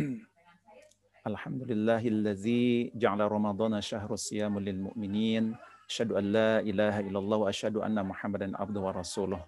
Alhamdulillahillazi 1.28 2.96
ja'ala 2.96 3.28
Ramadhana 3.28 3.84
syahru 3.84 4.16
siyamul 4.16 4.64
lil 4.64 4.80
mu'minin. 4.88 5.52
Asyhadu 5.84 6.16
an 6.16 6.24
la 6.32 6.52
ilaha 6.64 7.04
illallah 7.04 7.38
wa 7.44 7.48
asyhadu 7.50 7.84
anna 7.84 8.00
Muhammadan 8.06 8.56
abduhu 8.56 8.88
wa 8.88 8.94
rasuluh. 8.94 9.40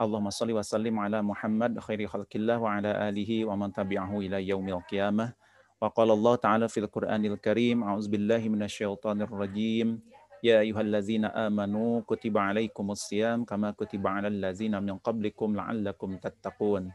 Allahumma 0.00 0.32
salli 0.32 0.56
wa 0.56 0.64
sallim 0.64 0.96
ala 0.96 1.20
Muhammad 1.24 1.76
khairi 1.80 2.08
khalqillah 2.08 2.56
wa 2.56 2.80
ala 2.80 3.08
alihi 3.08 3.44
wa 3.44 3.56
man 3.56 3.72
tabi'ahu 3.72 4.24
ila 4.28 4.40
yaumil 4.40 4.82
qiyamah. 4.88 5.32
Wa 5.80 5.88
qala 5.92 6.12
Allah 6.12 6.34
ta'ala 6.36 6.66
fil 6.68 6.88
Qur'anil 6.88 7.40
Karim, 7.40 7.80
a'udzu 7.84 8.12
billahi 8.12 8.52
minasyaitonir 8.52 9.32
rajim. 9.32 10.00
Ya 10.44 10.64
ayyuhallazina 10.64 11.32
amanu 11.36 12.00
kutiba 12.04 12.48
alaikumus 12.48 13.08
siyam 13.08 13.44
kama 13.44 13.76
kutiba 13.76 14.20
alal 14.20 14.32
ladzina 14.32 14.80
min 14.80 14.96
qablikum 15.00 15.52
la'allakum 15.56 16.16
tattaqun. 16.16 16.92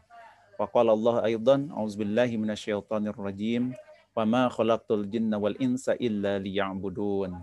Wa 0.56 0.64
qala 0.64 0.96
Allah 0.96 1.28
aidan, 1.28 1.68
a'udzu 1.68 2.00
billahi 2.00 2.40
minasyaitonir 2.40 3.12
rajim. 3.12 3.76
Wa 4.16 4.24
ma 4.24 4.48
khalaqtul 4.48 5.04
jinna 5.04 5.36
wal 5.36 5.52
insa 5.60 5.92
illa 6.00 6.40
liya'budun. 6.40 7.36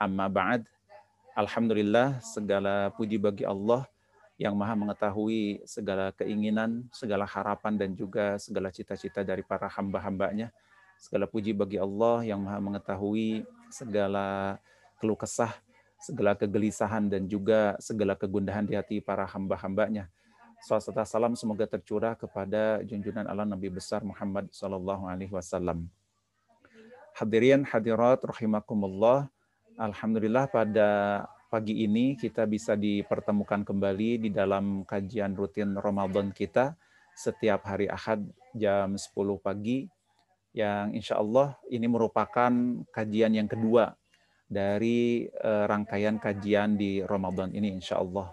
Amma 0.00 0.26
ba'd. 0.32 0.64
Alhamdulillah 1.36 2.24
segala 2.24 2.88
puji 2.96 3.20
bagi 3.20 3.44
Allah 3.44 3.84
yang 4.40 4.56
maha 4.56 4.72
mengetahui 4.72 5.60
segala 5.68 6.08
keinginan, 6.16 6.88
segala 6.92 7.28
harapan, 7.28 7.76
dan 7.76 7.92
juga 7.92 8.40
segala 8.40 8.72
cita-cita 8.72 9.20
dari 9.20 9.44
para 9.44 9.68
hamba-hambanya. 9.68 10.48
Segala 10.96 11.28
puji 11.28 11.52
bagi 11.52 11.76
Allah 11.76 12.24
yang 12.24 12.40
maha 12.40 12.56
mengetahui 12.56 13.44
segala 13.68 14.56
keluh 14.96 15.16
kesah, 15.16 15.52
segala 16.00 16.32
kegelisahan, 16.32 17.12
dan 17.12 17.28
juga 17.28 17.76
segala 17.84 18.16
kegundahan 18.16 18.64
di 18.64 18.76
hati 18.76 19.04
para 19.04 19.28
hamba-hambanya. 19.28 20.08
Salawat 20.64 21.04
salam 21.04 21.36
semoga 21.36 21.68
tercurah 21.68 22.16
kepada 22.16 22.80
junjungan 22.80 23.28
Allah 23.28 23.44
Nabi 23.44 23.68
besar 23.68 24.00
Muhammad 24.00 24.48
Sallallahu 24.48 25.04
Alaihi 25.04 25.32
Wasallam. 25.32 25.84
Hadirin 27.16 27.64
hadirat 27.68 28.24
rahimakumullah. 28.24 29.28
Alhamdulillah 29.76 30.48
pada 30.48 30.88
pagi 31.52 31.84
ini 31.84 32.16
kita 32.16 32.48
bisa 32.48 32.74
dipertemukan 32.74 33.62
kembali 33.68 34.28
di 34.28 34.30
dalam 34.32 34.82
kajian 34.88 35.36
rutin 35.36 35.76
Ramadan 35.76 36.32
kita 36.32 36.72
setiap 37.16 37.64
hari 37.68 37.88
Ahad 37.88 38.24
jam 38.52 38.96
10 38.96 39.12
pagi 39.40 39.88
yang 40.56 40.96
insya 40.96 41.20
Allah 41.20 41.56
ini 41.68 41.84
merupakan 41.84 42.52
kajian 42.88 43.36
yang 43.36 43.48
kedua 43.48 43.92
dari 44.48 45.28
uh, 45.28 45.68
rangkaian 45.68 46.16
kajian 46.16 46.80
di 46.80 47.04
Ramadan 47.04 47.52
ini 47.52 47.76
insya 47.76 48.00
Allah. 48.00 48.32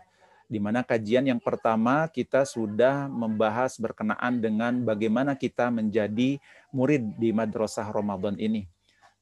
Di 0.54 0.62
mana 0.62 0.86
kajian 0.86 1.26
yang 1.26 1.42
pertama 1.42 2.06
kita 2.06 2.46
sudah 2.46 3.10
membahas 3.10 3.74
berkenaan 3.82 4.38
dengan 4.38 4.86
bagaimana 4.86 5.34
kita 5.34 5.74
menjadi 5.74 6.38
murid 6.70 7.18
di 7.18 7.34
madrasah 7.34 7.90
Ramadan 7.90 8.38
ini. 8.38 8.70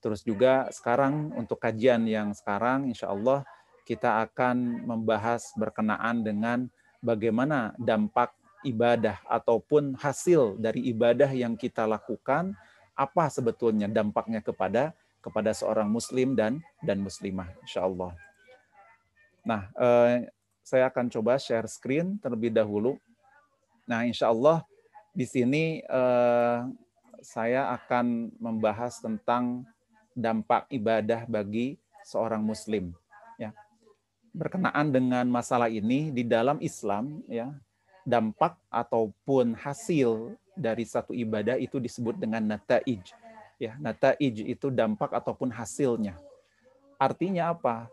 Terus 0.04 0.28
juga 0.28 0.68
sekarang 0.76 1.32
untuk 1.40 1.56
kajian 1.64 2.04
yang 2.04 2.36
sekarang 2.36 2.92
insya 2.92 3.08
Allah 3.08 3.48
kita 3.88 4.28
akan 4.28 4.84
membahas 4.84 5.56
berkenaan 5.56 6.20
dengan 6.20 6.68
bagaimana 7.00 7.72
dampak 7.80 8.36
ibadah 8.68 9.24
ataupun 9.24 9.96
hasil 9.96 10.60
dari 10.60 10.92
ibadah 10.92 11.32
yang 11.32 11.56
kita 11.56 11.88
lakukan 11.88 12.60
apa 12.92 13.32
sebetulnya 13.32 13.88
dampaknya 13.88 14.44
kepada 14.44 14.92
kepada 15.24 15.56
seorang 15.56 15.88
muslim 15.88 16.36
dan 16.36 16.60
dan 16.84 17.00
muslimah 17.00 17.48
insyaallah. 17.64 18.12
Nah, 19.42 19.70
eh, 19.74 20.30
saya 20.62 20.88
akan 20.88 21.10
coba 21.10 21.42
share 21.42 21.68
screen 21.68 22.18
terlebih 22.22 22.54
dahulu. 22.54 22.96
Nah, 23.86 24.06
insyaallah 24.06 24.64
di 25.12 25.26
sini 25.28 25.84
eh, 25.84 26.60
saya 27.22 27.74
akan 27.76 28.34
membahas 28.40 29.02
tentang 29.04 29.66
dampak 30.14 30.70
ibadah 30.72 31.26
bagi 31.28 31.76
seorang 32.06 32.42
muslim 32.42 32.94
berkenaan 34.32 34.92
dengan 34.92 35.28
masalah 35.28 35.68
ini 35.68 36.10
di 36.10 36.24
dalam 36.24 36.58
Islam 36.64 37.20
ya 37.28 37.52
dampak 38.08 38.58
ataupun 38.72 39.54
hasil 39.60 40.34
dari 40.56 40.88
satu 40.88 41.12
ibadah 41.14 41.60
itu 41.60 41.78
disebut 41.78 42.18
dengan 42.18 42.42
nataij 42.42 43.04
ya. 43.62 43.78
Nataij 43.78 44.48
itu 44.48 44.74
dampak 44.74 45.14
ataupun 45.14 45.52
hasilnya. 45.54 46.18
Artinya 46.98 47.54
apa 47.54 47.92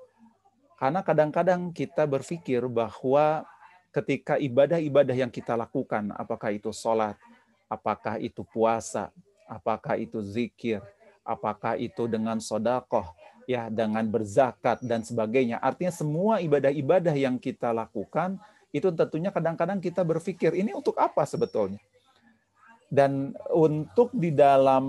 karena 0.78 1.00
kadang-kadang 1.02 1.74
kita 1.74 2.06
berpikir 2.06 2.62
bahwa 2.70 3.44
ketika 3.90 4.38
ibadah-ibadah 4.38 5.14
yang 5.14 5.30
kita 5.30 5.58
lakukan 5.58 6.14
apakah 6.14 6.54
itu 6.54 6.70
sholat 6.70 7.18
apakah 7.66 8.16
itu 8.22 8.46
puasa 8.46 9.10
apakah 9.50 9.98
itu 9.98 10.22
zikir 10.22 10.80
apakah 11.26 11.76
itu 11.76 12.08
dengan 12.08 12.40
sodakoh 12.40 13.12
ya 13.48 13.72
dengan 13.72 14.04
berzakat 14.04 14.84
dan 14.84 15.00
sebagainya. 15.00 15.56
Artinya 15.64 15.88
semua 15.88 16.44
ibadah-ibadah 16.44 17.16
yang 17.16 17.40
kita 17.40 17.72
lakukan 17.72 18.36
itu 18.68 18.92
tentunya 18.92 19.32
kadang-kadang 19.32 19.80
kita 19.80 20.04
berpikir 20.04 20.52
ini 20.52 20.76
untuk 20.76 21.00
apa 21.00 21.24
sebetulnya? 21.24 21.80
Dan 22.88 23.36
untuk 23.52 24.12
di 24.16 24.32
dalam 24.32 24.84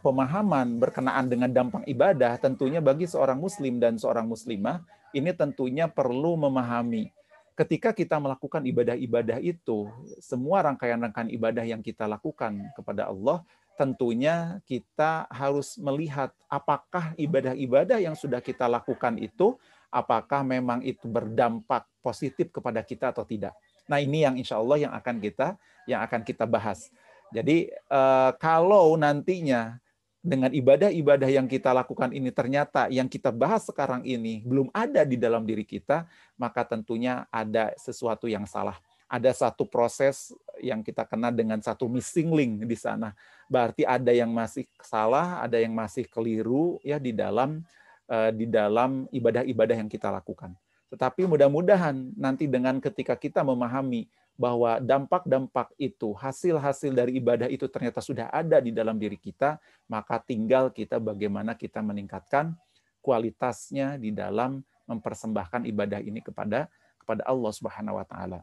pemahaman 0.00 0.80
berkenaan 0.80 1.28
dengan 1.28 1.52
dampak 1.52 1.84
ibadah, 1.84 2.40
tentunya 2.40 2.80
bagi 2.80 3.04
seorang 3.04 3.36
muslim 3.36 3.76
dan 3.76 4.00
seorang 4.00 4.24
muslimah, 4.24 4.80
ini 5.14 5.30
tentunya 5.32 5.86
perlu 5.86 6.34
memahami 6.34 7.14
ketika 7.54 7.94
kita 7.94 8.18
melakukan 8.18 8.66
ibadah-ibadah 8.66 9.38
itu, 9.38 9.86
semua 10.18 10.66
rangkaian-rangkaian 10.66 11.30
ibadah 11.30 11.62
yang 11.62 11.80
kita 11.80 12.10
lakukan 12.10 12.58
kepada 12.74 13.06
Allah 13.06 13.46
tentunya 13.74 14.62
kita 14.70 15.26
harus 15.26 15.74
melihat 15.82 16.30
apakah 16.46 17.10
ibadah-ibadah 17.18 17.98
yang 17.98 18.14
sudah 18.14 18.38
kita 18.38 18.70
lakukan 18.70 19.18
itu 19.18 19.58
apakah 19.90 20.46
memang 20.46 20.82
itu 20.86 21.06
berdampak 21.10 21.86
positif 21.98 22.54
kepada 22.54 22.86
kita 22.86 23.10
atau 23.10 23.26
tidak. 23.26 23.54
Nah, 23.90 23.98
ini 23.98 24.22
yang 24.22 24.38
insya 24.38 24.62
Allah 24.62 24.78
yang 24.78 24.92
akan 24.94 25.18
kita 25.18 25.58
yang 25.90 26.06
akan 26.06 26.22
kita 26.22 26.46
bahas. 26.46 26.90
Jadi 27.34 27.70
eh, 27.70 28.30
kalau 28.38 28.94
nantinya 28.94 29.82
dengan 30.24 30.48
ibadah-ibadah 30.48 31.28
yang 31.28 31.44
kita 31.44 31.68
lakukan 31.76 32.08
ini 32.16 32.32
ternyata 32.32 32.88
yang 32.88 33.12
kita 33.12 33.28
bahas 33.28 33.68
sekarang 33.68 34.00
ini 34.08 34.40
belum 34.48 34.72
ada 34.72 35.04
di 35.04 35.20
dalam 35.20 35.44
diri 35.44 35.68
kita, 35.68 36.08
maka 36.40 36.64
tentunya 36.64 37.28
ada 37.28 37.76
sesuatu 37.76 38.24
yang 38.24 38.48
salah 38.48 38.80
ada 39.14 39.30
satu 39.30 39.68
proses 39.68 40.34
yang 40.58 40.82
kita 40.82 41.06
kenal 41.06 41.30
dengan 41.30 41.60
satu 41.62 41.86
missing 41.86 42.34
link 42.34 42.66
di 42.66 42.74
sana. 42.74 43.12
Berarti 43.46 43.86
ada 43.86 44.10
yang 44.10 44.32
masih 44.32 44.66
salah, 44.82 45.44
ada 45.44 45.60
yang 45.60 45.70
masih 45.70 46.08
keliru 46.08 46.80
ya 46.82 46.98
di 46.98 47.12
dalam 47.14 47.62
uh, 48.08 48.30
di 48.32 48.48
dalam 48.48 49.06
ibadah-ibadah 49.14 49.76
yang 49.78 49.90
kita 49.90 50.10
lakukan. 50.10 50.56
Tetapi 50.90 51.26
mudah-mudahan 51.30 52.14
nanti 52.14 52.46
dengan 52.50 52.78
ketika 52.82 53.18
kita 53.18 53.42
memahami 53.42 54.06
bahwa 54.34 54.82
dampak-dampak 54.82 55.70
itu, 55.78 56.10
hasil-hasil 56.10 56.90
dari 56.90 57.22
ibadah 57.22 57.46
itu 57.46 57.70
ternyata 57.70 58.02
sudah 58.02 58.26
ada 58.34 58.58
di 58.58 58.74
dalam 58.74 58.98
diri 58.98 59.14
kita, 59.14 59.62
maka 59.86 60.18
tinggal 60.18 60.74
kita 60.74 60.98
bagaimana 60.98 61.54
kita 61.54 61.78
meningkatkan 61.78 62.54
kualitasnya 62.98 63.94
di 63.94 64.10
dalam 64.10 64.64
mempersembahkan 64.90 65.70
ibadah 65.70 66.02
ini 66.02 66.18
kepada 66.18 66.66
kepada 66.98 67.22
Allah 67.28 67.52
Subhanahu 67.52 68.00
wa 68.00 68.06
taala. 68.08 68.40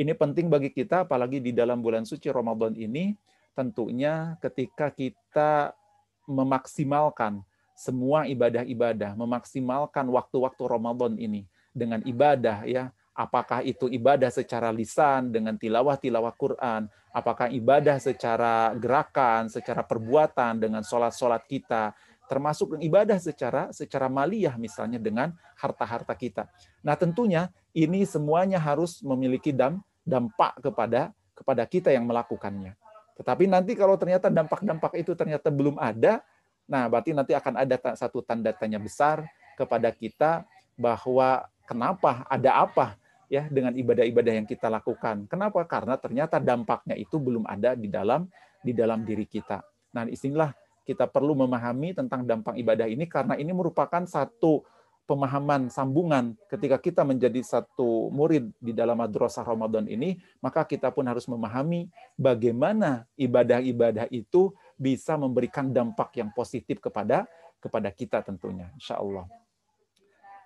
Ini 0.00 0.16
penting 0.16 0.48
bagi 0.48 0.72
kita, 0.72 1.04
apalagi 1.04 1.44
di 1.44 1.52
dalam 1.52 1.84
bulan 1.84 2.08
suci 2.08 2.32
Ramadan 2.32 2.72
ini, 2.72 3.12
tentunya 3.52 4.40
ketika 4.40 4.88
kita 4.88 5.76
memaksimalkan 6.24 7.44
semua 7.76 8.24
ibadah-ibadah, 8.24 9.12
memaksimalkan 9.12 10.08
waktu-waktu 10.08 10.62
Ramadan 10.64 11.20
ini 11.20 11.44
dengan 11.76 12.00
ibadah 12.02 12.64
ya, 12.64 12.88
apakah 13.20 13.60
itu 13.60 13.84
ibadah 13.92 14.32
secara 14.32 14.72
lisan 14.72 15.28
dengan 15.28 15.60
tilawah-tilawah 15.60 16.32
Quran, 16.40 16.88
apakah 17.12 17.52
ibadah 17.52 18.00
secara 18.00 18.72
gerakan, 18.80 19.52
secara 19.52 19.84
perbuatan 19.84 20.56
dengan 20.56 20.80
sholat-sholat 20.80 21.44
kita, 21.44 21.92
termasuk 22.32 22.80
ibadah 22.80 23.20
secara 23.20 23.68
secara 23.76 24.08
maliyah 24.08 24.56
misalnya 24.56 24.96
dengan 24.96 25.36
harta-harta 25.60 26.16
kita. 26.16 26.48
Nah 26.80 26.96
tentunya 26.96 27.52
ini 27.76 28.08
semuanya 28.08 28.56
harus 28.56 29.04
memiliki 29.04 29.52
dam, 29.52 29.84
dampak 30.00 30.56
kepada 30.64 31.12
kepada 31.36 31.68
kita 31.68 31.92
yang 31.92 32.08
melakukannya. 32.08 32.72
Tetapi 33.20 33.44
nanti 33.52 33.76
kalau 33.76 34.00
ternyata 34.00 34.32
dampak-dampak 34.32 34.96
itu 34.96 35.12
ternyata 35.12 35.52
belum 35.52 35.76
ada, 35.76 36.24
nah 36.64 36.88
berarti 36.88 37.12
nanti 37.12 37.36
akan 37.36 37.68
ada 37.68 37.76
satu 37.92 38.24
tanda 38.24 38.48
tanya 38.56 38.80
besar 38.80 39.28
kepada 39.60 39.92
kita 39.92 40.48
bahwa 40.80 41.44
kenapa 41.68 42.24
ada 42.32 42.64
apa 42.64 42.99
ya 43.30 43.46
dengan 43.46 43.70
ibadah-ibadah 43.78 44.42
yang 44.42 44.46
kita 44.50 44.66
lakukan. 44.66 45.30
Kenapa? 45.30 45.62
Karena 45.62 45.94
ternyata 45.94 46.42
dampaknya 46.42 46.98
itu 46.98 47.16
belum 47.22 47.46
ada 47.46 47.78
di 47.78 47.86
dalam 47.86 48.26
di 48.60 48.74
dalam 48.74 49.06
diri 49.06 49.24
kita. 49.24 49.62
Nah, 49.94 50.02
di 50.02 50.18
sinilah 50.18 50.50
kita 50.82 51.06
perlu 51.06 51.38
memahami 51.38 51.94
tentang 51.94 52.26
dampak 52.26 52.58
ibadah 52.58 52.90
ini 52.90 53.06
karena 53.06 53.38
ini 53.38 53.54
merupakan 53.54 54.02
satu 54.02 54.66
pemahaman 55.06 55.70
sambungan 55.70 56.38
ketika 56.46 56.78
kita 56.78 57.02
menjadi 57.02 57.42
satu 57.42 58.10
murid 58.14 58.50
di 58.62 58.70
dalam 58.74 58.98
madrasah 58.98 59.46
Ramadan 59.46 59.86
ini, 59.86 60.18
maka 60.42 60.66
kita 60.66 60.90
pun 60.90 61.06
harus 61.06 61.26
memahami 61.30 61.90
bagaimana 62.14 63.06
ibadah-ibadah 63.14 64.10
itu 64.10 64.54
bisa 64.74 65.14
memberikan 65.14 65.70
dampak 65.70 66.14
yang 66.18 66.30
positif 66.34 66.78
kepada 66.78 67.26
kepada 67.58 67.90
kita 67.90 68.22
tentunya, 68.22 68.70
insya 68.74 68.98
Allah. 68.98 69.26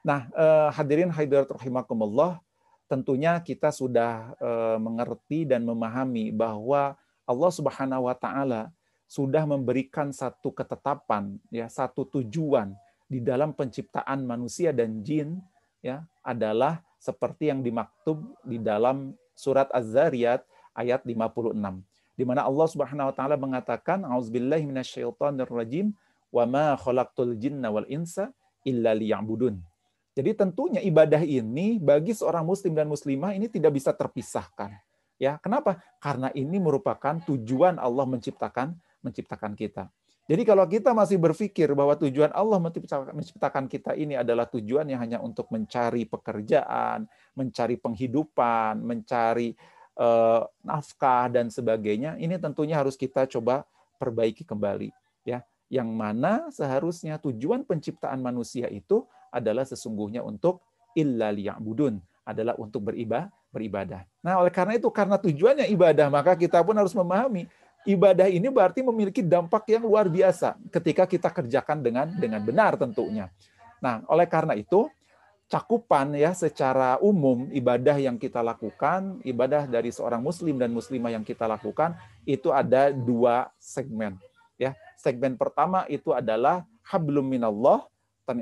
Nah, 0.05 0.29
eh, 0.33 0.69
hadirin 0.77 1.09
hadirat 1.09 1.49
rahimakumullah, 1.49 2.41
tentunya 2.95 3.43
kita 3.43 3.75
sudah 3.75 4.39
eh, 4.39 4.79
mengerti 4.79 5.43
dan 5.43 5.67
memahami 5.67 6.31
bahwa 6.31 6.95
Allah 7.27 7.51
Subhanahu 7.51 8.07
wa 8.07 8.15
taala 8.15 8.71
sudah 9.11 9.43
memberikan 9.43 10.15
satu 10.15 10.55
ketetapan 10.55 11.35
ya, 11.51 11.67
satu 11.67 12.07
tujuan 12.07 12.71
di 13.11 13.19
dalam 13.19 13.51
penciptaan 13.51 14.23
manusia 14.23 14.71
dan 14.71 15.03
jin 15.03 15.43
ya 15.83 16.07
adalah 16.23 16.79
seperti 17.03 17.51
yang 17.51 17.67
dimaktub 17.67 18.23
di 18.47 18.63
dalam 18.63 19.13
surat 19.35 19.67
Az-Zariyat 19.75 20.47
ayat 20.79 21.03
56 21.03 21.51
di 22.15 22.23
mana 22.23 22.47
Allah 22.47 22.67
Subhanahu 22.71 23.11
wa 23.11 23.15
taala 23.15 23.35
mengatakan 23.35 24.07
auzubillahi 24.07 24.71
minasyaitonir 24.71 25.51
rajim 25.51 25.91
wa 26.31 26.47
ma 26.47 26.67
khalaqtul 26.79 27.35
jinna 27.35 27.75
wal 27.75 27.87
insa 27.91 28.31
illa 28.63 28.95
liya'budun. 28.95 29.74
Jadi 30.15 30.31
tentunya 30.39 30.79
ibadah 30.79 31.21
ini 31.27 31.83
bagi 31.83 32.15
seorang 32.15 32.47
muslim 32.47 32.71
dan 32.71 32.87
muslimah 32.87 33.35
ini 33.35 33.51
tidak 33.51 33.75
bisa 33.75 33.91
terpisahkan. 33.91 34.71
Ya, 35.19 35.39
kenapa? 35.43 35.83
Karena 35.99 36.31
ini 36.35 36.59
merupakan 36.63 37.19
tujuan 37.27 37.79
Allah 37.83 38.07
menciptakan 38.07 38.79
menciptakan 39.03 39.59
kita. 39.59 39.91
Jadi 40.25 40.43
kalau 40.49 40.65
kita 40.65 40.97
masih 40.97 41.21
berpikir 41.21 41.69
bahwa 41.77 41.93
tujuan 42.01 42.33
Allah 42.33 42.57
menciptakan 43.13 43.69
kita 43.69 43.93
ini 43.93 44.17
adalah 44.17 44.49
tujuan 44.49 44.89
yang 44.89 45.05
hanya 45.05 45.21
untuk 45.21 45.53
mencari 45.53 46.09
pekerjaan, 46.09 47.05
mencari 47.37 47.77
penghidupan, 47.77 48.81
mencari 48.81 49.53
uh, 50.01 50.49
nafkah 50.65 51.29
dan 51.29 51.53
sebagainya, 51.53 52.17
ini 52.17 52.41
tentunya 52.41 52.81
harus 52.81 52.97
kita 52.97 53.29
coba 53.29 53.69
perbaiki 54.01 54.49
kembali, 54.49 54.89
ya. 55.29 55.45
Yang 55.69 55.91
mana 55.93 56.33
seharusnya 56.49 57.21
tujuan 57.21 57.65
penciptaan 57.69 58.21
manusia 58.25 58.69
itu 58.73 59.05
adalah 59.35 59.67
sesungguhnya 59.67 60.23
untuk 60.23 60.63
illa 60.95 61.35
liya'budun, 61.35 61.99
adalah 62.23 62.55
untuk 62.55 62.87
beribadah, 62.87 63.27
beribadah. 63.51 64.07
Nah, 64.23 64.39
oleh 64.39 64.55
karena 64.55 64.79
itu 64.79 64.87
karena 64.95 65.19
tujuannya 65.19 65.67
ibadah, 65.75 66.07
maka 66.07 66.39
kita 66.39 66.63
pun 66.63 66.79
harus 66.79 66.95
memahami 66.95 67.51
ibadah 67.85 68.27
ini 68.33 68.49
berarti 68.49 68.81
memiliki 68.81 69.21
dampak 69.21 69.69
yang 69.69 69.85
luar 69.85 70.09
biasa 70.09 70.57
ketika 70.73 71.05
kita 71.05 71.29
kerjakan 71.29 71.85
dengan 71.85 72.07
dengan 72.17 72.41
benar 72.41 72.79
tentunya. 72.81 73.29
Nah, 73.79 74.01
oleh 74.09 74.25
karena 74.25 74.57
itu 74.57 74.89
cakupan 75.53 76.17
ya 76.17 76.33
secara 76.33 76.97
umum 77.05 77.53
ibadah 77.53 78.01
yang 78.01 78.17
kita 78.17 78.41
lakukan, 78.41 79.21
ibadah 79.23 79.69
dari 79.69 79.93
seorang 79.93 80.25
muslim 80.25 80.57
dan 80.57 80.73
muslimah 80.73 81.13
yang 81.13 81.25
kita 81.25 81.45
lakukan 81.45 81.93
itu 82.25 82.49
ada 82.49 82.89
dua 82.91 83.53
segmen. 83.61 84.17
Ya, 84.57 84.73
segmen 84.97 85.37
pertama 85.37 85.85
itu 85.93 86.17
adalah 86.17 86.65
hablum 86.87 87.27
minallah, 87.29 87.85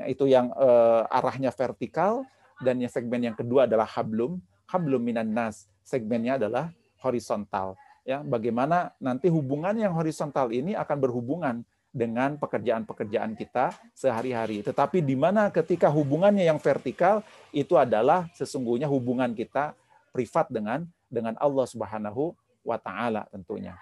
itu 0.07 0.31
yang 0.31 0.51
eh, 0.55 1.03
arahnya 1.11 1.51
vertikal 1.51 2.23
dan 2.63 2.79
yang 2.79 2.91
segmen 2.91 3.21
yang 3.33 3.37
kedua 3.37 3.67
adalah 3.67 3.87
hablum, 3.87 4.39
hablum 4.71 5.03
minan 5.03 5.31
nas. 5.31 5.67
Segmennya 5.83 6.39
adalah 6.39 6.71
horizontal 7.03 7.75
ya 8.03 8.23
bagaimana 8.23 8.95
nanti 8.99 9.31
hubungan 9.31 9.75
yang 9.79 9.95
horizontal 9.95 10.51
ini 10.51 10.75
akan 10.75 10.99
berhubungan 10.99 11.57
dengan 11.93 12.41
pekerjaan-pekerjaan 12.41 13.37
kita 13.37 13.77
sehari-hari. 13.93 14.65
Tetapi 14.65 15.05
di 15.05 15.13
mana 15.13 15.53
ketika 15.53 15.93
hubungannya 15.93 16.49
yang 16.49 16.57
vertikal 16.57 17.21
itu 17.53 17.77
adalah 17.77 18.33
sesungguhnya 18.33 18.89
hubungan 18.89 19.37
kita 19.37 19.77
privat 20.09 20.49
dengan 20.49 20.89
dengan 21.13 21.37
Allah 21.37 21.69
Subhanahu 21.69 22.33
wa 22.65 22.81
taala 22.81 23.29
tentunya. 23.29 23.77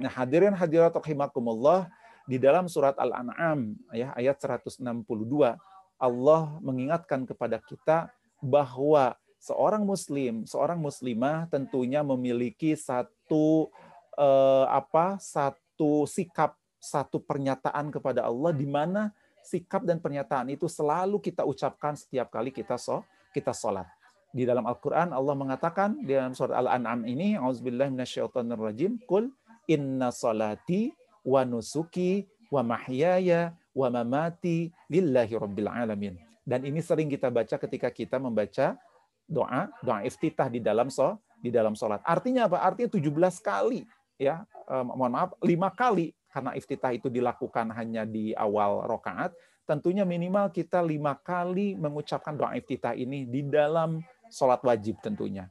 Nah, 0.00 0.10
hadirin 0.10 0.56
hadirat 0.56 0.96
rahimakumullah 0.96 1.86
di 2.24 2.40
dalam 2.40 2.68
surat 2.68 2.96
Al-An'am 2.96 3.76
ya 3.92 4.12
ayat 4.16 4.40
162 4.40 4.80
Allah 6.00 6.42
mengingatkan 6.64 7.28
kepada 7.28 7.60
kita 7.60 8.08
bahwa 8.40 9.16
seorang 9.40 9.84
muslim, 9.84 10.48
seorang 10.48 10.80
muslimah 10.80 11.48
tentunya 11.52 12.00
memiliki 12.00 12.72
satu 12.76 13.68
eh, 14.16 14.66
apa? 14.68 15.20
satu 15.20 16.08
sikap, 16.08 16.56
satu 16.80 17.20
pernyataan 17.20 17.92
kepada 17.92 18.24
Allah 18.24 18.52
di 18.56 18.64
mana 18.64 19.12
sikap 19.44 19.84
dan 19.84 20.00
pernyataan 20.00 20.48
itu 20.48 20.64
selalu 20.64 21.20
kita 21.20 21.44
ucapkan 21.44 21.92
setiap 21.92 22.32
kali 22.32 22.48
kita 22.48 22.80
so, 22.80 23.04
kita 23.36 23.52
sholat. 23.52 23.84
Di 24.34 24.42
dalam 24.42 24.66
Al-Quran 24.66 25.14
Allah 25.14 25.34
mengatakan 25.36 25.94
di 26.00 26.10
dalam 26.10 26.34
surat 26.34 26.58
Al-An'am 26.58 27.06
ini, 27.06 27.38
Auzubillah 27.38 27.86
rajim, 28.58 28.98
Kul 29.06 29.30
inna 29.70 30.10
salati 30.10 30.90
wa 31.24 31.42
nusuki 31.42 32.28
wa 32.52 32.62
mahyaya 32.62 33.56
wa 33.74 33.88
mamati 33.90 34.70
lillahi 34.86 35.34
rabbil 35.34 35.66
alamin. 35.72 36.14
Dan 36.44 36.62
ini 36.68 36.84
sering 36.84 37.08
kita 37.08 37.32
baca 37.32 37.56
ketika 37.56 37.88
kita 37.88 38.20
membaca 38.20 38.76
doa 39.24 39.72
doa 39.80 40.04
iftitah 40.04 40.52
di 40.52 40.60
dalam 40.60 40.92
so 40.92 41.16
di 41.40 41.48
dalam 41.48 41.72
sholat. 41.72 42.04
Artinya 42.04 42.44
apa? 42.46 42.60
Artinya 42.60 42.92
17 42.92 43.40
kali 43.40 43.88
ya 44.20 44.44
eh, 44.46 44.84
mohon 44.84 45.10
maaf 45.10 45.34
lima 45.42 45.72
kali 45.72 46.12
karena 46.28 46.52
iftitah 46.54 46.92
itu 46.92 47.08
dilakukan 47.08 47.72
hanya 47.72 48.04
di 48.04 48.36
awal 48.36 48.84
rokaat. 48.84 49.32
Tentunya 49.64 50.04
minimal 50.04 50.52
kita 50.52 50.84
lima 50.84 51.16
kali 51.16 51.72
mengucapkan 51.72 52.36
doa 52.36 52.52
iftitah 52.52 52.92
ini 52.92 53.24
di 53.24 53.40
dalam 53.48 54.04
sholat 54.28 54.60
wajib 54.60 55.00
tentunya. 55.00 55.48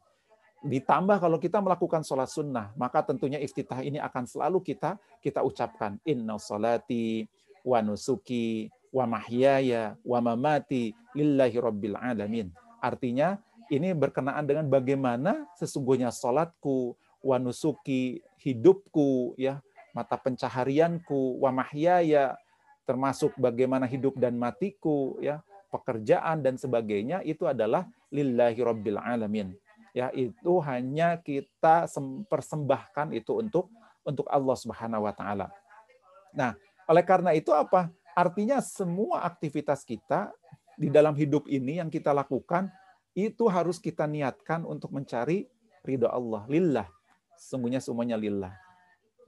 Ditambah 0.64 1.20
kalau 1.20 1.36
kita 1.44 1.60
melakukan 1.60 2.08
sholat 2.08 2.32
sunnah, 2.32 2.72
maka 2.80 3.04
tentunya 3.04 3.36
iftitah 3.44 3.84
ini 3.84 4.00
akan 4.00 4.24
selalu 4.24 4.64
kita 4.64 4.96
kita 5.20 5.44
ucapkan 5.44 6.00
inna 6.08 6.40
salati 6.40 7.28
wa 7.68 7.84
nusuki 7.84 8.72
wa 8.94 9.04
mahyaya 9.04 10.00
wa 10.08 10.20
mamati 10.24 10.96
lillahi 11.12 11.58
rabbil 11.60 12.00
alamin. 12.00 12.48
Artinya 12.80 13.36
ini 13.68 13.92
berkenaan 13.92 14.48
dengan 14.48 14.72
bagaimana 14.72 15.48
sesungguhnya 15.60 16.16
salatku, 16.16 16.96
wanusuki, 17.24 18.22
hidupku, 18.44 19.34
ya, 19.40 19.64
mata 19.96 20.20
pencaharianku, 20.20 21.40
wa 21.40 21.50
mahyaya, 21.50 22.36
termasuk 22.84 23.32
bagaimana 23.40 23.88
hidup 23.88 24.20
dan 24.20 24.36
matiku, 24.36 25.16
ya, 25.24 25.40
pekerjaan 25.72 26.44
dan 26.44 26.60
sebagainya 26.60 27.24
itu 27.26 27.48
adalah 27.48 27.88
lillahi 28.14 28.60
rabbil 28.62 29.00
alamin. 29.00 29.56
Ya, 29.94 30.10
itu 30.18 30.58
hanya 30.66 31.22
kita 31.22 31.86
persembahkan 32.26 33.14
itu 33.14 33.38
untuk 33.38 33.70
untuk 34.02 34.26
Allah 34.28 34.58
Subhanahu 34.58 35.06
wa 35.06 35.14
taala. 35.14 35.48
Nah, 36.34 36.58
oleh 36.90 37.06
karena 37.06 37.32
itu 37.38 37.54
apa? 37.54 37.94
Artinya 38.18 38.58
semua 38.62 39.22
aktivitas 39.26 39.86
kita 39.86 40.34
di 40.74 40.90
dalam 40.90 41.14
hidup 41.14 41.46
ini 41.46 41.78
yang 41.78 41.94
kita 41.94 42.10
lakukan 42.10 42.74
itu 43.14 43.46
harus 43.46 43.78
kita 43.78 44.10
niatkan 44.10 44.66
untuk 44.66 44.90
mencari 44.90 45.46
ridho 45.86 46.10
Allah. 46.10 46.46
Lillah. 46.50 46.90
Sesungguhnya 47.38 47.78
semuanya 47.78 48.18
lillah. 48.18 48.54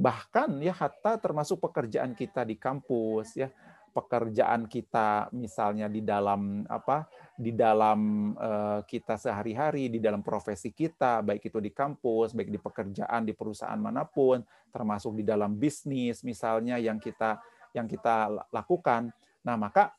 Bahkan 0.01 0.59
ya 0.65 0.73
hatta 0.75 1.21
termasuk 1.21 1.61
pekerjaan 1.61 2.17
kita 2.17 2.43
di 2.43 2.59
kampus 2.59 3.37
ya, 3.37 3.47
pekerjaan 3.95 4.67
kita 4.67 5.31
misalnya 5.31 5.87
di 5.87 6.03
dalam 6.03 6.67
apa 6.67 7.07
di 7.39 7.55
dalam 7.55 8.31
uh, 8.35 8.83
kita 8.83 9.15
sehari-hari 9.15 9.87
di 9.87 10.03
dalam 10.03 10.19
profesi 10.19 10.75
kita 10.75 11.23
baik 11.23 11.47
itu 11.47 11.63
di 11.63 11.71
kampus 11.71 12.35
baik 12.35 12.51
di 12.51 12.59
pekerjaan 12.59 13.23
di 13.23 13.31
perusahaan 13.31 13.79
mana 13.79 14.03
pun 14.03 14.43
termasuk 14.75 15.15
di 15.15 15.23
dalam 15.23 15.55
bisnis 15.55 16.27
misalnya 16.27 16.75
yang 16.75 16.99
kita 16.99 17.39
yang 17.71 17.87
kita 17.87 18.27
lakukan 18.51 19.15
nah 19.47 19.55
maka 19.55 19.95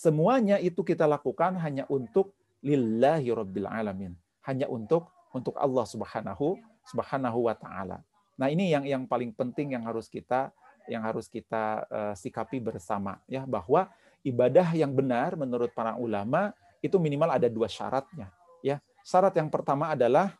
semuanya 0.00 0.56
itu 0.56 0.80
kita 0.80 1.04
lakukan 1.04 1.60
hanya 1.60 1.84
untuk 1.92 2.32
lillahi 2.64 3.28
rabbil 3.32 3.68
alamin. 3.68 4.12
Hanya 4.44 4.68
untuk 4.68 5.12
untuk 5.36 5.56
Allah 5.60 5.84
Subhanahu 5.84 6.56
Subhanahu 6.88 7.38
wa 7.48 7.54
taala. 7.56 8.00
Nah, 8.40 8.48
ini 8.48 8.72
yang 8.72 8.88
yang 8.88 9.02
paling 9.04 9.36
penting 9.36 9.76
yang 9.76 9.84
harus 9.84 10.08
kita 10.08 10.48
yang 10.90 11.06
harus 11.06 11.30
kita 11.30 11.86
uh, 11.86 12.14
sikapi 12.18 12.58
bersama 12.58 13.22
ya 13.30 13.46
bahwa 13.46 13.86
ibadah 14.26 14.74
yang 14.74 14.90
benar 14.90 15.38
menurut 15.38 15.70
para 15.70 15.94
ulama 15.94 16.50
itu 16.82 16.98
minimal 16.98 17.30
ada 17.30 17.46
dua 17.46 17.70
syaratnya 17.70 18.34
ya. 18.60 18.82
Syarat 19.06 19.32
yang 19.38 19.48
pertama 19.48 19.94
adalah 19.94 20.36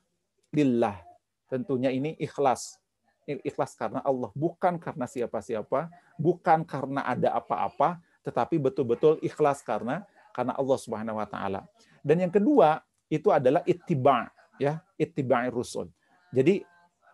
lillah. 0.52 1.00
Tentunya 1.48 1.90
ini 1.90 2.14
ikhlas. 2.20 2.78
Ikhlas 3.26 3.78
karena 3.78 4.02
Allah, 4.02 4.30
bukan 4.34 4.74
karena 4.76 5.06
siapa-siapa, 5.06 5.86
bukan 6.18 6.66
karena 6.66 7.06
ada 7.06 7.38
apa-apa, 7.38 8.02
tetapi 8.26 8.58
betul-betul 8.58 9.22
ikhlas 9.22 9.62
karena 9.62 10.02
karena 10.34 10.54
Allah 10.58 10.78
Subhanahu 10.78 11.18
wa 11.18 11.28
taala. 11.30 11.62
Dan 12.02 12.26
yang 12.26 12.32
kedua 12.32 12.82
itu 13.06 13.30
adalah 13.30 13.62
ittiba, 13.66 14.30
ya, 14.58 14.82
ittiba'i 14.98 15.46
rusul. 15.46 15.90
Jadi 16.34 16.62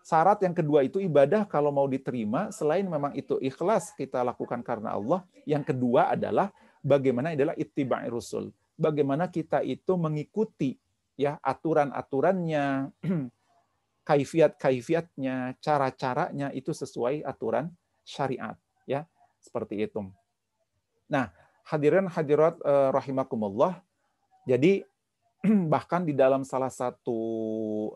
syarat 0.07 0.39
yang 0.47 0.55
kedua 0.55 0.87
itu 0.87 1.03
ibadah 1.03 1.43
kalau 1.51 1.75
mau 1.75 1.91
diterima 1.91 2.55
selain 2.55 2.87
memang 2.87 3.11
itu 3.19 3.43
ikhlas 3.43 3.91
kita 3.99 4.23
lakukan 4.23 4.63
karena 4.63 4.95
Allah, 4.95 5.27
yang 5.43 5.67
kedua 5.67 6.15
adalah 6.15 6.55
bagaimana 6.79 7.35
adalah 7.35 7.59
ittiba'i 7.59 8.07
rusul. 8.07 8.55
Bagaimana 8.79 9.27
kita 9.27 9.67
itu 9.67 9.99
mengikuti 9.99 10.79
ya 11.19 11.43
aturan-aturannya, 11.43 12.95
kaifiat-kaifiatnya, 14.09 15.59
cara-caranya 15.59 16.55
itu 16.55 16.71
sesuai 16.71 17.27
aturan 17.27 17.75
syariat 18.07 18.55
ya. 18.87 19.11
Seperti 19.43 19.91
itu. 19.91 20.07
Nah, 21.11 21.35
hadirin 21.67 22.07
hadirat 22.07 22.55
eh, 22.63 22.91
rahimakumullah. 22.95 23.83
Jadi 24.47 24.87
bahkan 25.73 26.02
di 26.02 26.16
dalam 26.16 26.43
salah 26.43 26.73
satu 26.73 27.21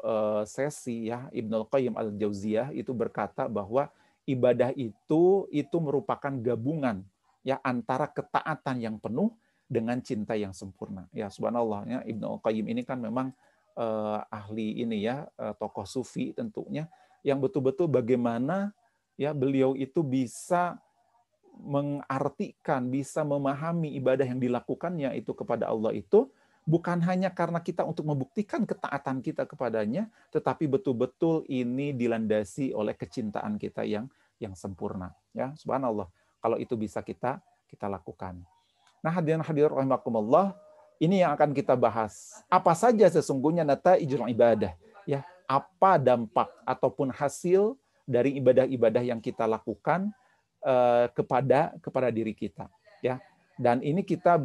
eh, 0.00 0.42
sesi 0.44 1.08
ya 1.08 1.28
Ibnu 1.32 1.66
Qayyim 1.66 1.94
Al-Jauziyah 1.96 2.72
itu 2.76 2.92
berkata 2.92 3.48
bahwa 3.48 3.88
ibadah 4.28 4.70
itu 4.76 5.48
itu 5.50 5.76
merupakan 5.80 6.30
gabungan 6.30 7.02
ya 7.40 7.58
antara 7.64 8.06
ketaatan 8.06 8.76
yang 8.78 8.96
penuh 9.00 9.32
dengan 9.70 10.02
cinta 10.02 10.34
yang 10.34 10.50
sempurna. 10.50 11.06
Ya 11.14 11.30
subhanallah 11.30 11.86
ya 11.86 11.98
Ibnu 12.04 12.42
Qayyim 12.42 12.66
ini 12.70 12.82
kan 12.82 12.98
memang 12.98 13.32
uh, 13.78 14.20
ahli 14.28 14.82
ini 14.82 15.06
ya 15.06 15.30
uh, 15.38 15.54
tokoh 15.54 15.86
sufi 15.86 16.34
tentunya 16.34 16.90
yang 17.22 17.38
betul-betul 17.38 17.86
bagaimana 17.86 18.72
ya 19.14 19.36
beliau 19.36 19.76
itu 19.76 20.00
bisa 20.00 20.80
mengartikan, 21.60 22.88
bisa 22.88 23.20
memahami 23.20 23.92
ibadah 24.00 24.24
yang 24.24 24.40
dilakukannya 24.40 25.12
itu 25.20 25.36
kepada 25.36 25.68
Allah 25.68 25.92
itu 25.92 26.32
bukan 26.70 27.02
hanya 27.02 27.34
karena 27.34 27.58
kita 27.58 27.82
untuk 27.82 28.06
membuktikan 28.06 28.62
ketaatan 28.62 29.18
kita 29.18 29.42
kepadanya, 29.42 30.06
tetapi 30.30 30.70
betul-betul 30.70 31.42
ini 31.50 31.90
dilandasi 31.90 32.70
oleh 32.70 32.94
kecintaan 32.94 33.58
kita 33.58 33.82
yang 33.82 34.06
yang 34.38 34.54
sempurna. 34.54 35.10
Ya, 35.34 35.50
subhanallah. 35.58 36.06
Kalau 36.38 36.56
itu 36.62 36.78
bisa 36.78 37.02
kita 37.02 37.42
kita 37.66 37.90
lakukan. 37.90 38.38
Nah, 39.02 39.10
hadirin 39.10 39.42
hadirat 39.42 39.74
rahimakumullah, 39.74 40.54
ini 41.02 41.26
yang 41.26 41.34
akan 41.34 41.50
kita 41.50 41.74
bahas. 41.74 42.44
Apa 42.46 42.78
saja 42.78 43.10
sesungguhnya 43.10 43.66
nata 43.66 43.98
ijul 43.98 44.30
ibadah? 44.30 44.70
Ya, 45.02 45.26
apa 45.50 45.98
dampak 45.98 46.46
ataupun 46.62 47.10
hasil 47.10 47.74
dari 48.06 48.38
ibadah-ibadah 48.38 49.02
yang 49.02 49.18
kita 49.18 49.46
lakukan 49.46 50.14
uh, 50.62 51.10
kepada 51.10 51.74
kepada 51.82 52.08
diri 52.14 52.36
kita, 52.36 52.70
ya. 53.02 53.18
Dan 53.60 53.84
ini 53.84 54.00
kita 54.00 54.40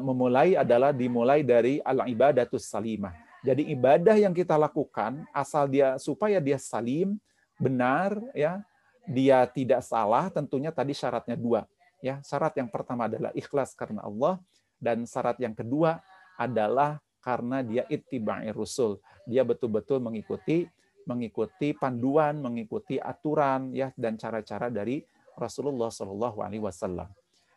memulai 0.00 0.56
adalah 0.56 0.88
dimulai 0.88 1.44
dari 1.44 1.76
al 1.84 2.08
ibadatus 2.08 2.64
salimah. 2.72 3.12
Jadi 3.44 3.68
ibadah 3.68 4.16
yang 4.16 4.32
kita 4.32 4.56
lakukan 4.56 5.28
asal 5.36 5.68
dia 5.68 6.00
supaya 6.00 6.40
dia 6.40 6.56
salim, 6.56 7.20
benar 7.60 8.16
ya, 8.32 8.64
dia 9.04 9.44
tidak 9.44 9.84
salah, 9.84 10.32
tentunya 10.32 10.72
tadi 10.72 10.96
syaratnya 10.96 11.36
dua. 11.36 11.68
Ya, 12.00 12.24
syarat 12.24 12.56
yang 12.56 12.72
pertama 12.72 13.12
adalah 13.12 13.28
ikhlas 13.36 13.76
karena 13.76 14.00
Allah 14.00 14.40
dan 14.80 15.04
syarat 15.04 15.36
yang 15.36 15.52
kedua 15.52 16.00
adalah 16.40 16.96
karena 17.20 17.60
dia 17.60 17.84
ittiba'i 17.92 18.48
rusul. 18.56 19.04
Dia 19.28 19.44
betul-betul 19.44 20.00
mengikuti 20.00 20.64
mengikuti 21.06 21.70
panduan, 21.70 22.42
mengikuti 22.42 22.98
aturan 22.98 23.70
ya 23.70 23.94
dan 23.94 24.18
cara-cara 24.18 24.68
dari 24.74 25.06
Rasulullah 25.38 25.86
Shallallahu 25.86 26.42
alaihi 26.42 26.64
wasallam. 26.64 27.06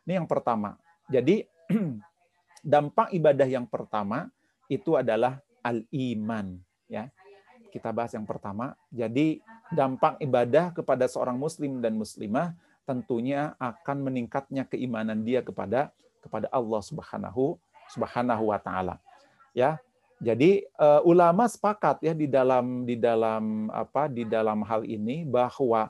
Ini 0.05 0.21
yang 0.21 0.29
pertama. 0.29 0.77
Jadi 1.09 1.43
dampak 2.73 3.11
ibadah 3.11 3.49
yang 3.49 3.65
pertama 3.65 4.29
itu 4.69 4.93
adalah 4.93 5.41
al-iman 5.65 6.55
ya 6.85 7.09
kita 7.69 7.93
bahas 7.93 8.11
yang 8.17 8.25
pertama. 8.25 8.73
Jadi 8.89 9.39
dampak 9.69 10.17
ibadah 10.19 10.73
kepada 10.73 11.05
seorang 11.05 11.37
muslim 11.37 11.79
dan 11.79 11.95
muslimah 11.95 12.57
tentunya 12.83 13.53
akan 13.61 14.09
meningkatnya 14.09 14.65
keimanan 14.65 15.21
dia 15.21 15.45
kepada 15.45 15.93
kepada 16.25 16.49
Allah 16.49 16.81
Subhanahu 16.81 17.61
Subhanahu 17.93 18.49
wa 18.49 18.59
taala. 18.59 18.97
Ya. 19.53 19.77
Jadi 20.19 20.67
uh, 20.75 20.99
ulama 21.07 21.47
sepakat 21.47 22.03
ya 22.03 22.11
di 22.11 22.27
dalam 22.27 22.83
di 22.83 22.99
dalam 22.99 23.71
apa 23.71 24.11
di 24.11 24.27
dalam 24.27 24.67
hal 24.67 24.83
ini 24.83 25.23
bahwa 25.23 25.87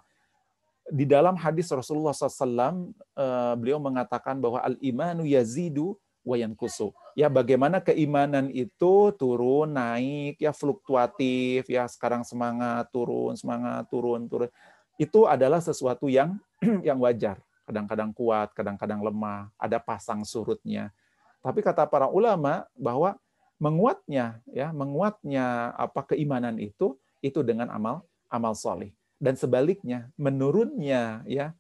di 0.89 1.05
dalam 1.05 1.37
hadis 1.37 1.69
Rasulullah 1.69 2.13
SAW 2.13 2.93
eh, 3.15 3.53
beliau 3.57 3.77
mengatakan 3.77 4.41
bahwa 4.41 4.61
al 4.61 4.75
imanu 4.81 5.25
yazidu 5.25 5.97
wayan 6.25 6.53
kusu. 6.53 6.91
Ya 7.17 7.31
bagaimana 7.31 7.81
keimanan 7.81 8.51
itu 8.51 9.13
turun, 9.15 9.73
naik, 9.73 10.37
ya 10.37 10.53
fluktuatif, 10.53 11.65
ya 11.65 11.87
sekarang 11.89 12.21
semangat 12.27 12.89
turun, 12.93 13.33
semangat 13.39 13.87
turun, 13.89 14.27
turun. 14.29 14.49
Itu 14.99 15.25
adalah 15.25 15.63
sesuatu 15.63 16.11
yang 16.11 16.37
yang 16.87 16.99
wajar. 16.99 17.39
Kadang-kadang 17.65 18.11
kuat, 18.13 18.49
kadang-kadang 18.57 18.99
lemah, 19.01 19.53
ada 19.55 19.77
pasang 19.77 20.25
surutnya. 20.25 20.89
Tapi 21.39 21.63
kata 21.63 21.87
para 21.87 22.09
ulama 22.09 22.67
bahwa 22.75 23.15
menguatnya 23.59 24.39
ya 24.55 24.71
menguatnya 24.71 25.75
apa 25.75 26.15
keimanan 26.15 26.55
itu 26.57 26.95
itu 27.19 27.43
dengan 27.43 27.67
amal 27.67 28.07
amal 28.31 28.55
soleh 28.55 28.95
dan 29.19 29.35
sebaliknya 29.35 30.07
menurunnya 30.15 31.27
ya 31.27 31.51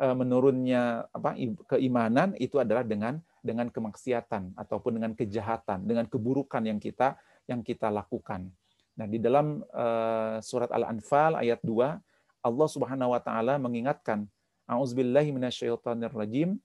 eh, 0.00 0.16
menurunnya 0.16 1.06
apa 1.12 1.36
keimanan 1.68 2.32
itu 2.40 2.56
adalah 2.58 2.82
dengan 2.82 3.20
dengan 3.42 3.68
kemaksiatan 3.68 4.54
ataupun 4.54 4.96
dengan 4.96 5.12
kejahatan, 5.18 5.82
dengan 5.84 6.06
keburukan 6.06 6.62
yang 6.62 6.78
kita 6.78 7.18
yang 7.50 7.60
kita 7.60 7.90
lakukan. 7.90 8.48
Nah, 8.94 9.06
di 9.10 9.18
dalam 9.18 9.64
uh, 9.72 10.38
surat 10.44 10.70
Al-Anfal 10.70 11.42
ayat 11.42 11.58
2, 11.64 11.98
Allah 12.44 12.68
Subhanahu 12.70 13.10
wa 13.16 13.20
taala 13.24 13.58
mengingatkan, 13.58 14.30
A'udzubillahi 14.68 15.34
minasyaitonir 15.34 16.14
rajim, 16.14 16.60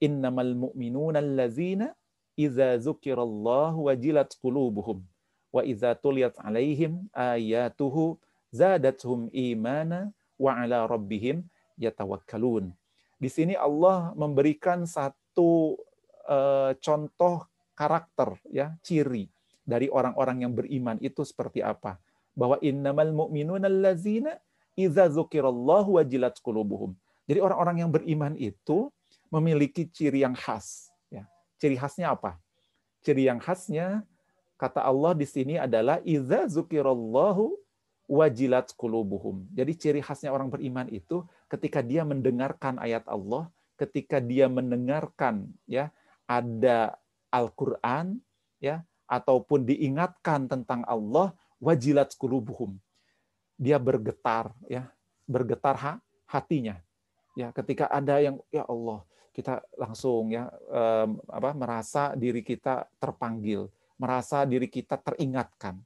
innamal 0.00 0.54
mu'minuna 0.56 1.20
allazina 1.20 1.92
idza 2.40 2.80
dzukirallahu 2.80 3.90
wajilat 3.90 4.32
qulubuhum 4.40 5.04
wa 5.54 5.62
idza 5.62 5.94
tuliyat 5.94 6.40
alaihim 6.42 7.06
ayatuhu 7.14 8.18
zadatuhum 8.54 9.26
imana 9.34 10.14
wa 10.38 10.54
ala 10.54 10.86
rabbihim 10.86 11.42
yatawakkalun. 11.74 12.70
Di 13.18 13.26
sini 13.26 13.58
Allah 13.58 14.14
memberikan 14.14 14.86
satu 14.86 15.74
uh, 16.30 16.70
contoh 16.78 17.50
karakter 17.74 18.38
ya 18.54 18.78
ciri 18.86 19.26
dari 19.66 19.90
orang-orang 19.90 20.46
yang 20.46 20.52
beriman 20.54 21.02
itu 21.02 21.26
seperti 21.26 21.58
apa. 21.58 21.98
Bahwa 22.38 22.58
innamal 22.62 23.10
mu'minuna 23.10 23.66
allazina 23.66 24.38
idza 24.78 25.10
dzukirallahu 25.10 25.98
wajilat 25.98 26.38
qulubuhum. 26.38 26.94
Jadi 27.26 27.38
orang-orang 27.42 27.86
yang 27.86 27.90
beriman 27.90 28.34
itu 28.38 28.90
memiliki 29.30 29.88
ciri 29.90 30.22
yang 30.22 30.36
khas 30.36 30.90
ya. 31.10 31.26
Ciri 31.58 31.74
khasnya 31.74 32.14
apa? 32.14 32.38
Ciri 33.02 33.26
yang 33.26 33.38
khasnya 33.42 34.02
kata 34.58 34.82
Allah 34.82 35.14
di 35.16 35.26
sini 35.26 35.58
adalah 35.58 36.02
idza 36.04 36.46
dzukirallahu 36.50 37.63
wajilat 38.04 38.72
qulubuhum 38.76 39.48
jadi 39.52 39.72
ciri 39.72 40.00
khasnya 40.04 40.30
orang 40.30 40.52
beriman 40.52 40.88
itu 40.92 41.24
ketika 41.48 41.80
dia 41.80 42.04
mendengarkan 42.04 42.76
ayat 42.78 43.04
Allah 43.08 43.48
ketika 43.74 44.22
dia 44.22 44.46
mendengarkan 44.46 45.50
ya 45.66 45.90
ada 46.24 46.96
Al-Qur'an 47.34 48.16
ya 48.62 48.86
ataupun 49.10 49.68
diingatkan 49.68 50.48
tentang 50.48 50.86
Allah 50.88 51.34
wajilat 51.60 52.14
qulubuhum. 52.16 52.76
Dia 53.54 53.78
bergetar 53.78 54.50
ya, 54.66 54.90
bergetar 55.28 55.76
ha, 55.78 55.92
hatinya. 56.26 56.80
Ya, 57.34 57.50
ketika 57.50 57.90
ada 57.90 58.22
yang 58.22 58.38
ya 58.50 58.66
Allah, 58.66 59.02
kita 59.34 59.62
langsung 59.74 60.30
ya 60.30 60.50
um, 60.70 61.18
apa 61.26 61.50
merasa 61.54 62.02
diri 62.14 62.42
kita 62.46 62.86
terpanggil, 63.02 63.66
merasa 63.98 64.46
diri 64.46 64.70
kita 64.70 64.98
teringatkan. 64.98 65.78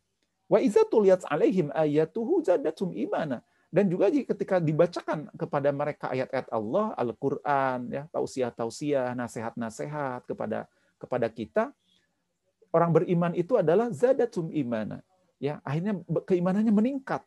Wa 0.48 0.58
iza 0.64 0.82
tuliyat 0.88 1.28
alaihim 1.28 1.68
ayatuhu 1.76 2.40
zadatum 2.40 2.90
imana. 2.96 3.44
Dan 3.68 3.92
juga 3.92 4.08
ketika 4.08 4.56
dibacakan 4.64 5.28
kepada 5.36 5.68
mereka 5.68 6.08
ayat-ayat 6.08 6.48
Allah, 6.48 6.96
Al-Quran, 6.96 7.92
ya, 7.92 8.08
tausiah-tausiah, 8.08 9.12
nasihat-nasihat 9.12 10.24
kepada 10.24 10.64
kepada 10.96 11.28
kita, 11.28 11.64
orang 12.72 12.96
beriman 12.96 13.36
itu 13.36 13.60
adalah 13.60 13.92
zadatum 13.92 14.48
imana. 14.56 15.04
Ya, 15.36 15.60
akhirnya 15.62 16.00
keimanannya 16.24 16.72
meningkat. 16.72 17.20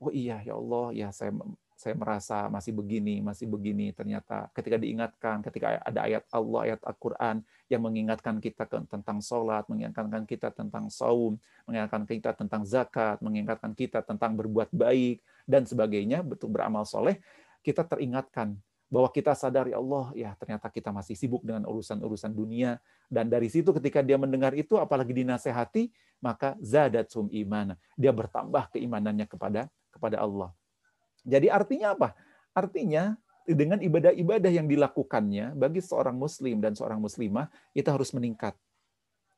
Oh 0.00 0.14
iya 0.14 0.40
ya 0.46 0.54
Allah, 0.56 0.86
ya 0.94 1.08
saya 1.10 1.34
saya 1.80 1.96
merasa 1.96 2.44
masih 2.52 2.76
begini, 2.76 3.24
masih 3.24 3.48
begini. 3.48 3.88
Ternyata 3.96 4.52
ketika 4.52 4.76
diingatkan, 4.76 5.40
ketika 5.40 5.80
ada 5.80 6.04
ayat 6.04 6.28
Allah, 6.28 6.60
ayat 6.68 6.80
Al-Quran 6.84 7.40
yang 7.72 7.80
mengingatkan 7.80 8.36
kita 8.36 8.68
tentang 8.68 9.24
sholat, 9.24 9.64
mengingatkan 9.72 10.28
kita 10.28 10.52
tentang 10.52 10.92
saum, 10.92 11.40
mengingatkan 11.64 12.04
kita 12.04 12.36
tentang 12.36 12.68
zakat, 12.68 13.16
mengingatkan 13.24 13.72
kita 13.72 14.04
tentang 14.04 14.36
berbuat 14.36 14.68
baik, 14.76 15.24
dan 15.48 15.64
sebagainya, 15.64 16.20
betul 16.20 16.52
beramal 16.52 16.84
soleh, 16.84 17.16
kita 17.64 17.88
teringatkan 17.88 18.60
bahwa 18.92 19.08
kita 19.08 19.32
sadar 19.32 19.64
ya 19.64 19.80
Allah, 19.80 20.12
ya 20.12 20.30
ternyata 20.36 20.68
kita 20.68 20.92
masih 20.92 21.16
sibuk 21.16 21.40
dengan 21.40 21.64
urusan-urusan 21.64 22.36
dunia. 22.36 22.76
Dan 23.08 23.32
dari 23.32 23.48
situ 23.48 23.72
ketika 23.72 24.04
dia 24.04 24.20
mendengar 24.20 24.52
itu, 24.52 24.76
apalagi 24.76 25.16
dinasehati, 25.16 25.88
maka 26.20 26.60
zadat 26.60 27.08
sum 27.08 27.32
iman. 27.32 27.72
Dia 27.96 28.12
bertambah 28.12 28.68
keimanannya 28.76 29.24
kepada 29.24 29.72
kepada 29.88 30.20
Allah. 30.20 30.52
Jadi 31.24 31.52
artinya 31.52 31.96
apa? 31.96 32.16
Artinya 32.56 33.16
dengan 33.44 33.80
ibadah-ibadah 33.80 34.52
yang 34.52 34.66
dilakukannya 34.68 35.56
bagi 35.56 35.80
seorang 35.82 36.14
muslim 36.14 36.60
dan 36.62 36.76
seorang 36.76 37.00
muslimah 37.00 37.48
itu 37.74 37.88
harus 37.88 38.12
meningkat. 38.14 38.54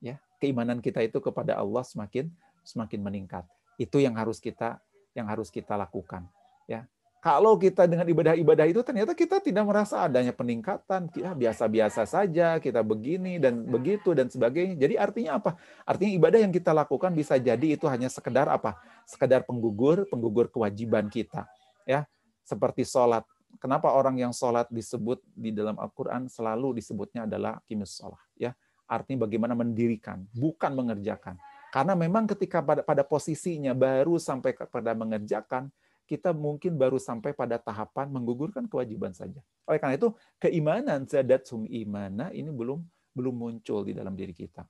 Ya, 0.02 0.18
keimanan 0.42 0.82
kita 0.82 0.98
itu 1.06 1.22
kepada 1.22 1.54
Allah 1.54 1.86
semakin 1.86 2.26
semakin 2.66 3.00
meningkat. 3.02 3.46
Itu 3.78 4.02
yang 4.02 4.18
harus 4.18 4.42
kita 4.42 4.82
yang 5.12 5.28
harus 5.28 5.52
kita 5.52 5.76
lakukan, 5.76 6.26
ya. 6.66 6.88
Kalau 7.22 7.54
kita 7.54 7.86
dengan 7.86 8.02
ibadah-ibadah 8.02 8.66
itu 8.66 8.82
ternyata 8.82 9.14
kita 9.14 9.38
tidak 9.38 9.62
merasa 9.62 10.10
adanya 10.10 10.34
peningkatan, 10.34 11.06
ya 11.14 11.30
biasa-biasa 11.38 12.02
saja, 12.02 12.58
kita 12.58 12.82
begini 12.82 13.38
dan 13.38 13.62
begitu 13.62 14.10
dan 14.10 14.26
sebagainya. 14.26 14.74
Jadi 14.74 14.94
artinya 14.98 15.38
apa? 15.38 15.54
Artinya 15.86 16.18
ibadah 16.18 16.42
yang 16.42 16.50
kita 16.50 16.74
lakukan 16.74 17.14
bisa 17.14 17.38
jadi 17.38 17.78
itu 17.78 17.86
hanya 17.86 18.10
sekedar 18.10 18.50
apa? 18.50 18.74
Sekedar 19.06 19.46
penggugur, 19.46 20.02
penggugur 20.10 20.50
kewajiban 20.50 21.06
kita. 21.06 21.46
Ya, 21.84 22.06
seperti 22.46 22.86
sholat. 22.86 23.26
Kenapa 23.60 23.92
orang 23.92 24.16
yang 24.16 24.32
sholat 24.32 24.66
disebut 24.72 25.20
di 25.36 25.52
dalam 25.52 25.76
Al-Quran 25.76 26.26
selalu 26.26 26.80
disebutnya 26.80 27.28
adalah 27.28 27.60
kimis 27.68 28.00
sholat? 28.00 28.22
Ya, 28.34 28.56
artinya 28.88 29.28
bagaimana 29.28 29.52
mendirikan, 29.52 30.24
bukan 30.32 30.72
mengerjakan. 30.72 31.36
Karena 31.72 31.96
memang 31.96 32.28
ketika 32.28 32.60
pada, 32.60 32.84
pada 32.84 33.00
posisinya 33.00 33.72
baru 33.72 34.20
sampai 34.20 34.52
kepada 34.52 34.92
mengerjakan, 34.92 35.72
kita 36.04 36.36
mungkin 36.36 36.76
baru 36.76 37.00
sampai 37.00 37.32
pada 37.32 37.56
tahapan 37.56 38.12
menggugurkan 38.12 38.68
kewajiban 38.68 39.16
saja. 39.16 39.40
Oleh 39.64 39.80
karena 39.80 39.96
itu, 39.96 40.12
keimanan 40.36 41.08
zadat 41.08 41.48
sum 41.48 41.64
imana 41.64 42.28
ini 42.36 42.52
belum 42.52 42.84
belum 43.16 43.34
muncul 43.36 43.84
di 43.84 43.96
dalam 43.96 44.12
diri 44.12 44.36
kita. 44.36 44.64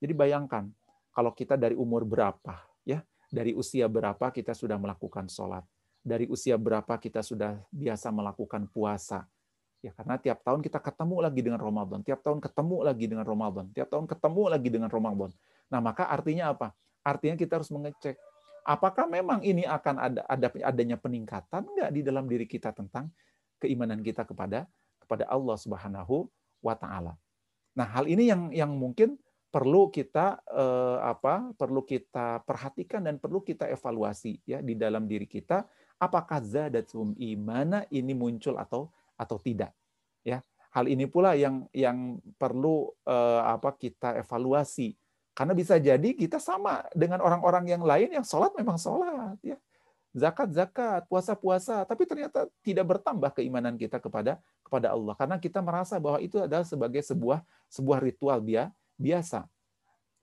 Jadi 0.00 0.12
bayangkan 0.12 0.68
kalau 1.12 1.32
kita 1.32 1.56
dari 1.56 1.76
umur 1.76 2.04
berapa, 2.04 2.60
ya, 2.84 3.00
dari 3.32 3.56
usia 3.56 3.88
berapa 3.88 4.32
kita 4.32 4.52
sudah 4.52 4.76
melakukan 4.76 5.28
sholat, 5.32 5.64
dari 6.02 6.26
usia 6.26 6.58
berapa 6.58 6.98
kita 6.98 7.22
sudah 7.22 7.62
biasa 7.70 8.10
melakukan 8.10 8.66
puasa. 8.68 9.24
Ya, 9.82 9.90
karena 9.94 10.14
tiap 10.14 10.46
tahun 10.46 10.62
kita 10.62 10.78
ketemu 10.78 11.16
lagi 11.26 11.40
dengan 11.42 11.58
Ramadan, 11.58 12.06
tiap 12.06 12.22
tahun 12.22 12.38
ketemu 12.38 12.76
lagi 12.86 13.06
dengan 13.10 13.26
Ramadan, 13.26 13.66
tiap 13.74 13.90
tahun 13.90 14.06
ketemu 14.06 14.42
lagi 14.46 14.68
dengan 14.70 14.90
Ramadan. 14.90 15.30
Nah, 15.66 15.80
maka 15.82 16.06
artinya 16.06 16.54
apa? 16.54 16.70
Artinya 17.02 17.34
kita 17.34 17.58
harus 17.58 17.70
mengecek 17.74 18.14
apakah 18.62 19.10
memang 19.10 19.42
ini 19.42 19.66
akan 19.66 19.94
ada, 19.98 20.22
ada 20.26 20.48
adanya 20.62 20.96
peningkatan 20.98 21.66
enggak 21.66 21.90
di 21.90 22.00
dalam 22.02 22.24
diri 22.30 22.46
kita 22.46 22.70
tentang 22.70 23.10
keimanan 23.58 24.02
kita 24.02 24.22
kepada 24.26 24.66
kepada 25.02 25.26
Allah 25.26 25.56
Subhanahu 25.58 26.30
wa 26.62 26.74
taala. 26.78 27.18
Nah, 27.74 27.86
hal 27.90 28.06
ini 28.06 28.30
yang 28.30 28.50
yang 28.54 28.72
mungkin 28.74 29.18
perlu 29.52 29.90
kita 29.92 30.40
eh, 30.48 30.98
apa? 31.02 31.52
perlu 31.58 31.84
kita 31.84 32.46
perhatikan 32.46 33.04
dan 33.04 33.18
perlu 33.18 33.42
kita 33.42 33.68
evaluasi 33.68 34.40
ya 34.46 34.62
di 34.62 34.78
dalam 34.78 35.04
diri 35.04 35.26
kita 35.26 35.66
apakah 36.02 36.42
zadatum 36.42 37.14
imana 37.14 37.86
ini 37.94 38.10
muncul 38.10 38.58
atau 38.58 38.90
atau 39.14 39.38
tidak. 39.38 39.70
Ya. 40.26 40.42
Hal 40.74 40.90
ini 40.90 41.06
pula 41.06 41.38
yang 41.38 41.70
yang 41.70 42.18
perlu 42.42 42.90
eh, 43.06 43.42
apa 43.46 43.70
kita 43.78 44.18
evaluasi 44.18 44.98
karena 45.32 45.54
bisa 45.56 45.80
jadi 45.80 46.08
kita 46.12 46.36
sama 46.42 46.84
dengan 46.92 47.22
orang-orang 47.24 47.64
yang 47.70 47.82
lain 47.86 48.10
yang 48.10 48.26
sholat 48.26 48.50
memang 48.58 48.76
sholat. 48.76 49.38
Ya. 49.40 49.56
Zakat, 50.12 50.52
zakat, 50.52 51.08
puasa, 51.08 51.32
puasa. 51.32 51.88
Tapi 51.88 52.04
ternyata 52.04 52.44
tidak 52.60 52.84
bertambah 52.84 53.32
keimanan 53.32 53.80
kita 53.80 53.96
kepada 53.96 54.36
kepada 54.60 54.92
Allah. 54.92 55.16
Karena 55.16 55.36
kita 55.40 55.64
merasa 55.64 55.96
bahwa 55.96 56.20
itu 56.20 56.36
adalah 56.36 56.68
sebagai 56.68 57.00
sebuah 57.00 57.40
sebuah 57.72 57.98
ritual 58.04 58.44
biasa. 59.00 59.48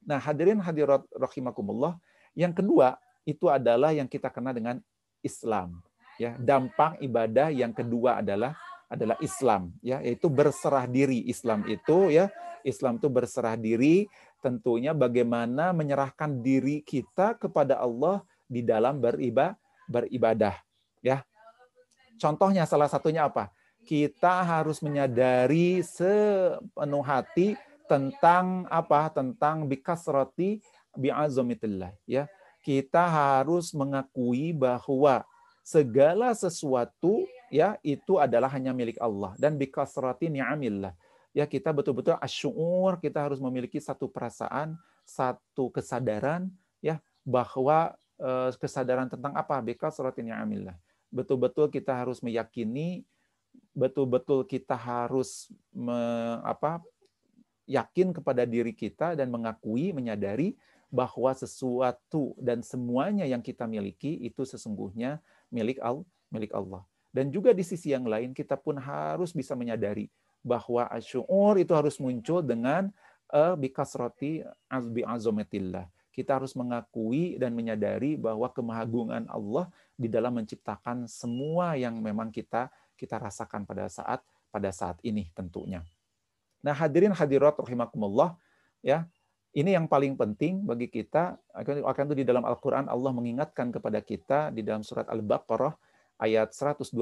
Nah 0.06 0.22
hadirin 0.22 0.62
hadirat 0.62 1.02
rahimakumullah. 1.10 1.98
Yang 2.38 2.62
kedua 2.62 3.02
itu 3.26 3.50
adalah 3.50 3.90
yang 3.90 4.06
kita 4.06 4.30
kenal 4.30 4.54
dengan 4.54 4.78
Islam. 5.22 5.82
Ya, 6.20 6.36
dampak 6.36 7.00
ibadah 7.00 7.48
yang 7.48 7.72
kedua 7.72 8.20
adalah 8.20 8.56
adalah 8.92 9.16
Islam 9.24 9.72
ya. 9.80 10.04
Yaitu 10.04 10.28
berserah 10.28 10.84
diri. 10.90 11.24
Islam 11.30 11.64
itu 11.70 12.12
ya 12.12 12.28
Islam 12.68 13.00
itu 13.00 13.08
berserah 13.08 13.56
diri. 13.56 14.10
Tentunya 14.40 14.96
bagaimana 14.96 15.76
menyerahkan 15.76 16.40
diri 16.40 16.84
kita 16.84 17.36
kepada 17.36 17.80
Allah 17.80 18.24
di 18.48 18.64
dalam 18.64 19.00
beribadah 19.00 19.56
beribadah 19.90 20.54
ya. 21.02 21.26
Contohnya 22.20 22.68
salah 22.68 22.92
satunya 22.92 23.26
apa? 23.26 23.50
Kita 23.88 24.44
harus 24.44 24.84
menyadari 24.84 25.82
sepenuh 25.82 27.02
hati 27.02 27.56
tentang 27.88 28.68
apa? 28.70 29.10
Tentang 29.10 29.66
bikasrati 29.66 30.62
bi'azamitillah 31.00 31.96
ya 32.10 32.28
kita 32.70 33.02
harus 33.02 33.74
mengakui 33.74 34.54
bahwa 34.54 35.26
segala 35.66 36.38
sesuatu 36.38 37.26
ya 37.50 37.82
itu 37.82 38.22
adalah 38.22 38.46
hanya 38.54 38.70
milik 38.78 39.02
Allah 39.02 39.34
dan 39.42 39.58
bikasrati 39.58 40.30
ni'amillah. 40.30 40.94
Ya 41.34 41.50
kita 41.50 41.74
betul-betul 41.74 42.22
asyur, 42.22 43.02
kita 43.02 43.26
harus 43.26 43.42
memiliki 43.42 43.82
satu 43.82 44.06
perasaan, 44.06 44.78
satu 45.02 45.74
kesadaran 45.74 46.46
ya 46.78 47.02
bahwa 47.26 47.98
eh, 48.22 48.54
kesadaran 48.62 49.10
tentang 49.10 49.34
apa? 49.34 49.58
Bikasrati 49.66 50.22
ni'amillah. 50.22 50.78
Betul-betul 51.10 51.74
kita 51.74 51.98
harus 51.98 52.22
meyakini 52.22 53.02
betul-betul 53.74 54.46
kita 54.46 54.78
harus 54.78 55.50
me, 55.74 55.98
apa 56.46 56.86
yakin 57.66 58.14
kepada 58.14 58.46
diri 58.46 58.78
kita 58.78 59.18
dan 59.18 59.34
mengakui, 59.34 59.90
menyadari 59.90 60.54
bahwa 60.90 61.30
sesuatu 61.38 62.34
dan 62.42 62.66
semuanya 62.66 63.24
yang 63.30 63.46
kita 63.46 63.70
miliki 63.70 64.18
itu 64.26 64.42
sesungguhnya 64.42 65.22
milik 65.54 65.78
Allah, 65.80 66.06
milik 66.34 66.52
Allah. 66.54 66.82
Dan 67.10 67.34
juga 67.34 67.54
di 67.54 67.66
sisi 67.66 67.94
yang 67.94 68.06
lain 68.06 68.34
kita 68.34 68.58
pun 68.58 68.78
harus 68.78 69.34
bisa 69.34 69.58
menyadari 69.58 70.10
bahwa 70.46 70.90
asyur 70.94 71.58
itu 71.58 71.74
harus 71.74 71.98
muncul 71.98 72.42
dengan 72.42 72.90
uh, 73.34 73.54
bikasroti 73.58 74.46
azbi 74.70 75.02
azometillah. 75.06 75.90
Kita 76.10 76.36
harus 76.42 76.58
mengakui 76.58 77.40
dan 77.40 77.56
menyadari 77.56 78.20
bahwa 78.20 78.50
kemahagungan 78.52 79.30
Allah 79.30 79.72
di 79.96 80.10
dalam 80.12 80.36
menciptakan 80.36 81.08
semua 81.08 81.80
yang 81.80 81.96
memang 82.02 82.34
kita 82.34 82.68
kita 83.00 83.16
rasakan 83.16 83.64
pada 83.64 83.88
saat 83.88 84.20
pada 84.52 84.70
saat 84.74 85.00
ini 85.06 85.32
tentunya. 85.32 85.86
Nah, 86.60 86.76
hadirin 86.76 87.16
hadirat 87.16 87.56
rahimakumullah 87.56 88.36
ya. 88.84 89.08
Ini 89.50 89.82
yang 89.82 89.90
paling 89.90 90.14
penting 90.14 90.62
bagi 90.62 90.86
kita 90.86 91.34
akan 91.58 92.04
itu 92.14 92.22
di 92.22 92.26
dalam 92.26 92.46
Al-Qur'an 92.46 92.86
Allah 92.86 93.10
mengingatkan 93.10 93.74
kepada 93.74 93.98
kita 93.98 94.54
di 94.54 94.62
dalam 94.62 94.86
surat 94.86 95.10
Al-Baqarah 95.10 95.74
ayat 96.22 96.54
112 96.54 96.94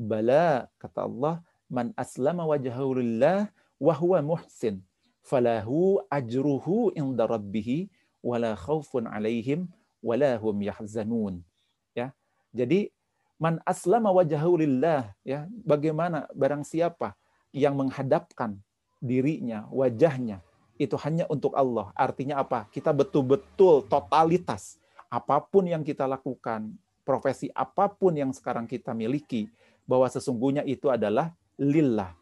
bala 0.00 0.72
kata 0.80 1.04
Allah 1.04 1.44
man 1.68 1.92
aslama 2.00 2.48
wajhahu 2.48 3.04
lillah 3.04 3.52
wa 3.76 3.92
huwa 3.92 4.24
muhsin 4.24 4.80
falahu 5.20 6.00
ajruhu 6.08 6.96
inda 6.96 7.28
rabbih 7.28 7.92
wala 8.24 8.56
khaufun 8.56 9.04
alaihim 9.04 9.68
wala 10.00 10.40
hum 10.40 10.64
yahzanun. 10.64 11.44
Ya 11.92 12.16
jadi 12.56 12.88
man 13.36 13.60
aslama 13.68 14.08
wajhahu 14.16 14.64
lillah 14.64 15.12
ya 15.28 15.44
bagaimana 15.60 16.24
barang 16.32 16.64
siapa 16.64 17.12
yang 17.52 17.76
menghadapkan 17.76 18.56
dirinya 18.96 19.68
wajahnya 19.68 20.40
itu 20.80 20.96
hanya 21.04 21.28
untuk 21.28 21.52
Allah 21.52 21.92
artinya 21.92 22.40
apa 22.40 22.64
kita 22.72 22.96
betul-betul 22.96 23.84
totalitas 23.84 24.80
apa 25.12 25.36
pun 25.44 25.68
yang 25.68 25.84
kita 25.84 26.08
lakukan 26.08 26.72
profesi 27.10 27.50
apa 27.50 27.90
pun 27.90 28.14
yang 28.14 28.30
sekarang 28.30 28.70
kita 28.70 28.94
miliki, 28.94 29.50
bahwa 29.82 30.06
sesungguhnya 30.06 30.62
itu 30.62 30.86
adalah 30.86 31.34
lillah. 31.58 32.14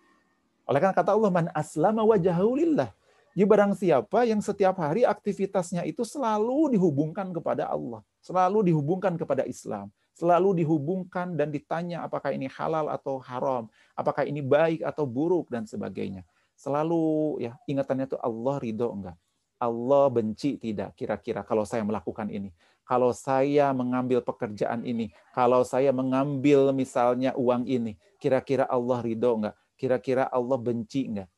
Oleh 0.64 0.80
karena 0.80 0.96
kata 0.96 1.12
Allah, 1.12 1.28
man 1.28 1.46
aslama 1.52 2.00
wajahu 2.08 2.56
lillah. 2.56 2.88
Jadi 3.36 3.44
barang 3.44 3.72
siapa 3.76 4.24
yang 4.24 4.40
setiap 4.40 4.80
hari 4.80 5.04
aktivitasnya 5.04 5.84
itu 5.84 6.02
selalu 6.02 6.74
dihubungkan 6.74 7.28
kepada 7.30 7.68
Allah. 7.68 8.00
Selalu 8.24 8.72
dihubungkan 8.72 9.14
kepada 9.14 9.44
Islam. 9.44 9.92
Selalu 10.16 10.64
dihubungkan 10.64 11.38
dan 11.38 11.54
ditanya 11.54 12.02
apakah 12.02 12.34
ini 12.34 12.50
halal 12.50 12.90
atau 12.90 13.22
haram. 13.22 13.70
Apakah 13.94 14.26
ini 14.26 14.42
baik 14.42 14.82
atau 14.82 15.06
buruk 15.06 15.46
dan 15.52 15.68
sebagainya. 15.68 16.26
Selalu 16.58 17.38
ya 17.38 17.54
ingatannya 17.70 18.10
itu 18.10 18.18
Allah 18.18 18.58
ridho 18.58 18.90
enggak. 18.90 19.16
Allah 19.58 20.06
benci 20.10 20.58
tidak 20.58 20.94
kira-kira 20.98 21.42
kalau 21.46 21.62
saya 21.62 21.82
melakukan 21.86 22.30
ini 22.30 22.50
kalau 22.88 23.12
saya 23.12 23.68
mengambil 23.76 24.24
pekerjaan 24.24 24.80
ini, 24.80 25.12
kalau 25.36 25.60
saya 25.60 25.92
mengambil 25.92 26.72
misalnya 26.72 27.36
uang 27.36 27.68
ini, 27.68 28.00
kira-kira 28.16 28.64
Allah 28.64 29.04
ridho 29.04 29.28
enggak? 29.36 29.54
Kira-kira 29.76 30.24
Allah 30.32 30.56
benci 30.56 31.04
enggak? 31.04 31.28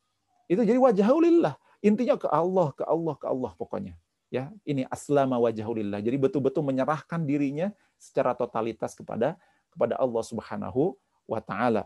Itu 0.47 0.63
jadi 0.63 0.79
wajahulillah. 0.79 1.59
Intinya 1.83 2.15
ke 2.15 2.31
Allah, 2.31 2.71
ke 2.71 2.87
Allah, 2.87 3.15
ke 3.19 3.27
Allah 3.27 3.51
pokoknya. 3.59 3.99
Ya, 4.31 4.47
ini 4.63 4.87
aslama 4.87 5.35
wajahulillah. 5.43 5.99
Jadi 5.99 6.15
betul-betul 6.15 6.63
menyerahkan 6.63 7.19
dirinya 7.27 7.75
secara 7.99 8.31
totalitas 8.31 8.95
kepada 8.95 9.35
kepada 9.75 9.99
Allah 9.99 10.23
Subhanahu 10.23 10.95
wa 11.27 11.43
taala. 11.43 11.83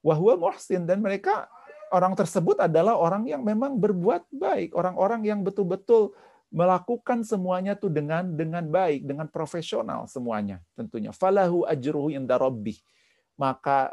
Wahwa 0.00 0.40
muhsin 0.40 0.88
dan 0.88 1.04
mereka 1.04 1.52
orang 1.90 2.14
tersebut 2.18 2.58
adalah 2.58 2.98
orang 2.98 3.26
yang 3.26 3.42
memang 3.42 3.78
berbuat 3.78 4.30
baik, 4.32 4.74
orang-orang 4.74 5.22
yang 5.26 5.40
betul-betul 5.46 6.14
melakukan 6.50 7.26
semuanya 7.26 7.74
tuh 7.74 7.90
dengan 7.90 8.22
dengan 8.32 8.62
baik, 8.64 9.04
dengan 9.04 9.26
profesional 9.26 10.06
semuanya 10.06 10.62
tentunya. 10.78 11.10
Falahu 11.10 11.66
ajruhu 11.66 12.14
inda 12.14 12.38
rabbih. 12.38 12.78
Maka 13.36 13.92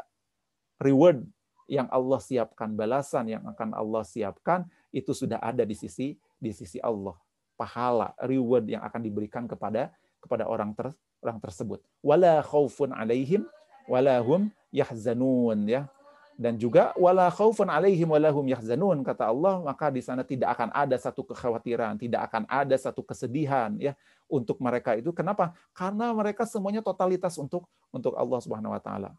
reward 0.80 1.26
yang 1.68 1.88
Allah 1.92 2.20
siapkan, 2.20 2.72
balasan 2.72 3.28
yang 3.28 3.44
akan 3.44 3.76
Allah 3.76 4.04
siapkan 4.06 4.64
itu 4.94 5.12
sudah 5.12 5.40
ada 5.42 5.66
di 5.66 5.74
sisi 5.76 6.16
di 6.38 6.50
sisi 6.54 6.78
Allah. 6.80 7.16
Pahala, 7.54 8.14
reward 8.24 8.66
yang 8.66 8.82
akan 8.82 9.00
diberikan 9.02 9.44
kepada 9.46 9.94
kepada 10.18 10.48
orang 10.48 10.72
ter, 10.72 10.90
orang 11.22 11.38
tersebut. 11.38 11.82
Wala 12.00 12.40
khaufun 12.40 12.90
alaihim 12.96 13.46
wala 13.90 14.18
hum 14.24 14.48
yahzanun 14.72 15.68
ya. 15.68 15.90
Dan 16.34 16.58
juga 16.58 16.90
wala 16.98 17.30
khaufun 17.30 17.70
alaihim 17.70 18.10
wala 18.10 18.26
hum 18.34 18.50
yahzanun 18.50 19.06
kata 19.06 19.30
Allah, 19.30 19.62
maka 19.62 19.86
di 19.86 20.02
sana 20.02 20.26
tidak 20.26 20.58
akan 20.58 20.74
ada 20.74 20.98
satu 20.98 21.22
kekhawatiran, 21.22 21.94
tidak 21.94 22.26
akan 22.26 22.42
ada 22.50 22.74
satu 22.74 23.06
kesedihan 23.06 23.70
ya 23.78 23.94
untuk 24.26 24.58
mereka 24.58 24.98
itu. 24.98 25.14
Kenapa? 25.14 25.54
Karena 25.70 26.10
mereka 26.10 26.42
semuanya 26.42 26.82
totalitas 26.82 27.38
untuk 27.38 27.70
untuk 27.94 28.18
Allah 28.18 28.38
Subhanahu 28.42 28.74
wa 28.74 28.82
taala. 28.82 29.14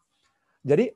Jadi 0.60 0.92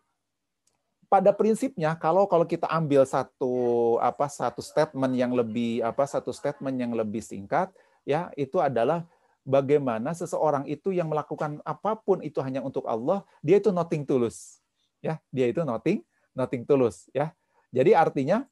pada 1.11 1.35
prinsipnya 1.35 1.97
kalau 1.99 2.29
kalau 2.29 2.47
kita 2.47 2.71
ambil 2.71 3.03
satu 3.03 3.97
apa 3.99 4.31
satu 4.31 4.63
statement 4.63 5.11
yang 5.19 5.35
lebih 5.35 5.83
apa 5.83 6.07
satu 6.07 6.31
statement 6.31 6.79
yang 6.79 6.95
lebih 6.95 7.19
singkat 7.19 7.67
ya 8.07 8.31
itu 8.39 8.63
adalah 8.63 9.03
bagaimana 9.43 10.15
seseorang 10.15 10.71
itu 10.71 10.95
yang 10.95 11.11
melakukan 11.11 11.59
apa 11.67 11.99
pun 11.99 12.23
itu 12.23 12.39
hanya 12.39 12.63
untuk 12.63 12.87
Allah 12.87 13.27
dia 13.43 13.59
itu 13.59 13.75
nothing 13.75 14.07
tulus 14.07 14.63
ya 15.03 15.19
dia 15.35 15.51
itu 15.51 15.67
nothing 15.67 16.07
nothing 16.37 16.63
tulus 16.67 17.09
ya 17.15 17.35
jadi 17.71 17.99
artinya 17.99 18.47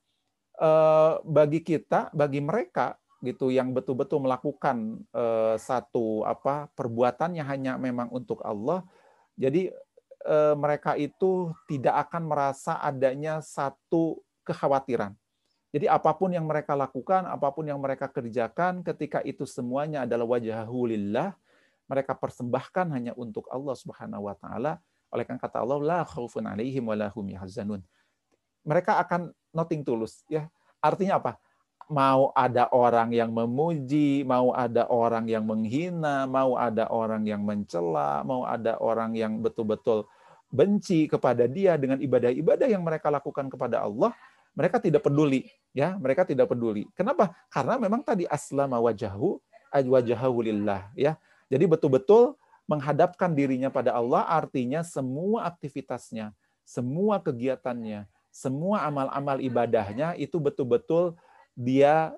eh, 0.58 1.12
bagi 1.22 1.60
kita 1.62 2.14
bagi 2.14 2.42
mereka 2.42 2.98
gitu 3.18 3.50
yang 3.50 3.74
betul-betul 3.74 4.22
melakukan 4.22 5.02
eh, 5.10 5.56
satu 5.58 6.22
apa 6.22 6.70
perbuatannya 6.74 7.42
hanya 7.42 7.74
memang 7.76 8.10
untuk 8.14 8.42
Allah 8.46 8.86
jadi 9.38 9.70
Eh, 10.28 10.56
mereka 10.58 10.98
itu 10.98 11.54
tidak 11.70 12.10
akan 12.10 12.26
merasa 12.26 12.76
adanya 12.82 13.38
satu 13.38 14.18
kekhawatiran. 14.42 15.16
Jadi 15.70 15.86
apa 15.86 16.10
pun 16.12 16.34
yang 16.34 16.44
mereka 16.44 16.76
lakukan, 16.76 17.24
apa 17.24 17.48
pun 17.54 17.64
yang 17.64 17.78
mereka 17.78 18.12
kerjakan, 18.12 18.84
ketika 18.84 19.24
itu 19.24 19.48
semuanya 19.48 20.04
adalah 20.04 20.26
wajahulillah, 20.26 21.32
lillah, 21.32 21.86
mereka 21.86 22.12
persembahkan 22.12 22.92
hanya 22.92 23.12
untuk 23.14 23.46
Allah 23.48 23.72
Subhanahu 23.72 24.26
wa 24.26 24.34
taala. 24.34 24.82
Oleh 25.08 25.24
karena 25.24 25.40
kata 25.40 25.64
Allah, 25.64 25.78
la 25.80 26.00
khaufun 26.04 26.44
alaihim 26.44 26.84
wa 26.88 26.96
lahum 26.96 27.24
yahzanun. 27.24 27.80
Mereka 28.64 29.00
akan 29.00 29.32
nothing 29.56 29.80
tulus, 29.82 30.24
ya. 30.28 30.48
Artinya 30.78 31.18
apa? 31.18 31.40
Mau 31.88 32.36
ada 32.36 32.68
orang 32.68 33.16
yang 33.16 33.32
memuji, 33.32 34.20
mau 34.28 34.52
ada 34.52 34.84
orang 34.92 35.24
yang 35.24 35.48
menghina, 35.48 36.28
mau 36.28 36.60
ada 36.60 36.84
orang 36.92 37.24
yang 37.24 37.40
mencela, 37.40 38.20
mau 38.28 38.44
ada 38.44 38.76
orang 38.76 39.16
yang 39.16 39.40
betul-betul 39.40 40.04
benci 40.52 41.08
kepada 41.08 41.48
dia 41.48 41.80
dengan 41.80 41.96
ibadah-ibadah 42.00 42.68
yang 42.68 42.84
mereka 42.84 43.08
lakukan 43.08 43.48
kepada 43.48 43.84
Allah, 43.84 44.12
mereka 44.52 44.80
tidak 44.80 45.04
peduli, 45.04 45.48
ya, 45.72 45.96
mereka 45.96 46.28
tidak 46.28 46.52
peduli. 46.52 46.88
Kenapa? 46.92 47.32
Karena 47.48 47.80
memang 47.80 48.04
tadi 48.04 48.28
aslama 48.28 48.76
wajahu 48.80 49.40
wajahu 49.72 50.38
lillah, 50.44 50.92
ya. 50.96 51.16
Jadi 51.48 51.64
betul-betul 51.64 52.36
menghadapkan 52.68 53.32
dirinya 53.32 53.72
pada 53.72 53.96
Allah 53.96 54.28
artinya 54.28 54.84
semua 54.84 55.48
aktivitasnya, 55.48 56.36
semua 56.68 57.16
kegiatannya, 57.16 58.04
semua 58.28 58.84
amal-amal 58.84 59.40
ibadahnya 59.40 60.12
itu 60.20 60.36
betul-betul 60.36 61.16
dia 61.56 62.12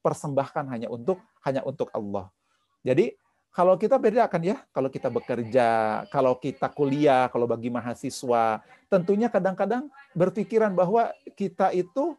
persembahkan 0.00 0.64
hanya 0.72 0.88
untuk 0.88 1.20
hanya 1.44 1.60
untuk 1.68 1.92
Allah. 1.92 2.32
Jadi 2.80 3.12
kalau 3.52 3.76
kita 3.76 4.00
bedakan 4.00 4.40
ya, 4.40 4.56
kalau 4.72 4.88
kita 4.88 5.12
bekerja, 5.12 5.68
kalau 6.08 6.32
kita 6.38 6.70
kuliah, 6.72 7.28
kalau 7.28 7.44
bagi 7.44 7.68
mahasiswa, 7.68 8.64
tentunya 8.88 9.28
kadang-kadang 9.28 9.92
berpikiran 10.16 10.72
bahwa 10.72 11.12
kita 11.36 11.76
itu 11.76 12.16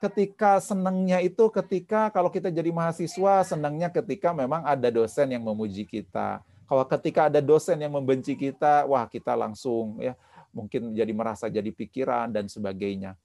ketika 0.00 0.56
senangnya 0.58 1.20
itu 1.20 1.44
ketika 1.52 2.08
kalau 2.08 2.32
kita 2.32 2.48
jadi 2.48 2.72
mahasiswa 2.72 3.44
senangnya 3.44 3.92
ketika 3.92 4.32
memang 4.32 4.64
ada 4.64 4.88
dosen 4.88 5.28
yang 5.30 5.44
memuji 5.44 5.84
kita. 5.84 6.40
Kalau 6.70 6.86
ketika 6.86 7.26
ada 7.26 7.42
dosen 7.42 7.82
yang 7.82 7.98
membenci 7.98 8.38
kita, 8.38 8.86
wah 8.86 9.10
kita 9.10 9.34
langsung 9.34 9.98
ya 9.98 10.14
mungkin 10.54 10.94
jadi 10.94 11.10
merasa 11.10 11.50
jadi 11.50 11.66
pikiran 11.66 12.30
dan 12.30 12.46
sebagainya. 12.46 13.18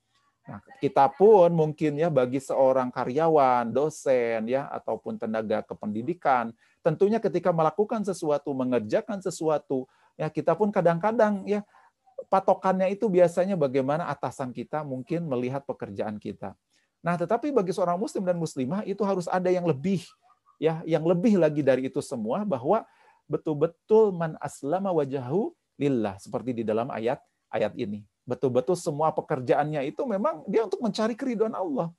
Nah, 0.49 0.61
kita 0.81 1.13
pun 1.13 1.53
mungkin 1.53 1.93
ya 1.93 2.09
bagi 2.09 2.41
seorang 2.41 2.89
karyawan, 2.89 3.69
dosen 3.69 4.49
ya 4.49 4.65
ataupun 4.73 5.21
tenaga 5.21 5.61
kependidikan, 5.61 6.57
tentunya 6.81 7.21
ketika 7.21 7.53
melakukan 7.53 8.01
sesuatu, 8.01 8.49
mengerjakan 8.57 9.21
sesuatu, 9.21 9.85
ya 10.17 10.25
kita 10.33 10.57
pun 10.57 10.73
kadang-kadang 10.73 11.45
ya 11.45 11.61
patokannya 12.33 12.97
itu 12.97 13.05
biasanya 13.05 13.53
bagaimana 13.53 14.09
atasan 14.09 14.49
kita 14.49 14.81
mungkin 14.81 15.29
melihat 15.29 15.61
pekerjaan 15.69 16.17
kita. 16.17 16.57
Nah, 17.05 17.13
tetapi 17.13 17.53
bagi 17.53 17.77
seorang 17.77 18.01
muslim 18.01 18.25
dan 18.25 18.41
muslimah 18.41 18.81
itu 18.89 19.05
harus 19.05 19.29
ada 19.29 19.53
yang 19.53 19.69
lebih 19.69 20.01
ya, 20.57 20.81
yang 20.89 21.05
lebih 21.05 21.37
lagi 21.37 21.61
dari 21.61 21.85
itu 21.89 22.01
semua 22.01 22.41
bahwa 22.41 22.81
betul-betul 23.25 24.13
man 24.13 24.37
aslama 24.41 24.93
wajahu 24.93 25.53
lillah 25.75 26.15
seperti 26.21 26.61
di 26.61 26.63
dalam 26.63 26.87
ayat 26.93 27.19
ayat 27.51 27.73
ini 27.75 28.05
betul-betul 28.25 28.73
semua 28.75 29.13
pekerjaannya 29.13 29.85
itu 29.85 30.01
memang 30.03 30.41
dia 30.49 30.65
untuk 30.65 30.81
mencari 30.81 31.13
keriduan 31.13 31.53
Allah. 31.53 31.93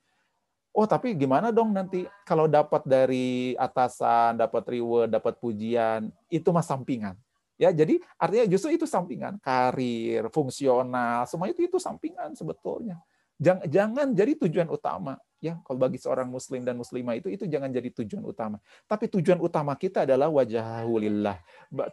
Oh, 0.76 0.84
tapi 0.84 1.16
gimana 1.16 1.48
dong 1.48 1.72
nanti 1.72 2.04
kalau 2.28 2.44
dapat 2.44 2.84
dari 2.84 3.56
atasan, 3.56 4.36
dapat 4.36 4.76
reward, 4.76 5.08
dapat 5.08 5.40
pujian, 5.40 6.12
itu 6.28 6.52
mah 6.52 6.60
sampingan. 6.60 7.16
Ya, 7.56 7.72
jadi 7.72 7.96
artinya 8.20 8.44
justru 8.44 8.76
itu 8.76 8.84
sampingan, 8.84 9.40
karir, 9.40 10.28
fungsional, 10.28 11.24
semua 11.24 11.48
itu 11.48 11.64
itu 11.64 11.80
sampingan 11.80 12.36
sebetulnya. 12.36 13.00
Jangan, 13.40 13.64
jangan 13.72 14.06
jadi 14.12 14.32
tujuan 14.36 14.68
utama 14.68 15.16
ya 15.46 15.54
kalau 15.62 15.78
bagi 15.78 15.98
seorang 16.02 16.26
muslim 16.26 16.66
dan 16.66 16.74
muslimah 16.74 17.14
itu 17.14 17.30
itu 17.30 17.46
jangan 17.46 17.70
jadi 17.70 17.88
tujuan 18.02 18.24
utama 18.26 18.56
tapi 18.90 19.06
tujuan 19.06 19.38
utama 19.38 19.72
kita 19.78 20.02
adalah 20.02 20.26
wajahulillah 20.28 21.38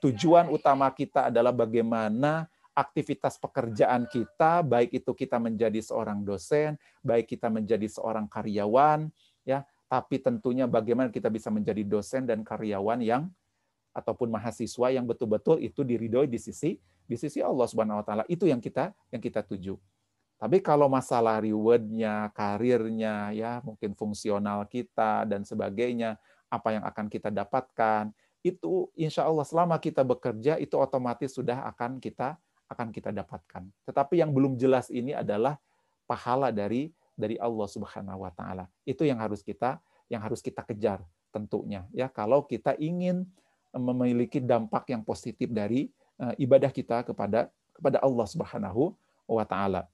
tujuan 0.02 0.50
utama 0.50 0.89
kita 0.89 1.30
adalah 1.30 1.54
bagaimana 1.54 2.50
aktivitas 2.74 3.38
pekerjaan 3.38 4.10
kita, 4.10 4.66
baik 4.66 4.98
itu 4.98 5.13
kita 5.13 5.38
menjadi 5.38 5.78
seorang 5.78 6.26
dosen, 6.26 6.74
baik 7.06 7.30
kita 7.38 7.48
menjadi 7.48 7.86
seorang 7.86 8.26
karyawan, 8.26 9.13
ya, 9.46 9.62
tapi 9.86 10.18
tentunya 10.18 10.66
bagaimana 10.66 11.13
kita 11.13 11.30
bisa 11.30 11.54
menjadi 11.54 11.86
dosen 11.86 12.26
dan 12.26 12.42
karyawan 12.42 12.98
yang 13.06 13.30
ataupun 13.94 14.34
mahasiswa 14.34 14.89
yang 14.89 15.06
betul-betul 15.06 15.62
itu 15.62 15.86
diridhoi 15.86 16.26
di 16.26 16.42
sisi 16.42 16.82
di 17.06 17.13
sisi 17.13 17.46
Allah 17.46 17.70
Subhanahu 17.70 18.02
wa 18.02 18.06
taala. 18.06 18.24
Itu 18.26 18.50
yang 18.50 18.58
kita 18.58 18.89
yang 19.13 19.22
kita 19.22 19.46
tuju. 19.46 19.78
Tapi 20.44 20.60
kalau 20.60 20.92
masalah 20.92 21.40
rewardnya, 21.40 22.28
karirnya, 22.36 23.32
ya 23.32 23.64
mungkin 23.64 23.96
fungsional 23.96 24.68
kita 24.68 25.24
dan 25.24 25.48
sebagainya, 25.48 26.20
apa 26.52 26.76
yang 26.76 26.84
akan 26.84 27.08
kita 27.08 27.32
dapatkan, 27.32 28.12
itu 28.44 28.92
insya 29.00 29.24
Allah 29.24 29.48
selama 29.48 29.80
kita 29.80 30.04
bekerja 30.04 30.60
itu 30.60 30.76
otomatis 30.76 31.32
sudah 31.32 31.64
akan 31.72 32.04
kita 32.04 32.36
akan 32.68 32.92
kita 32.92 33.16
dapatkan. 33.16 33.64
Tetapi 33.88 34.20
yang 34.20 34.36
belum 34.36 34.60
jelas 34.60 34.92
ini 34.92 35.16
adalah 35.16 35.56
pahala 36.04 36.52
dari 36.52 36.92
dari 37.16 37.40
Allah 37.40 37.68
Subhanahu 37.72 38.28
wa 38.28 38.32
taala. 38.36 38.68
Itu 38.84 39.08
yang 39.08 39.24
harus 39.24 39.40
kita 39.40 39.80
yang 40.12 40.20
harus 40.20 40.44
kita 40.44 40.60
kejar 40.68 41.00
tentunya 41.32 41.88
ya 41.96 42.12
kalau 42.12 42.46
kita 42.46 42.76
ingin 42.78 43.26
memiliki 43.74 44.38
dampak 44.38 44.92
yang 44.94 45.02
positif 45.02 45.50
dari 45.50 45.90
uh, 46.22 46.36
ibadah 46.38 46.70
kita 46.70 47.02
kepada 47.08 47.50
kepada 47.74 47.98
Allah 48.04 48.28
Subhanahu 48.28 48.94
wa 49.24 49.46
taala. 49.48 49.88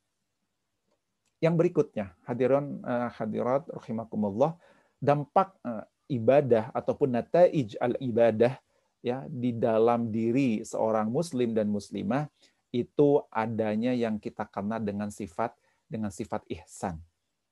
Yang 1.40 1.56
berikutnya, 1.56 2.12
hadirin 2.28 2.84
uh, 2.84 3.08
hadirat 3.16 3.64
rahimakumullah, 3.72 4.60
dampak 5.00 5.56
uh, 5.64 5.88
ibadah 6.12 6.74
ataupun 6.76 7.16
nataij 7.16 7.80
al 7.80 7.96
ibadah 8.04 8.60
ya 9.00 9.24
di 9.32 9.56
dalam 9.56 10.12
diri 10.12 10.60
seorang 10.68 11.08
muslim 11.08 11.56
dan 11.56 11.72
muslimah 11.72 12.28
itu 12.76 13.24
adanya 13.32 13.96
yang 13.96 14.20
kita 14.20 14.44
kenal 14.52 14.84
dengan 14.84 15.08
sifat 15.08 15.56
dengan 15.88 16.12
sifat 16.12 16.44
ihsan 16.52 17.00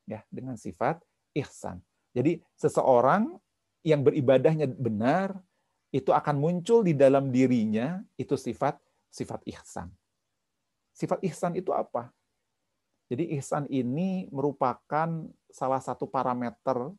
ya 0.03 0.21
dengan 0.27 0.59
sifat 0.59 0.99
ihsan. 1.37 1.79
Jadi 2.11 2.41
seseorang 2.57 3.37
yang 3.85 4.01
beribadahnya 4.01 4.67
benar 4.73 5.37
itu 5.93 6.11
akan 6.11 6.35
muncul 6.35 6.83
di 6.83 6.91
dalam 6.91 7.31
dirinya 7.31 8.03
itu 8.19 8.35
sifat 8.35 8.75
sifat 9.07 9.45
ihsan. 9.47 9.87
Sifat 10.91 11.21
ihsan 11.23 11.53
itu 11.55 11.71
apa 11.71 12.11
jadi 13.07 13.23
ihsan 13.39 13.65
ini 13.71 14.27
merupakan 14.29 15.07
salah 15.47 15.79
satu 15.79 16.03
parameter 16.07 16.91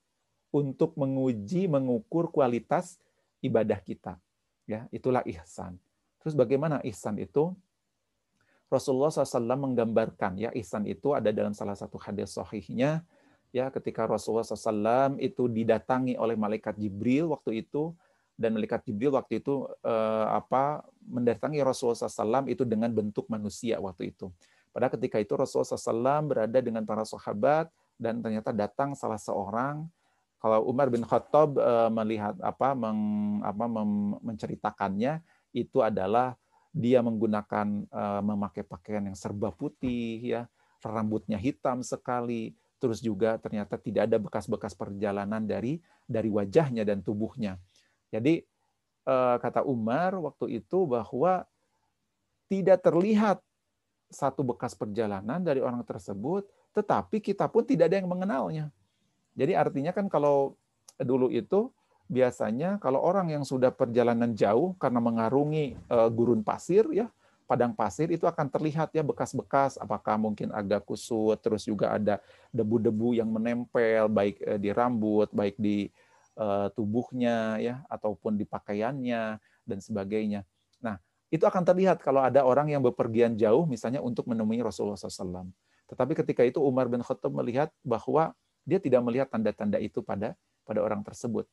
untuk 0.49 0.97
menguji 0.97 1.69
mengukur 1.69 2.33
kualitas 2.33 2.97
ibadah 3.45 3.77
kita. 3.85 4.17
Ya 4.65 4.89
itulah 4.89 5.21
ihsan. 5.29 5.77
Terus 6.21 6.33
bagaimana 6.33 6.81
ihsan 6.89 7.21
itu? 7.21 7.53
Rasulullah 8.69 9.09
SAW 9.09 9.65
menggambarkan 9.65 10.37
ya 10.37 10.53
ihsan 10.53 10.85
itu 10.85 11.17
ada 11.17 11.33
dalam 11.33 11.57
salah 11.57 11.73
satu 11.73 11.97
hadis 11.97 12.37
sahihnya 12.37 13.01
ya 13.49 13.73
ketika 13.73 14.05
Rasulullah 14.05 14.45
SAW 14.45 15.17
itu 15.25 15.49
didatangi 15.49 16.21
oleh 16.21 16.37
malaikat 16.37 16.77
Jibril 16.77 17.33
waktu 17.33 17.65
itu 17.65 17.97
dan 18.37 18.53
malaikat 18.53 18.85
Jibril 18.85 19.17
waktu 19.17 19.41
itu 19.41 19.65
eh, 19.81 20.27
apa 20.29 20.85
mendatangi 21.01 21.65
Rasulullah 21.65 21.97
SAW 21.97 22.45
itu 22.53 22.69
dengan 22.69 22.93
bentuk 22.93 23.25
manusia 23.33 23.81
waktu 23.81 24.13
itu. 24.13 24.29
Pada 24.79 24.95
ketika 24.95 25.19
itu 25.19 25.35
Rasulullah 25.35 25.75
SAW 25.75 26.23
berada 26.23 26.59
dengan 26.63 26.87
para 26.87 27.03
sahabat 27.03 27.67
dan 27.99 28.23
ternyata 28.23 28.55
datang 28.55 28.95
salah 28.95 29.19
seorang. 29.19 29.91
Kalau 30.39 30.71
Umar 30.71 30.87
bin 30.87 31.03
Khattab 31.03 31.59
uh, 31.59 31.91
melihat 31.91 32.39
apa, 32.39 32.79
meng, 32.79 33.43
apa 33.43 33.67
mem, 33.67 34.15
menceritakannya 34.23 35.19
itu 35.51 35.83
adalah 35.83 36.39
dia 36.71 37.03
menggunakan 37.03 37.91
uh, 37.91 38.23
memakai 38.23 38.63
pakaian 38.63 39.03
yang 39.03 39.19
serba 39.19 39.51
putih 39.51 40.23
ya, 40.23 40.47
rambutnya 40.79 41.43
hitam 41.43 41.83
sekali, 41.83 42.55
terus 42.79 43.03
juga 43.03 43.35
ternyata 43.35 43.83
tidak 43.83 44.07
ada 44.07 44.23
bekas-bekas 44.23 44.79
perjalanan 44.79 45.43
dari 45.43 45.83
dari 46.07 46.31
wajahnya 46.31 46.87
dan 46.87 47.03
tubuhnya. 47.03 47.59
Jadi 48.15 48.47
uh, 49.11 49.43
kata 49.43 49.67
Umar 49.67 50.15
waktu 50.23 50.63
itu 50.63 50.87
bahwa 50.87 51.43
tidak 52.47 52.79
terlihat 52.87 53.43
satu 54.09 54.41
bekas 54.45 54.73
perjalanan 54.73 55.41
dari 55.41 55.61
orang 55.61 55.85
tersebut, 55.85 56.49
tetapi 56.73 57.21
kita 57.21 57.49
pun 57.49 57.65
tidak 57.65 57.93
ada 57.93 57.97
yang 58.01 58.09
mengenalnya. 58.09 58.67
Jadi 59.37 59.53
artinya 59.55 59.93
kan 59.95 60.09
kalau 60.11 60.57
dulu 60.99 61.31
itu 61.31 61.71
biasanya 62.09 62.81
kalau 62.81 63.05
orang 63.05 63.31
yang 63.31 63.45
sudah 63.45 63.69
perjalanan 63.69 64.33
jauh 64.33 64.75
karena 64.81 64.99
mengarungi 64.99 65.77
uh, 65.93 66.09
gurun 66.09 66.41
pasir 66.41 66.89
ya, 66.91 67.07
padang 67.45 67.77
pasir 67.77 68.09
itu 68.09 68.25
akan 68.25 68.49
terlihat 68.49 68.91
ya 68.97 69.05
bekas-bekas 69.05 69.77
apakah 69.77 70.17
mungkin 70.17 70.51
agak 70.51 70.89
kusut 70.89 71.37
terus 71.41 71.69
juga 71.69 71.93
ada 71.95 72.21
debu-debu 72.51 73.17
yang 73.17 73.29
menempel 73.29 74.09
baik 74.09 74.41
uh, 74.43 74.59
di 74.59 74.73
rambut, 74.73 75.29
baik 75.31 75.55
di 75.61 75.93
uh, 76.41 76.73
tubuhnya 76.73 77.61
ya 77.61 77.85
ataupun 77.93 78.41
di 78.41 78.49
pakaiannya 78.49 79.37
dan 79.69 79.79
sebagainya. 79.85 80.49
Itu 81.29 81.45
akan 81.45 81.63
terlihat 81.65 82.01
kalau 82.01 82.25
ada 82.25 82.45
orang 82.45 82.73
yang 82.73 82.81
bepergian 82.81 83.37
jauh 83.37 83.69
misalnya 83.69 84.01
untuk 84.01 84.25
menemui 84.25 84.65
Rasulullah 84.65 84.97
SAW. 84.97 85.53
Tetapi 85.89 86.13
ketika 86.17 86.45
itu 86.45 86.61
Umar 86.61 86.89
bin 86.89 87.05
Khattab 87.05 87.33
melihat 87.33 87.69
bahwa 87.85 88.33
dia 88.65 88.81
tidak 88.81 89.01
melihat 89.05 89.29
tanda-tanda 89.29 89.81
itu 89.81 90.01
pada 90.05 90.37
pada 90.65 90.81
orang 90.85 91.01
tersebut. 91.01 91.49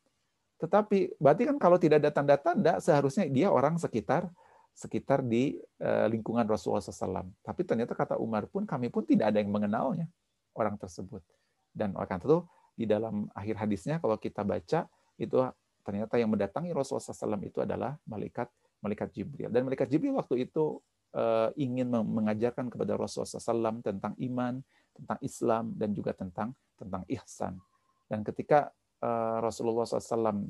Tetapi 0.60 1.20
berarti 1.20 1.44
kan 1.48 1.58
kalau 1.60 1.76
tidak 1.80 2.04
ada 2.04 2.12
tanda-tanda 2.12 2.80
seharusnya 2.80 3.28
dia 3.28 3.52
orang 3.52 3.76
sekitar 3.80 4.28
sekitar 4.76 5.24
di 5.24 5.56
eh, 5.80 6.08
lingkungan 6.12 6.44
Rasulullah 6.44 6.84
SAW. 6.84 7.32
Tapi 7.44 7.62
ternyata 7.64 7.96
kata 7.96 8.20
Umar 8.20 8.48
pun 8.52 8.68
kami 8.68 8.92
pun 8.92 9.08
tidak 9.08 9.32
ada 9.32 9.40
yang 9.40 9.52
mengenalnya 9.52 10.08
orang 10.52 10.76
tersebut. 10.76 11.24
Dan 11.72 11.96
oleh 11.96 12.08
karena 12.08 12.24
itu 12.24 12.40
di 12.76 12.86
dalam 12.88 13.28
akhir 13.32 13.56
hadisnya 13.56 14.04
kalau 14.04 14.20
kita 14.20 14.44
baca 14.44 14.88
itu 15.16 15.38
ternyata 15.84 16.20
yang 16.20 16.28
mendatangi 16.28 16.76
Rasulullah 16.76 17.08
SAW 17.08 17.40
itu 17.40 17.64
adalah 17.64 17.96
malaikat 18.04 18.52
malaikat 18.86 19.10
Jibril. 19.10 19.50
Dan 19.50 19.66
malaikat 19.66 19.90
Jibril 19.90 20.14
waktu 20.14 20.46
itu 20.46 20.78
eh, 21.18 21.50
ingin 21.58 21.90
mengajarkan 21.90 22.70
kepada 22.70 22.94
Rasulullah 22.94 23.42
SAW 23.42 23.82
tentang 23.82 24.14
iman, 24.22 24.62
tentang 24.94 25.20
Islam 25.26 25.74
dan 25.74 25.90
juga 25.92 26.14
tentang 26.14 26.54
tentang 26.80 27.04
ihsan. 27.12 27.60
Dan 28.06 28.22
ketika 28.22 28.70
uh, 29.02 29.42
Rasulullah 29.42 29.88
SAW 29.88 30.46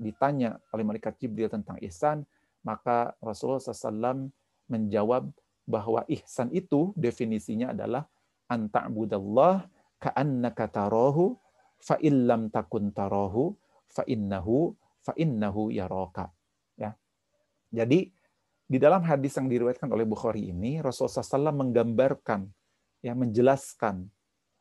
ditanya 0.00 0.56
oleh 0.72 0.84
malaikat 0.86 1.18
Jibril 1.20 1.50
tentang 1.50 1.76
ihsan, 1.84 2.24
maka 2.64 3.16
Rasulullah 3.20 3.60
SAW 3.60 4.30
menjawab 4.70 5.28
bahwa 5.66 6.06
ihsan 6.08 6.48
itu 6.54 6.94
definisinya 6.94 7.74
adalah 7.74 8.06
anta'budallah 8.48 9.66
ka'annaka 10.00 10.70
tarahu 10.70 11.36
fa 11.80 11.96
illam 12.00 12.48
takun 12.52 12.92
tarahu 12.94 13.56
fa 13.90 14.06
yaraka. 15.70 16.30
Jadi 17.70 18.10
di 18.70 18.78
dalam 18.78 19.02
hadis 19.02 19.34
yang 19.38 19.50
diriwayatkan 19.50 19.90
oleh 19.90 20.06
Bukhari 20.06 20.50
ini 20.50 20.78
Rasulullah 20.78 21.22
SAW 21.26 21.54
menggambarkan 21.54 22.46
ya 23.02 23.14
menjelaskan 23.18 24.06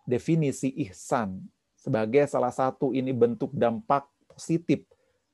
definisi 0.05 0.73
ihsan 0.89 1.45
sebagai 1.77 2.25
salah 2.25 2.53
satu 2.53 2.93
ini 2.93 3.13
bentuk 3.13 3.53
dampak 3.53 4.09
positif 4.29 4.85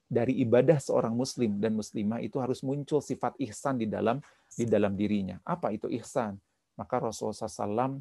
dari 0.05 0.37
ibadah 0.43 0.77
seorang 0.77 1.17
muslim 1.17 1.57
dan 1.57 1.73
muslimah 1.75 2.21
itu 2.21 2.37
harus 2.37 2.61
muncul 2.61 3.01
sifat 3.01 3.35
ihsan 3.41 3.81
di 3.81 3.87
dalam 3.89 4.21
di 4.53 4.63
dalam 4.63 4.93
dirinya. 4.95 5.41
Apa 5.43 5.73
itu 5.73 5.89
ihsan? 5.99 6.37
Maka 6.77 7.03
Rasulullah 7.03 7.47
SAW 7.47 7.99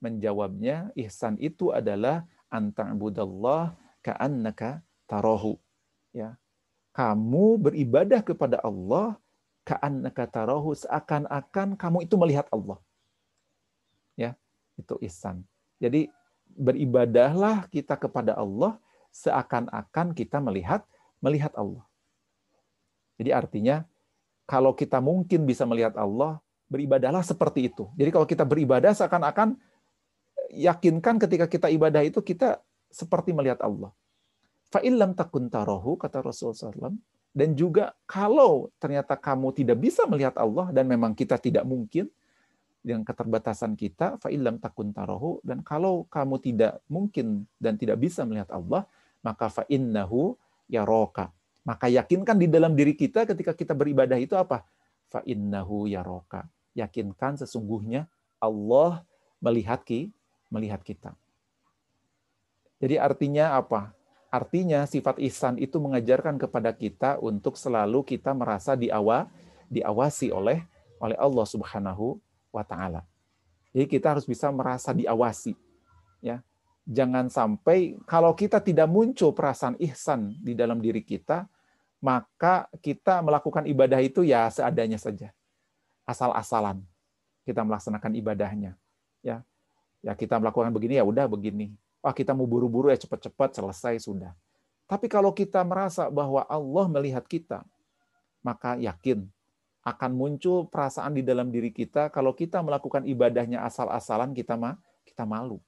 menjawabnya, 0.00 0.92
ihsan 0.96 1.36
itu 1.36 1.72
adalah 1.72 2.24
anta'budallah 2.48 3.76
ka'annaka 4.00 4.80
tarohu. 5.04 5.60
Ya. 6.16 6.39
Kamu 6.90 7.58
beribadah 7.62 8.20
kepada 8.20 8.58
Allah 8.60 9.16
ka'annaka 9.62 10.26
seakan-akan 10.74 11.78
kamu 11.78 11.98
itu 12.08 12.14
melihat 12.18 12.46
Allah. 12.50 12.78
Ya, 14.18 14.34
itu 14.74 14.98
ihsan. 15.06 15.46
Jadi 15.78 16.10
beribadahlah 16.50 17.70
kita 17.70 17.94
kepada 17.94 18.34
Allah 18.34 18.76
seakan-akan 19.14 20.12
kita 20.18 20.42
melihat 20.42 20.82
melihat 21.22 21.54
Allah. 21.54 21.86
Jadi 23.20 23.30
artinya 23.30 23.86
kalau 24.48 24.74
kita 24.74 24.98
mungkin 24.98 25.46
bisa 25.46 25.62
melihat 25.62 25.94
Allah, 25.94 26.42
beribadahlah 26.66 27.22
seperti 27.22 27.70
itu. 27.70 27.86
Jadi 27.94 28.10
kalau 28.10 28.26
kita 28.26 28.42
beribadah 28.42 28.90
seakan-akan 28.94 29.54
yakinkan 30.50 31.22
ketika 31.22 31.46
kita 31.46 31.66
ibadah 31.70 32.02
itu 32.02 32.18
kita 32.18 32.58
seperti 32.90 33.30
melihat 33.30 33.62
Allah. 33.62 33.94
Fa'illam 34.70 35.18
takun 35.18 35.50
tarohu, 35.50 35.98
kata 35.98 36.22
Rasulullah 36.22 36.78
SAW. 36.78 36.94
Dan 37.30 37.54
juga 37.54 37.94
kalau 38.06 38.70
ternyata 38.78 39.18
kamu 39.18 39.54
tidak 39.54 39.78
bisa 39.82 40.06
melihat 40.06 40.34
Allah, 40.38 40.70
dan 40.70 40.86
memang 40.86 41.14
kita 41.14 41.38
tidak 41.38 41.66
mungkin, 41.66 42.10
dengan 42.80 43.04
keterbatasan 43.04 43.76
kita 43.76 44.16
fa'ilam 44.16 44.56
takun 44.56 44.90
tarohu 44.90 45.38
dan 45.44 45.60
kalau 45.60 46.08
kamu 46.08 46.40
tidak 46.40 46.80
mungkin 46.88 47.44
dan 47.60 47.76
tidak 47.76 48.00
bisa 48.00 48.24
melihat 48.24 48.48
Allah 48.50 48.88
maka 49.20 49.52
fa'innahu 49.52 50.32
yaroka. 50.64 51.28
Maka 51.60 51.92
yakinkan 51.92 52.40
di 52.40 52.48
dalam 52.48 52.72
diri 52.72 52.96
kita 52.96 53.28
ketika 53.28 53.52
kita 53.52 53.76
beribadah 53.76 54.16
itu 54.16 54.32
apa? 54.32 54.64
Fa'innahu 55.12 55.92
yaroka. 55.92 56.48
Yakinkan 56.72 57.36
sesungguhnya 57.36 58.08
Allah 58.40 59.04
melihat 59.44 59.84
ki 59.84 60.08
melihat 60.48 60.80
kita. 60.80 61.12
Jadi 62.80 62.96
artinya 62.96 63.60
apa 63.60 63.92
artinya 64.30 64.86
sifat 64.86 65.18
ihsan 65.26 65.58
itu 65.58 65.76
mengajarkan 65.82 66.38
kepada 66.38 66.70
kita 66.70 67.18
untuk 67.18 67.58
selalu 67.58 68.06
kita 68.06 68.30
merasa 68.32 68.78
diawa 68.78 69.26
diawasi 69.70 70.30
oleh 70.34 70.62
oleh 71.02 71.16
Allah 71.18 71.46
Subhanahu 71.46 72.18
wa 72.54 72.62
taala. 72.66 73.02
Jadi 73.70 73.86
kita 73.86 74.14
harus 74.14 74.26
bisa 74.26 74.50
merasa 74.50 74.90
diawasi. 74.90 75.54
Ya. 76.18 76.42
Jangan 76.90 77.30
sampai 77.30 77.94
kalau 78.02 78.34
kita 78.34 78.58
tidak 78.58 78.90
muncul 78.90 79.30
perasaan 79.30 79.78
ihsan 79.78 80.34
di 80.42 80.58
dalam 80.58 80.82
diri 80.82 81.06
kita, 81.06 81.46
maka 82.02 82.66
kita 82.82 83.22
melakukan 83.22 83.62
ibadah 83.70 84.02
itu 84.02 84.26
ya 84.26 84.50
seadanya 84.50 84.98
saja. 84.98 85.30
Asal-asalan 86.02 86.82
kita 87.46 87.62
melaksanakan 87.62 88.12
ibadahnya. 88.18 88.74
Ya. 89.22 89.46
Ya 90.02 90.12
kita 90.18 90.40
melakukan 90.42 90.74
begini 90.74 90.98
ya 90.98 91.06
udah 91.06 91.30
begini. 91.30 91.78
Wah, 92.00 92.16
kita 92.16 92.32
mau 92.32 92.48
buru-buru 92.48 92.88
ya 92.88 92.96
cepat-cepat 92.96 93.60
selesai 93.60 94.08
sudah. 94.08 94.32
Tapi 94.88 95.06
kalau 95.06 95.30
kita 95.30 95.60
merasa 95.62 96.08
bahwa 96.08 96.42
Allah 96.48 96.86
melihat 96.88 97.22
kita, 97.28 97.62
maka 98.40 98.74
yakin 98.80 99.28
akan 99.84 100.10
muncul 100.12 100.68
perasaan 100.68 101.16
di 101.16 101.22
dalam 101.24 101.48
diri 101.48 101.72
kita 101.72 102.12
kalau 102.12 102.36
kita 102.36 102.60
melakukan 102.60 103.04
ibadahnya 103.08 103.64
asal-asalan 103.64 104.36
kita 104.36 104.56
mah 104.56 104.76
kita 105.08 105.24
malu. 105.24 105.60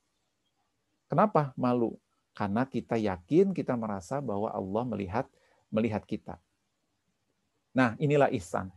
Kenapa 1.09 1.53
malu? 1.57 1.97
Karena 2.33 2.65
kita 2.65 2.97
yakin 2.97 3.53
kita 3.53 3.77
merasa 3.77 4.21
bahwa 4.21 4.49
Allah 4.49 4.85
melihat 4.89 5.29
melihat 5.69 6.05
kita. 6.05 6.41
Nah, 7.73 7.97
inilah 7.97 8.29
ihsan. 8.37 8.69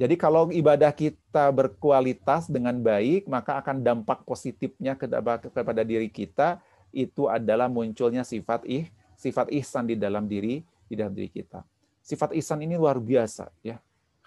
Jadi 0.00 0.16
kalau 0.16 0.48
ibadah 0.48 0.96
kita 0.96 1.52
berkualitas 1.52 2.48
dengan 2.48 2.72
baik, 2.80 3.28
maka 3.28 3.60
akan 3.60 3.84
dampak 3.84 4.24
positifnya 4.24 4.96
kepada 4.96 5.84
diri 5.84 6.08
kita 6.08 6.56
itu 6.90 7.26
adalah 7.30 7.70
munculnya 7.70 8.26
sifat 8.26 8.66
ih, 8.66 8.86
sifat 9.14 9.50
ihsan 9.54 9.90
di 9.90 9.94
dalam 9.94 10.26
diri 10.26 10.62
di 10.90 10.94
dalam 10.98 11.14
diri 11.14 11.30
kita. 11.30 11.62
Sifat 12.02 12.34
ihsan 12.34 12.62
ini 12.66 12.74
luar 12.74 12.98
biasa 12.98 13.50
ya 13.62 13.78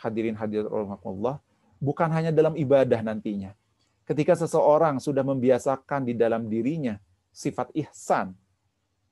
hadirin 0.04 0.36
hadirat 0.36 0.68
Allah, 1.08 1.40
bukan 1.80 2.10
hanya 2.12 2.36
dalam 2.36 2.60
ibadah 2.60 3.00
nantinya. 3.00 3.56
Ketika 4.04 4.36
seseorang 4.36 5.00
sudah 5.00 5.24
membiasakan 5.24 6.04
di 6.04 6.12
dalam 6.12 6.52
dirinya 6.52 7.00
sifat 7.32 7.72
ihsan, 7.72 8.36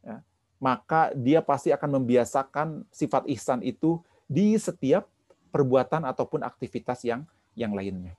ya, 0.04 0.20
maka 0.60 1.16
dia 1.16 1.40
pasti 1.40 1.72
akan 1.72 2.04
membiasakan 2.04 2.84
sifat 2.92 3.24
ihsan 3.32 3.64
itu 3.64 4.04
di 4.28 4.60
setiap 4.60 5.08
perbuatan 5.52 6.04
ataupun 6.04 6.44
aktivitas 6.44 7.08
yang 7.08 7.24
yang 7.56 7.72
lainnya. 7.72 8.16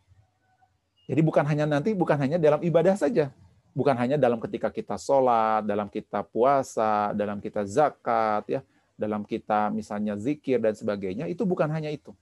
Jadi 1.08 1.20
bukan 1.20 1.44
hanya 1.44 1.68
nanti, 1.68 1.92
bukan 1.92 2.16
hanya 2.16 2.40
dalam 2.40 2.64
ibadah 2.64 2.96
saja, 2.96 3.28
bukan 3.72 3.96
hanya 3.96 4.20
dalam 4.20 4.38
ketika 4.38 4.68
kita 4.68 4.96
sholat, 5.00 5.64
dalam 5.64 5.88
kita 5.88 6.22
puasa, 6.22 7.16
dalam 7.16 7.40
kita 7.40 7.64
zakat, 7.64 8.44
ya, 8.48 8.60
dalam 8.96 9.24
kita 9.24 9.72
misalnya 9.72 10.14
zikir 10.16 10.60
dan 10.60 10.76
sebagainya, 10.76 11.26
itu 11.26 11.42
bukan 11.42 11.68
hanya 11.72 11.88
itu 11.88 12.12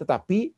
tetapi 0.00 0.56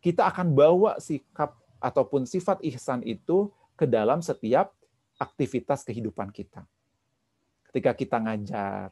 kita 0.00 0.24
akan 0.32 0.56
bawa 0.56 0.96
sikap 0.96 1.60
ataupun 1.76 2.24
sifat 2.24 2.64
ihsan 2.72 3.04
itu 3.04 3.52
ke 3.76 3.84
dalam 3.84 4.24
setiap 4.24 4.72
aktivitas 5.20 5.84
kehidupan 5.84 6.32
kita. 6.32 6.64
Ketika 7.68 7.92
kita 7.92 8.16
ngajar, 8.16 8.88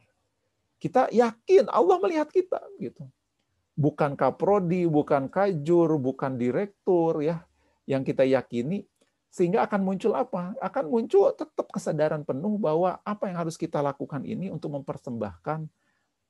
kita 0.77 1.09
yakin 1.09 1.65
Allah 1.73 1.97
melihat 1.97 2.29
kita 2.29 2.61
gitu. 2.77 3.09
Bukan 3.73 4.13
kaprodi, 4.13 4.85
bukan 4.85 5.25
kajur, 5.33 5.97
bukan 5.97 6.37
direktur 6.37 7.25
ya 7.25 7.41
yang 7.89 8.05
kita 8.05 8.21
yakini 8.21 8.85
sehingga 9.27 9.63
akan 9.67 9.81
muncul 9.83 10.15
apa? 10.15 10.55
Akan 10.63 10.87
muncul 10.87 11.29
tetap 11.35 11.67
kesadaran 11.69 12.23
penuh 12.23 12.55
bahwa 12.57 12.97
apa 13.03 13.27
yang 13.27 13.37
harus 13.37 13.59
kita 13.59 13.83
lakukan 13.83 14.23
ini 14.23 14.49
untuk 14.49 14.73
mempersembahkan 14.73 15.67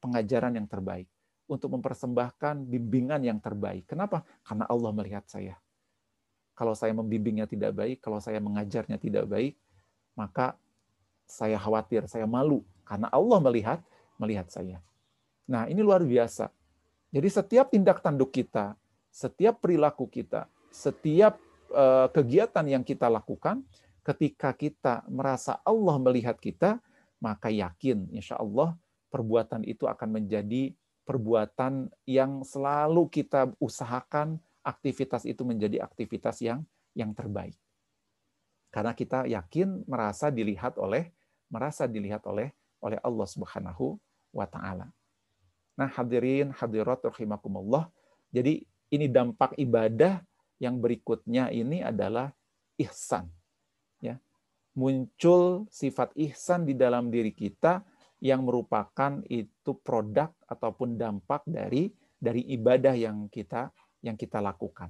pengajaran 0.01 0.57
yang 0.57 0.67
terbaik, 0.69 1.07
untuk 1.45 1.77
mempersembahkan 1.77 2.67
bimbingan 2.67 3.21
yang 3.23 3.39
terbaik. 3.39 3.88
Kenapa? 3.89 4.25
Karena 4.41 4.65
Allah 4.67 4.91
melihat 4.93 5.25
saya. 5.29 5.55
Kalau 6.57 6.73
saya 6.73 6.93
membimbingnya 6.97 7.45
tidak 7.45 7.77
baik, 7.77 8.01
kalau 8.01 8.17
saya 8.17 8.41
mengajarnya 8.41 8.97
tidak 8.97 9.29
baik, 9.29 9.53
maka 10.17 10.57
saya 11.29 11.60
khawatir, 11.62 12.10
saya 12.10 12.25
malu 12.25 12.65
karena 12.81 13.12
Allah 13.13 13.38
melihat 13.43 13.79
melihat 14.17 14.49
saya. 14.49 14.81
Nah, 15.45 15.69
ini 15.69 15.79
luar 15.86 16.01
biasa. 16.01 16.49
Jadi 17.13 17.29
setiap 17.29 17.69
tindak 17.71 18.01
tanduk 18.03 18.33
kita, 18.33 18.75
setiap 19.13 19.63
perilaku 19.63 20.10
kita, 20.10 20.49
setiap 20.73 21.39
kegiatan 22.13 22.65
yang 22.65 22.84
kita 22.84 23.08
lakukan, 23.12 23.63
ketika 24.06 24.56
kita 24.56 25.03
merasa 25.12 25.60
Allah 25.67 25.95
melihat 25.99 26.39
kita, 26.39 26.80
maka 27.19 27.49
yakin 27.49 28.08
insya 28.13 28.38
Allah 28.39 28.77
perbuatan 29.10 29.65
itu 29.65 29.89
akan 29.89 30.21
menjadi 30.21 30.71
perbuatan 31.08 31.88
yang 32.03 32.43
selalu 32.43 33.08
kita 33.08 33.51
usahakan 33.58 34.38
aktivitas 34.62 35.23
itu 35.23 35.47
menjadi 35.47 35.80
aktivitas 35.80 36.43
yang 36.43 36.67
yang 36.91 37.15
terbaik. 37.15 37.56
Karena 38.67 38.91
kita 38.91 39.23
yakin 39.23 39.88
merasa 39.88 40.27
dilihat 40.27 40.75
oleh 40.75 41.10
merasa 41.47 41.88
dilihat 41.88 42.27
oleh 42.27 42.51
oleh 42.84 42.99
Allah 43.01 43.27
Subhanahu 43.27 43.95
wa 44.36 44.45
taala. 44.45 44.91
Nah, 45.80 45.89
hadirin 45.93 46.51
hadirat 46.51 46.99
rahimakumullah. 47.06 47.88
Jadi 48.34 48.65
ini 48.91 49.08
dampak 49.08 49.56
ibadah 49.56 50.19
yang 50.58 50.82
berikutnya 50.82 51.54
ini 51.54 51.82
adalah 51.86 52.34
ihsan. 52.82 53.30
Ya. 54.02 54.22
Muncul 54.78 55.65
sifat 55.74 56.13
ihsan 56.17 56.65
di 56.65 56.78
dalam 56.78 57.10
diri 57.10 57.34
kita 57.34 57.82
yang 58.22 58.46
merupakan 58.46 59.22
itu 59.30 59.78
produk 59.86 60.34
ataupun 60.50 60.98
dampak 60.98 61.46
dari 61.46 61.93
dari 62.17 62.46
ibadah 62.54 62.98
yang 62.98 63.30
kita 63.30 63.70
yang 64.02 64.17
kita 64.17 64.41
lakukan. 64.41 64.89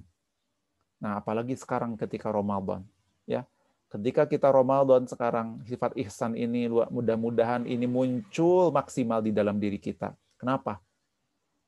Nah, 1.04 1.20
apalagi 1.22 1.54
sekarang 1.54 2.00
ketika 2.00 2.32
Ramadan, 2.32 2.84
ya. 3.28 3.46
Ketika 3.88 4.28
kita 4.28 4.52
Ramadan 4.52 5.08
sekarang, 5.08 5.64
sifat 5.64 5.96
ihsan 5.96 6.36
ini 6.36 6.68
mudah-mudahan 6.68 7.64
ini 7.64 7.88
muncul 7.88 8.68
maksimal 8.68 9.24
di 9.24 9.32
dalam 9.32 9.56
diri 9.64 9.80
kita. 9.80 10.12
Kenapa? 10.36 10.84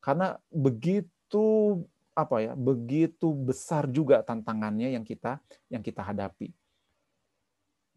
Karena 0.04 0.36
begitu 0.52 1.80
apa 2.24 2.44
ya, 2.44 2.54
begitu 2.56 3.32
besar 3.32 3.88
juga 3.88 4.20
tantangannya 4.24 4.96
yang 4.96 5.06
kita 5.06 5.40
yang 5.72 5.84
kita 5.84 6.04
hadapi. 6.04 6.52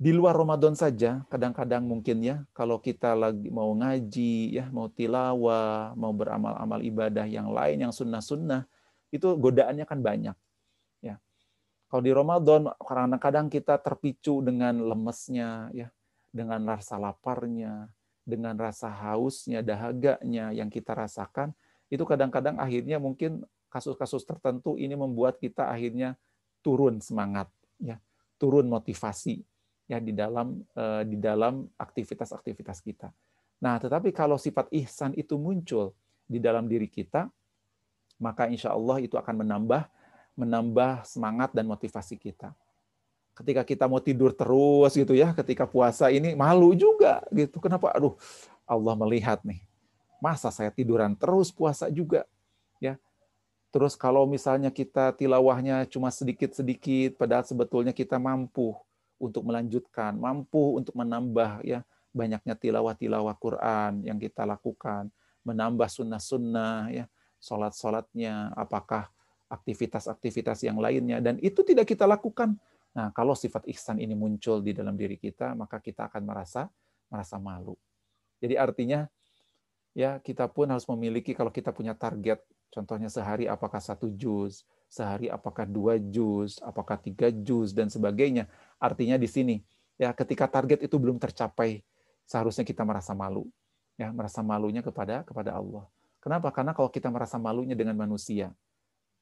Di 0.02 0.10
luar 0.10 0.34
Ramadan 0.34 0.74
saja, 0.74 1.22
kadang-kadang 1.30 1.86
mungkin 1.86 2.26
ya, 2.26 2.42
kalau 2.50 2.82
kita 2.82 3.14
lagi 3.14 3.46
mau 3.54 3.70
ngaji, 3.70 4.50
ya 4.50 4.66
mau 4.74 4.90
tilawah, 4.90 5.94
mau 5.94 6.10
beramal-amal 6.10 6.82
ibadah 6.82 7.22
yang 7.22 7.54
lain, 7.54 7.86
yang 7.86 7.94
sunnah-sunnah, 7.94 8.66
itu 9.14 9.30
godaannya 9.38 9.86
kan 9.86 10.02
banyak 10.02 10.34
kalau 11.92 12.08
di 12.08 12.12
Ramadan 12.16 12.72
kadang-kadang 12.80 13.52
kita 13.52 13.76
terpicu 13.76 14.40
dengan 14.40 14.80
lemesnya 14.80 15.68
ya, 15.76 15.92
dengan 16.32 16.64
rasa 16.64 16.96
laparnya, 16.96 17.92
dengan 18.24 18.56
rasa 18.56 18.88
hausnya, 18.88 19.60
dahaganya 19.60 20.56
yang 20.56 20.72
kita 20.72 20.96
rasakan, 20.96 21.52
itu 21.92 22.00
kadang-kadang 22.08 22.56
akhirnya 22.56 22.96
mungkin 22.96 23.44
kasus-kasus 23.72 24.28
tertentu 24.28 24.76
ini 24.76 24.92
membuat 24.92 25.40
kita 25.40 25.72
akhirnya 25.72 26.20
turun 26.60 27.00
semangat 27.00 27.48
ya, 27.80 27.96
turun 28.36 28.68
motivasi 28.68 29.40
ya 29.88 29.96
di 29.96 30.12
dalam 30.12 30.60
eh, 30.76 31.02
di 31.08 31.16
dalam 31.16 31.64
aktivitas-aktivitas 31.80 32.84
kita. 32.84 33.08
Nah, 33.62 33.80
tetapi 33.80 34.12
kalau 34.12 34.36
sifat 34.36 34.68
ihsan 34.84 35.16
itu 35.16 35.40
muncul 35.40 35.96
di 36.28 36.36
dalam 36.36 36.68
diri 36.68 36.90
kita, 36.90 37.32
maka 38.20 38.46
insya 38.52 38.76
Allah 38.76 39.00
itu 39.00 39.16
akan 39.16 39.42
menambah 39.42 39.88
menambah 40.36 41.04
semangat 41.04 41.52
dan 41.52 41.68
motivasi 41.68 42.16
kita. 42.16 42.52
Ketika 43.32 43.64
kita 43.64 43.84
mau 43.88 44.00
tidur 44.00 44.36
terus 44.36 44.92
gitu 44.92 45.16
ya, 45.16 45.32
ketika 45.32 45.64
puasa 45.64 46.12
ini 46.12 46.36
malu 46.36 46.76
juga 46.76 47.24
gitu. 47.32 47.60
Kenapa? 47.60 47.92
Aduh, 47.96 48.16
Allah 48.68 48.94
melihat 48.96 49.40
nih. 49.44 49.64
Masa 50.20 50.52
saya 50.52 50.68
tiduran 50.68 51.16
terus 51.16 51.48
puasa 51.50 51.88
juga? 51.88 52.28
Ya. 52.78 53.00
Terus 53.72 53.96
kalau 53.96 54.28
misalnya 54.28 54.68
kita 54.68 55.16
tilawahnya 55.16 55.88
cuma 55.88 56.12
sedikit-sedikit, 56.12 57.16
padahal 57.16 57.48
sebetulnya 57.48 57.96
kita 57.96 58.20
mampu 58.20 58.76
untuk 59.16 59.48
melanjutkan, 59.48 60.12
mampu 60.12 60.76
untuk 60.76 60.92
menambah 60.92 61.64
ya 61.64 61.80
banyaknya 62.12 62.52
tilawah-tilawah 62.52 63.32
Quran 63.40 64.04
yang 64.04 64.20
kita 64.20 64.44
lakukan, 64.44 65.08
menambah 65.40 65.88
sunnah-sunnah 65.88 66.92
ya, 66.92 67.04
sholat-sholatnya, 67.40 68.52
apakah 68.52 69.08
aktivitas-aktivitas 69.48 70.68
yang 70.68 70.76
lainnya 70.76 71.24
dan 71.24 71.40
itu 71.40 71.64
tidak 71.64 71.88
kita 71.88 72.04
lakukan. 72.04 72.60
Nah, 72.92 73.08
kalau 73.16 73.32
sifat 73.32 73.64
ihsan 73.72 73.96
ini 74.04 74.12
muncul 74.12 74.60
di 74.60 74.76
dalam 74.76 75.00
diri 75.00 75.16
kita, 75.16 75.56
maka 75.56 75.80
kita 75.80 76.12
akan 76.12 76.28
merasa 76.28 76.68
merasa 77.08 77.40
malu. 77.40 77.72
Jadi 78.36 78.60
artinya 78.60 79.08
ya 79.96 80.20
kita 80.20 80.44
pun 80.52 80.68
harus 80.68 80.84
memiliki 80.88 81.32
kalau 81.32 81.48
kita 81.48 81.72
punya 81.72 81.96
target, 81.96 82.44
contohnya 82.72 83.12
sehari 83.12 83.44
apakah 83.44 83.78
satu 83.78 84.08
juz, 84.16 84.64
sehari 84.88 85.28
apakah 85.28 85.68
dua 85.68 86.00
juz, 86.00 86.56
apakah 86.64 86.96
tiga 86.96 87.28
juz 87.28 87.76
dan 87.76 87.92
sebagainya. 87.92 88.48
Artinya 88.80 89.20
di 89.20 89.28
sini 89.28 89.56
ya 90.00 90.10
ketika 90.16 90.48
target 90.48 90.80
itu 90.80 90.96
belum 90.96 91.20
tercapai, 91.20 91.84
seharusnya 92.24 92.64
kita 92.64 92.82
merasa 92.82 93.12
malu, 93.12 93.46
ya 94.00 94.08
merasa 94.10 94.40
malunya 94.40 94.80
kepada 94.80 95.22
kepada 95.22 95.52
Allah. 95.52 95.84
Kenapa? 96.18 96.48
Karena 96.48 96.72
kalau 96.72 96.88
kita 96.88 97.12
merasa 97.12 97.36
malunya 97.36 97.76
dengan 97.76 97.94
manusia, 97.98 98.54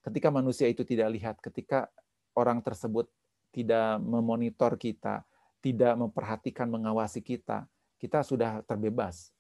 ketika 0.07 0.31
manusia 0.31 0.71
itu 0.71 0.87
tidak 0.87 1.09
lihat, 1.11 1.37
ketika 1.43 1.91
orang 2.39 2.63
tersebut 2.63 3.11
tidak 3.51 3.99
memonitor 3.99 4.79
kita, 4.79 5.27
tidak 5.59 5.99
memperhatikan, 5.99 6.71
mengawasi 6.71 7.21
kita, 7.21 7.67
kita 8.01 8.25
sudah 8.25 8.65
terbebas. 8.65 9.35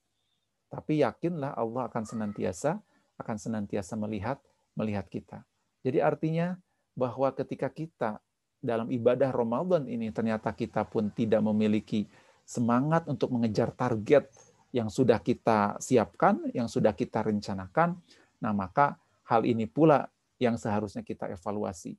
Tapi 0.70 1.03
yakinlah 1.03 1.57
Allah 1.57 1.90
akan 1.90 2.05
senantiasa 2.07 2.79
akan 3.20 3.37
senantiasa 3.37 3.94
melihat 4.00 4.40
melihat 4.74 5.06
kita. 5.06 5.44
Jadi 5.85 6.00
artinya 6.00 6.56
bahwa 6.96 7.30
ketika 7.33 7.68
kita 7.68 8.20
dalam 8.61 8.92
ibadah 8.92 9.33
Ramadan 9.33 9.88
ini 9.88 10.12
ternyata 10.12 10.52
kita 10.52 10.85
pun 10.85 11.09
tidak 11.12 11.40
memiliki 11.40 12.04
semangat 12.44 13.09
untuk 13.09 13.33
mengejar 13.33 13.72
target 13.72 14.28
yang 14.70 14.92
sudah 14.92 15.18
kita 15.18 15.80
siapkan, 15.83 16.44
yang 16.54 16.70
sudah 16.70 16.94
kita 16.94 17.24
rencanakan, 17.24 17.98
nah 18.38 18.52
maka 18.54 19.00
hal 19.26 19.42
ini 19.46 19.66
pula 19.66 20.06
yang 20.38 20.54
seharusnya 20.61 21.02
kita 21.02 21.30
evaluasi. 21.30 21.98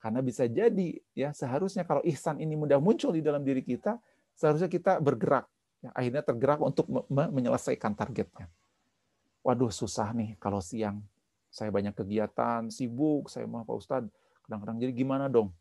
Karena 0.00 0.20
bisa 0.20 0.44
jadi 0.44 1.00
ya 1.16 1.32
seharusnya 1.32 1.88
kalau 1.88 2.04
ihsan 2.04 2.36
ini 2.36 2.56
mudah 2.60 2.76
muncul 2.76 3.12
di 3.12 3.24
dalam 3.24 3.40
diri 3.40 3.64
kita, 3.64 3.96
seharusnya 4.36 4.68
kita 4.68 5.00
bergerak. 5.00 5.48
Ya, 5.80 5.92
akhirnya 5.96 6.20
tergerak 6.24 6.60
untuk 6.60 6.88
menyelesaikan 7.08 7.96
targetnya. 7.96 8.48
Waduh 9.44 9.68
susah 9.68 10.10
nih 10.16 10.40
kalau 10.40 10.64
siang. 10.64 11.04
Saya 11.52 11.70
banyak 11.70 11.94
kegiatan, 11.94 12.66
sibuk, 12.72 13.30
saya 13.30 13.46
mau 13.46 13.62
Pak 13.62 13.76
Ustadz. 13.76 14.10
Kadang-kadang 14.42 14.80
jadi 14.80 14.92
gimana 14.96 15.30
dong? 15.30 15.54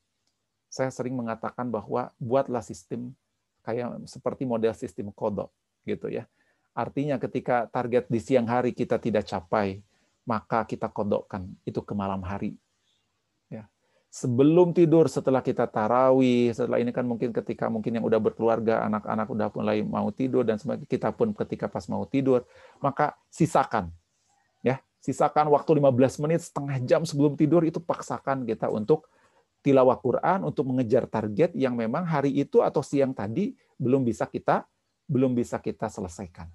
Saya 0.72 0.90
sering 0.90 1.14
mengatakan 1.14 1.70
bahwa 1.70 2.10
buatlah 2.18 2.66
sistem 2.66 3.14
kayak 3.62 4.08
seperti 4.10 4.48
model 4.48 4.74
sistem 4.74 5.14
kodok 5.14 5.54
gitu 5.86 6.10
ya. 6.10 6.26
Artinya 6.74 7.22
ketika 7.22 7.70
target 7.70 8.10
di 8.10 8.18
siang 8.18 8.50
hari 8.50 8.74
kita 8.74 8.98
tidak 8.98 9.30
capai, 9.30 9.86
maka 10.26 10.66
kita 10.66 10.90
kodokkan 10.90 11.46
itu 11.68 11.84
ke 11.86 11.94
malam 11.94 12.24
hari. 12.26 12.58
Sebelum 14.14 14.78
tidur, 14.78 15.10
setelah 15.10 15.42
kita 15.42 15.66
tarawih, 15.66 16.54
setelah 16.54 16.78
ini 16.78 16.94
kan 16.94 17.02
mungkin 17.02 17.34
ketika 17.34 17.66
mungkin 17.66 17.98
yang 17.98 18.06
udah 18.06 18.22
berkeluarga, 18.22 18.86
anak-anak 18.86 19.26
udah 19.26 19.50
mulai 19.58 19.82
mau 19.82 20.14
tidur 20.14 20.46
dan 20.46 20.62
sebagainya, 20.62 20.86
kita 20.86 21.10
pun 21.10 21.34
ketika 21.34 21.66
pas 21.66 21.82
mau 21.90 22.06
tidur, 22.06 22.46
maka 22.78 23.18
sisakan. 23.34 23.90
Ya, 24.62 24.86
sisakan 25.02 25.50
waktu 25.50 25.82
15 25.82 26.22
menit, 26.22 26.46
setengah 26.46 26.78
jam 26.86 27.02
sebelum 27.10 27.34
tidur 27.34 27.66
itu 27.66 27.82
paksakan 27.82 28.46
kita 28.46 28.70
untuk 28.70 29.10
tilawah 29.66 29.98
Quran 29.98 30.46
untuk 30.46 30.70
mengejar 30.70 31.10
target 31.10 31.50
yang 31.58 31.74
memang 31.74 32.06
hari 32.06 32.38
itu 32.38 32.62
atau 32.62 32.86
siang 32.86 33.18
tadi 33.18 33.58
belum 33.82 34.06
bisa 34.06 34.30
kita 34.30 34.70
belum 35.10 35.34
bisa 35.34 35.58
kita 35.58 35.90
selesaikan. 35.90 36.46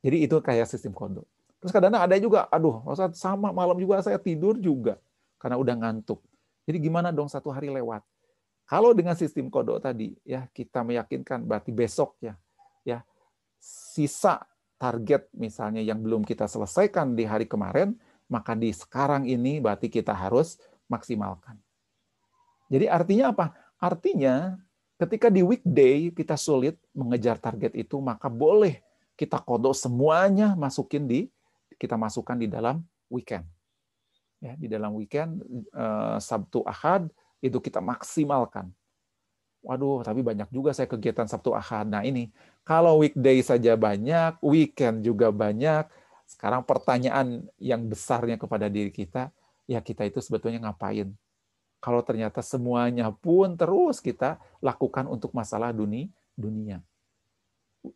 Jadi 0.00 0.24
itu 0.24 0.40
kayak 0.40 0.64
sistem 0.64 0.96
kodok. 0.96 1.28
Terus 1.60 1.76
kadang-kadang 1.76 2.08
ada 2.08 2.16
juga, 2.16 2.48
aduh, 2.48 2.80
sama 3.12 3.52
malam 3.52 3.76
juga 3.76 4.00
saya 4.00 4.16
tidur 4.16 4.56
juga 4.56 4.96
karena 5.36 5.56
udah 5.60 5.74
ngantuk. 5.76 6.20
Jadi 6.66 6.78
gimana 6.82 7.14
dong 7.14 7.30
satu 7.30 7.52
hari 7.54 7.70
lewat? 7.70 8.02
Kalau 8.66 8.90
dengan 8.90 9.14
sistem 9.14 9.46
kodok 9.46 9.78
tadi, 9.78 10.18
ya 10.26 10.50
kita 10.50 10.82
meyakinkan 10.82 11.46
berarti 11.46 11.70
besok 11.70 12.18
ya, 12.18 12.34
ya 12.82 13.06
sisa 13.62 14.42
target 14.76 15.30
misalnya 15.32 15.80
yang 15.80 16.02
belum 16.02 16.26
kita 16.26 16.50
selesaikan 16.50 17.14
di 17.14 17.22
hari 17.22 17.46
kemarin, 17.46 17.94
maka 18.26 18.58
di 18.58 18.74
sekarang 18.74 19.24
ini 19.30 19.62
berarti 19.62 19.86
kita 19.86 20.10
harus 20.10 20.58
maksimalkan. 20.90 21.56
Jadi 22.66 22.90
artinya 22.90 23.30
apa? 23.30 23.54
Artinya 23.78 24.58
ketika 24.98 25.30
di 25.30 25.46
weekday 25.46 26.10
kita 26.10 26.34
sulit 26.34 26.74
mengejar 26.90 27.38
target 27.38 27.78
itu, 27.78 28.02
maka 28.02 28.26
boleh 28.26 28.82
kita 29.14 29.40
kodok 29.40 29.78
semuanya 29.78 30.58
masukin 30.58 31.06
di 31.06 31.30
kita 31.80 31.94
masukkan 31.94 32.36
di 32.36 32.50
dalam 32.50 32.82
weekend. 33.06 33.46
Ya, 34.46 34.54
di 34.54 34.70
dalam 34.70 34.94
weekend 34.94 35.42
eh, 35.74 36.18
Sabtu 36.22 36.62
Ahad 36.62 37.10
itu 37.42 37.58
kita 37.58 37.82
maksimalkan. 37.82 38.70
Waduh, 39.66 40.06
tapi 40.06 40.22
banyak 40.22 40.46
juga 40.54 40.70
saya 40.70 40.86
kegiatan 40.86 41.26
Sabtu 41.26 41.50
Ahad. 41.50 41.90
Nah 41.90 42.06
ini, 42.06 42.30
kalau 42.62 43.02
weekday 43.02 43.42
saja 43.42 43.74
banyak, 43.74 44.38
weekend 44.38 45.02
juga 45.02 45.34
banyak, 45.34 45.90
sekarang 46.30 46.62
pertanyaan 46.62 47.42
yang 47.58 47.82
besarnya 47.82 48.38
kepada 48.38 48.70
diri 48.70 48.94
kita, 48.94 49.34
ya 49.66 49.82
kita 49.82 50.06
itu 50.06 50.22
sebetulnya 50.22 50.62
ngapain? 50.62 51.10
Kalau 51.82 51.98
ternyata 52.06 52.46
semuanya 52.46 53.10
pun 53.10 53.58
terus 53.58 53.98
kita 53.98 54.38
lakukan 54.62 55.10
untuk 55.10 55.34
masalah 55.34 55.74
dunia, 55.74 56.06
dunia. 56.38 56.78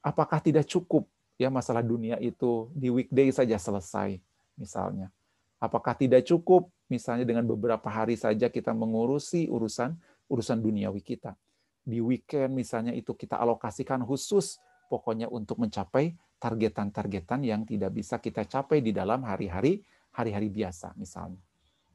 Apakah 0.03 0.42
tidak 0.42 0.66
cukup 0.66 1.07
ya 1.38 1.55
masalah 1.55 1.86
dunia 1.86 2.18
itu 2.18 2.66
di 2.74 2.90
weekday 2.90 3.30
saja 3.30 3.55
selesai 3.62 4.18
misalnya? 4.59 5.14
Apakah 5.61 5.92
tidak 5.92 6.24
cukup 6.24 6.72
misalnya 6.88 7.28
dengan 7.28 7.44
beberapa 7.44 7.86
hari 7.92 8.16
saja 8.16 8.48
kita 8.48 8.72
mengurusi 8.72 9.44
urusan 9.46 9.92
urusan 10.32 10.58
duniawi 10.58 11.04
kita? 11.04 11.36
Di 11.84 12.00
weekend 12.00 12.56
misalnya 12.56 12.96
itu 12.96 13.12
kita 13.12 13.36
alokasikan 13.36 14.00
khusus 14.08 14.56
pokoknya 14.88 15.28
untuk 15.28 15.61
mencapai 15.61 16.16
targetan-targetan 16.40 17.44
yang 17.44 17.68
tidak 17.68 17.92
bisa 17.92 18.16
kita 18.16 18.48
capai 18.48 18.80
di 18.80 18.96
dalam 18.96 19.20
hari-hari 19.28 19.84
hari-hari 20.16 20.48
biasa 20.48 20.96
misalnya. 20.96 21.38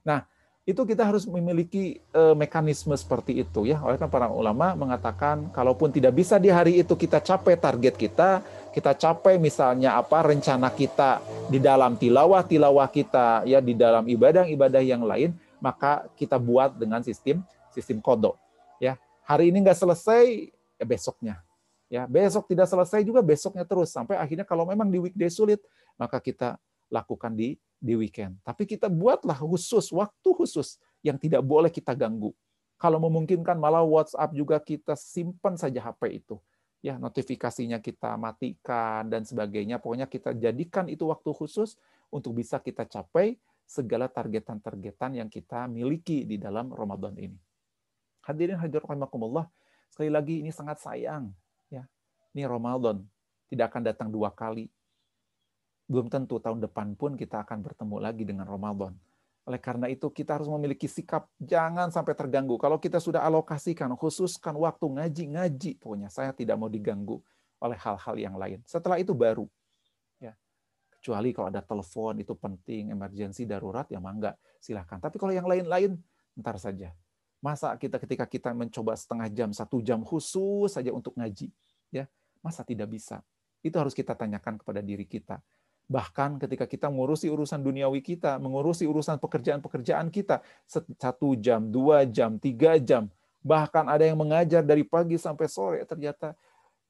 Nah, 0.06 0.22
itu 0.66 0.82
kita 0.82 1.06
harus 1.06 1.30
memiliki 1.30 2.02
eh, 2.10 2.34
mekanisme 2.34 2.98
seperti 2.98 3.38
itu 3.46 3.70
ya. 3.70 3.78
Oleh 3.86 4.02
karena 4.02 4.10
para 4.10 4.28
ulama 4.34 4.74
mengatakan 4.74 5.54
kalaupun 5.54 5.94
tidak 5.94 6.18
bisa 6.18 6.42
di 6.42 6.50
hari 6.50 6.82
itu 6.82 6.98
kita 6.98 7.22
capai 7.22 7.54
target 7.54 7.94
kita, 7.94 8.42
kita 8.74 8.98
capai 8.98 9.38
misalnya 9.38 9.94
apa 9.94 10.26
rencana 10.26 10.74
kita 10.74 11.22
di 11.54 11.62
dalam 11.62 11.94
tilawah-tilawah 11.94 12.90
kita 12.90 13.46
ya 13.46 13.62
di 13.62 13.78
dalam 13.78 14.10
ibadah-ibadah 14.10 14.82
yang 14.82 15.06
lain, 15.06 15.38
maka 15.62 16.10
kita 16.18 16.42
buat 16.42 16.74
dengan 16.74 17.06
sistem 17.06 17.46
sistem 17.70 18.02
kodok 18.02 18.34
ya. 18.82 18.98
Hari 19.30 19.54
ini 19.54 19.62
nggak 19.62 19.78
selesai 19.78 20.50
ya 20.82 20.86
besoknya. 20.86 21.46
Ya, 21.86 22.10
besok 22.10 22.50
tidak 22.50 22.66
selesai 22.66 23.06
juga 23.06 23.22
besoknya 23.22 23.62
terus 23.62 23.94
sampai 23.94 24.18
akhirnya 24.18 24.42
kalau 24.42 24.66
memang 24.66 24.90
di 24.90 24.98
weekday 24.98 25.30
sulit, 25.30 25.62
maka 25.94 26.18
kita 26.18 26.58
lakukan 26.90 27.34
di 27.34 27.58
di 27.80 27.94
weekend. 27.94 28.40
Tapi 28.42 28.66
kita 28.66 28.90
buatlah 28.90 29.38
khusus 29.38 29.94
waktu 29.94 30.30
khusus 30.34 30.82
yang 31.06 31.22
tidak 31.22 31.46
boleh 31.46 31.70
kita 31.70 31.94
ganggu. 31.94 32.34
Kalau 32.76 33.00
memungkinkan 33.00 33.56
malah 33.56 33.86
WhatsApp 33.86 34.36
juga 34.36 34.58
kita 34.60 34.98
simpan 34.98 35.56
saja 35.56 35.80
HP 35.80 36.26
itu. 36.26 36.36
Ya, 36.84 37.02
notifikasinya 37.02 37.82
kita 37.82 38.14
matikan 38.20 39.10
dan 39.10 39.26
sebagainya. 39.26 39.82
Pokoknya 39.82 40.06
kita 40.06 40.36
jadikan 40.38 40.86
itu 40.86 41.08
waktu 41.10 41.30
khusus 41.34 41.80
untuk 42.14 42.38
bisa 42.38 42.62
kita 42.62 42.86
capai 42.86 43.40
segala 43.66 44.06
targetan-targetan 44.06 45.18
yang 45.18 45.30
kita 45.32 45.66
miliki 45.66 46.28
di 46.28 46.38
dalam 46.38 46.70
Ramadan 46.70 47.18
ini. 47.18 47.38
Hadirin 48.22 48.62
hadirin 48.62 48.86
rahimakumullah, 48.86 49.50
sekali 49.90 50.14
lagi 50.14 50.46
ini 50.46 50.54
sangat 50.54 50.82
sayang 50.82 51.34
ya. 51.74 51.86
Ini 52.38 52.46
Ramadan 52.46 53.02
tidak 53.50 53.74
akan 53.74 53.82
datang 53.86 54.10
dua 54.14 54.30
kali 54.30 54.70
belum 55.86 56.10
tentu 56.10 56.42
tahun 56.42 56.66
depan 56.66 56.98
pun 56.98 57.14
kita 57.14 57.46
akan 57.46 57.62
bertemu 57.62 57.96
lagi 58.02 58.24
dengan 58.26 58.50
Ramadan. 58.50 58.98
Oleh 59.46 59.62
karena 59.62 59.86
itu 59.86 60.10
kita 60.10 60.42
harus 60.42 60.50
memiliki 60.50 60.90
sikap 60.90 61.30
jangan 61.38 61.94
sampai 61.94 62.18
terganggu. 62.18 62.58
Kalau 62.58 62.82
kita 62.82 62.98
sudah 62.98 63.22
alokasikan, 63.22 63.94
khususkan 63.94 64.58
waktu 64.58 64.90
ngaji-ngaji, 64.90 65.78
pokoknya 65.78 66.10
saya 66.10 66.34
tidak 66.34 66.58
mau 66.58 66.66
diganggu 66.66 67.22
oleh 67.62 67.78
hal-hal 67.78 68.16
yang 68.18 68.36
lain. 68.42 68.66
Setelah 68.66 68.98
itu 68.98 69.14
baru. 69.14 69.46
ya 70.18 70.34
Kecuali 70.98 71.30
kalau 71.30 71.54
ada 71.54 71.62
telepon 71.62 72.18
itu 72.18 72.34
penting, 72.34 72.90
emergensi, 72.90 73.46
darurat, 73.46 73.86
ya 73.94 74.02
mangga, 74.02 74.34
silahkan. 74.58 74.98
Tapi 74.98 75.22
kalau 75.22 75.38
yang 75.38 75.46
lain-lain, 75.46 75.94
ntar 76.34 76.58
saja. 76.58 76.90
Masa 77.38 77.78
kita 77.78 78.02
ketika 78.02 78.26
kita 78.26 78.50
mencoba 78.58 78.98
setengah 78.98 79.30
jam, 79.30 79.54
satu 79.54 79.78
jam 79.86 80.02
khusus 80.02 80.74
saja 80.74 80.90
untuk 80.90 81.14
ngaji, 81.14 81.54
ya 81.94 82.10
masa 82.42 82.66
tidak 82.66 82.90
bisa? 82.90 83.22
Itu 83.62 83.78
harus 83.78 83.94
kita 83.94 84.18
tanyakan 84.18 84.58
kepada 84.58 84.82
diri 84.82 85.06
kita 85.06 85.38
Bahkan 85.86 86.42
ketika 86.42 86.66
kita 86.66 86.88
mengurusi 86.90 87.30
urusan 87.30 87.62
duniawi 87.62 88.02
kita, 88.02 88.42
mengurusi 88.42 88.90
urusan 88.90 89.22
pekerjaan-pekerjaan 89.22 90.10
kita, 90.10 90.42
satu 90.98 91.38
jam, 91.38 91.70
dua 91.70 92.04
jam, 92.10 92.42
tiga 92.42 92.82
jam, 92.82 93.06
bahkan 93.46 93.86
ada 93.86 94.02
yang 94.02 94.18
mengajar 94.18 94.66
dari 94.66 94.82
pagi 94.82 95.22
sampai 95.22 95.46
sore, 95.46 95.80
ternyata 95.86 96.34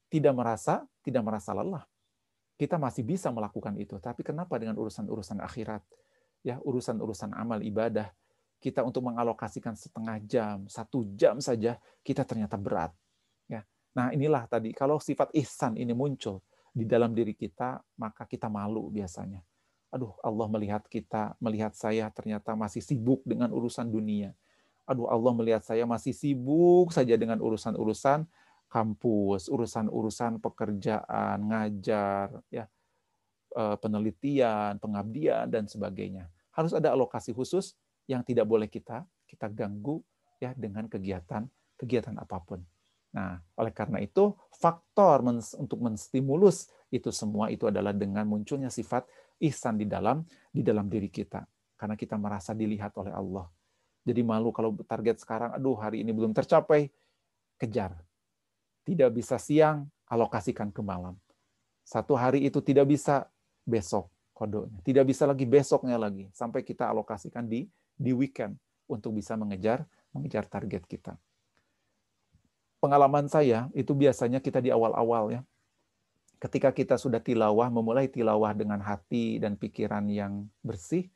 tidak 0.07 0.31
merasa 0.31 0.87
tidak 1.05 1.21
merasa 1.21 1.53
lelah. 1.53 1.85
Kita 2.57 2.81
masih 2.81 3.05
bisa 3.05 3.29
melakukan 3.29 3.77
itu. 3.77 4.01
Tapi 4.01 4.25
kenapa 4.25 4.57
dengan 4.57 4.73
urusan-urusan 4.81 5.37
akhirat? 5.43 5.85
Ya, 6.41 6.57
urusan-urusan 6.65 7.35
amal 7.35 7.61
ibadah, 7.61 8.09
kita 8.57 8.81
untuk 8.81 9.05
mengalokasikan 9.05 9.77
setengah 9.77 10.17
jam, 10.25 10.65
satu 10.65 11.05
jam 11.13 11.37
saja, 11.37 11.77
kita 12.01 12.25
ternyata 12.25 12.57
berat. 12.57 12.89
Ya. 13.45 13.61
Nah 13.93 14.09
inilah 14.09 14.49
tadi, 14.49 14.73
kalau 14.73 14.97
sifat 14.97 15.29
ihsan 15.37 15.77
ini 15.77 15.93
muncul, 15.93 16.41
di 16.75 16.83
dalam 16.83 17.15
diri 17.15 17.31
kita, 17.31 17.79
maka 17.95 18.27
kita 18.27 18.51
malu 18.51 18.91
biasanya. 18.91 19.39
Aduh, 19.95 20.11
Allah 20.19 20.47
melihat 20.51 20.83
kita, 20.91 21.39
melihat 21.39 21.71
saya 21.71 22.11
ternyata 22.11 22.51
masih 22.51 22.83
sibuk 22.83 23.23
dengan 23.23 23.47
urusan 23.55 23.87
dunia. 23.87 24.35
Aduh, 24.83 25.07
Allah 25.07 25.31
melihat 25.31 25.63
saya 25.63 25.87
masih 25.87 26.11
sibuk 26.11 26.91
saja 26.91 27.15
dengan 27.15 27.39
urusan-urusan 27.39 28.27
kampus, 28.67 29.47
urusan-urusan 29.47 30.43
pekerjaan, 30.43 31.47
ngajar, 31.47 32.43
ya, 32.51 32.67
eh, 33.55 33.77
penelitian, 33.79 34.75
pengabdian 34.83 35.47
dan 35.47 35.63
sebagainya. 35.71 36.27
Harus 36.51 36.75
ada 36.75 36.91
alokasi 36.91 37.31
khusus 37.31 37.79
yang 38.05 38.19
tidak 38.21 38.45
boleh 38.45 38.67
kita 38.67 39.07
kita 39.25 39.49
ganggu 39.49 39.99
ya 40.37 40.53
dengan 40.55 40.85
kegiatan 40.87 41.49
kegiatan 41.75 42.15
apa 42.15 42.39
pun. 42.39 42.63
Nah, 43.15 43.39
oleh 43.55 43.71
karena 43.71 44.03
itu 44.03 44.35
faktor 44.51 45.23
untuk 45.55 45.79
menstimulus 45.79 46.67
itu 46.91 47.15
semua 47.15 47.47
itu 47.47 47.63
adalah 47.63 47.95
dengan 47.95 48.27
munculnya 48.27 48.67
sifat 48.67 49.07
ihsan 49.39 49.79
di 49.79 49.87
dalam 49.87 50.27
di 50.51 50.59
dalam 50.59 50.91
diri 50.91 51.07
kita 51.07 51.47
karena 51.79 51.95
kita 51.95 52.19
merasa 52.19 52.51
dilihat 52.51 52.91
oleh 52.99 53.15
Allah. 53.15 53.47
Jadi 54.03 54.19
malu 54.19 54.51
kalau 54.51 54.75
target 54.83 55.23
sekarang 55.23 55.55
aduh 55.55 55.79
hari 55.79 56.03
ini 56.03 56.11
belum 56.11 56.35
tercapai, 56.35 56.91
kejar. 57.55 57.95
Tidak 58.85 59.09
bisa 59.09 59.41
siang, 59.41 59.87
alokasikan 60.11 60.69
ke 60.69 60.83
malam. 60.83 61.17
Satu 61.81 62.13
hari 62.13 62.45
itu 62.45 62.61
tidak 62.61 62.85
bisa 62.85 63.25
besok 63.65 64.11
kodenya. 64.35 64.77
Tidak 64.83 65.07
bisa 65.07 65.23
lagi 65.25 65.47
besoknya 65.47 65.95
lagi 65.95 66.27
sampai 66.35 66.61
kita 66.67 66.91
alokasikan 66.91 67.47
di 67.47 67.65
di 67.95 68.11
weekend 68.11 68.59
untuk 68.91 69.15
bisa 69.15 69.39
mengejar 69.39 69.87
mengejar 70.11 70.45
target 70.51 70.83
kita 70.83 71.15
pengalaman 72.85 73.25
saya 73.25 73.65
itu 73.73 73.97
biasanya 73.97 74.37
kita 74.37 74.61
di 74.61 74.69
awal-awal 74.69 75.33
ya. 75.33 75.41
Ketika 76.37 76.69
kita 76.69 77.01
sudah 77.01 77.17
tilawah, 77.17 77.73
memulai 77.73 78.05
tilawah 78.05 78.53
dengan 78.53 78.77
hati 78.77 79.41
dan 79.41 79.57
pikiran 79.57 80.05
yang 80.05 80.45
bersih, 80.61 81.09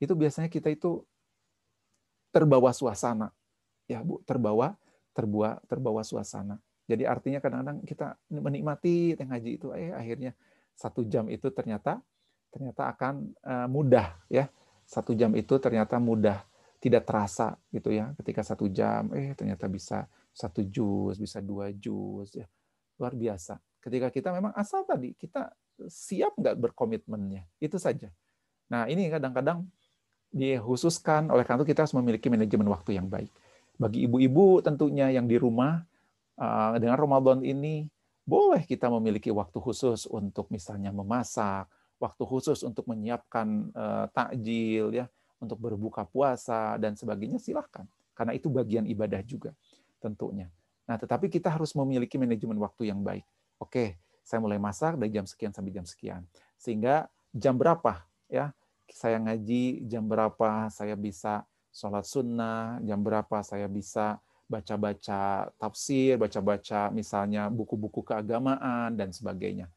itu 0.00 0.12
biasanya 0.16 0.48
kita 0.48 0.72
itu 0.72 1.04
terbawa 2.32 2.72
suasana. 2.72 3.28
Ya, 3.84 4.00
Bu, 4.00 4.24
terbawa 4.24 4.80
terbawa 5.12 5.60
terbawa 5.68 6.00
suasana. 6.00 6.56
Jadi 6.88 7.04
artinya 7.04 7.38
kadang-kadang 7.38 7.84
kita 7.84 8.16
menikmati 8.32 9.12
tengah 9.14 9.36
ngaji 9.36 9.50
itu 9.60 9.68
eh 9.76 9.92
akhirnya 9.92 10.32
satu 10.72 11.04
jam 11.04 11.28
itu 11.28 11.52
ternyata 11.52 12.00
ternyata 12.48 12.88
akan 12.96 13.14
uh, 13.44 13.68
mudah 13.68 14.16
ya. 14.32 14.48
Satu 14.82 15.14
jam 15.16 15.32
itu 15.38 15.56
ternyata 15.56 15.96
mudah, 15.96 16.44
tidak 16.82 17.06
terasa 17.06 17.54
gitu 17.70 17.94
ya. 17.94 18.10
Ketika 18.18 18.42
satu 18.42 18.66
jam 18.66 19.14
eh 19.14 19.38
ternyata 19.38 19.70
bisa 19.70 20.10
satu 20.34 20.66
jus, 20.66 21.14
bisa 21.22 21.38
dua 21.38 21.70
jus, 21.70 22.34
ya 22.34 22.50
luar 22.98 23.14
biasa. 23.14 23.62
Ketika 23.78 24.10
kita 24.10 24.34
memang 24.34 24.50
asal 24.58 24.82
tadi 24.82 25.14
kita 25.14 25.54
siap 25.86 26.34
nggak 26.34 26.58
berkomitmennya, 26.58 27.46
itu 27.62 27.78
saja. 27.78 28.10
Nah 28.66 28.90
ini 28.90 29.06
kadang-kadang 29.06 29.62
dikhususkan 30.34 31.30
oleh 31.30 31.46
karena 31.46 31.62
itu 31.62 31.70
kita 31.70 31.86
harus 31.86 31.94
memiliki 31.94 32.26
manajemen 32.26 32.66
waktu 32.72 32.98
yang 32.98 33.06
baik. 33.06 33.30
Bagi 33.78 34.08
ibu-ibu 34.10 34.64
tentunya 34.64 35.12
yang 35.14 35.30
di 35.30 35.38
rumah 35.38 35.86
eh, 36.34 36.74
dengan 36.82 36.98
Ramadan 36.98 37.46
ini 37.46 37.86
boleh 38.26 38.66
kita 38.66 38.90
memiliki 38.90 39.30
waktu 39.30 39.58
khusus 39.58 40.06
untuk 40.10 40.50
misalnya 40.50 40.94
memasak, 40.94 41.66
waktu 42.02 42.22
khusus 42.26 42.64
untuk 42.66 42.88
menyiapkan 42.90 43.70
eh, 43.70 44.06
takjil 44.14 44.94
ya, 44.94 45.06
untuk 45.42 45.58
berbuka 45.58 46.06
puasa 46.06 46.78
dan 46.78 46.94
sebagainya 46.94 47.42
silahkan 47.42 47.84
Karena 48.14 48.32
itu 48.32 48.46
bagian 48.46 48.86
ibadah 48.86 49.20
juga 49.26 49.50
tentunya. 49.98 50.46
Nah, 50.86 50.96
tetapi 50.98 51.26
kita 51.26 51.50
harus 51.50 51.74
memiliki 51.74 52.14
manajemen 52.18 52.58
waktu 52.62 52.90
yang 52.90 53.02
baik. 53.02 53.26
Oke, 53.58 53.98
saya 54.22 54.38
mulai 54.38 54.58
masak 54.58 54.98
dari 54.98 55.10
jam 55.10 55.26
sekian 55.26 55.50
sampai 55.50 55.72
jam 55.74 55.86
sekian. 55.86 56.22
Sehingga 56.58 57.10
jam 57.34 57.58
berapa 57.58 58.06
ya 58.30 58.54
saya 58.92 59.16
ngaji, 59.18 59.88
jam 59.88 60.04
berapa 60.04 60.68
saya 60.68 60.94
bisa 60.94 61.48
sholat 61.72 62.04
sunnah, 62.04 62.78
jam 62.84 63.00
berapa 63.00 63.40
saya 63.40 63.66
bisa 63.66 64.20
baca-baca 64.44 65.48
tafsir, 65.56 66.20
baca-baca 66.20 66.92
misalnya 66.92 67.48
buku-buku 67.48 68.04
keagamaan 68.04 68.92
dan 68.92 69.08
sebagainya. 69.08 69.72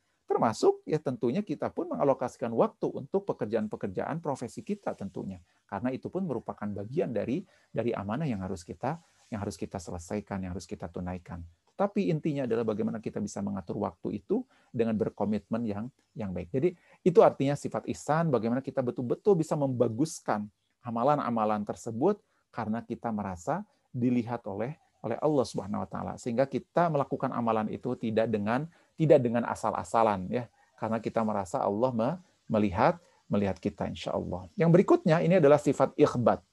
Termasuk 0.45 0.85
ya 0.85 1.01
tentunya 1.01 1.41
kita 1.41 1.73
pun 1.73 1.89
mengalokasikan 1.89 2.53
waktu 2.53 2.85
untuk 2.93 3.25
pekerjaan-pekerjaan 3.25 4.21
profesi 4.21 4.61
kita 4.61 4.93
tentunya. 4.93 5.41
Karena 5.65 5.89
itu 5.89 6.05
pun 6.13 6.21
merupakan 6.21 6.69
bagian 6.69 7.09
dari 7.09 7.41
dari 7.73 7.89
amanah 7.97 8.29
yang 8.29 8.45
harus 8.45 8.61
kita 8.61 9.01
yang 9.33 9.41
harus 9.41 9.57
kita 9.57 9.81
selesaikan, 9.81 10.45
yang 10.45 10.53
harus 10.53 10.69
kita 10.69 10.85
tunaikan. 10.85 11.41
Tapi 11.73 12.13
intinya 12.13 12.45
adalah 12.45 12.61
bagaimana 12.61 13.01
kita 13.01 13.17
bisa 13.17 13.41
mengatur 13.41 13.81
waktu 13.81 14.21
itu 14.21 14.45
dengan 14.69 14.93
berkomitmen 14.93 15.65
yang 15.65 15.89
yang 16.13 16.29
baik. 16.29 16.53
Jadi 16.53 16.77
itu 17.01 17.25
artinya 17.25 17.57
sifat 17.57 17.89
ihsan 17.89 18.29
bagaimana 18.29 18.61
kita 18.61 18.85
betul-betul 18.85 19.41
bisa 19.41 19.57
membaguskan 19.57 20.45
amalan-amalan 20.85 21.65
tersebut 21.65 22.21
karena 22.53 22.85
kita 22.85 23.09
merasa 23.09 23.65
dilihat 23.89 24.45
oleh 24.45 24.77
oleh 25.01 25.17
Allah 25.17 25.45
Subhanahu 25.49 25.81
wa 25.81 25.89
taala 25.89 26.13
sehingga 26.21 26.45
kita 26.45 26.85
melakukan 26.93 27.33
amalan 27.33 27.65
itu 27.73 27.97
tidak 27.97 28.29
dengan 28.29 28.69
tidak 28.95 29.19
dengan 29.23 29.43
asal-asalan 29.47 30.27
ya 30.31 30.47
karena 30.79 30.99
kita 30.99 31.21
merasa 31.23 31.63
Allah 31.63 32.19
melihat 32.47 32.99
melihat 33.25 33.57
kita 33.57 33.89
insya 33.89 34.13
Allah. 34.13 34.45
Yang 34.53 34.69
berikutnya 34.79 35.23
ini 35.23 35.41
adalah 35.41 35.57
sifat 35.57 35.97
ikhbat. 35.97 36.43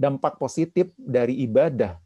Dampak 0.00 0.40
positif 0.40 0.90
dari 0.96 1.44
ibadah 1.44 2.00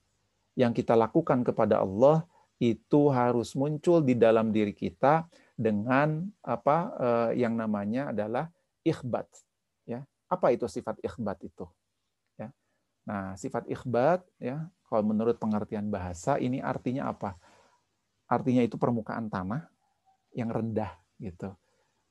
yang 0.58 0.74
kita 0.74 0.98
lakukan 0.98 1.46
kepada 1.46 1.80
Allah 1.80 2.26
itu 2.58 3.10
harus 3.10 3.54
muncul 3.54 4.02
di 4.02 4.14
dalam 4.18 4.50
diri 4.50 4.74
kita 4.74 5.26
dengan 5.54 6.26
apa 6.42 6.90
eh, 6.98 7.30
yang 7.42 7.54
namanya 7.54 8.10
adalah 8.10 8.50
ikhbat 8.82 9.26
ya. 9.86 10.02
Apa 10.26 10.52
itu 10.52 10.66
sifat 10.66 10.98
ikhbat 11.00 11.38
itu? 11.46 11.64
Nah, 13.04 13.36
sifat 13.36 13.68
ikhbat 13.68 14.24
ya, 14.40 14.64
kalau 14.88 15.04
menurut 15.04 15.36
pengertian 15.36 15.92
bahasa 15.92 16.40
ini 16.40 16.64
artinya 16.64 17.12
apa? 17.12 17.36
Artinya 18.34 18.62
itu 18.66 18.74
permukaan 18.74 19.30
tanah 19.30 19.70
yang 20.34 20.50
rendah 20.50 20.90
gitu. 21.22 21.54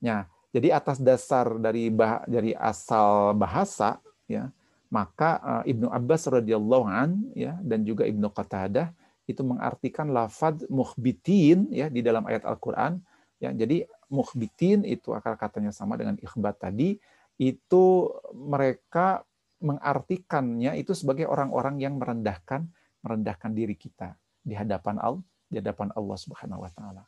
Nah, 0.00 0.24
jadi 0.54 0.72
atas 0.72 1.02
dasar 1.02 1.60
dari 1.60 1.92
bah, 1.92 2.24
dari 2.24 2.56
asal 2.56 3.36
bahasa 3.36 4.00
ya, 4.24 4.48
maka 4.88 5.30
uh, 5.42 5.62
Ibnu 5.66 5.90
Abbas 5.92 6.30
radhiyallahu 6.30 6.86
an 6.88 7.10
ya 7.36 7.58
dan 7.60 7.84
juga 7.84 8.08
Ibnu 8.08 8.30
Qatadah 8.32 8.94
itu 9.24 9.40
mengartikan 9.40 10.12
lafaz 10.12 10.64
mukhbitin 10.68 11.68
ya 11.72 11.88
di 11.88 12.04
dalam 12.04 12.24
ayat 12.28 12.44
Al-Qur'an 12.48 13.00
ya. 13.40 13.52
Jadi 13.52 13.84
mukhbitin 14.12 14.84
itu 14.86 15.12
akar 15.12 15.34
katanya 15.34 15.72
sama 15.72 15.98
dengan 15.98 16.16
ikhbat 16.20 16.60
tadi 16.60 17.00
itu 17.40 17.84
mereka 18.30 19.26
mengartikannya 19.58 20.76
itu 20.78 20.92
sebagai 20.94 21.26
orang-orang 21.26 21.80
yang 21.82 21.98
merendahkan 21.98 22.68
merendahkan 23.02 23.50
diri 23.50 23.74
kita 23.74 24.14
di 24.44 24.54
hadapan 24.54 25.00
Allah 25.00 25.24
di 25.54 25.62
hadapan 25.62 25.94
Allah 25.94 26.18
Subhanahu 26.18 26.66
wa 26.66 26.70
taala. 26.74 27.06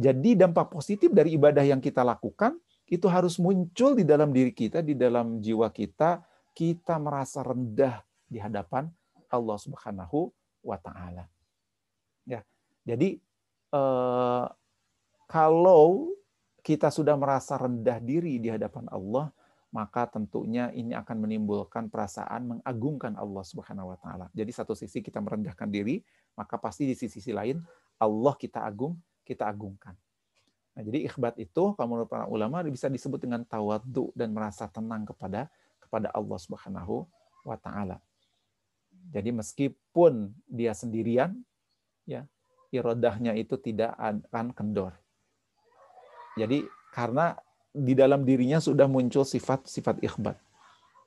Jadi 0.00 0.32
dampak 0.32 0.72
positif 0.72 1.12
dari 1.12 1.36
ibadah 1.36 1.60
yang 1.60 1.76
kita 1.76 2.00
lakukan 2.00 2.56
itu 2.88 3.04
harus 3.12 3.36
muncul 3.36 3.92
di 3.92 4.08
dalam 4.08 4.32
diri 4.32 4.56
kita, 4.56 4.80
di 4.80 4.96
dalam 4.96 5.44
jiwa 5.44 5.68
kita, 5.68 6.24
kita 6.56 6.96
merasa 6.96 7.44
rendah 7.44 8.00
di 8.24 8.40
hadapan 8.40 8.88
Allah 9.28 9.56
Subhanahu 9.60 10.32
wa 10.64 10.80
taala. 10.80 11.28
Ya. 12.24 12.40
Jadi 12.88 13.20
eh, 13.72 14.46
kalau 15.28 16.12
kita 16.64 16.88
sudah 16.88 17.18
merasa 17.18 17.60
rendah 17.60 18.00
diri 18.00 18.40
di 18.40 18.48
hadapan 18.48 18.88
Allah, 18.88 19.28
maka 19.72 20.04
tentunya 20.04 20.68
ini 20.76 20.92
akan 20.92 21.24
menimbulkan 21.24 21.88
perasaan 21.88 22.56
mengagungkan 22.56 23.16
Allah 23.16 23.40
Subhanahu 23.40 23.92
wa 23.92 23.98
taala. 23.98 24.28
Jadi 24.36 24.52
satu 24.52 24.76
sisi 24.76 25.00
kita 25.00 25.18
merendahkan 25.18 25.68
diri, 25.72 26.04
maka 26.36 26.60
pasti 26.60 26.84
di 26.84 26.94
sisi 26.94 27.32
lain 27.32 27.60
Allah 28.02 28.34
kita 28.34 28.58
agung, 28.66 28.98
kita 29.22 29.46
agungkan. 29.46 29.94
Nah, 30.74 30.82
jadi 30.82 31.06
ikhbat 31.06 31.38
itu 31.38 31.76
kalau 31.78 31.86
menurut 31.86 32.10
para 32.10 32.26
ulama 32.26 32.64
bisa 32.66 32.90
disebut 32.90 33.22
dengan 33.22 33.46
tawadhu 33.46 34.10
dan 34.18 34.34
merasa 34.34 34.66
tenang 34.66 35.06
kepada 35.06 35.46
kepada 35.78 36.08
Allah 36.10 36.38
Subhanahu 36.40 37.06
wa 37.46 37.56
taala. 37.60 38.00
Jadi 39.12 39.30
meskipun 39.30 40.32
dia 40.48 40.72
sendirian 40.72 41.36
ya, 42.08 42.24
irodahnya 42.72 43.36
itu 43.36 43.60
tidak 43.60 43.92
akan 44.00 44.56
kendor. 44.56 44.96
Jadi 46.40 46.64
karena 46.96 47.36
di 47.72 47.92
dalam 47.92 48.24
dirinya 48.24 48.56
sudah 48.56 48.88
muncul 48.88 49.28
sifat-sifat 49.28 50.00
ikhbat. 50.00 50.36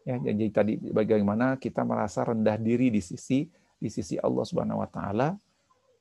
Ya, 0.06 0.22
jadi 0.22 0.46
tadi 0.54 0.74
bagaimana 0.78 1.58
kita 1.58 1.82
merasa 1.82 2.22
rendah 2.22 2.62
diri 2.62 2.94
di 2.94 3.02
sisi 3.02 3.50
di 3.82 3.90
sisi 3.90 4.22
Allah 4.22 4.46
Subhanahu 4.46 4.86
wa 4.86 4.90
taala 4.90 5.34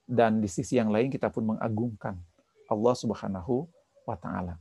dan 0.04 0.40
di 0.40 0.48
sisi 0.48 0.76
yang 0.76 0.92
lain 0.92 1.08
kita 1.08 1.32
pun 1.32 1.56
mengagungkan 1.56 2.20
Allah 2.68 2.94
Subhanahu 2.96 3.64
wa 4.04 4.16
taala. 4.20 4.60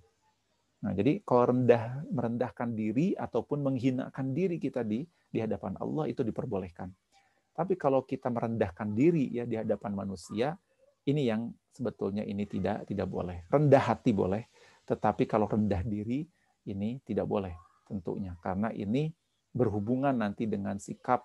Nah, 0.84 0.92
jadi 0.92 1.24
kalau 1.24 1.56
rendah 1.56 2.04
merendahkan 2.12 2.76
diri 2.76 3.16
ataupun 3.16 3.64
menghinakan 3.64 4.36
diri 4.36 4.60
kita 4.60 4.84
di 4.84 5.08
di 5.08 5.40
hadapan 5.40 5.80
Allah 5.80 6.12
itu 6.12 6.24
diperbolehkan. 6.28 6.92
Tapi 7.54 7.80
kalau 7.80 8.04
kita 8.04 8.28
merendahkan 8.28 8.92
diri 8.92 9.32
ya 9.32 9.48
di 9.48 9.56
hadapan 9.56 9.94
manusia, 9.96 10.58
ini 11.08 11.30
yang 11.30 11.54
sebetulnya 11.72 12.28
ini 12.28 12.44
tidak 12.50 12.84
tidak 12.90 13.08
boleh. 13.08 13.48
Rendah 13.48 13.84
hati 13.94 14.12
boleh, 14.12 14.44
tetapi 14.84 15.24
kalau 15.24 15.48
rendah 15.48 15.86
diri 15.88 16.28
ini 16.68 17.00
tidak 17.04 17.28
boleh 17.28 17.56
tentunya 17.88 18.36
karena 18.40 18.72
ini 18.72 19.12
berhubungan 19.54 20.16
nanti 20.16 20.48
dengan 20.50 20.80
sikap 20.80 21.24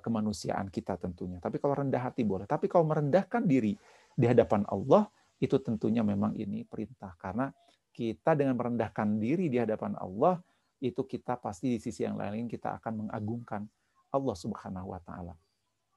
kemanusiaan 0.00 0.72
kita 0.72 0.96
tentunya. 0.96 1.36
Tapi 1.38 1.60
kalau 1.60 1.76
rendah 1.76 2.00
hati 2.00 2.24
boleh. 2.24 2.48
Tapi 2.48 2.66
kalau 2.66 2.88
merendahkan 2.88 3.44
diri 3.44 3.76
di 4.16 4.26
hadapan 4.26 4.64
Allah 4.68 5.06
itu 5.40 5.56
tentunya 5.60 6.04
memang 6.04 6.36
ini 6.36 6.68
perintah 6.68 7.16
karena 7.16 7.48
kita 7.90 8.36
dengan 8.36 8.54
merendahkan 8.60 9.16
diri 9.16 9.48
di 9.48 9.56
hadapan 9.56 9.96
Allah 9.96 10.40
itu 10.80 11.04
kita 11.04 11.36
pasti 11.36 11.76
di 11.76 11.78
sisi 11.80 12.04
yang 12.04 12.16
lain 12.16 12.48
kita 12.48 12.80
akan 12.80 13.06
mengagungkan 13.06 13.68
Allah 14.10 14.36
Subhanahu 14.36 14.96
wa 14.96 15.00
taala. 15.00 15.34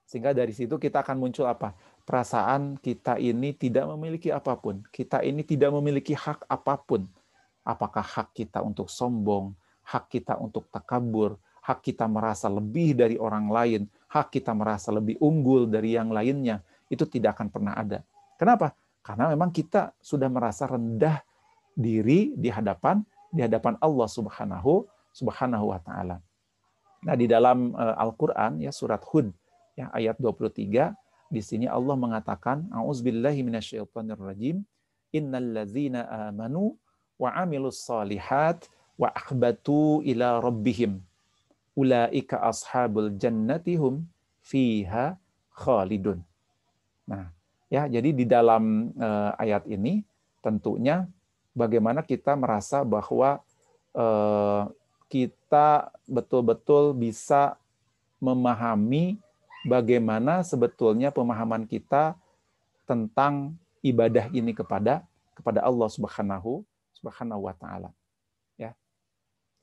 Sehingga 0.04 0.36
dari 0.36 0.52
situ 0.52 0.76
kita 0.76 1.00
akan 1.00 1.16
muncul 1.16 1.48
apa? 1.48 1.72
Perasaan 2.04 2.76
kita 2.78 3.16
ini 3.18 3.56
tidak 3.56 3.88
memiliki 3.96 4.30
apa 4.30 4.60
pun. 4.60 4.84
Kita 4.92 5.24
ini 5.24 5.48
tidak 5.48 5.72
memiliki 5.72 6.12
hak 6.12 6.44
apa 6.52 6.76
pun. 6.84 7.08
Apakah 7.64 8.04
hak 8.04 8.36
kita 8.36 8.60
untuk 8.60 8.92
sombong, 8.92 9.56
hak 9.88 10.12
kita 10.12 10.36
untuk 10.36 10.68
takabur, 10.68 11.40
hak 11.64 11.80
kita 11.80 12.06
merasa 12.12 12.52
lebih 12.52 13.00
dari 13.00 13.16
orang 13.16 13.48
lain, 13.48 13.82
hak 14.12 14.36
kita 14.36 14.52
merasa 14.52 14.92
lebih 14.92 15.16
unggul 15.24 15.66
dari 15.72 15.96
yang 15.96 16.12
lainnya, 16.12 16.60
itu 16.92 17.08
tidak 17.08 17.40
akan 17.40 17.48
pernah 17.48 17.74
ada. 17.80 18.04
Kenapa? 18.36 18.76
Karena 19.00 19.32
memang 19.32 19.52
kita 19.52 19.96
sudah 20.04 20.28
merasa 20.28 20.68
rendah 20.68 21.24
diri 21.74 22.36
di 22.36 22.52
hadapan 22.52 23.02
di 23.34 23.42
hadapan 23.42 23.80
Allah 23.82 24.06
Subhanahu 24.06 24.86
Subhanahu 25.16 25.74
wa 25.74 25.80
taala. 25.82 26.22
Nah, 27.04 27.16
di 27.18 27.28
dalam 27.28 27.74
eh, 27.76 27.96
Al-Qur'an 28.00 28.62
ya 28.62 28.72
surat 28.72 29.02
Hud 29.04 29.34
ya 29.76 29.90
ayat 29.92 30.22
23 30.22 30.94
di 31.34 31.42
sini 31.42 31.66
Allah 31.66 31.98
mengatakan 31.98 32.70
auzubillahi 32.70 33.42
minasyaitonirrajim 33.42 34.62
innallazina 35.10 36.30
amanu 36.30 36.78
wa 37.18 37.34
amilus 37.34 37.82
solihat 37.84 38.70
wa 38.96 39.10
akhbatu 39.10 40.06
ila 40.06 40.38
rabbihim 40.40 41.02
ulaika 41.74 42.42
ashabul 42.42 43.14
jannati 43.18 43.78
hum 43.78 44.06
fiha 44.46 45.18
khalidun. 45.54 46.22
Nah, 47.10 47.34
ya 47.68 47.90
jadi 47.90 48.10
di 48.14 48.26
dalam 48.26 48.94
uh, 48.98 49.32
ayat 49.38 49.66
ini 49.70 50.06
tentunya 50.46 51.10
bagaimana 51.58 52.06
kita 52.06 52.38
merasa 52.38 52.86
bahwa 52.86 53.42
uh, 53.98 54.70
kita 55.10 55.94
betul-betul 56.10 56.94
bisa 56.98 57.58
memahami 58.18 59.18
bagaimana 59.66 60.46
sebetulnya 60.46 61.10
pemahaman 61.10 61.66
kita 61.68 62.18
tentang 62.84 63.56
ibadah 63.84 64.28
ini 64.32 64.52
kepada 64.54 65.04
kepada 65.34 65.66
Allah 65.66 65.90
Subhanahu 65.90 66.62
Subhanahu 66.94 67.50
wa 67.50 67.56
taala. 67.58 67.90
Ya. 68.56 68.78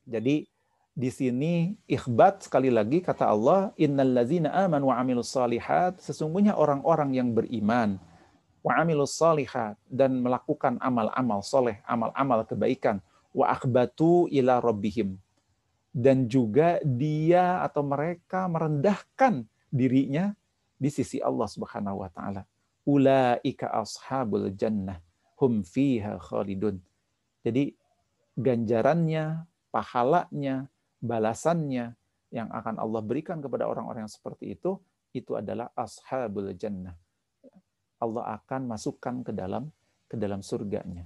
Jadi 0.05 0.50
di 1.01 1.09
sini 1.09 1.73
ikhbat 1.89 2.45
sekali 2.45 2.69
lagi 2.69 3.01
kata 3.01 3.25
Allah 3.25 3.73
innallazina 3.81 4.53
amanu 4.53 4.93
wa 4.93 5.01
amilus 5.01 5.33
solihat 5.33 5.97
sesungguhnya 5.97 6.53
orang-orang 6.61 7.17
yang 7.17 7.33
beriman 7.33 7.97
wa 8.61 8.73
amilus 8.77 9.17
solihat 9.17 9.81
dan 9.89 10.21
melakukan 10.21 10.77
amal-amal 10.85 11.41
soleh, 11.41 11.81
amal-amal 11.89 12.45
kebaikan 12.45 13.01
wa 13.33 13.49
akhbatu 13.49 14.29
ila 14.29 14.61
rabbihim 14.61 15.17
dan 15.97 16.29
juga 16.29 16.77
dia 16.85 17.65
atau 17.65 17.81
mereka 17.81 18.45
merendahkan 18.45 19.49
dirinya 19.73 20.37
di 20.77 20.93
sisi 20.93 21.17
Allah 21.25 21.49
Subhanahu 21.49 22.05
wa 22.05 22.13
taala. 22.13 22.45
Ulaika 22.85 23.73
ashabul 23.73 24.53
jannah 24.53 25.01
hum 25.41 25.65
fiha 25.65 26.21
khalidun. 26.21 26.77
Jadi 27.41 27.73
ganjarannya, 28.37 29.49
pahalanya, 29.73 30.69
balasannya 31.01 31.97
yang 32.31 32.49
akan 32.53 32.79
Allah 32.79 33.03
berikan 33.03 33.43
kepada 33.43 33.67
orang-orang 33.67 34.07
yang 34.07 34.13
seperti 34.13 34.55
itu 34.55 34.79
itu 35.11 35.35
adalah 35.35 35.75
ashabul 35.75 36.55
jannah. 36.55 36.95
Allah 38.01 38.41
akan 38.41 38.71
masukkan 38.71 39.27
ke 39.27 39.33
dalam 39.35 39.69
ke 40.07 40.15
dalam 40.17 40.41
surganya. 40.41 41.05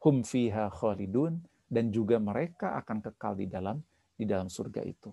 Hum 0.00 0.24
fiha 0.24 0.72
khalidun 0.72 1.38
dan 1.68 1.92
juga 1.92 2.16
mereka 2.16 2.76
akan 2.80 3.04
kekal 3.04 3.36
di 3.36 3.46
dalam 3.46 3.80
di 4.16 4.24
dalam 4.24 4.48
surga 4.48 4.80
itu. 4.84 5.12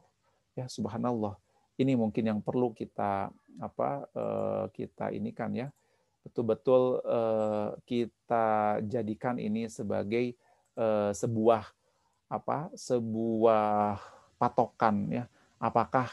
Ya 0.56 0.72
subhanallah. 0.72 1.36
Ini 1.76 1.98
mungkin 1.98 2.28
yang 2.28 2.40
perlu 2.40 2.72
kita 2.72 3.32
apa 3.60 3.90
eh, 4.16 4.66
kita 4.72 5.12
ini 5.12 5.36
kan 5.36 5.52
ya 5.52 5.68
betul-betul 6.22 7.02
eh, 7.02 7.70
kita 7.84 8.80
jadikan 8.86 9.42
ini 9.42 9.68
sebagai 9.68 10.38
eh, 10.78 11.12
sebuah 11.12 11.81
apa 12.32 12.72
sebuah 12.72 14.00
patokan 14.40 15.12
ya. 15.12 15.24
Apakah 15.60 16.08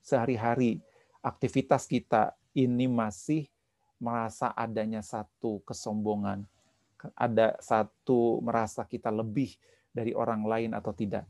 sehari-hari 0.00 0.80
aktivitas 1.20 1.84
kita 1.84 2.32
ini 2.56 2.88
masih 2.88 3.44
merasa 4.00 4.48
adanya 4.56 5.04
satu 5.04 5.60
kesombongan? 5.68 6.48
Ada 7.14 7.60
satu 7.60 8.40
merasa 8.40 8.82
kita 8.88 9.12
lebih 9.12 9.54
dari 9.92 10.16
orang 10.16 10.42
lain 10.48 10.70
atau 10.72 10.90
tidak? 10.96 11.28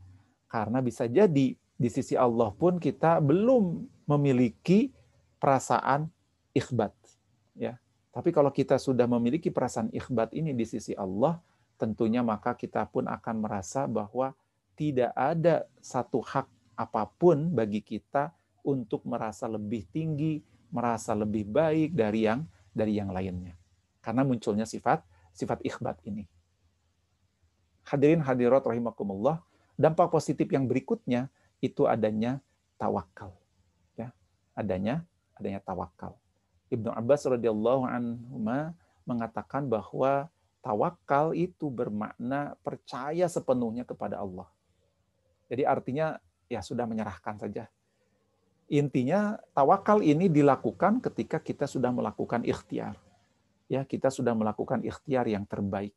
Karena 0.49 0.79
bisa 0.79 1.05
jadi 1.05 1.53
di 1.53 1.89
sisi 1.91 2.17
Allah 2.17 2.49
pun 2.55 2.81
kita 2.81 3.21
belum 3.21 3.85
memiliki 4.09 4.89
perasaan 5.37 6.09
ikhbat 6.55 6.95
ya. 7.53 7.77
Tapi 8.09 8.33
kalau 8.33 8.49
kita 8.49 8.81
sudah 8.81 9.05
memiliki 9.05 9.53
perasaan 9.53 9.93
ikhbat 9.93 10.33
ini 10.33 10.57
di 10.57 10.65
sisi 10.65 10.97
Allah 10.97 11.37
tentunya 11.79 12.19
maka 12.19 12.51
kita 12.53 12.83
pun 12.91 13.07
akan 13.07 13.35
merasa 13.39 13.87
bahwa 13.87 14.35
tidak 14.75 15.15
ada 15.15 15.63
satu 15.79 16.19
hak 16.19 16.47
apa 16.75 17.03
pun 17.15 17.55
bagi 17.55 17.79
kita 17.79 18.35
untuk 18.63 19.07
merasa 19.07 19.47
lebih 19.47 19.87
tinggi, 19.87 20.43
merasa 20.71 21.15
lebih 21.15 21.47
baik 21.47 21.95
dari 21.95 22.27
yang 22.27 22.43
dari 22.75 22.99
yang 22.99 23.15
lainnya. 23.15 23.55
Karena 24.03 24.27
munculnya 24.27 24.67
sifat 24.67 25.03
sifat 25.31 25.63
ikhbat 25.63 26.03
ini. 26.03 26.27
Hadirin 27.87 28.21
hadirat 28.21 28.61
rahimakumullah, 28.67 29.41
dampak 29.79 30.11
positif 30.11 30.51
yang 30.51 30.67
berikutnya 30.67 31.31
itu 31.63 31.87
adanya 31.87 32.43
tawakal. 32.75 33.33
Ya, 33.95 34.11
adanya 34.53 35.07
adanya 35.39 35.63
tawakal. 35.63 36.19
Ibnu 36.69 36.91
Abbas 36.93 37.25
radhiyallahu 37.25 37.83
anhu 37.87 38.37
mengatakan 39.07 39.65
bahwa 39.65 40.29
tawakal 40.59 41.31
itu 41.35 41.71
bermakna 41.71 42.55
percaya 42.63 43.25
sepenuhnya 43.31 43.87
kepada 43.87 44.19
Allah. 44.19 44.47
Jadi 45.49 45.63
artinya 45.65 46.19
ya 46.51 46.61
sudah 46.61 46.85
menyerahkan 46.85 47.39
saja. 47.39 47.67
Intinya 48.69 49.41
tawakal 49.57 50.05
ini 50.05 50.29
dilakukan 50.29 51.01
ketika 51.01 51.41
kita 51.41 51.65
sudah 51.65 51.89
melakukan 51.89 52.45
ikhtiar. 52.45 52.93
Ya, 53.69 53.85
kita 53.85 54.09
sudah 54.13 54.33
melakukan 54.33 54.81
ikhtiar 54.85 55.25
yang 55.29 55.45
terbaik 55.45 55.93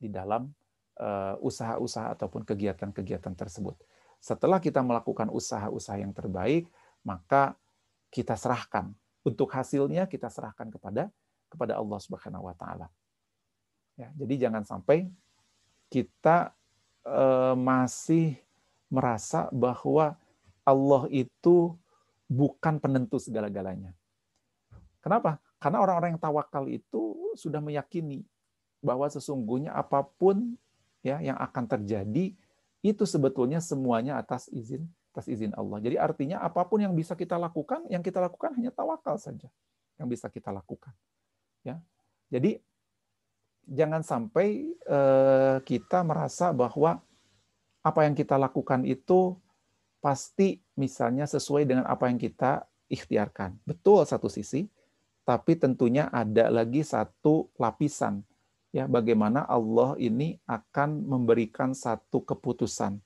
di 0.00 0.08
dalam 0.08 0.52
eh, 0.96 1.34
usaha-usaha 1.40 2.16
ataupun 2.16 2.44
kegiatan-kegiatan 2.44 3.32
tersebut. 3.36 3.76
Setelah 4.20 4.60
kita 4.60 4.80
melakukan 4.80 5.28
usaha-usaha 5.28 6.00
yang 6.00 6.12
terbaik, 6.16 6.68
maka 7.04 7.56
kita 8.08 8.36
serahkan. 8.36 8.96
Untuk 9.26 9.52
hasilnya 9.52 10.08
kita 10.08 10.32
serahkan 10.32 10.72
kepada 10.72 11.12
kepada 11.52 11.76
Allah 11.76 11.98
Subhanahu 12.00 12.48
wa 12.48 12.54
taala. 12.56 12.88
Ya, 13.96 14.12
jadi 14.12 14.48
jangan 14.48 14.62
sampai 14.62 15.08
kita 15.88 16.52
eh, 17.08 17.54
masih 17.56 18.36
merasa 18.92 19.48
bahwa 19.50 20.14
Allah 20.62 21.02
itu 21.10 21.74
bukan 22.28 22.78
penentu 22.82 23.16
segala-galanya. 23.22 23.94
Kenapa? 25.00 25.38
Karena 25.56 25.80
orang-orang 25.80 26.18
yang 26.18 26.22
tawakal 26.22 26.68
itu 26.68 27.32
sudah 27.38 27.62
meyakini 27.62 28.26
bahwa 28.84 29.08
sesungguhnya 29.08 29.72
apa 29.72 30.04
pun 30.04 30.58
ya 31.00 31.22
yang 31.22 31.38
akan 31.38 31.64
terjadi 31.64 32.34
itu 32.84 33.04
sebetulnya 33.06 33.62
semuanya 33.62 34.20
atas 34.20 34.50
izin 34.52 34.84
atas 35.14 35.32
izin 35.32 35.56
Allah. 35.56 35.80
Jadi 35.80 35.96
artinya 35.96 36.44
apa 36.44 36.60
pun 36.68 36.84
yang 36.84 36.92
bisa 36.92 37.16
kita 37.16 37.40
lakukan, 37.40 37.88
yang 37.88 38.04
kita 38.04 38.20
lakukan 38.20 38.52
hanya 38.52 38.68
tawakal 38.68 39.16
saja 39.16 39.48
yang 39.96 40.08
bisa 40.12 40.28
kita 40.28 40.52
lakukan. 40.52 40.92
Ya. 41.64 41.80
Jadi 42.28 42.60
jangan 43.66 44.02
sampai 44.06 44.70
uh, 44.86 45.58
kita 45.66 46.06
merasa 46.06 46.54
bahwa 46.54 47.02
apa 47.82 48.00
yang 48.06 48.14
kita 48.14 48.38
lakukan 48.38 48.86
itu 48.86 49.34
pasti 49.98 50.62
misalnya 50.78 51.26
sesuai 51.26 51.66
dengan 51.66 51.84
apa 51.86 52.06
yang 52.06 52.18
kita 52.18 52.66
ikhtiarkan. 52.86 53.58
Betul 53.66 54.06
satu 54.06 54.30
sisi, 54.30 54.66
tapi 55.26 55.58
tentunya 55.58 56.06
ada 56.14 56.50
lagi 56.50 56.86
satu 56.86 57.50
lapisan 57.58 58.22
ya 58.70 58.86
bagaimana 58.86 59.42
Allah 59.46 59.98
ini 59.98 60.38
akan 60.46 61.02
memberikan 61.06 61.74
satu 61.74 62.22
keputusan. 62.22 62.98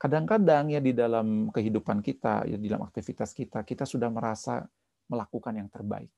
Kadang-kadang 0.00 0.72
ya 0.72 0.80
di 0.82 0.90
dalam 0.90 1.52
kehidupan 1.54 2.02
kita, 2.02 2.48
ya 2.48 2.58
di 2.58 2.66
dalam 2.66 2.82
aktivitas 2.88 3.30
kita, 3.30 3.62
kita 3.62 3.86
sudah 3.86 4.10
merasa 4.10 4.66
melakukan 5.06 5.54
yang 5.54 5.68
terbaik. 5.70 6.10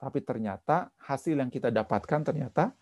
Tapi 0.00 0.18
ternyata 0.24 0.88
hasil 1.00 1.36
yang 1.36 1.52
kita 1.52 1.68
dapatkan 1.68 2.20
ternyata 2.24 2.72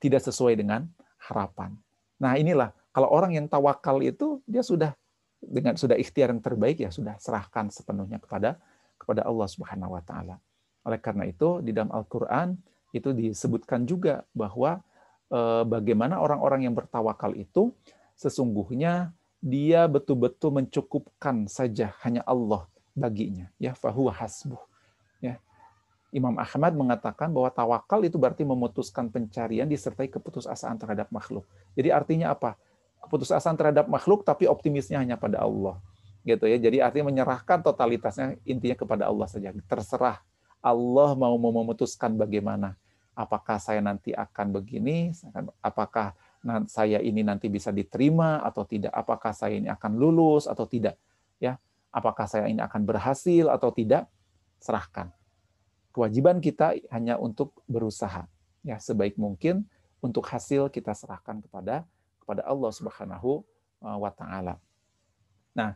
tidak 0.00 0.22
sesuai 0.24 0.58
dengan 0.58 0.86
harapan. 1.28 1.74
Nah, 2.20 2.36
inilah 2.36 2.72
kalau 2.92 3.12
orang 3.12 3.36
yang 3.36 3.46
tawakal 3.48 4.00
itu 4.00 4.40
dia 4.48 4.64
sudah 4.64 4.96
dengan 5.36 5.76
sudah 5.76 5.94
ikhtiar 6.00 6.32
yang 6.32 6.40
terbaik 6.40 6.80
ya 6.80 6.88
sudah 6.88 7.20
serahkan 7.20 7.68
sepenuhnya 7.68 8.16
kepada 8.16 8.56
kepada 8.96 9.22
Allah 9.28 9.48
Subhanahu 9.48 9.94
wa 9.94 10.02
taala. 10.02 10.40
Oleh 10.86 10.96
karena 11.02 11.28
itu 11.28 11.60
di 11.60 11.76
dalam 11.76 11.92
Al-Qur'an 11.92 12.56
itu 12.96 13.12
disebutkan 13.12 13.84
juga 13.84 14.24
bahwa 14.32 14.80
eh, 15.28 15.62
bagaimana 15.68 16.22
orang-orang 16.22 16.64
yang 16.64 16.74
bertawakal 16.74 17.36
itu 17.36 17.74
sesungguhnya 18.16 19.12
dia 19.44 19.84
betul-betul 19.84 20.56
mencukupkan 20.56 21.44
saja 21.46 21.92
hanya 22.00 22.24
Allah 22.24 22.64
baginya 22.96 23.52
ya 23.60 23.76
fahuwa 23.76 24.10
hasbuh 24.16 24.58
Imam 26.16 26.32
Ahmad 26.40 26.72
mengatakan 26.72 27.28
bahwa 27.28 27.52
tawakal 27.52 28.00
itu 28.00 28.16
berarti 28.16 28.40
memutuskan 28.48 29.12
pencarian 29.12 29.68
disertai 29.68 30.08
keputusasaan 30.08 30.80
terhadap 30.80 31.12
makhluk. 31.12 31.44
Jadi 31.76 31.92
artinya 31.92 32.32
apa? 32.32 32.56
Keputusasaan 33.04 33.52
terhadap 33.60 33.84
makhluk 33.92 34.24
tapi 34.24 34.48
optimisnya 34.48 34.96
hanya 34.96 35.20
pada 35.20 35.44
Allah. 35.44 35.76
Gitu 36.24 36.48
ya. 36.48 36.56
Jadi 36.56 36.80
artinya 36.80 37.12
menyerahkan 37.12 37.60
totalitasnya 37.60 38.40
intinya 38.48 38.80
kepada 38.80 39.04
Allah 39.12 39.28
saja. 39.28 39.52
Terserah 39.68 40.24
Allah 40.64 41.10
mau 41.12 41.36
memutuskan 41.36 42.16
bagaimana 42.16 42.80
apakah 43.16 43.56
saya 43.56 43.80
nanti 43.80 44.12
akan 44.12 44.60
begini, 44.60 45.08
apakah 45.64 46.12
saya 46.68 47.00
ini 47.00 47.24
nanti 47.24 47.48
bisa 47.48 47.72
diterima 47.72 48.44
atau 48.44 48.68
tidak, 48.68 48.92
apakah 48.92 49.32
saya 49.32 49.56
ini 49.56 49.72
akan 49.72 49.96
lulus 49.96 50.44
atau 50.44 50.68
tidak, 50.68 51.00
ya, 51.40 51.56
apakah 51.90 52.28
saya 52.28 52.46
ini 52.46 52.60
akan 52.60 52.84
berhasil 52.84 53.48
atau 53.48 53.72
tidak, 53.72 54.04
serahkan. 54.60 55.15
Kewajiban 55.96 56.44
kita 56.44 56.76
hanya 56.92 57.16
untuk 57.16 57.56
berusaha, 57.64 58.28
ya, 58.60 58.76
sebaik 58.76 59.16
mungkin 59.16 59.64
untuk 60.04 60.28
hasil 60.28 60.68
kita 60.68 60.92
serahkan 60.92 61.40
kepada 61.40 61.88
kepada 62.20 62.44
Allah 62.44 62.68
Subhanahu 62.68 63.40
uh, 63.80 63.96
wa 63.96 64.12
taala. 64.12 64.60
Nah, 65.56 65.72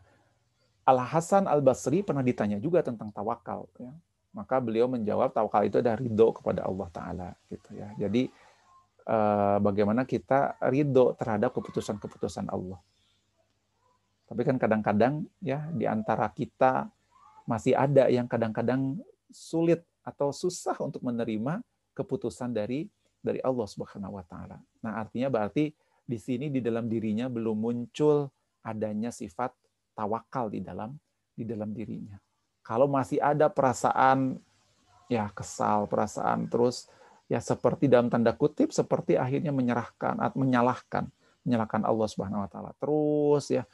Al 0.84 1.00
Hasan 1.00 1.48
Al 1.48 1.64
Basri 1.64 2.04
pernah 2.04 2.20
ditanya 2.20 2.60
juga 2.60 2.84
tentang 2.84 3.08
tawakal, 3.08 3.64
ya. 3.80 3.96
Maka 4.30 4.62
beliau 4.62 4.86
menjawab 4.86 5.34
tawakal 5.34 5.66
itu 5.66 5.82
adalah 5.82 5.98
ridho 5.98 6.30
kepada 6.30 6.62
Allah 6.62 6.88
Taala 6.94 7.28
gitu 7.50 7.74
ya. 7.74 7.90
Jadi 7.98 8.30
eh, 9.10 9.56
bagaimana 9.58 10.06
kita 10.06 10.54
ridho 10.70 11.18
terhadap 11.18 11.50
keputusan-keputusan 11.50 12.46
Allah. 12.46 12.78
Tapi 14.30 14.42
kan 14.46 14.56
kadang-kadang 14.62 15.26
ya 15.42 15.66
di 15.74 15.82
antara 15.90 16.30
kita 16.30 16.86
masih 17.42 17.74
ada 17.74 18.06
yang 18.06 18.30
kadang-kadang 18.30 19.02
sulit 19.34 19.82
atau 20.02 20.32
susah 20.32 20.76
untuk 20.80 21.04
menerima 21.04 21.60
keputusan 21.92 22.52
dari 22.54 22.88
dari 23.20 23.38
Allah 23.44 23.68
Subhanahu 23.68 24.16
wa 24.16 24.24
taala. 24.24 24.56
Nah, 24.80 25.00
artinya 25.00 25.28
berarti 25.28 25.72
di 26.04 26.18
sini 26.18 26.48
di 26.48 26.64
dalam 26.64 26.88
dirinya 26.88 27.28
belum 27.28 27.56
muncul 27.56 28.26
adanya 28.64 29.12
sifat 29.12 29.52
tawakal 29.92 30.48
di 30.48 30.64
dalam 30.64 30.96
di 31.36 31.44
dalam 31.44 31.70
dirinya 31.70 32.16
kalau 32.70 32.86
masih 32.86 33.18
ada 33.18 33.50
perasaan 33.50 34.38
ya 35.10 35.26
kesal, 35.34 35.90
perasaan 35.90 36.46
terus 36.46 36.86
ya 37.26 37.42
seperti 37.42 37.90
dalam 37.90 38.06
tanda 38.06 38.30
kutip 38.30 38.70
seperti 38.70 39.18
akhirnya 39.18 39.50
menyerahkan 39.50 40.14
atau 40.22 40.38
menyalahkan 40.38 41.10
menyalahkan 41.42 41.82
Allah 41.82 42.06
Subhanahu 42.06 42.46
wa 42.46 42.50
taala. 42.50 42.70
Terus 42.78 43.50
ya 43.50 43.64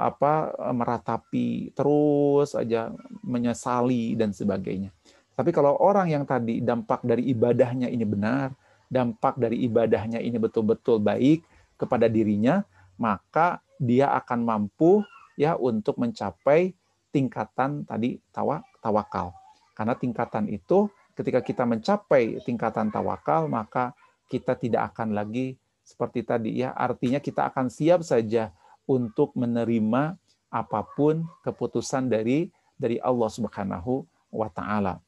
apa 0.00 0.54
meratapi 0.70 1.74
terus 1.74 2.54
aja 2.54 2.94
menyesali 3.20 4.14
dan 4.14 4.30
sebagainya. 4.32 4.94
Tapi 5.38 5.54
kalau 5.54 5.78
orang 5.78 6.10
yang 6.10 6.26
tadi 6.26 6.58
dampak 6.58 7.06
dari 7.06 7.30
ibadahnya 7.30 7.86
ini 7.86 8.02
benar, 8.02 8.50
dampak 8.90 9.38
dari 9.38 9.62
ibadahnya 9.62 10.18
ini 10.18 10.34
betul-betul 10.34 10.98
baik 10.98 11.46
kepada 11.78 12.10
dirinya, 12.10 12.66
maka 12.98 13.62
dia 13.78 14.10
akan 14.18 14.42
mampu 14.42 15.06
ya 15.38 15.54
untuk 15.54 16.02
mencapai 16.02 16.74
tingkatan 17.14 17.86
tadi 17.86 18.18
tawa, 18.34 18.66
tawakal. 18.82 19.30
Karena 19.78 19.94
tingkatan 19.94 20.50
itu 20.50 20.90
ketika 21.14 21.38
kita 21.38 21.62
mencapai 21.62 22.42
tingkatan 22.42 22.90
tawakal, 22.90 23.46
maka 23.46 23.94
kita 24.26 24.58
tidak 24.58 24.90
akan 24.90 25.14
lagi 25.14 25.54
seperti 25.86 26.26
tadi 26.26 26.50
ya, 26.66 26.74
artinya 26.74 27.22
kita 27.22 27.46
akan 27.46 27.70
siap 27.70 28.02
saja 28.02 28.50
untuk 28.90 29.38
menerima 29.38 30.18
apa 30.50 30.80
pun 30.82 31.22
keputusan 31.46 32.10
dari 32.10 32.50
dari 32.74 32.98
Allah 32.98 33.30
Subhanahu 33.30 34.02
wa 34.34 34.50
taala. 34.50 34.98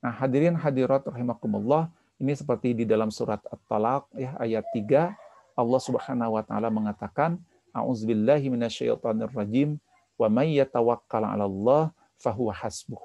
Nah, 0.00 0.12
hadirin 0.16 0.56
hadirat 0.56 1.04
rahimakumullah, 1.04 1.92
ini 2.20 2.32
seperti 2.36 2.72
di 2.76 2.84
dalam 2.84 3.08
surat 3.08 3.40
At-Talaq 3.48 4.12
ya 4.16 4.36
ayat 4.40 4.64
3 4.72 5.12
Allah 5.56 5.80
Subhanahu 5.80 6.36
wa 6.36 6.42
taala 6.44 6.68
mengatakan 6.68 7.40
A'udzubillahi 7.72 8.50
minasyaitonirrajim 8.50 9.80
wa 10.20 10.28
may 10.28 10.58
yatawakkal 10.58 11.24
'ala 11.24 11.46
fahuwa 12.20 12.52
hasbuh. 12.52 13.00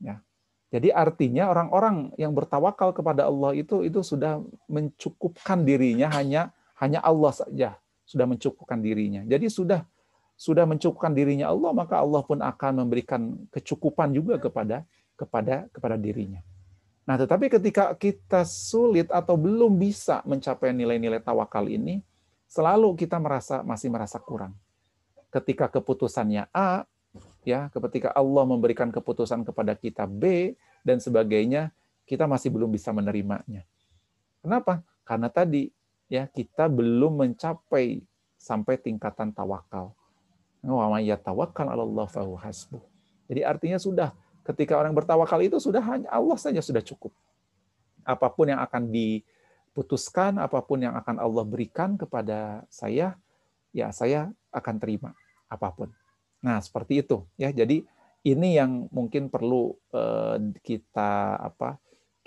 Ya. 0.00 0.24
Jadi 0.68 0.92
artinya 0.92 1.48
orang-orang 1.48 2.12
yang 2.20 2.32
bertawakal 2.36 2.92
kepada 2.92 3.24
Allah 3.28 3.56
itu 3.56 3.84
itu 3.84 4.04
sudah 4.04 4.40
mencukupkan 4.68 5.64
dirinya 5.64 6.12
hanya 6.12 6.52
hanya 6.76 7.00
Allah 7.00 7.32
saja 7.32 7.70
sudah 8.08 8.24
mencukupkan 8.24 8.80
dirinya. 8.80 9.24
Jadi 9.24 9.48
sudah 9.52 9.84
sudah 10.38 10.64
mencukupkan 10.64 11.12
dirinya 11.12 11.50
Allah 11.50 11.72
maka 11.74 12.00
Allah 12.00 12.22
pun 12.24 12.38
akan 12.40 12.84
memberikan 12.84 13.36
kecukupan 13.52 14.12
juga 14.14 14.38
kepada 14.38 14.86
kepada 15.18 15.66
kepada 15.74 15.98
dirinya. 15.98 16.38
Nah, 17.08 17.16
tetapi 17.18 17.48
ketika 17.48 17.96
kita 17.96 18.44
sulit 18.44 19.08
atau 19.08 19.34
belum 19.34 19.80
bisa 19.80 20.20
mencapai 20.28 20.76
nilai-nilai 20.76 21.24
tawakal 21.24 21.64
ini, 21.66 22.04
selalu 22.46 22.94
kita 23.00 23.16
merasa 23.16 23.64
masih 23.64 23.88
merasa 23.88 24.20
kurang. 24.20 24.52
Ketika 25.32 25.72
keputusannya 25.72 26.52
A, 26.52 26.84
ya, 27.48 27.72
ketika 27.72 28.12
Allah 28.12 28.44
memberikan 28.44 28.92
keputusan 28.92 29.40
kepada 29.48 29.72
kita 29.72 30.04
B 30.04 30.52
dan 30.84 31.00
sebagainya, 31.00 31.72
kita 32.04 32.28
masih 32.28 32.52
belum 32.52 32.68
bisa 32.72 32.92
menerimanya. 32.92 33.64
Kenapa? 34.44 34.84
Karena 35.04 35.32
tadi 35.32 35.72
ya 36.12 36.28
kita 36.28 36.68
belum 36.68 37.24
mencapai 37.24 38.04
sampai 38.36 38.76
tingkatan 38.80 39.32
tawakal. 39.32 39.96
Wa 40.60 40.92
may 40.92 41.08
yatawakkal 41.08 41.72
'ala 41.72 41.84
Allah 41.84 42.08
hasbuh. 42.44 42.80
Jadi 43.28 43.40
artinya 43.44 43.80
sudah 43.80 44.12
ketika 44.48 44.80
orang 44.80 44.96
bertawakal 44.96 45.38
itu 45.44 45.60
sudah 45.60 45.84
hanya 45.84 46.08
Allah 46.08 46.38
saja 46.40 46.60
sudah 46.64 46.80
cukup. 46.80 47.12
Apa 48.02 48.32
pun 48.32 48.48
yang 48.48 48.60
akan 48.64 48.88
diputuskan, 48.88 50.40
apa 50.40 50.64
pun 50.64 50.80
yang 50.80 50.96
akan 50.96 51.20
Allah 51.20 51.44
berikan 51.44 52.00
kepada 52.00 52.64
saya, 52.72 53.16
ya 53.76 53.92
saya 53.92 54.32
akan 54.48 54.74
terima 54.80 55.10
apa 55.52 55.68
pun. 55.72 55.92
Nah, 56.40 56.58
seperti 56.64 57.04
itu 57.04 57.28
ya. 57.36 57.52
Jadi 57.52 57.84
ini 58.24 58.56
yang 58.56 58.88
mungkin 58.88 59.28
perlu 59.28 59.76
eh, 59.92 60.36
kita 60.64 61.36
apa? 61.36 61.76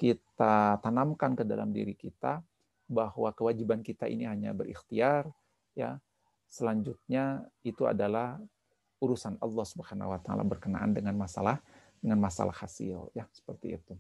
kita 0.01 0.82
tanamkan 0.82 1.38
ke 1.38 1.45
dalam 1.45 1.69
diri 1.69 1.93
kita 1.93 2.41
bahwa 2.89 3.30
kewajiban 3.38 3.86
kita 3.86 4.09
ini 4.09 4.26
hanya 4.26 4.49
berikhtiar 4.49 5.30
ya. 5.78 6.01
Selanjutnya 6.49 7.45
itu 7.61 7.86
adalah 7.86 8.41
urusan 8.97 9.38
Allah 9.38 9.61
Subhanahu 9.61 10.09
wa 10.09 10.19
taala 10.19 10.41
berkenaan 10.41 10.97
dengan 10.97 11.13
masalah 11.13 11.61
dengan 12.02 12.18
masalah 12.18 12.54
hasil 12.58 13.14
ya 13.14 13.30
seperti 13.32 13.78
itu. 13.78 13.93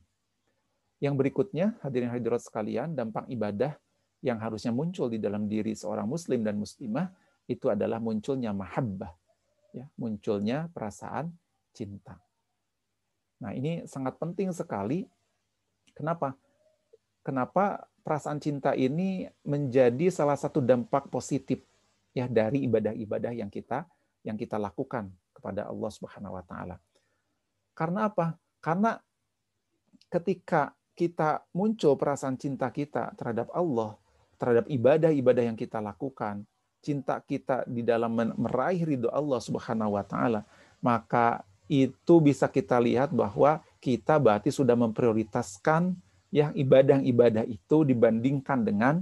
Yang 1.01 1.15
berikutnya 1.17 1.77
hadirin 1.85 2.09
hadirat 2.09 2.41
sekalian 2.41 2.97
dampak 2.97 3.29
ibadah 3.29 3.77
yang 4.21 4.37
harusnya 4.37 4.69
muncul 4.73 5.09
di 5.09 5.17
dalam 5.17 5.49
diri 5.49 5.73
seorang 5.73 6.05
muslim 6.05 6.45
dan 6.45 6.57
muslimah 6.57 7.09
itu 7.49 7.69
adalah 7.69 7.97
munculnya 7.97 8.53
mahabbah 8.53 9.13
ya, 9.73 9.85
munculnya 9.97 10.69
perasaan 10.69 11.33
cinta. 11.73 12.19
Nah, 13.41 13.57
ini 13.57 13.89
sangat 13.89 14.21
penting 14.21 14.53
sekali. 14.53 15.09
Kenapa? 15.97 16.37
Kenapa 17.25 17.89
perasaan 18.05 18.37
cinta 18.37 18.77
ini 18.77 19.25
menjadi 19.45 20.09
salah 20.13 20.37
satu 20.37 20.61
dampak 20.61 21.09
positif 21.09 21.61
ya 22.13 22.29
dari 22.29 22.65
ibadah-ibadah 22.65 23.33
yang 23.33 23.49
kita 23.49 23.85
yang 24.21 24.37
kita 24.37 24.61
lakukan 24.61 25.09
kepada 25.33 25.65
Allah 25.69 25.89
Subhanahu 25.89 26.37
wa 26.37 26.43
taala. 26.45 26.77
Karena 27.81 28.13
apa? 28.13 28.37
Karena 28.61 28.93
ketika 30.05 30.77
kita 30.93 31.41
muncul 31.49 31.97
perasaan 31.97 32.37
cinta 32.37 32.69
kita 32.69 33.09
terhadap 33.17 33.49
Allah, 33.57 33.97
terhadap 34.37 34.69
ibadah-ibadah 34.69 35.49
yang 35.49 35.57
kita 35.57 35.81
lakukan, 35.81 36.45
cinta 36.77 37.17
kita 37.25 37.65
di 37.65 37.81
dalam 37.81 38.13
meraih 38.37 38.85
ridho 38.85 39.09
Allah 39.09 39.41
Subhanahu 39.41 39.97
wa 39.97 40.05
taala, 40.05 40.45
maka 40.77 41.41
itu 41.65 42.21
bisa 42.21 42.45
kita 42.45 42.77
lihat 42.77 43.09
bahwa 43.17 43.65
kita 43.81 44.21
berarti 44.21 44.53
sudah 44.53 44.77
memprioritaskan 44.77 45.97
ya 46.29 46.53
ibadah-ibadah 46.53 47.49
itu 47.49 47.81
dibandingkan 47.81 48.61
dengan 48.61 49.01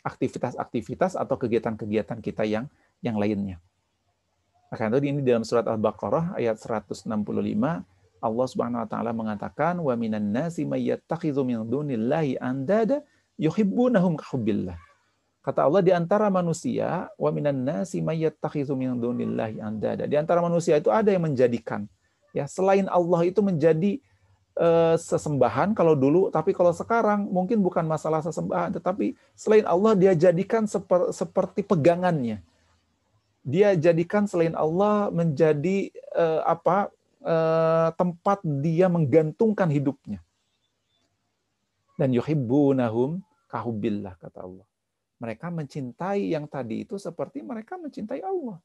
aktivitas-aktivitas 0.00 1.20
atau 1.20 1.36
kegiatan-kegiatan 1.36 2.24
kita 2.24 2.48
yang 2.48 2.64
yang 3.04 3.20
lainnya. 3.20 3.60
Maka 4.72 4.88
itu 4.88 5.04
ini 5.04 5.20
dalam 5.20 5.44
surat 5.44 5.68
Al-Baqarah 5.68 6.40
ayat 6.40 6.56
165 6.56 7.04
Allah 8.22 8.46
Subhanahu 8.48 8.82
wa 8.84 8.88
taala 8.88 9.12
mengatakan 9.12 9.78
wa 9.78 9.94
minan 9.94 10.32
nasi 10.32 10.64
may 10.64 10.84
yattakhidhu 10.88 11.44
min 11.44 11.62
dunillahi 11.66 12.40
andada 12.40 13.04
yuhibbunahum 13.36 14.16
kahubbillah. 14.16 14.78
Kata 15.44 15.62
Allah 15.62 15.82
di 15.84 15.94
antara 15.94 16.26
manusia 16.26 17.06
wa 17.14 17.30
minan 17.30 17.62
nasi 17.62 18.02
may 18.02 18.18
yattakhidhu 18.24 18.74
min 18.74 18.98
dunillahi 18.98 19.62
andada. 19.62 20.08
Di 20.08 20.16
antara 20.18 20.42
manusia 20.42 20.80
itu 20.80 20.90
ada 20.90 21.12
yang 21.12 21.22
menjadikan 21.28 21.86
ya 22.36 22.44
selain 22.44 22.84
Allah 22.92 23.24
itu 23.24 23.40
menjadi 23.40 23.96
uh, 24.60 25.00
sesembahan 25.00 25.72
kalau 25.72 25.96
dulu 25.96 26.28
tapi 26.28 26.52
kalau 26.52 26.76
sekarang 26.76 27.24
mungkin 27.32 27.64
bukan 27.64 27.88
masalah 27.88 28.20
sesembahan 28.20 28.76
tetapi 28.76 29.16
selain 29.32 29.64
Allah 29.64 29.96
dia 29.96 30.12
jadikan 30.12 30.68
seper, 30.68 31.16
seperti 31.16 31.64
pegangannya. 31.64 32.44
Dia 33.46 33.78
jadikan 33.78 34.26
selain 34.26 34.52
Allah 34.58 35.08
menjadi 35.08 35.94
uh, 36.12 36.44
apa 36.44 36.92
Eh, 37.26 37.90
tempat 37.98 38.38
dia 38.62 38.86
menggantungkan 38.86 39.66
hidupnya. 39.66 40.22
Dan 41.98 42.14
yuhibbunahum 42.14 43.18
kahubillah 43.50 44.14
kata 44.22 44.46
Allah. 44.46 44.62
Mereka 45.18 45.50
mencintai 45.50 46.30
yang 46.30 46.46
tadi 46.46 46.86
itu 46.86 46.94
seperti 47.02 47.42
mereka 47.42 47.82
mencintai 47.82 48.22
Allah. 48.22 48.62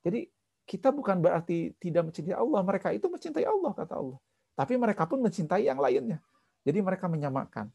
Jadi 0.00 0.24
kita 0.64 0.88
bukan 0.88 1.20
berarti 1.20 1.76
tidak 1.76 2.08
mencintai 2.08 2.32
Allah, 2.32 2.64
mereka 2.64 2.96
itu 2.96 3.12
mencintai 3.12 3.44
Allah 3.44 3.76
kata 3.76 4.00
Allah. 4.00 4.16
Tapi 4.56 4.80
mereka 4.80 5.04
pun 5.04 5.20
mencintai 5.20 5.68
yang 5.68 5.76
lainnya. 5.76 6.24
Jadi 6.64 6.80
mereka 6.80 7.12
menyamakan. 7.12 7.68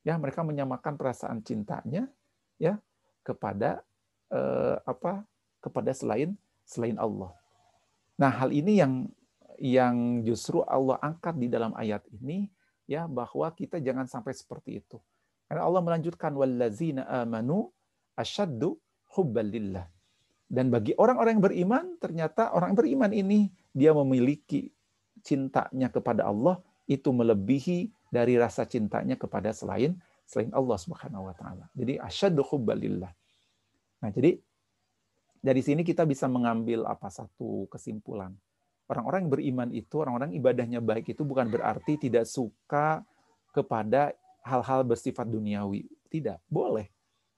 Ya, 0.00 0.16
mereka 0.16 0.40
menyamakan 0.48 0.96
perasaan 0.96 1.44
cintanya 1.44 2.08
ya 2.56 2.80
kepada 3.20 3.84
eh, 4.32 4.80
apa? 4.88 5.28
kepada 5.60 5.92
selain 5.92 6.38
selain 6.64 6.96
Allah. 6.96 7.34
Nah, 8.16 8.30
hal 8.32 8.54
ini 8.54 8.78
yang 8.78 9.10
yang 9.58 10.22
justru 10.22 10.62
Allah 10.62 10.96
angkat 11.02 11.34
di 11.34 11.50
dalam 11.50 11.74
ayat 11.74 12.06
ini 12.14 12.46
ya 12.86 13.04
bahwa 13.10 13.50
kita 13.52 13.82
jangan 13.82 14.06
sampai 14.06 14.32
seperti 14.32 14.80
itu. 14.80 14.96
Karena 15.50 15.66
Allah 15.66 15.82
melanjutkan 15.82 16.32
wallazina 16.32 17.04
amanu 17.10 17.68
asyaddu 18.14 18.78
hubbalillah. 19.18 19.86
Dan 20.48 20.72
bagi 20.72 20.96
orang-orang 20.96 21.36
yang 21.36 21.44
beriman, 21.44 21.84
ternyata 22.00 22.56
orang 22.56 22.72
beriman 22.72 23.12
ini 23.12 23.52
dia 23.76 23.92
memiliki 23.92 24.72
cintanya 25.20 25.92
kepada 25.92 26.24
Allah 26.24 26.56
itu 26.88 27.12
melebihi 27.12 27.92
dari 28.08 28.40
rasa 28.40 28.64
cintanya 28.64 29.20
kepada 29.20 29.52
selain 29.52 29.92
selain 30.24 30.48
Allah 30.56 30.78
Subhanahu 30.80 31.28
wa 31.28 31.34
taala. 31.36 31.68
Jadi 31.76 32.00
asyaddu 32.00 32.40
hubbalillah. 32.48 33.12
Nah, 34.00 34.10
jadi 34.12 34.40
dari 35.40 35.60
sini 35.60 35.84
kita 35.84 36.08
bisa 36.08 36.24
mengambil 36.28 36.88
apa 36.88 37.12
satu 37.12 37.68
kesimpulan 37.68 38.32
orang-orang 38.88 39.28
yang 39.28 39.32
beriman 39.32 39.68
itu, 39.70 39.94
orang-orang 40.00 40.32
ibadahnya 40.34 40.80
baik 40.80 41.12
itu 41.12 41.22
bukan 41.22 41.52
berarti 41.52 42.00
tidak 42.00 42.24
suka 42.24 43.04
kepada 43.52 44.16
hal-hal 44.42 44.82
bersifat 44.84 45.28
duniawi. 45.28 45.84
Tidak, 46.08 46.48
boleh. 46.48 46.88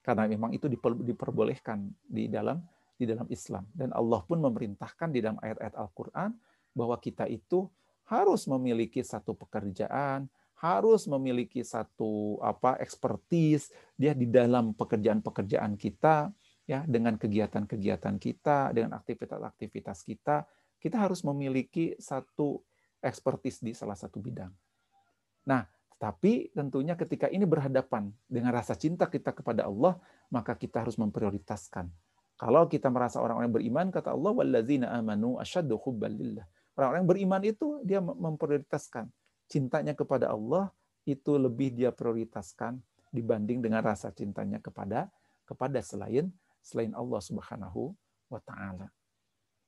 Karena 0.01 0.30
memang 0.30 0.55
itu 0.55 0.70
diperbolehkan 0.80 1.90
di 2.07 2.30
dalam 2.30 2.62
di 3.01 3.05
dalam 3.09 3.26
Islam. 3.32 3.64
Dan 3.72 3.90
Allah 3.96 4.20
pun 4.24 4.38
memerintahkan 4.38 5.09
di 5.09 5.24
dalam 5.24 5.40
ayat-ayat 5.40 5.74
Al-Quran 5.74 6.30
bahwa 6.76 6.96
kita 7.01 7.24
itu 7.26 7.66
harus 8.05 8.44
memiliki 8.44 9.01
satu 9.01 9.32
pekerjaan, 9.32 10.28
harus 10.61 11.09
memiliki 11.09 11.64
satu 11.64 12.36
apa 12.44 12.76
expertise 12.84 13.72
dia 13.96 14.12
di 14.12 14.28
dalam 14.28 14.76
pekerjaan-pekerjaan 14.76 15.80
kita 15.80 16.28
ya 16.68 16.84
dengan 16.84 17.16
kegiatan-kegiatan 17.16 18.20
kita, 18.20 18.76
dengan 18.76 19.01
aktivitas-aktivitas 19.01 20.05
kita, 20.05 20.44
kita 20.81 20.97
harus 20.97 21.20
memiliki 21.22 21.95
satu 22.01 22.64
ekspertis 23.05 23.61
di 23.61 23.76
salah 23.76 23.97
satu 23.97 24.18
bidang. 24.18 24.51
Nah, 25.49 25.64
tapi 26.01 26.49
tentunya 26.57 26.97
ketika 26.97 27.28
ini 27.28 27.45
berhadapan 27.45 28.09
dengan 28.24 28.57
rasa 28.57 28.72
cinta 28.72 29.05
kita 29.05 29.37
kepada 29.37 29.68
Allah, 29.68 30.01
maka 30.33 30.57
kita 30.57 30.81
harus 30.81 30.97
memprioritaskan. 30.97 31.93
Kalau 32.41 32.64
kita 32.72 32.89
merasa 32.89 33.20
orang-orang 33.20 33.53
beriman, 33.53 33.87
kata 33.93 34.16
Allah, 34.16 34.33
wallazina 34.33 34.89
amanu 34.97 35.37
asyaddu 35.37 35.76
hubbalillah. 35.76 36.49
Orang-orang 36.72 37.05
beriman 37.05 37.43
itu 37.45 37.85
dia 37.85 38.01
memprioritaskan 38.01 39.12
cintanya 39.45 39.93
kepada 39.93 40.33
Allah 40.33 40.72
itu 41.05 41.37
lebih 41.37 41.76
dia 41.76 41.93
prioritaskan 41.93 42.81
dibanding 43.12 43.61
dengan 43.61 43.85
rasa 43.85 44.09
cintanya 44.14 44.62
kepada 44.62 45.12
kepada 45.45 45.83
selain 45.85 46.33
selain 46.64 46.95
Allah 46.97 47.20
Subhanahu 47.20 47.93
wa 48.31 48.41
taala. 48.41 48.89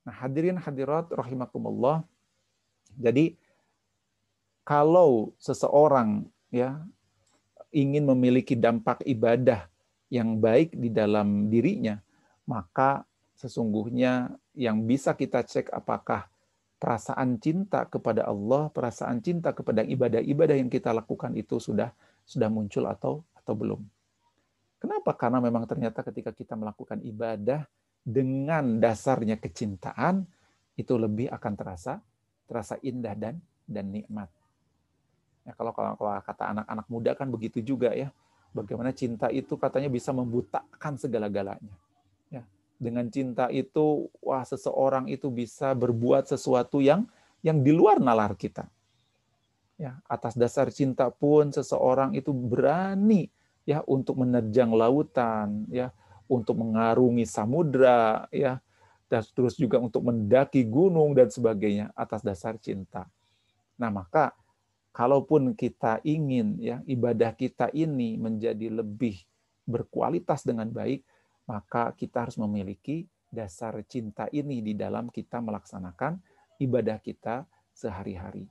Nah, 0.03 0.15
hadirin 0.19 0.59
hadirat 0.59 1.07
rahimakumullah. 1.11 2.03
Jadi 2.99 3.39
kalau 4.67 5.31
seseorang 5.39 6.27
ya 6.51 6.79
ingin 7.73 8.05
memiliki 8.05 8.53
dampak 8.53 9.01
ibadah 9.07 9.67
yang 10.13 10.37
baik 10.37 10.77
di 10.77 10.93
dalam 10.93 11.49
dirinya, 11.49 11.97
maka 12.45 13.07
sesungguhnya 13.33 14.35
yang 14.53 14.85
bisa 14.85 15.17
kita 15.17 15.41
cek 15.41 15.73
apakah 15.73 16.29
perasaan 16.77 17.39
cinta 17.39 17.87
kepada 17.87 18.27
Allah, 18.27 18.69
perasaan 18.69 19.23
cinta 19.23 19.55
kepada 19.55 19.81
ibadah-ibadah 19.87 20.59
yang 20.59 20.69
kita 20.69 20.91
lakukan 20.91 21.33
itu 21.33 21.57
sudah 21.57 21.95
sudah 22.27 22.51
muncul 22.51 22.85
atau 22.85 23.23
atau 23.33 23.53
belum. 23.55 23.81
Kenapa? 24.83 25.15
Karena 25.15 25.39
memang 25.39 25.63
ternyata 25.63 26.03
ketika 26.03 26.35
kita 26.35 26.59
melakukan 26.59 26.99
ibadah 27.07 27.63
dengan 28.03 28.83
dasarnya 28.83 29.39
kecintaan 29.39 30.27
itu 30.75 30.93
lebih 30.99 31.31
akan 31.31 31.53
terasa 31.55 32.03
terasa 32.47 32.75
indah 32.83 33.15
dan 33.15 33.39
dan 33.63 33.87
nikmat. 33.89 34.27
Ya, 35.43 35.51
kalau, 35.55 35.75
kalau 35.75 35.95
kalau 35.99 36.11
kata 36.23 36.43
anak-anak 36.55 36.87
muda 36.87 37.11
kan 37.15 37.27
begitu 37.31 37.59
juga 37.63 37.91
ya. 37.95 38.11
Bagaimana 38.53 38.93
cinta 38.93 39.33
itu 39.33 39.57
katanya 39.57 39.89
bisa 39.89 40.13
membutakan 40.13 40.93
segala-galanya. 40.93 41.73
Ya, 42.29 42.45
dengan 42.77 43.09
cinta 43.09 43.49
itu, 43.49 44.13
wah 44.21 44.45
seseorang 44.45 45.09
itu 45.09 45.33
bisa 45.33 45.73
berbuat 45.73 46.29
sesuatu 46.29 46.79
yang 46.79 47.09
yang 47.41 47.59
di 47.65 47.73
luar 47.73 47.97
nalar 47.97 48.37
kita. 48.37 48.69
Ya, 49.75 49.97
atas 50.05 50.37
dasar 50.37 50.69
cinta 50.69 51.09
pun 51.09 51.49
seseorang 51.49 52.13
itu 52.13 52.29
berani 52.29 53.27
ya 53.65 53.81
untuk 53.89 54.21
menerjang 54.21 54.69
lautan, 54.69 55.65
ya, 55.73 55.89
untuk 56.33 56.57
mengarungi 56.57 57.29
samudra, 57.29 58.25
ya, 58.33 58.57
dan 59.05 59.21
terus 59.37 59.53
juga 59.53 59.77
untuk 59.77 60.01
mendaki 60.01 60.65
gunung 60.65 61.13
dan 61.13 61.29
sebagainya 61.29 61.93
atas 61.93 62.25
dasar 62.25 62.57
cinta. 62.57 63.05
Nah, 63.77 63.93
maka 63.93 64.33
kalaupun 64.89 65.53
kita 65.53 66.01
ingin 66.01 66.57
ya 66.57 66.81
ibadah 66.89 67.33
kita 67.37 67.69
ini 67.77 68.17
menjadi 68.17 68.73
lebih 68.73 69.21
berkualitas 69.69 70.41
dengan 70.41 70.69
baik, 70.73 71.05
maka 71.45 71.93
kita 71.93 72.25
harus 72.25 72.41
memiliki 72.41 73.05
dasar 73.29 73.77
cinta 73.85 74.29
ini 74.33 74.61
di 74.61 74.73
dalam 74.73 75.09
kita 75.09 75.41
melaksanakan 75.41 76.17
ibadah 76.61 76.97
kita 77.01 77.45
sehari-hari. 77.73 78.45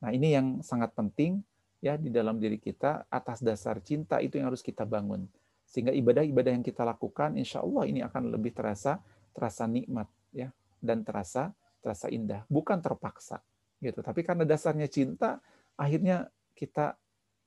Nah, 0.00 0.12
ini 0.12 0.36
yang 0.36 0.46
sangat 0.60 0.92
penting 0.96 1.44
ya 1.84 2.00
di 2.00 2.08
dalam 2.08 2.40
diri 2.40 2.56
kita 2.56 3.04
atas 3.12 3.44
dasar 3.44 3.80
cinta 3.84 4.20
itu 4.24 4.40
yang 4.40 4.48
harus 4.48 4.64
kita 4.64 4.88
bangun. 4.88 5.28
Sehingga 5.74 5.90
ibadah-ibadah 5.90 6.54
yang 6.54 6.62
kita 6.62 6.86
lakukan 6.86 7.34
insya 7.34 7.66
Allah 7.66 7.90
ini 7.90 7.98
akan 8.06 8.30
lebih 8.30 8.54
terasa 8.54 9.02
terasa 9.34 9.66
nikmat 9.66 10.06
ya 10.30 10.54
dan 10.78 11.02
terasa 11.02 11.50
terasa 11.82 12.06
indah, 12.06 12.46
bukan 12.46 12.78
terpaksa 12.78 13.42
gitu. 13.82 13.98
Tapi 13.98 14.22
karena 14.22 14.46
dasarnya 14.46 14.86
cinta, 14.86 15.42
akhirnya 15.74 16.30
kita 16.54 16.94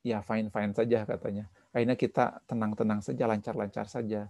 ya 0.03 0.19
fine-fine 0.19 0.75
saja 0.75 1.07
katanya. 1.07 1.47
Akhirnya 1.71 1.95
kita 1.95 2.43
tenang-tenang 2.43 2.99
saja, 2.99 3.23
lancar-lancar 3.31 3.87
saja. 3.87 4.27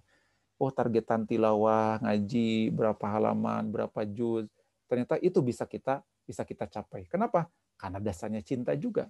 Oh, 0.62 0.70
targetan 0.70 1.26
tilawah, 1.26 1.98
ngaji, 2.06 2.70
berapa 2.70 3.06
halaman, 3.18 3.74
berapa 3.74 4.06
juz. 4.06 4.46
Ternyata 4.86 5.18
itu 5.26 5.42
bisa 5.42 5.66
kita 5.66 6.06
bisa 6.22 6.46
kita 6.46 6.70
capai. 6.70 7.10
Kenapa? 7.10 7.50
Karena 7.82 7.98
dasarnya 7.98 8.46
cinta 8.46 8.78
juga. 8.78 9.10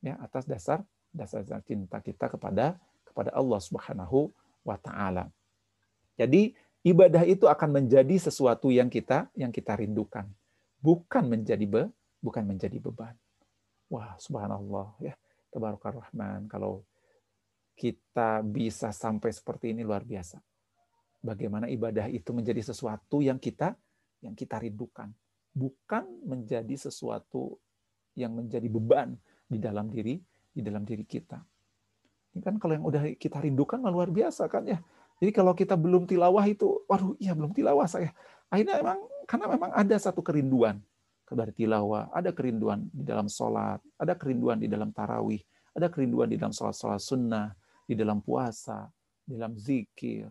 Ya, 0.00 0.16
atas 0.22 0.46
dasar 0.46 0.86
dasar 1.10 1.42
cinta 1.66 1.98
kita 1.98 2.30
kepada 2.30 2.78
kepada 3.10 3.34
Allah 3.34 3.58
Subhanahu 3.58 4.30
wa 4.62 4.78
taala. 4.78 5.26
Jadi 6.14 6.54
ibadah 6.86 7.26
itu 7.26 7.50
akan 7.50 7.82
menjadi 7.82 8.16
sesuatu 8.30 8.70
yang 8.70 8.86
kita 8.86 9.26
yang 9.34 9.50
kita 9.50 9.74
rindukan, 9.74 10.30
bukan 10.78 11.24
menjadi 11.26 11.66
be, 11.66 11.82
bukan 12.22 12.46
menjadi 12.46 12.78
beban. 12.78 13.16
Wah, 13.90 14.14
subhanallah 14.22 14.94
ya. 15.02 15.18
Tabarakar 15.50 15.98
Rahman. 15.98 16.46
Kalau 16.46 16.86
kita 17.74 18.44
bisa 18.46 18.94
sampai 18.94 19.34
seperti 19.34 19.74
ini 19.74 19.82
luar 19.82 20.06
biasa. 20.06 20.38
Bagaimana 21.20 21.66
ibadah 21.66 22.06
itu 22.06 22.30
menjadi 22.30 22.62
sesuatu 22.70 23.18
yang 23.20 23.40
kita 23.42 23.74
yang 24.20 24.36
kita 24.36 24.60
rindukan, 24.60 25.10
bukan 25.50 26.06
menjadi 26.22 26.76
sesuatu 26.76 27.56
yang 28.14 28.36
menjadi 28.36 28.68
beban 28.68 29.16
di 29.48 29.58
dalam 29.58 29.88
diri 29.88 30.20
di 30.52 30.60
dalam 30.60 30.84
diri 30.84 31.02
kita. 31.08 31.40
Kan 32.40 32.60
kalau 32.60 32.76
yang 32.76 32.84
udah 32.84 33.02
kita 33.16 33.40
rindukan 33.40 33.80
luar 33.84 34.08
biasa 34.10 34.48
kan 34.50 34.66
ya. 34.66 34.78
Jadi 35.20 35.30
kalau 35.36 35.52
kita 35.52 35.76
belum 35.76 36.08
tilawah 36.08 36.44
itu, 36.48 36.80
waduh 36.88 37.12
iya 37.20 37.36
belum 37.36 37.52
tilawah 37.52 37.84
saya. 37.84 38.16
Akhirnya 38.48 38.80
memang 38.80 38.98
karena 39.28 39.46
memang 39.52 39.70
ada 39.76 39.96
satu 40.00 40.24
kerinduan 40.24 40.80
dari 41.30 41.54
tilawah, 41.54 42.10
ada 42.10 42.34
kerinduan 42.34 42.90
di 42.90 43.06
dalam 43.06 43.30
sholat, 43.30 43.78
ada 43.94 44.18
kerinduan 44.18 44.58
di 44.58 44.66
dalam 44.66 44.90
tarawih, 44.90 45.38
ada 45.70 45.86
kerinduan 45.86 46.26
di 46.26 46.34
dalam 46.34 46.50
sholat-sholat 46.50 46.98
sunnah, 46.98 47.54
di 47.86 47.94
dalam 47.94 48.18
puasa, 48.18 48.90
di 49.22 49.38
dalam 49.38 49.54
zikir, 49.54 50.26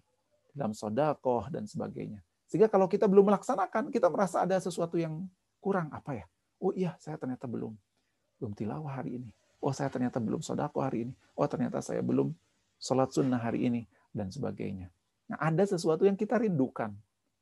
di 0.51 0.55
dalam 0.60 0.76
sodakoh, 0.76 1.47
dan 1.47 1.64
sebagainya. 1.64 2.20
Sehingga 2.51 2.68
kalau 2.68 2.91
kita 2.91 3.07
belum 3.07 3.32
melaksanakan, 3.32 3.93
kita 3.93 4.12
merasa 4.12 4.43
ada 4.43 4.60
sesuatu 4.60 4.99
yang 4.99 5.24
kurang. 5.64 5.88
Apa 5.95 6.20
ya? 6.20 6.26
Oh 6.60 6.76
iya, 6.76 6.99
saya 6.99 7.16
ternyata 7.16 7.47
belum. 7.47 7.72
Belum 8.41 8.51
tilawah 8.51 8.99
hari 8.99 9.24
ini. 9.24 9.32
Oh, 9.60 9.76
saya 9.76 9.91
ternyata 9.91 10.24
belum 10.24 10.39
sodakoh 10.39 10.80
hari 10.80 11.07
ini. 11.07 11.14
Oh, 11.36 11.47
ternyata 11.47 11.84
saya 11.84 11.99
belum 11.99 12.32
sholat 12.80 13.12
sunnah 13.12 13.39
hari 13.39 13.68
ini. 13.68 13.82
Dan 14.10 14.34
sebagainya. 14.34 14.89
Nah, 15.30 15.38
ada 15.38 15.62
sesuatu 15.62 16.01
yang 16.01 16.18
kita 16.18 16.41
rindukan. 16.41 16.89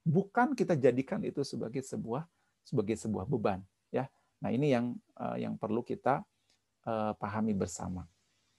Bukan 0.04 0.52
kita 0.52 0.76
jadikan 0.76 1.24
itu 1.24 1.44
sebagai 1.48 1.80
sebuah 1.80 2.28
sebagai 2.68 3.00
sebuah 3.00 3.24
beban 3.24 3.64
ya. 3.88 4.12
Nah, 4.44 4.52
ini 4.52 4.76
yang 4.76 5.00
uh, 5.16 5.40
yang 5.40 5.56
perlu 5.56 5.80
kita 5.80 6.20
uh, 6.84 7.16
pahami 7.16 7.56
bersama. 7.56 8.04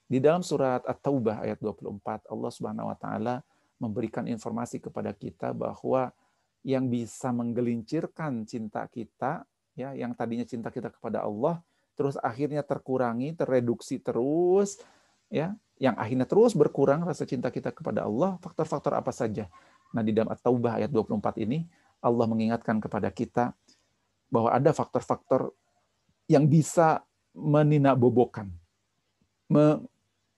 Di 0.09 0.17
dalam 0.17 0.41
surat 0.41 0.81
At-Taubah 0.89 1.45
ayat 1.45 1.61
24 1.61 2.33
Allah 2.33 2.49
Subhanahu 2.49 2.89
wa 2.89 2.97
taala 2.97 3.45
memberikan 3.77 4.25
informasi 4.25 4.81
kepada 4.81 5.13
kita 5.13 5.53
bahwa 5.53 6.09
yang 6.65 6.89
bisa 6.89 7.29
menggelincirkan 7.29 8.43
cinta 8.49 8.89
kita 8.89 9.45
ya 9.77 9.95
yang 9.95 10.11
tadinya 10.17 10.43
cinta 10.43 10.73
kita 10.73 10.91
kepada 10.91 11.23
Allah 11.23 11.63
terus 11.99 12.15
akhirnya 12.23 12.63
terkurangi, 12.63 13.35
terreduksi 13.35 13.99
terus 13.99 14.79
ya, 15.27 15.51
yang 15.83 15.99
akhirnya 15.99 16.23
terus 16.23 16.55
berkurang 16.55 17.03
rasa 17.03 17.27
cinta 17.27 17.51
kita 17.51 17.75
kepada 17.75 18.07
Allah, 18.07 18.39
faktor-faktor 18.39 18.95
apa 18.95 19.11
saja. 19.11 19.51
Nah, 19.91 19.99
di 19.99 20.15
dalam 20.15 20.31
At-Taubah 20.31 20.79
ayat 20.79 20.95
24 20.95 21.43
ini 21.43 21.67
Allah 21.99 22.23
mengingatkan 22.23 22.79
kepada 22.79 23.11
kita 23.11 23.51
bahwa 24.31 24.47
ada 24.55 24.71
faktor-faktor 24.71 25.51
yang 26.31 26.47
bisa 26.47 27.03
meninabobokan, 27.35 28.47
me, 29.51 29.83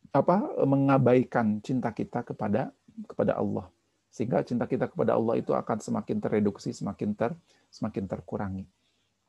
apa, 0.09 0.41
mengabaikan 0.65 1.61
cinta 1.61 1.93
kita 1.93 2.25
kepada 2.25 2.73
kepada 3.05 3.37
Allah, 3.37 3.69
sehingga 4.09 4.41
cinta 4.41 4.65
kita 4.65 4.89
kepada 4.89 5.13
Allah 5.13 5.37
itu 5.37 5.53
akan 5.53 5.77
semakin 5.77 6.17
tereduksi, 6.17 6.73
semakin 6.73 7.13
ter 7.13 7.31
semakin 7.69 8.09
terkurangi. 8.09 8.65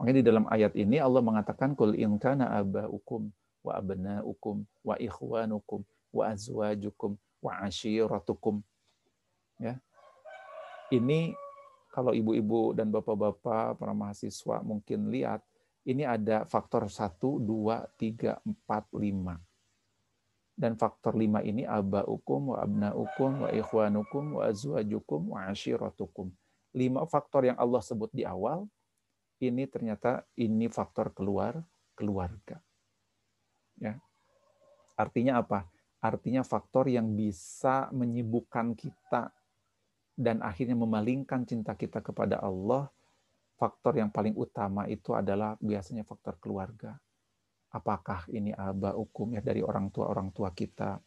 Makanya 0.02 0.18
di 0.18 0.26
dalam 0.26 0.50
ayat 0.50 0.74
ini 0.74 0.98
Allah 0.98 1.22
mengatakan 1.22 1.78
kul 1.78 1.94
in 1.94 2.18
kana 2.18 2.50
abaukum 2.58 3.30
wa 3.62 3.78
abnaukum 3.78 4.66
wa 4.82 4.98
ikhwanukum 4.98 5.86
wa 6.10 6.26
azwajukum 6.26 7.14
wa 7.38 7.62
ashiratukum. 7.62 8.66
Ya. 9.62 9.78
Ini 10.90 11.38
kalau 11.94 12.10
ibu-ibu 12.18 12.74
dan 12.74 12.90
bapak-bapak 12.90 13.78
para 13.78 13.94
mahasiswa 13.94 14.58
mungkin 14.66 15.06
lihat, 15.06 15.38
ini 15.86 16.02
ada 16.02 16.50
faktor 16.50 16.90
1, 16.90 17.22
2, 17.22 17.46
3, 17.94 18.42
4, 18.42 18.42
5. 18.42 19.38
Dan 20.58 20.74
faktor 20.74 21.14
5 21.14 21.46
ini 21.46 21.62
abaukum 21.62 22.58
wa 22.58 22.58
abnaukum 22.58 23.46
wa 23.46 23.54
ikhwanukum 23.54 24.42
wa 24.42 24.50
azwajukum 24.50 25.30
wa 25.30 25.46
ashiratukum. 25.46 26.26
Lima 26.74 27.06
faktor 27.06 27.54
yang 27.54 27.58
Allah 27.60 27.78
sebut 27.86 28.10
di 28.10 28.26
awal, 28.26 28.66
ini 29.42 29.66
ternyata 29.66 30.22
ini 30.38 30.70
faktor 30.70 31.10
keluar 31.10 31.58
keluarga. 31.98 32.62
Ya. 33.76 33.98
Artinya 34.94 35.42
apa? 35.42 35.66
Artinya 36.02 36.46
faktor 36.46 36.90
yang 36.90 37.14
bisa 37.14 37.90
menyibukkan 37.90 38.74
kita 38.78 39.30
dan 40.18 40.42
akhirnya 40.42 40.78
memalingkan 40.78 41.46
cinta 41.46 41.74
kita 41.74 42.02
kepada 42.02 42.38
Allah, 42.42 42.90
faktor 43.58 43.98
yang 43.98 44.10
paling 44.10 44.34
utama 44.34 44.86
itu 44.90 45.14
adalah 45.14 45.54
biasanya 45.62 46.02
faktor 46.02 46.38
keluarga. 46.42 46.98
Apakah 47.72 48.28
ini 48.34 48.52
aba 48.52 48.92
hukum 48.92 49.32
ya 49.32 49.40
dari 49.40 49.64
orang 49.64 49.88
tua 49.88 50.12
orang 50.12 50.34
tua 50.34 50.52
kita? 50.52 51.00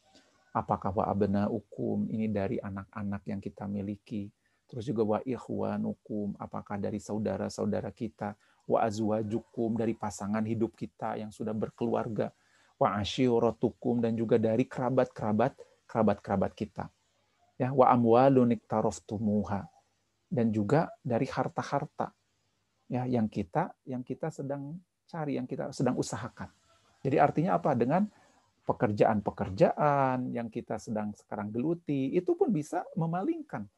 Apakah 0.56 0.96
wa 0.96 1.06
abna 1.12 1.52
hukum 1.52 2.08
ini 2.10 2.32
dari 2.32 2.58
anak-anak 2.58 3.22
yang 3.28 3.44
kita 3.44 3.68
miliki? 3.68 4.32
Terus 4.66 4.84
juga 4.90 5.04
wa 5.06 5.20
ikhwanukum, 5.22 6.34
apakah 6.42 6.82
dari 6.82 6.98
saudara-saudara 6.98 7.94
kita? 7.94 8.34
Wa 8.66 8.86
azwajukum 8.90 9.78
dari 9.78 9.94
pasangan 9.94 10.42
hidup 10.42 10.74
kita 10.74 11.22
yang 11.22 11.30
sudah 11.30 11.54
berkeluarga. 11.54 12.34
Wa 12.76 12.98
asyiratukum 12.98 14.02
dan 14.02 14.18
juga 14.18 14.42
dari 14.42 14.66
kerabat-kerabat 14.66 15.54
kerabat-kerabat 15.86 16.52
kita 16.58 16.90
ya 17.56 17.72
wa 17.72 17.88
amwalun 17.88 18.52
tumuha 19.08 19.64
dan 20.28 20.52
juga 20.52 20.92
dari 21.00 21.24
harta-harta 21.30 22.12
ya 22.92 23.08
yang 23.08 23.32
kita 23.32 23.72
yang 23.88 24.04
kita 24.04 24.28
sedang 24.30 24.76
cari 25.08 25.38
yang 25.40 25.48
kita 25.48 25.72
sedang 25.72 25.96
usahakan. 25.96 26.50
Jadi 27.06 27.22
artinya 27.22 27.62
apa 27.62 27.78
dengan 27.78 28.10
pekerjaan-pekerjaan 28.66 30.34
yang 30.34 30.50
kita 30.50 30.82
sedang 30.82 31.14
sekarang 31.14 31.54
geluti 31.54 32.10
itu 32.18 32.34
pun 32.34 32.50
bisa 32.50 32.82
memalingkan 32.98 33.70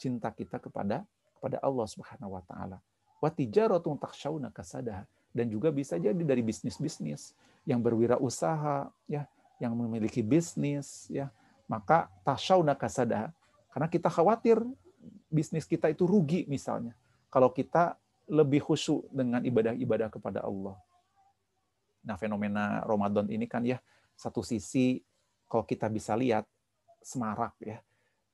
cinta 0.00 0.32
kita 0.32 0.56
kepada 0.56 1.04
kepada 1.36 1.60
Allah 1.60 1.84
Subhanahu 1.84 2.40
wa 2.40 2.42
taala. 2.48 2.80
Wa 3.20 3.28
tijaratun 3.28 4.00
takhshawna 4.00 4.48
kasadaha 4.48 5.04
dan 5.36 5.46
juga 5.52 5.68
bisa 5.68 6.00
jadi 6.00 6.16
dari 6.16 6.40
bisnis-bisnis 6.40 7.36
yang 7.68 7.84
berwirausaha 7.84 8.88
ya, 9.04 9.28
yang 9.60 9.76
memiliki 9.76 10.24
bisnis 10.24 11.06
ya, 11.12 11.28
maka 11.68 12.08
tasyauna 12.24 12.72
kasada 12.74 13.30
karena 13.70 13.86
kita 13.86 14.08
khawatir 14.10 14.58
bisnis 15.30 15.68
kita 15.68 15.86
itu 15.92 16.08
rugi 16.08 16.48
misalnya 16.50 16.96
kalau 17.30 17.52
kita 17.54 17.94
lebih 18.26 18.62
khusyuk 18.62 19.06
dengan 19.10 19.42
ibadah-ibadah 19.42 20.10
kepada 20.10 20.42
Allah. 20.42 20.74
Nah, 22.00 22.16
fenomena 22.16 22.80
Ramadan 22.86 23.28
ini 23.28 23.44
kan 23.46 23.62
ya 23.66 23.78
satu 24.14 24.40
sisi 24.40 25.02
kalau 25.50 25.66
kita 25.66 25.90
bisa 25.90 26.14
lihat 26.14 26.46
semarak 27.02 27.54
ya. 27.62 27.82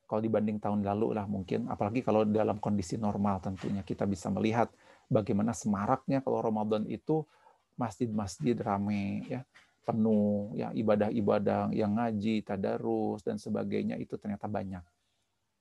Kalau 0.07 0.23
dibanding 0.23 0.63
tahun 0.63 0.87
lalu 0.87 1.19
lah 1.19 1.27
mungkin, 1.27 1.67
apalagi 1.67 2.01
kalau 2.01 2.23
dalam 2.23 2.63
kondisi 2.63 2.95
normal 2.95 3.43
tentunya 3.43 3.83
kita 3.83 4.07
bisa 4.07 4.31
melihat 4.31 4.71
bagaimana 5.11 5.51
semaraknya 5.51 6.23
kalau 6.23 6.39
Ramadan 6.39 6.87
itu 6.87 7.27
masjid-masjid 7.75 8.55
ramai 8.55 9.27
ya 9.27 9.43
penuh 9.87 10.55
ya 10.59 10.75
ibadah-ibadah 10.75 11.71
yang 11.71 11.95
ngaji, 11.95 12.43
tadarus 12.43 13.23
dan 13.23 13.39
sebagainya 13.39 13.99
itu 13.99 14.19
ternyata 14.19 14.51
banyak. 14.51 14.83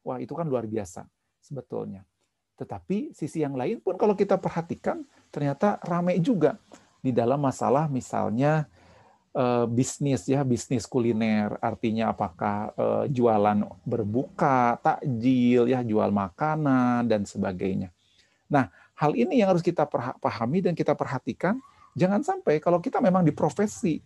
Wah, 0.06 0.18
itu 0.18 0.34
kan 0.34 0.46
luar 0.50 0.66
biasa 0.66 1.06
sebetulnya. 1.42 2.06
Tetapi 2.58 3.14
sisi 3.14 3.42
yang 3.46 3.54
lain 3.54 3.82
pun 3.82 3.98
kalau 3.98 4.18
kita 4.18 4.42
perhatikan 4.42 5.06
ternyata 5.30 5.78
ramai 5.86 6.18
juga 6.22 6.58
di 7.04 7.14
dalam 7.14 7.38
masalah 7.38 7.86
misalnya 7.86 8.66
eh, 9.36 9.66
bisnis 9.68 10.24
ya, 10.26 10.42
bisnis 10.48 10.88
kuliner. 10.88 11.60
Artinya 11.60 12.16
apakah 12.16 12.72
eh, 12.74 13.04
jualan 13.12 13.68
berbuka, 13.84 14.80
takjil 14.80 15.68
ya, 15.70 15.84
jual 15.84 16.10
makanan 16.10 17.06
dan 17.06 17.28
sebagainya. 17.28 17.92
Nah, 18.48 18.72
hal 18.96 19.12
ini 19.14 19.44
yang 19.44 19.52
harus 19.52 19.62
kita 19.62 19.84
pahami 20.18 20.64
dan 20.64 20.74
kita 20.74 20.96
perhatikan 20.96 21.60
jangan 21.96 22.22
sampai 22.22 22.60
kalau 22.60 22.84
kita 22.84 23.00
memang 23.00 23.24
di 23.24 23.32
profesi 23.32 24.04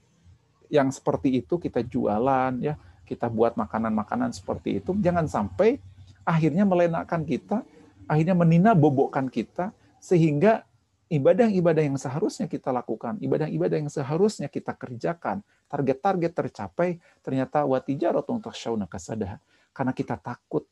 yang 0.69 0.93
seperti 0.93 1.41
itu 1.41 1.57
kita 1.57 1.81
jualan 1.81 2.53
ya, 2.61 2.77
kita 3.09 3.25
buat 3.25 3.57
makanan-makanan 3.57 4.37
seperti 4.37 4.77
itu, 4.77 4.93
jangan 5.01 5.25
sampai 5.25 5.81
akhirnya 6.21 6.61
melenakkan 6.61 7.25
kita, 7.25 7.65
akhirnya 8.05 8.37
menina 8.37 8.77
bobokkan 8.77 9.25
kita 9.25 9.73
sehingga 9.97 10.68
ibadah-ibadah 11.09 11.83
yang 11.83 11.97
seharusnya 11.97 12.45
kita 12.45 12.69
lakukan, 12.69 13.17
ibadah-ibadah 13.19 13.77
yang 13.81 13.91
seharusnya 13.91 14.47
kita 14.47 14.77
kerjakan, 14.77 15.41
target-target 15.65 16.31
tercapai, 16.31 17.01
ternyata 17.25 17.65
watijaratun 17.65 18.39
takhshawna 18.39 18.85
kasadah. 18.85 19.41
Karena 19.73 19.93
kita 19.93 20.15
takut 20.21 20.69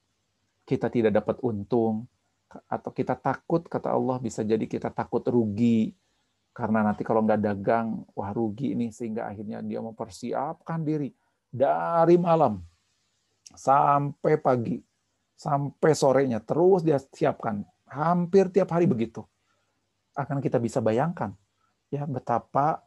kita 0.68 0.92
tidak 0.92 1.16
dapat 1.24 1.40
untung, 1.48 2.04
atau 2.68 2.92
kita 2.92 3.16
takut, 3.16 3.64
kata 3.72 3.96
Allah, 3.96 4.20
bisa 4.20 4.44
jadi 4.44 4.68
kita 4.68 4.92
takut 4.92 5.24
rugi, 5.32 5.96
karena 6.52 6.84
nanti 6.84 7.08
kalau 7.08 7.24
nggak 7.24 7.40
dagang, 7.40 8.04
wah 8.12 8.36
rugi 8.36 8.76
ini 8.76 8.92
sehingga 8.92 9.32
akhirnya 9.32 9.64
dia 9.64 9.80
mempersiapkan 9.80 10.84
diri 10.84 11.16
dari 11.48 12.20
malam 12.20 12.60
sampai 13.56 14.36
pagi, 14.44 14.76
sampai 15.40 15.92
sorenya, 15.96 16.44
terus 16.44 16.84
dia 16.84 17.00
siapkan. 17.00 17.64
Hampir 17.88 18.52
tiap 18.52 18.68
hari 18.76 18.84
begitu. 18.84 19.24
Akan 20.18 20.42
kita 20.42 20.58
bisa 20.58 20.82
bayangkan 20.82 21.38
ya 21.94 22.04
betapa 22.10 22.82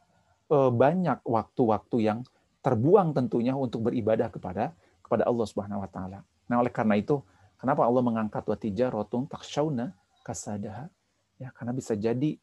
eh, 0.50 0.70
banyak 0.74 1.22
waktu-waktu 1.22 1.96
yang 2.02 2.20
terbuang 2.60 3.16
tentunya 3.16 3.56
untuk 3.56 3.88
beribadah 3.88 4.28
kepada 4.28 4.76
kepada 5.00 5.26
Allah 5.26 5.46
Subhanahu 5.48 5.80
wa 5.80 5.90
taala. 5.90 6.20
Nah, 6.46 6.60
oleh 6.60 6.70
karena 6.70 6.98
itu, 6.98 7.18
kenapa 7.56 7.86
Allah 7.86 8.02
mengangkat 8.04 8.46
watija 8.46 8.92
rotun 8.92 9.26
takshauna 9.26 9.96
kasadaha? 10.22 10.86
Ya, 11.40 11.48
karena 11.56 11.72
bisa 11.72 11.96
jadi 11.96 12.36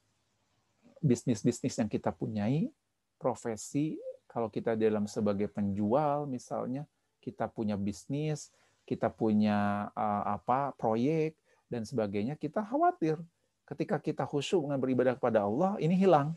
bisnis-bisnis 0.99 1.77
yang 1.77 1.87
kita 1.87 2.09
punyai, 2.09 2.73
profesi, 3.21 3.95
kalau 4.25 4.49
kita 4.49 4.73
dalam 4.73 5.05
sebagai 5.05 5.47
penjual 5.47 6.25
misalnya, 6.25 6.83
kita 7.21 7.45
punya 7.47 7.77
bisnis, 7.77 8.49
kita 8.83 9.07
punya 9.13 9.91
uh, 9.93 10.23
apa 10.39 10.73
proyek 10.75 11.37
dan 11.69 11.85
sebagainya, 11.85 12.39
kita 12.39 12.63
khawatir 12.65 13.21
ketika 13.67 13.99
kita 13.99 14.23
khusyuk 14.23 14.63
dengan 14.63 14.79
beribadah 14.79 15.13
kepada 15.19 15.43
Allah 15.43 15.75
ini 15.77 15.93
hilang. 15.93 16.33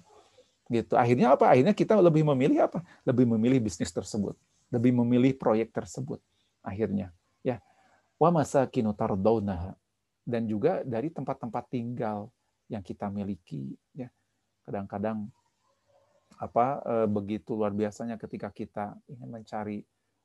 Gitu. 0.70 0.94
Akhirnya 0.94 1.34
apa? 1.34 1.50
Akhirnya 1.50 1.74
kita 1.74 1.98
lebih 1.98 2.22
memilih 2.22 2.66
apa? 2.66 2.82
Lebih 3.02 3.26
memilih 3.26 3.58
bisnis 3.58 3.90
tersebut, 3.90 4.38
lebih 4.70 4.94
memilih 4.94 5.34
proyek 5.34 5.74
tersebut. 5.74 6.22
Akhirnya, 6.62 7.10
ya. 7.42 7.58
Wa 8.20 8.30
masakinu 8.30 8.94
tardawnaha 8.94 9.74
dan 10.22 10.46
juga 10.46 10.86
dari 10.86 11.10
tempat-tempat 11.10 11.64
tinggal 11.72 12.30
yang 12.70 12.86
kita 12.86 13.10
miliki, 13.10 13.74
ya 13.96 14.06
kadang-kadang 14.70 15.26
apa 16.38 16.66
eh, 16.86 17.08
begitu 17.10 17.58
luar 17.58 17.74
biasanya 17.74 18.14
ketika 18.14 18.54
kita 18.54 18.94
ingin 19.10 19.28
mencari 19.28 19.78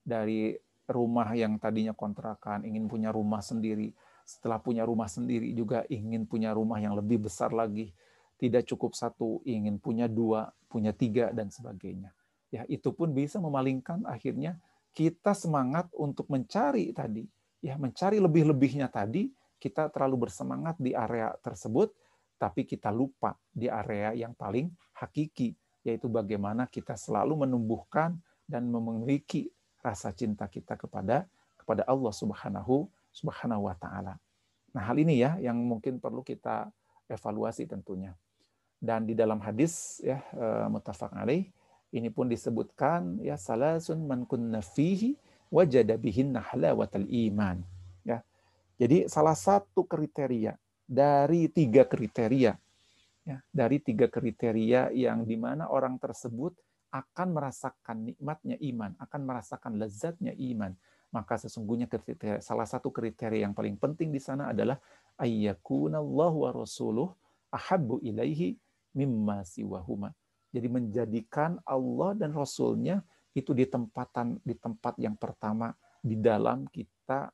dari 0.06 0.54
rumah 0.86 1.34
yang 1.34 1.58
tadinya 1.58 1.98
kontrakan 1.98 2.62
ingin 2.62 2.86
punya 2.86 3.10
rumah 3.10 3.42
sendiri 3.42 3.90
setelah 4.26 4.58
punya 4.58 4.82
rumah 4.84 5.06
sendiri 5.06 5.54
juga 5.54 5.86
ingin 5.86 6.26
punya 6.26 6.52
rumah 6.52 6.82
yang 6.82 6.98
lebih 6.98 7.30
besar 7.30 7.54
lagi. 7.54 7.94
Tidak 8.36 8.68
cukup 8.68 8.98
satu 8.98 9.40
ingin 9.48 9.80
punya 9.80 10.12
dua 10.12 10.52
punya 10.68 10.92
tiga 10.92 11.32
dan 11.32 11.54
sebagainya. 11.54 12.12
Ya 12.52 12.68
itu 12.68 12.92
pun 12.92 13.14
bisa 13.16 13.40
memalingkan 13.40 14.04
akhirnya 14.04 14.60
kita 14.92 15.32
semangat 15.38 15.88
untuk 15.96 16.28
mencari 16.28 16.92
tadi. 16.92 17.24
Ya 17.64 17.80
mencari 17.80 18.20
lebih-lebihnya 18.20 18.92
tadi 18.92 19.32
kita 19.62 19.88
terlalu 19.94 20.28
bersemangat 20.28 20.76
di 20.82 20.92
area 20.92 21.32
tersebut 21.40 21.96
tapi 22.36 22.68
kita 22.68 22.92
lupa 22.92 23.40
di 23.48 23.72
area 23.72 24.12
yang 24.12 24.36
paling 24.36 24.68
hakiki, 25.00 25.56
yaitu 25.88 26.12
bagaimana 26.12 26.68
kita 26.68 27.00
selalu 27.00 27.48
menumbuhkan 27.48 28.20
dan 28.44 28.68
memiliki 28.68 29.48
rasa 29.80 30.12
cinta 30.12 30.50
kita 30.52 30.76
kepada 30.76 31.24
kepada 31.56 31.88
Allah 31.88 32.14
Subhanahu 32.14 32.92
Subhanahu 33.16 33.72
wa 33.72 33.76
taala. 33.80 34.20
Nah, 34.76 34.84
hal 34.84 35.00
ini 35.00 35.24
ya 35.24 35.40
yang 35.40 35.56
mungkin 35.56 36.04
perlu 36.04 36.20
kita 36.20 36.68
evaluasi 37.08 37.64
tentunya. 37.64 38.12
Dan 38.76 39.08
di 39.08 39.16
dalam 39.16 39.40
hadis 39.40 40.04
ya 40.04 40.20
eh, 40.36 40.68
muttafaq 40.68 41.16
alaih 41.16 41.48
ini 41.96 42.12
pun 42.12 42.28
disebutkan 42.28 43.24
ya 43.24 43.40
salasun 43.40 44.04
man 44.04 44.28
kunna 44.28 44.60
fihi 44.60 45.16
wajada 45.48 45.96
halawatal 46.52 47.08
iman. 47.08 47.64
Ya. 48.04 48.20
Jadi 48.76 49.08
salah 49.08 49.40
satu 49.40 49.88
kriteria 49.88 50.60
dari 50.84 51.48
tiga 51.48 51.88
kriteria. 51.88 52.60
Ya, 53.26 53.42
dari 53.50 53.82
tiga 53.82 54.06
kriteria 54.06 54.94
yang 54.94 55.26
di 55.26 55.34
mana 55.34 55.66
orang 55.66 55.98
tersebut 55.98 56.54
akan 56.94 57.34
merasakan 57.34 58.14
nikmatnya 58.14 58.54
iman, 58.70 58.94
akan 59.02 59.22
merasakan 59.26 59.82
lezatnya 59.82 60.38
iman. 60.54 60.78
Maka 61.16 61.40
sesungguhnya 61.40 61.88
kriteria, 61.88 62.44
salah 62.44 62.68
satu 62.68 62.92
kriteria 62.92 63.48
yang 63.48 63.56
paling 63.56 63.80
penting 63.80 64.12
di 64.12 64.20
sana 64.20 64.52
adalah 64.52 64.76
ayyakunallahu 65.16 66.44
wa 66.44 66.52
rasuluh 66.52 67.16
ahabbu 67.56 68.04
ilaihi 68.04 68.60
mimma 68.92 69.48
siwahuma. 69.48 70.12
Jadi 70.52 70.68
menjadikan 70.68 71.56
Allah 71.64 72.12
dan 72.20 72.36
Rasulnya 72.36 73.00
itu 73.32 73.56
di 73.56 73.64
tempatan 73.68 74.44
di 74.44 74.56
tempat 74.56 75.00
yang 75.00 75.16
pertama 75.16 75.72
di 76.00 76.20
dalam 76.20 76.68
kita 76.68 77.32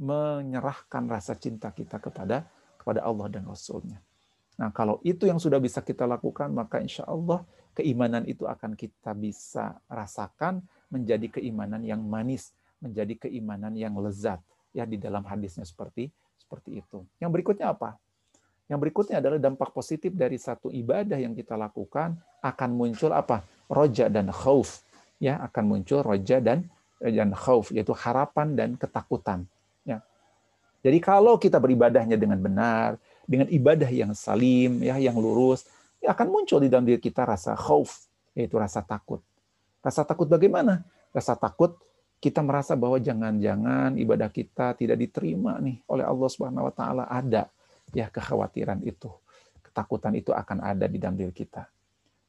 menyerahkan 0.00 1.04
rasa 1.08 1.36
cinta 1.36 1.72
kita 1.72 2.00
kepada 2.00 2.48
kepada 2.80 3.04
Allah 3.04 3.28
dan 3.28 3.44
Rasulnya. 3.44 4.00
Nah, 4.60 4.68
kalau 4.72 5.00
itu 5.04 5.24
yang 5.24 5.40
sudah 5.40 5.56
bisa 5.56 5.80
kita 5.80 6.04
lakukan, 6.04 6.52
maka 6.52 6.84
insya 6.84 7.08
Allah 7.08 7.44
keimanan 7.72 8.28
itu 8.28 8.44
akan 8.44 8.76
kita 8.76 9.16
bisa 9.16 9.80
rasakan 9.88 10.60
menjadi 10.92 11.40
keimanan 11.40 11.80
yang 11.80 12.04
manis, 12.04 12.52
menjadi 12.80 13.28
keimanan 13.28 13.76
yang 13.76 13.94
lezat. 14.00 14.40
ya 14.70 14.86
di 14.86 15.02
dalam 15.02 15.26
hadisnya 15.26 15.66
seperti 15.66 16.14
seperti 16.38 16.78
itu. 16.78 17.02
Yang 17.18 17.30
berikutnya 17.34 17.74
apa? 17.74 17.98
Yang 18.70 18.86
berikutnya 18.86 19.18
adalah 19.18 19.38
dampak 19.42 19.74
positif 19.74 20.14
dari 20.14 20.38
satu 20.38 20.70
ibadah 20.70 21.18
yang 21.18 21.34
kita 21.34 21.58
lakukan 21.58 22.14
akan 22.38 22.70
muncul 22.70 23.10
apa? 23.10 23.42
Roja 23.66 24.06
dan 24.06 24.30
khauf. 24.30 24.86
Ya, 25.18 25.42
akan 25.42 25.74
muncul 25.74 26.06
roja 26.06 26.38
dan 26.38 26.70
dan 27.02 27.34
khauf 27.34 27.74
yaitu 27.74 27.90
harapan 27.90 28.54
dan 28.54 28.68
ketakutan. 28.78 29.42
Ya. 29.82 30.06
Jadi 30.86 31.02
kalau 31.02 31.34
kita 31.34 31.58
beribadahnya 31.58 32.14
dengan 32.14 32.38
benar, 32.38 32.94
dengan 33.26 33.50
ibadah 33.50 33.90
yang 33.90 34.14
salim, 34.14 34.82
ya, 34.86 35.02
yang 35.02 35.18
lurus, 35.18 35.66
ya 35.98 36.14
akan 36.14 36.30
muncul 36.30 36.62
di 36.62 36.70
dalam 36.70 36.86
diri 36.86 37.02
kita 37.02 37.26
rasa 37.26 37.58
khauf, 37.58 38.06
yaitu 38.38 38.54
rasa 38.54 38.86
takut. 38.86 39.18
Rasa 39.82 40.06
takut 40.06 40.30
bagaimana? 40.30 40.84
Rasa 41.10 41.34
takut 41.34 41.74
kita 42.20 42.44
merasa 42.44 42.76
bahwa 42.76 43.00
jangan-jangan 43.00 43.96
ibadah 43.96 44.28
kita 44.28 44.76
tidak 44.76 45.00
diterima 45.00 45.56
nih 45.56 45.80
oleh 45.88 46.04
Allah 46.04 46.28
Subhanahu 46.28 46.68
wa 46.68 46.74
taala 46.76 47.04
ada 47.08 47.48
ya 47.96 48.12
kekhawatiran 48.12 48.84
itu, 48.84 49.08
ketakutan 49.64 50.12
itu 50.14 50.30
akan 50.30 50.60
ada 50.60 50.84
di 50.84 51.00
dalam 51.00 51.16
diri 51.16 51.32
kita. 51.32 51.64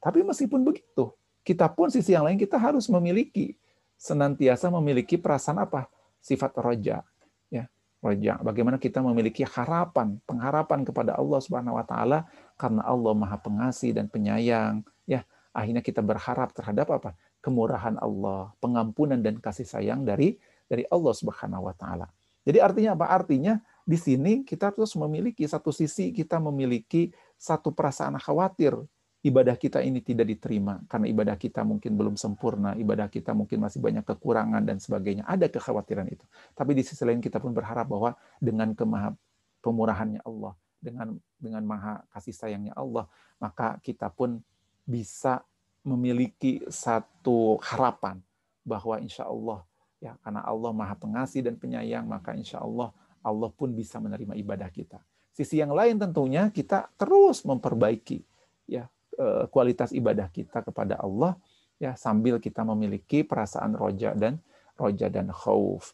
Tapi 0.02 0.24
meskipun 0.26 0.64
begitu, 0.64 1.12
kita 1.44 1.70
pun 1.70 1.92
sisi 1.92 2.16
yang 2.16 2.26
lain 2.26 2.40
kita 2.40 2.56
harus 2.58 2.88
memiliki 2.88 3.60
senantiasa 4.00 4.72
memiliki 4.74 5.20
perasaan 5.20 5.62
apa? 5.62 5.86
Sifat 6.24 6.58
roja. 6.58 7.06
Ya, 7.54 7.70
roja. 8.02 8.42
Bagaimana 8.42 8.82
kita 8.82 9.04
memiliki 9.04 9.46
harapan, 9.46 10.18
pengharapan 10.26 10.82
kepada 10.88 11.20
Allah 11.20 11.40
Subhanahu 11.44 11.78
wa 11.78 11.86
taala 11.86 12.26
karena 12.58 12.82
Allah 12.82 13.14
Maha 13.14 13.38
Pengasih 13.38 13.94
dan 13.94 14.10
Penyayang, 14.10 14.82
ya. 15.06 15.22
Akhirnya 15.52 15.84
kita 15.84 16.00
berharap 16.00 16.56
terhadap 16.56 16.88
apa? 16.96 17.12
Kemurahan 17.42 17.98
Allah, 17.98 18.54
pengampunan 18.62 19.20
dan 19.20 19.42
kasih 19.42 19.66
sayang 19.66 20.06
dari 20.06 20.38
dari 20.70 20.88
Allah 20.88 21.12
Subhanahu 21.12 21.68
wa 21.68 21.76
taala. 21.76 22.08
Jadi 22.42 22.58
artinya 22.58 22.96
apa? 22.96 23.12
Artinya 23.12 23.60
di 23.86 23.98
sini 23.98 24.46
kita 24.46 24.72
terus 24.72 24.94
memiliki 24.96 25.44
satu 25.46 25.74
sisi 25.74 26.14
kita 26.14 26.38
memiliki 26.38 27.12
satu 27.36 27.74
perasaan 27.74 28.18
khawatir 28.22 28.78
ibadah 29.22 29.54
kita 29.54 29.86
ini 29.86 30.02
tidak 30.02 30.26
diterima 30.34 30.82
karena 30.90 31.06
ibadah 31.06 31.38
kita 31.38 31.62
mungkin 31.62 31.94
belum 31.94 32.16
sempurna, 32.18 32.74
ibadah 32.74 33.06
kita 33.06 33.38
mungkin 33.38 33.62
masih 33.62 33.78
banyak 33.78 34.06
kekurangan 34.06 34.66
dan 34.66 34.82
sebagainya. 34.82 35.26
Ada 35.30 35.50
kekhawatiran 35.50 36.10
itu. 36.10 36.26
Tapi 36.58 36.74
di 36.74 36.82
sisi 36.82 37.06
lain 37.06 37.22
kita 37.22 37.38
pun 37.38 37.54
berharap 37.54 37.86
bahwa 37.86 38.18
dengan 38.42 38.74
kemaha 38.74 39.14
pemurahannya 39.62 40.26
Allah, 40.26 40.58
dengan 40.82 41.14
dengan 41.38 41.62
maha 41.66 42.02
kasih 42.10 42.34
sayangnya 42.34 42.74
Allah, 42.74 43.06
maka 43.38 43.78
kita 43.86 44.10
pun 44.10 44.42
bisa 44.90 45.46
memiliki 45.82 46.62
satu 46.70 47.58
harapan 47.62 48.22
bahwa 48.62 49.02
insya 49.02 49.26
Allah 49.26 49.66
ya 50.02 50.18
karena 50.22 50.42
Allah 50.46 50.72
maha 50.74 50.94
pengasih 50.98 51.46
dan 51.46 51.58
penyayang 51.58 52.06
maka 52.06 52.34
insya 52.38 52.62
Allah 52.62 52.94
Allah 53.22 53.50
pun 53.54 53.74
bisa 53.74 54.02
menerima 54.02 54.34
ibadah 54.38 54.70
kita. 54.70 55.02
Sisi 55.32 55.62
yang 55.62 55.74
lain 55.74 56.02
tentunya 56.02 56.50
kita 56.50 56.90
terus 56.98 57.46
memperbaiki 57.46 58.22
ya 58.70 58.90
eh, 59.18 59.46
kualitas 59.50 59.94
ibadah 59.94 60.30
kita 60.30 60.66
kepada 60.66 60.98
Allah 61.02 61.38
ya 61.82 61.98
sambil 61.98 62.38
kita 62.38 62.62
memiliki 62.62 63.26
perasaan 63.26 63.74
roja 63.74 64.14
dan 64.14 64.38
roja 64.78 65.10
dan 65.10 65.30
khauf. 65.34 65.94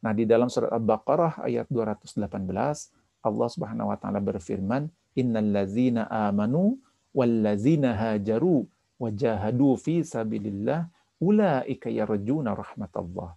Nah, 0.00 0.16
di 0.16 0.24
dalam 0.24 0.48
surat 0.48 0.72
Al-Baqarah 0.72 1.44
ayat 1.44 1.68
218 1.68 2.24
Allah 3.20 3.48
Subhanahu 3.52 3.92
wa 3.92 3.98
taala 4.00 4.16
berfirman, 4.18 4.88
"Innal 5.12 5.52
ladzina 5.52 6.08
amanu 6.08 6.80
wal 7.12 7.44
ladzina 7.44 7.92
hajaru 7.92 8.64
wajahadu 9.00 9.80
fi 9.80 10.04
sabilillah 10.04 10.86
ulaika 11.18 11.88
yarjuna 11.88 12.52
rahmatallah." 12.52 13.32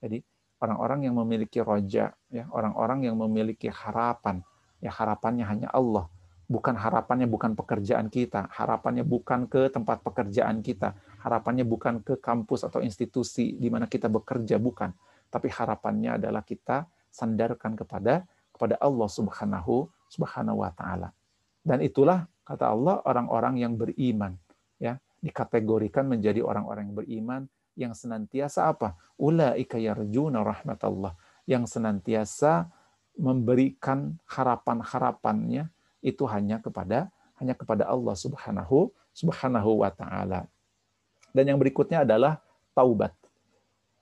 Jadi 0.00 0.24
orang-orang 0.58 1.06
yang 1.06 1.14
memiliki 1.20 1.60
roja, 1.60 2.10
ya 2.32 2.44
orang-orang 2.50 3.06
yang 3.06 3.16
memiliki 3.20 3.68
harapan, 3.70 4.42
ya 4.80 4.90
harapannya 4.90 5.44
hanya 5.46 5.68
Allah, 5.70 6.08
bukan 6.48 6.74
harapannya 6.74 7.28
bukan 7.28 7.52
pekerjaan 7.54 8.08
kita, 8.08 8.48
harapannya 8.50 9.04
bukan 9.04 9.46
ke 9.46 9.68
tempat 9.68 10.00
pekerjaan 10.00 10.64
kita, 10.64 10.96
harapannya 11.20 11.68
bukan 11.68 12.00
ke 12.00 12.16
kampus 12.18 12.64
atau 12.64 12.80
institusi 12.80 13.54
di 13.54 13.68
mana 13.68 13.84
kita 13.84 14.08
bekerja, 14.08 14.56
bukan, 14.56 14.90
tapi 15.28 15.52
harapannya 15.52 16.16
adalah 16.16 16.40
kita 16.42 16.88
sandarkan 17.12 17.76
kepada 17.76 18.24
kepada 18.54 18.74
Allah 18.82 19.06
Subhanahu 19.06 19.86
Subhanahu 20.08 20.64
wa 20.64 20.72
taala. 20.72 21.12
Dan 21.62 21.84
itulah 21.84 22.24
kata 22.42 22.64
Allah 22.72 23.04
orang-orang 23.04 23.60
yang 23.60 23.76
beriman, 23.76 24.34
dikategorikan 25.18 26.06
menjadi 26.06 26.40
orang-orang 26.42 26.90
yang 26.90 26.96
beriman 26.96 27.42
yang 27.78 27.94
senantiasa 27.94 28.74
apa? 28.74 28.98
Ulaika 29.14 29.78
yarjuna 29.78 30.42
rahmatallah. 30.42 31.14
Yang 31.48 31.78
senantiasa 31.78 32.68
memberikan 33.14 34.18
harapan-harapannya 34.28 35.70
itu 36.02 36.22
hanya 36.28 36.62
kepada 36.62 37.10
hanya 37.38 37.54
kepada 37.54 37.86
Allah 37.86 38.18
Subhanahu 38.18 38.90
Subhanahu 39.14 39.86
wa 39.86 39.90
taala. 39.94 40.46
Dan 41.30 41.54
yang 41.54 41.58
berikutnya 41.58 42.02
adalah 42.02 42.42
taubat. 42.74 43.14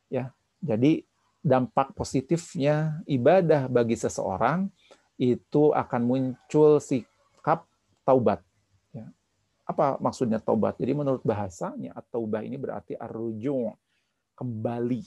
Ya. 0.08 0.32
Jadi 0.64 1.04
dampak 1.44 1.92
positifnya 1.94 3.00
ibadah 3.06 3.68
bagi 3.68 3.94
seseorang 3.94 4.72
itu 5.20 5.70
akan 5.72 6.02
muncul 6.02 6.80
sikap 6.80 7.64
taubat 8.02 8.45
apa 9.66 9.98
maksudnya 9.98 10.38
taubat? 10.38 10.78
Jadi 10.78 10.94
menurut 10.94 11.22
bahasanya 11.26 11.90
at-taubah 11.98 12.46
ini 12.46 12.54
berarti 12.54 12.94
arruju' 12.94 13.74
kembali 14.38 15.02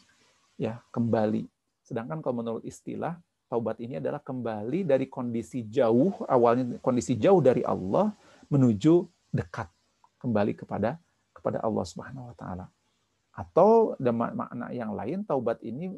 ya, 0.60 0.84
kembali. 0.92 1.48
Sedangkan 1.82 2.20
kalau 2.20 2.44
menurut 2.44 2.64
istilah 2.68 3.16
taubat 3.48 3.80
ini 3.82 3.98
adalah 3.98 4.22
kembali 4.22 4.86
dari 4.86 5.10
kondisi 5.10 5.66
jauh 5.66 6.14
awalnya 6.30 6.78
kondisi 6.86 7.18
jauh 7.18 7.42
dari 7.42 7.66
Allah 7.66 8.14
menuju 8.52 9.08
dekat 9.34 9.72
kembali 10.22 10.54
kepada 10.54 11.02
kepada 11.34 11.64
Allah 11.64 11.86
Subhanahu 11.88 12.30
wa 12.30 12.36
taala. 12.36 12.68
Atau 13.34 13.96
makna 14.12 14.70
yang 14.76 14.92
lain 14.92 15.24
taubat 15.24 15.64
ini 15.64 15.96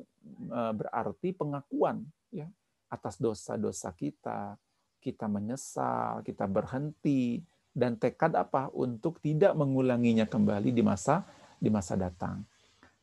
e, 0.48 0.62
berarti 0.78 1.34
pengakuan 1.34 2.06
ya 2.30 2.46
atas 2.86 3.18
dosa-dosa 3.18 3.90
kita, 3.98 4.56
kita 5.02 5.26
menyesal, 5.26 6.22
kita 6.22 6.46
berhenti, 6.46 7.42
dan 7.72 7.96
tekad 7.96 8.36
apa 8.36 8.68
untuk 8.76 9.20
tidak 9.24 9.56
mengulanginya 9.56 10.28
kembali 10.28 10.76
di 10.76 10.84
masa 10.84 11.24
di 11.58 11.72
masa 11.72 11.96
datang. 11.96 12.44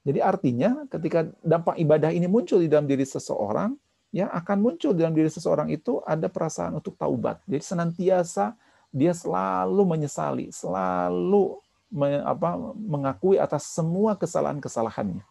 Jadi 0.05 0.25
artinya 0.25 0.89
ketika 0.89 1.29
dampak 1.45 1.77
ibadah 1.81 2.09
ini 2.09 2.25
muncul 2.25 2.65
di 2.65 2.69
dalam 2.71 2.89
diri 2.89 3.05
seseorang, 3.05 3.77
ya 4.09 4.33
akan 4.33 4.59
muncul 4.61 4.97
di 4.97 5.05
dalam 5.05 5.13
diri 5.13 5.29
seseorang 5.29 5.69
itu 5.69 6.01
ada 6.05 6.33
perasaan 6.33 6.81
untuk 6.81 6.97
taubat. 6.97 7.45
Jadi 7.45 7.63
senantiasa 7.65 8.57
dia 8.89 9.13
selalu 9.13 9.83
menyesali, 9.85 10.49
selalu 10.49 11.61
me, 11.93 12.25
apa, 12.25 12.57
mengakui 12.77 13.37
atas 13.37 13.69
semua 13.69 14.17
kesalahan-kesalahannya. 14.17 15.25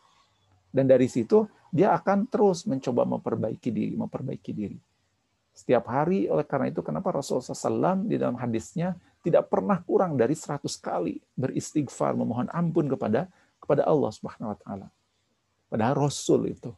Dan 0.70 0.86
dari 0.86 1.10
situ 1.10 1.50
dia 1.74 1.94
akan 1.98 2.30
terus 2.30 2.70
mencoba 2.70 3.04
memperbaiki 3.18 3.70
diri, 3.74 3.94
memperbaiki 3.98 4.52
diri. 4.54 4.78
Setiap 5.58 5.90
hari 5.90 6.30
oleh 6.30 6.46
karena 6.46 6.70
itu 6.70 6.86
kenapa 6.86 7.10
Rasulullah 7.10 7.50
SAW 7.50 8.06
di 8.06 8.22
dalam 8.22 8.38
hadisnya 8.38 8.94
tidak 9.28 9.52
pernah 9.52 9.84
kurang 9.84 10.16
dari 10.16 10.32
100 10.32 10.64
kali 10.80 11.20
beristighfar 11.36 12.16
memohon 12.16 12.48
ampun 12.48 12.88
kepada 12.88 13.28
kepada 13.60 13.84
Allah 13.84 14.08
Subhanahu 14.16 14.56
wa 14.56 14.58
taala. 14.64 14.88
Padahal 15.68 16.08
Rasul 16.08 16.56
itu 16.56 16.72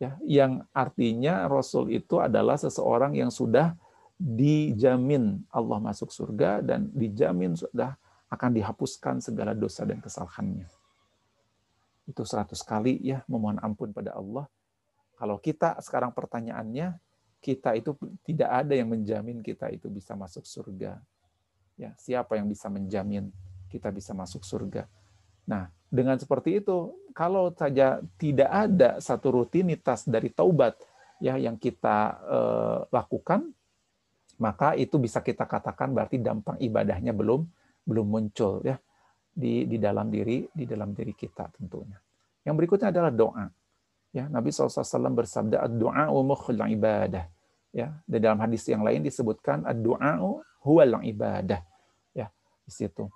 ya 0.00 0.16
yang 0.24 0.64
artinya 0.72 1.44
Rasul 1.44 1.92
itu 1.92 2.16
adalah 2.16 2.56
seseorang 2.56 3.12
yang 3.12 3.28
sudah 3.28 3.76
dijamin 4.16 5.44
Allah 5.52 5.76
masuk 5.76 6.08
surga 6.08 6.64
dan 6.64 6.88
dijamin 6.96 7.52
sudah 7.52 8.00
akan 8.32 8.50
dihapuskan 8.56 9.20
segala 9.20 9.52
dosa 9.52 9.84
dan 9.84 10.00
kesalahannya. 10.00 10.64
Itu 12.08 12.24
100 12.24 12.56
kali 12.64 12.96
ya 13.04 13.20
memohon 13.28 13.60
ampun 13.60 13.92
pada 13.92 14.16
Allah. 14.16 14.48
Kalau 15.20 15.36
kita 15.36 15.76
sekarang 15.84 16.16
pertanyaannya, 16.16 16.96
kita 17.44 17.76
itu 17.76 17.92
tidak 18.24 18.48
ada 18.48 18.72
yang 18.72 18.88
menjamin 18.88 19.44
kita 19.44 19.68
itu 19.68 19.92
bisa 19.92 20.16
masuk 20.16 20.48
surga. 20.48 20.96
Ya, 21.80 21.96
siapa 21.96 22.36
yang 22.36 22.44
bisa 22.44 22.68
menjamin 22.68 23.32
kita 23.72 23.88
bisa 23.88 24.12
masuk 24.12 24.44
surga? 24.44 24.84
Nah, 25.48 25.72
dengan 25.88 26.20
seperti 26.20 26.60
itu, 26.60 26.92
kalau 27.16 27.48
saja 27.56 28.04
tidak 28.20 28.52
ada 28.52 29.00
satu 29.00 29.40
rutinitas 29.40 30.04
dari 30.04 30.28
taubat 30.28 30.76
ya 31.24 31.40
yang 31.40 31.56
kita 31.56 32.20
eh, 32.20 32.78
lakukan, 32.92 33.48
maka 34.36 34.76
itu 34.76 35.00
bisa 35.00 35.24
kita 35.24 35.48
katakan 35.48 35.96
berarti 35.96 36.20
dampak 36.20 36.60
ibadahnya 36.60 37.16
belum 37.16 37.48
belum 37.88 38.06
muncul 38.12 38.60
ya 38.60 38.76
di 39.32 39.64
di 39.64 39.80
dalam 39.80 40.12
diri 40.12 40.44
di 40.52 40.68
dalam 40.68 40.92
diri 40.92 41.16
kita 41.16 41.48
tentunya. 41.56 41.96
Yang 42.44 42.54
berikutnya 42.60 42.92
adalah 42.92 43.08
doa. 43.08 43.46
Ya, 44.12 44.28
Nabi 44.28 44.52
SAW 44.52 45.16
bersabda 45.16 45.64
doa 45.64 46.12
mukhul 46.12 46.60
ibadah. 46.60 47.24
Ya, 47.72 47.94
di 48.04 48.18
dalam 48.20 48.36
hadis 48.42 48.68
yang 48.68 48.84
lain 48.84 49.00
disebutkan 49.00 49.64
doa 49.80 50.18
huwal 50.60 51.00
ibadah 51.08 51.69
di 52.70 52.74
situ. 52.86 53.10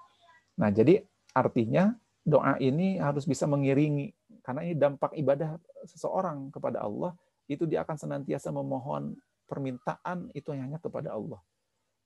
Nah, 0.59 0.75
jadi 0.75 1.07
artinya 1.31 1.95
doa 2.27 2.59
ini 2.59 2.99
harus 2.99 3.23
bisa 3.23 3.47
mengiringi 3.47 4.11
karena 4.43 4.67
ini 4.67 4.75
dampak 4.75 5.15
ibadah 5.15 5.57
seseorang 5.87 6.51
kepada 6.51 6.83
Allah 6.83 7.15
itu 7.47 7.65
dia 7.65 7.87
akan 7.87 7.97
senantiasa 7.97 8.51
memohon 8.51 9.15
permintaan 9.47 10.35
itu 10.35 10.51
hanya 10.53 10.83
kepada 10.83 11.15
Allah. 11.15 11.39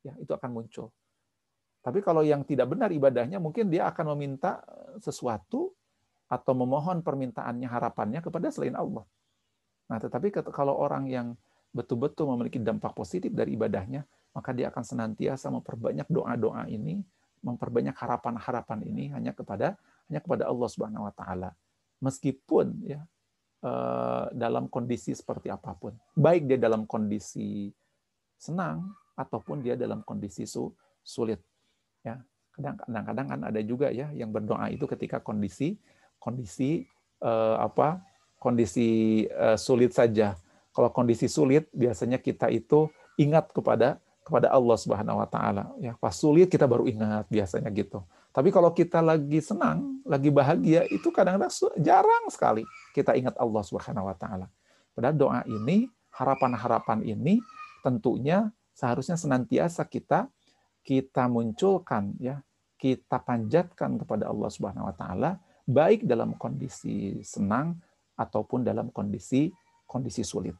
Ya, 0.04 0.14
itu 0.20 0.30
akan 0.30 0.50
muncul. 0.54 0.92
Tapi 1.82 2.02
kalau 2.02 2.26
yang 2.26 2.42
tidak 2.42 2.70
benar 2.70 2.90
ibadahnya, 2.90 3.38
mungkin 3.38 3.70
dia 3.70 3.86
akan 3.90 4.14
meminta 4.14 4.62
sesuatu 4.98 5.72
atau 6.28 6.52
memohon 6.52 7.00
permintaannya, 7.00 7.64
harapannya 7.64 8.20
kepada 8.20 8.52
selain 8.52 8.76
Allah. 8.76 9.06
Nah, 9.88 9.96
tetapi 9.96 10.28
kalau 10.52 10.76
orang 10.76 11.08
yang 11.08 11.26
betul-betul 11.72 12.28
memiliki 12.34 12.60
dampak 12.60 12.92
positif 12.92 13.32
dari 13.32 13.56
ibadahnya, 13.56 14.04
maka 14.36 14.52
dia 14.52 14.68
akan 14.68 14.84
senantiasa 14.84 15.48
memperbanyak 15.48 16.06
doa-doa 16.12 16.68
ini, 16.68 17.00
memperbanyak 17.40 17.94
harapan-harapan 17.94 18.80
ini 18.86 19.10
hanya 19.14 19.32
kepada 19.32 19.78
hanya 20.08 20.20
kepada 20.22 20.48
Allah 20.48 20.68
Subhanahu 20.70 21.06
wa 21.06 21.14
taala. 21.14 21.50
Meskipun 21.98 22.66
ya 22.86 23.00
eh, 23.64 24.24
dalam 24.34 24.70
kondisi 24.70 25.14
seperti 25.14 25.50
apa 25.50 25.74
pun, 25.74 25.96
baik 26.14 26.46
dia 26.46 26.58
dalam 26.58 26.86
kondisi 26.86 27.72
senang 28.38 28.94
ataupun 29.18 29.62
dia 29.66 29.74
dalam 29.74 30.06
kondisi 30.06 30.46
sulit. 31.02 31.42
Ya, 32.06 32.22
kadang-kadang 32.54 33.26
kan 33.26 33.40
ada 33.50 33.60
juga 33.66 33.90
ya 33.90 34.10
yang 34.14 34.30
berdoa 34.30 34.70
itu 34.70 34.86
ketika 34.86 35.18
kondisi 35.18 35.78
kondisi 36.22 36.86
eh, 37.22 37.56
apa 37.58 38.02
kondisi 38.38 39.22
uh, 39.34 39.58
sulit 39.58 39.92
saja. 39.92 40.38
Kalau 40.70 40.94
kondisi 40.94 41.26
sulit, 41.26 41.66
biasanya 41.74 42.22
kita 42.22 42.46
itu 42.54 42.86
ingat 43.18 43.50
kepada 43.50 43.98
kepada 44.28 44.52
Allah 44.52 44.76
Subhanahu 44.76 45.24
wa 45.24 45.24
taala. 45.24 45.72
Ya, 45.80 45.96
pas 45.96 46.12
sulit 46.12 46.52
kita 46.52 46.68
baru 46.68 46.84
ingat 46.84 47.24
biasanya 47.32 47.72
gitu. 47.72 48.04
Tapi 48.28 48.52
kalau 48.52 48.68
kita 48.76 49.00
lagi 49.00 49.40
senang, 49.40 50.04
lagi 50.04 50.28
bahagia, 50.28 50.84
itu 50.92 51.08
kadang-kadang 51.08 51.48
jarang 51.80 52.28
sekali 52.28 52.62
kita 52.92 53.16
ingat 53.16 53.34
Allah 53.40 53.64
Subhanahu 53.64 54.04
wa 54.04 54.12
taala. 54.12 54.46
Padahal 54.92 55.16
doa 55.16 55.40
ini, 55.48 55.88
harapan-harapan 56.12 57.00
ini 57.08 57.40
tentunya 57.80 58.52
seharusnya 58.76 59.16
senantiasa 59.16 59.88
kita 59.88 60.28
kita 60.84 61.28
munculkan 61.28 62.16
ya, 62.20 62.44
kita 62.76 63.20
panjatkan 63.20 63.96
kepada 63.96 64.28
Allah 64.28 64.48
Subhanahu 64.52 64.88
wa 64.88 64.94
taala 64.94 65.40
baik 65.68 66.04
dalam 66.08 66.36
kondisi 66.36 67.20
senang 67.20 67.76
ataupun 68.16 68.64
dalam 68.64 68.88
kondisi 68.92 69.52
kondisi 69.88 70.24
sulit. 70.24 70.56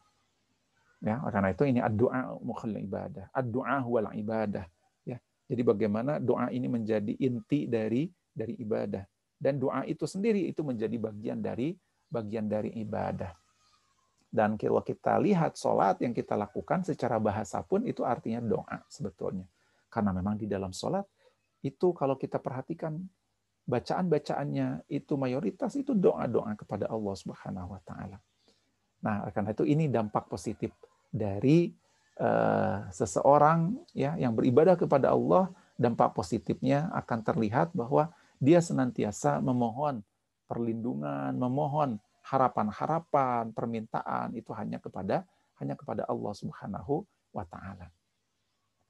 Ya, 0.98 1.22
karena 1.30 1.54
itu 1.54 1.62
ini 1.62 1.78
doa 1.94 2.34
mukhal 2.42 2.74
ibadah. 2.74 3.30
Doa 3.46 3.86
wal 3.86 4.10
ibadah. 4.18 4.66
Ya. 5.06 5.22
Jadi 5.46 5.62
bagaimana 5.62 6.18
doa 6.18 6.50
ini 6.50 6.66
menjadi 6.66 7.14
inti 7.22 7.70
dari 7.70 8.10
dari 8.34 8.58
ibadah 8.58 9.06
dan 9.38 9.62
doa 9.62 9.86
itu 9.86 10.02
sendiri 10.04 10.50
itu 10.50 10.66
menjadi 10.66 10.98
bagian 10.98 11.38
dari 11.38 11.78
bagian 12.10 12.50
dari 12.50 12.74
ibadah. 12.74 13.30
Dan 14.28 14.60
kalau 14.60 14.84
kita 14.84 15.16
lihat 15.22 15.56
sholat 15.56 16.04
yang 16.04 16.12
kita 16.12 16.36
lakukan 16.36 16.84
secara 16.84 17.16
bahasa 17.16 17.64
pun 17.64 17.86
itu 17.86 18.04
artinya 18.04 18.44
doa 18.44 18.76
sebetulnya. 18.90 19.46
Karena 19.88 20.12
memang 20.12 20.36
di 20.36 20.44
dalam 20.44 20.74
sholat 20.74 21.06
itu 21.64 21.96
kalau 21.96 22.18
kita 22.18 22.36
perhatikan 22.36 22.98
bacaan-bacaannya 23.64 24.84
itu 24.90 25.16
mayoritas 25.16 25.80
itu 25.80 25.96
doa-doa 25.96 26.52
kepada 26.60 26.92
Allah 26.92 27.14
Subhanahu 27.16 27.72
wa 27.72 27.80
taala. 27.86 28.20
Nah, 29.00 29.30
karena 29.32 29.54
itu 29.54 29.64
ini 29.64 29.86
dampak 29.88 30.28
positif 30.28 30.74
dari 31.08 31.72
uh, 32.20 32.86
seseorang 32.92 33.76
ya 33.96 34.14
yang 34.20 34.34
beribadah 34.36 34.76
kepada 34.76 35.12
Allah, 35.14 35.50
dampak 35.78 36.12
positifnya 36.12 36.90
akan 36.92 37.22
terlihat 37.22 37.72
bahwa 37.72 38.12
dia 38.38 38.62
senantiasa 38.62 39.42
memohon 39.42 40.02
perlindungan, 40.46 41.34
memohon 41.34 41.98
harapan-harapan, 42.24 43.50
permintaan 43.52 44.36
itu 44.36 44.52
hanya 44.52 44.78
kepada 44.78 45.24
hanya 45.58 45.74
kepada 45.74 46.06
Allah 46.06 46.32
Subhanahu 46.34 47.02
wa 47.34 47.44
taala. 47.48 47.90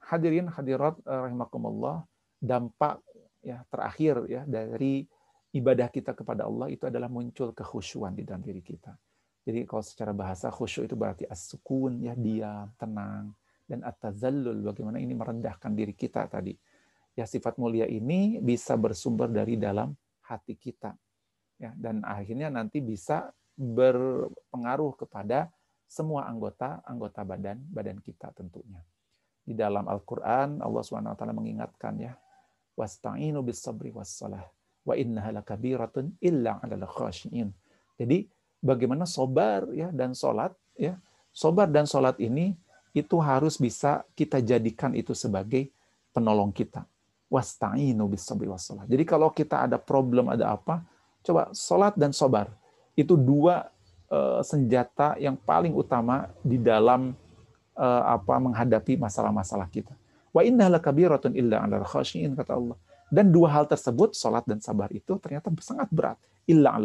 Hadirin 0.04 0.48
hadirat 0.48 0.96
eh, 1.04 1.20
rahimakumullah, 1.28 2.04
dampak 2.38 3.00
ya 3.44 3.64
terakhir 3.72 4.24
ya 4.28 4.42
dari 4.44 5.06
ibadah 5.54 5.88
kita 5.88 6.12
kepada 6.12 6.44
Allah 6.44 6.68
itu 6.68 6.84
adalah 6.88 7.08
muncul 7.08 7.56
kekhusyuan 7.56 8.12
di 8.12 8.24
dalam 8.24 8.44
diri 8.44 8.60
kita. 8.60 8.92
Jadi 9.48 9.64
kalau 9.64 9.80
secara 9.80 10.12
bahasa 10.12 10.52
khusyuk 10.52 10.92
itu 10.92 10.92
berarti 10.92 11.24
as-sukun 11.24 12.04
ya 12.04 12.12
diam, 12.12 12.68
tenang 12.76 13.32
dan 13.64 13.80
at-tazallul 13.80 14.60
bagaimana 14.60 15.00
ini 15.00 15.16
merendahkan 15.16 15.72
diri 15.72 15.96
kita 15.96 16.28
tadi. 16.28 16.52
Ya 17.16 17.24
sifat 17.24 17.56
mulia 17.56 17.88
ini 17.88 18.44
bisa 18.44 18.76
bersumber 18.76 19.32
dari 19.32 19.56
dalam 19.56 19.96
hati 20.28 20.52
kita. 20.52 20.92
Ya 21.56 21.72
dan 21.80 22.04
akhirnya 22.04 22.52
nanti 22.52 22.84
bisa 22.84 23.32
berpengaruh 23.56 25.00
kepada 25.00 25.48
semua 25.88 26.28
anggota 26.28 26.84
anggota 26.84 27.24
badan 27.24 27.56
badan 27.72 28.04
kita 28.04 28.28
tentunya. 28.36 28.84
Di 29.48 29.56
dalam 29.56 29.88
Al-Qur'an 29.88 30.60
Allah 30.60 30.84
SWT 30.84 31.24
mengingatkan 31.32 31.96
ya 31.96 32.12
wasta'inu 32.76 33.40
bis 33.40 33.64
sabri 33.64 33.96
was 33.96 34.12
salah 34.12 34.44
wa 34.84 34.92
innaha 34.92 35.40
lakabiratun 35.40 36.20
illa 36.20 36.60
'alal 36.60 36.84
khashiin. 36.84 37.48
Jadi 37.96 38.28
bagaimana 38.62 39.06
sobar 39.06 39.66
ya 39.74 39.90
dan 39.90 40.12
salat 40.14 40.54
ya. 40.78 40.98
Sobar 41.34 41.70
dan 41.70 41.86
salat 41.86 42.18
ini 42.18 42.58
itu 42.96 43.16
harus 43.22 43.60
bisa 43.60 44.02
kita 44.18 44.42
jadikan 44.42 44.90
itu 44.96 45.14
sebagai 45.14 45.70
penolong 46.10 46.50
kita. 46.50 46.82
Wasta'inu 47.28 48.08
bis 48.08 48.24
sabri 48.24 48.48
was 48.48 48.64
salah. 48.64 48.88
Jadi 48.88 49.04
kalau 49.04 49.28
kita 49.30 49.68
ada 49.68 49.76
problem 49.76 50.32
ada 50.32 50.56
apa, 50.56 50.82
coba 51.22 51.52
salat 51.52 51.94
dan 51.94 52.10
sobar. 52.10 52.50
Itu 52.98 53.14
dua 53.14 53.68
uh, 54.10 54.40
senjata 54.42 55.14
yang 55.20 55.36
paling 55.36 55.76
utama 55.76 56.32
di 56.40 56.56
dalam 56.58 57.14
uh, 57.76 58.02
apa 58.18 58.34
menghadapi 58.40 58.98
masalah-masalah 58.98 59.68
kita. 59.70 59.92
Wa 60.34 60.42
inna 60.42 60.66
lakabiratun 60.72 61.36
illa 61.36 61.62
kata 61.68 62.52
Allah. 62.56 62.76
Dan 63.08 63.32
dua 63.32 63.48
hal 63.48 63.64
tersebut, 63.64 64.12
salat 64.12 64.44
dan 64.44 64.60
sabar 64.60 64.92
itu 64.92 65.16
ternyata 65.16 65.48
sangat 65.64 65.88
berat. 65.88 66.20
Illa 66.44 66.76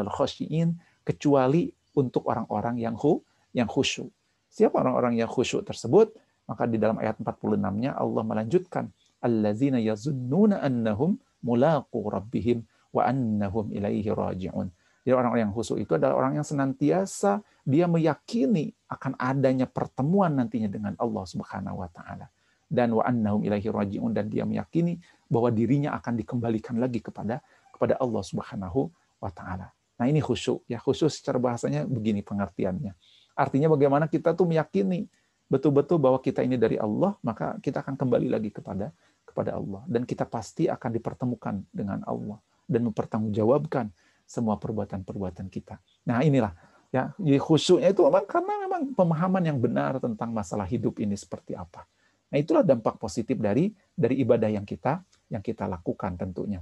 kecuali 1.03 1.69
untuk 1.93 2.25
orang-orang 2.25 2.81
yang 2.81 2.97
hu, 2.97 3.21
yang 3.53 3.69
khusyuk. 3.69 4.09
Siapa 4.49 4.81
orang-orang 4.81 5.19
yang 5.19 5.29
khusyuk 5.29 5.61
tersebut? 5.67 6.15
Maka 6.49 6.67
di 6.67 6.75
dalam 6.75 6.99
ayat 6.99 7.19
46-nya 7.21 7.95
Allah 7.95 8.23
melanjutkan, 8.25 8.91
allazina 9.23 9.79
yazunnuna 9.79 10.59
annahum 10.59 11.15
mulaqu 11.45 11.99
rabbihim 12.11 12.63
wa 12.91 13.07
annahum 13.07 13.71
ilaihi 13.71 14.11
raji'un. 14.11 14.67
Jadi 15.03 15.13
orang-orang 15.15 15.51
yang 15.51 15.55
khusyuk 15.55 15.83
itu 15.83 15.91
adalah 15.99 16.15
orang 16.15 16.39
yang 16.39 16.47
senantiasa 16.47 17.43
dia 17.67 17.87
meyakini 17.91 18.71
akan 18.87 19.19
adanya 19.19 19.67
pertemuan 19.67 20.31
nantinya 20.31 20.71
dengan 20.71 20.93
Allah 20.95 21.23
Subhanahu 21.27 21.83
wa 21.83 21.89
taala 21.91 22.31
dan 22.71 22.95
wa 22.95 23.03
annahum 23.03 23.43
ilaihi 23.43 23.67
rajiun 23.67 24.15
dan 24.15 24.31
dia 24.31 24.47
meyakini 24.47 24.97
bahwa 25.27 25.51
dirinya 25.51 25.91
akan 25.99 26.23
dikembalikan 26.23 26.79
lagi 26.79 27.03
kepada 27.03 27.43
kepada 27.75 27.99
Allah 27.99 28.23
Subhanahu 28.23 28.87
wa 29.19 29.31
taala. 29.31 29.75
Nah, 29.97 30.05
ini 30.09 30.19
khusyuk 30.19 30.65
ya. 30.65 30.81
Khusyuk 30.81 31.09
secara 31.09 31.37
bahasanya 31.37 31.85
begini 31.85 32.25
pengertiannya. 32.25 32.93
Artinya 33.33 33.67
bagaimana 33.73 34.05
kita 34.09 34.33
tuh 34.37 34.45
meyakini 34.45 35.09
betul-betul 35.49 36.01
bahwa 36.01 36.17
kita 36.21 36.41
ini 36.41 36.57
dari 36.57 36.77
Allah, 36.81 37.13
maka 37.21 37.57
kita 37.61 37.81
akan 37.81 37.97
kembali 37.97 38.29
lagi 38.29 38.49
kepada 38.49 38.89
kepada 39.23 39.57
Allah 39.57 39.81
dan 39.89 40.05
kita 40.05 40.29
pasti 40.29 40.69
akan 40.69 40.89
dipertemukan 40.93 41.65
dengan 41.73 42.05
Allah 42.05 42.37
dan 42.69 42.85
mempertanggungjawabkan 42.89 43.89
semua 44.29 44.61
perbuatan-perbuatan 44.61 45.49
kita. 45.49 45.81
Nah, 46.05 46.21
inilah 46.21 46.53
ya, 46.93 47.09
khusyuknya 47.17 47.89
itu 47.89 48.05
memang 48.05 48.25
karena 48.29 48.53
memang 48.69 48.81
pemahaman 48.93 49.43
yang 49.43 49.57
benar 49.57 49.97
tentang 49.97 50.29
masalah 50.29 50.69
hidup 50.69 51.01
ini 51.01 51.17
seperti 51.17 51.57
apa. 51.57 51.85
Nah, 52.29 52.37
itulah 52.41 52.65
dampak 52.65 52.97
positif 52.97 53.37
dari 53.37 53.73
dari 53.93 54.21
ibadah 54.21 54.49
yang 54.49 54.65
kita 54.65 55.01
yang 55.29 55.41
kita 55.41 55.65
lakukan 55.65 56.17
tentunya. 56.17 56.61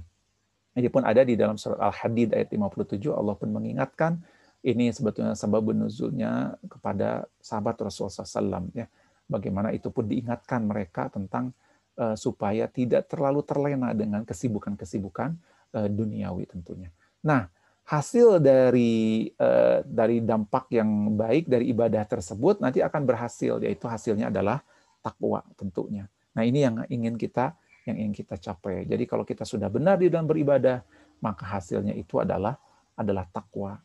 Ini 0.72 0.88
pun 0.88 1.04
ada 1.04 1.20
di 1.20 1.36
dalam 1.36 1.60
surat 1.60 1.76
Al-Hadid 1.80 2.32
ayat 2.32 2.48
57 2.48 2.96
Allah 3.12 3.36
pun 3.36 3.48
mengingatkan 3.52 4.16
ini 4.62 4.94
sebetulnya 4.94 5.34
sebab 5.34 5.74
nuzulnya 5.74 6.54
kepada 6.70 7.26
sahabat 7.42 7.82
Rasulullah 7.82 8.24
SAW 8.24 8.70
ya. 8.72 8.86
Bagaimana 9.26 9.74
itu 9.74 9.90
pun 9.90 10.06
diingatkan 10.06 10.64
mereka 10.64 11.10
tentang 11.10 11.50
uh, 11.98 12.14
supaya 12.14 12.70
tidak 12.70 13.10
terlalu 13.10 13.42
terlena 13.42 13.90
dengan 13.96 14.22
kesibukan-kesibukan 14.22 15.34
uh, 15.76 15.88
duniawi 15.88 16.46
tentunya. 16.46 16.94
Nah, 17.26 17.48
hasil 17.88 18.38
dari 18.38 19.26
uh, 19.34 19.82
dari 19.82 20.22
dampak 20.22 20.70
yang 20.70 21.16
baik 21.18 21.50
dari 21.50 21.74
ibadah 21.74 22.06
tersebut 22.06 22.62
nanti 22.62 22.84
akan 22.84 23.02
berhasil 23.02 23.58
yaitu 23.60 23.90
hasilnya 23.90 24.30
adalah 24.30 24.62
takwa 25.02 25.42
tentunya. 25.58 26.06
Nah, 26.32 26.42
ini 26.46 26.64
yang 26.64 26.76
ingin 26.86 27.18
kita 27.18 27.56
yang 27.86 27.96
ingin 27.98 28.14
kita 28.14 28.38
capai. 28.38 28.86
Jadi 28.86 29.04
kalau 29.06 29.26
kita 29.26 29.42
sudah 29.42 29.66
benar 29.66 29.98
di 29.98 30.06
dalam 30.06 30.26
beribadah, 30.26 30.82
maka 31.22 31.44
hasilnya 31.46 31.94
itu 31.94 32.22
adalah 32.22 32.58
adalah 32.94 33.26
takwa. 33.30 33.78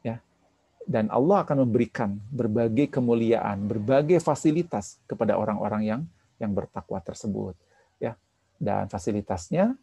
Ya. 0.00 0.20
Dan 0.88 1.12
Allah 1.12 1.44
akan 1.44 1.68
memberikan 1.68 2.16
berbagai 2.32 2.88
kemuliaan, 2.88 3.68
berbagai 3.68 4.20
fasilitas 4.24 5.00
kepada 5.04 5.36
orang-orang 5.36 5.82
yang 5.84 6.00
yang 6.38 6.54
bertakwa 6.54 7.02
tersebut, 7.02 7.58
ya. 7.98 8.14
Dan 8.56 8.86
fasilitasnya 8.88 9.74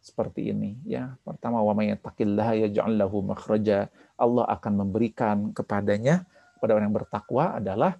seperti 0.00 0.54
ini, 0.54 0.78
ya. 0.86 1.18
Pertama, 1.26 1.60
wa 1.60 1.74
may 1.76 1.92
yattaqillaha 1.92 2.68
yaj'al 2.68 2.96
lahu 2.96 3.20
makhraja. 3.20 3.92
Allah 4.14 4.46
akan 4.46 4.72
memberikan 4.86 5.50
kepadanya 5.50 6.24
kepada 6.56 6.80
orang 6.80 6.86
yang 6.88 6.98
bertakwa 7.02 7.44
adalah 7.58 7.98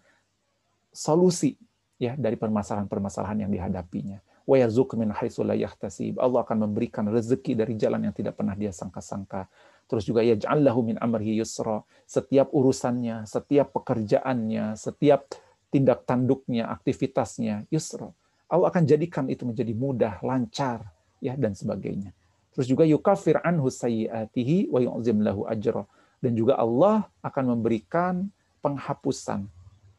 solusi 0.94 1.58
ya 1.98 2.14
dari 2.14 2.38
permasalahan-permasalahan 2.38 3.44
yang 3.44 3.50
dihadapinya. 3.50 4.22
Wa 4.44 4.60
min 5.00 5.08
haitsu 5.12 5.40
la. 5.40 5.56
Allah 5.56 6.40
akan 6.44 6.56
memberikan 6.68 7.08
rezeki 7.08 7.56
dari 7.56 7.74
jalan 7.80 8.08
yang 8.08 8.14
tidak 8.14 8.36
pernah 8.36 8.52
dia 8.52 8.70
sangka-sangka. 8.70 9.48
Terus 9.88 10.04
juga 10.04 10.24
ya 10.24 10.36
lahu 10.56 10.84
min 10.84 10.96
amrihi 11.00 11.40
yusra. 11.40 11.84
Setiap 12.04 12.52
urusannya, 12.52 13.24
setiap 13.24 13.72
pekerjaannya, 13.72 14.76
setiap 14.76 15.32
tindak 15.72 16.04
tanduknya, 16.04 16.68
aktivitasnya 16.68 17.68
yusra. 17.72 18.12
Allah 18.48 18.68
akan 18.68 18.84
jadikan 18.84 19.26
itu 19.32 19.48
menjadi 19.48 19.72
mudah, 19.72 20.20
lancar, 20.20 20.84
ya 21.24 21.34
dan 21.40 21.56
sebagainya. 21.56 22.12
Terus 22.54 22.70
juga 22.70 22.84
yukafir 22.86 23.40
anhu 23.42 23.72
sayyiatihi 23.72 24.70
wa 24.70 24.78
yu'zim 24.78 25.24
lahu 25.24 25.48
ajra. 25.48 25.88
Dan 26.20 26.36
juga 26.36 26.56
Allah 26.56 27.08
akan 27.20 27.58
memberikan 27.58 28.28
penghapusan 28.64 29.44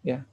ya 0.01 0.25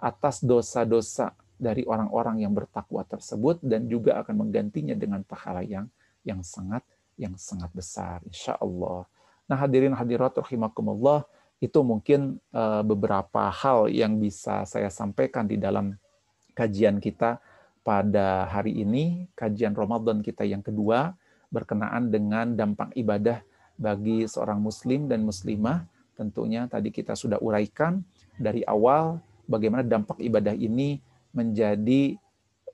atas 0.00 0.40
dosa-dosa 0.44 1.32
dari 1.56 1.82
orang-orang 1.88 2.44
yang 2.44 2.52
bertakwa 2.52 3.02
tersebut 3.08 3.60
dan 3.64 3.88
juga 3.88 4.20
akan 4.20 4.46
menggantinya 4.46 4.92
dengan 4.92 5.24
pahala 5.24 5.64
yang 5.64 5.88
yang 6.22 6.44
sangat 6.44 6.84
yang 7.16 7.32
sangat 7.40 7.72
besar 7.72 8.20
insya 8.28 8.56
Allah. 8.60 9.08
Nah 9.48 9.56
hadirin 9.56 9.96
hadirat 9.96 10.36
rahimakumullah 10.36 11.24
itu 11.56 11.80
mungkin 11.80 12.36
uh, 12.52 12.84
beberapa 12.84 13.48
hal 13.48 13.88
yang 13.88 14.20
bisa 14.20 14.68
saya 14.68 14.92
sampaikan 14.92 15.48
di 15.48 15.56
dalam 15.56 15.96
kajian 16.52 17.00
kita 17.00 17.40
pada 17.80 18.50
hari 18.50 18.82
ini, 18.82 19.30
kajian 19.32 19.72
Ramadan 19.72 20.20
kita 20.20 20.44
yang 20.44 20.60
kedua 20.60 21.16
berkenaan 21.48 22.10
dengan 22.10 22.52
dampak 22.52 22.92
ibadah 22.98 23.40
bagi 23.78 24.26
seorang 24.26 24.60
muslim 24.60 25.06
dan 25.06 25.22
muslimah. 25.22 25.86
Tentunya 26.16 26.64
tadi 26.66 26.90
kita 26.92 27.12
sudah 27.12 27.40
uraikan 27.40 28.02
dari 28.36 28.64
awal 28.66 29.20
bagaimana 29.46 29.84
dampak 29.86 30.18
ibadah 30.20 30.52
ini 30.52 31.00
menjadi 31.36 32.16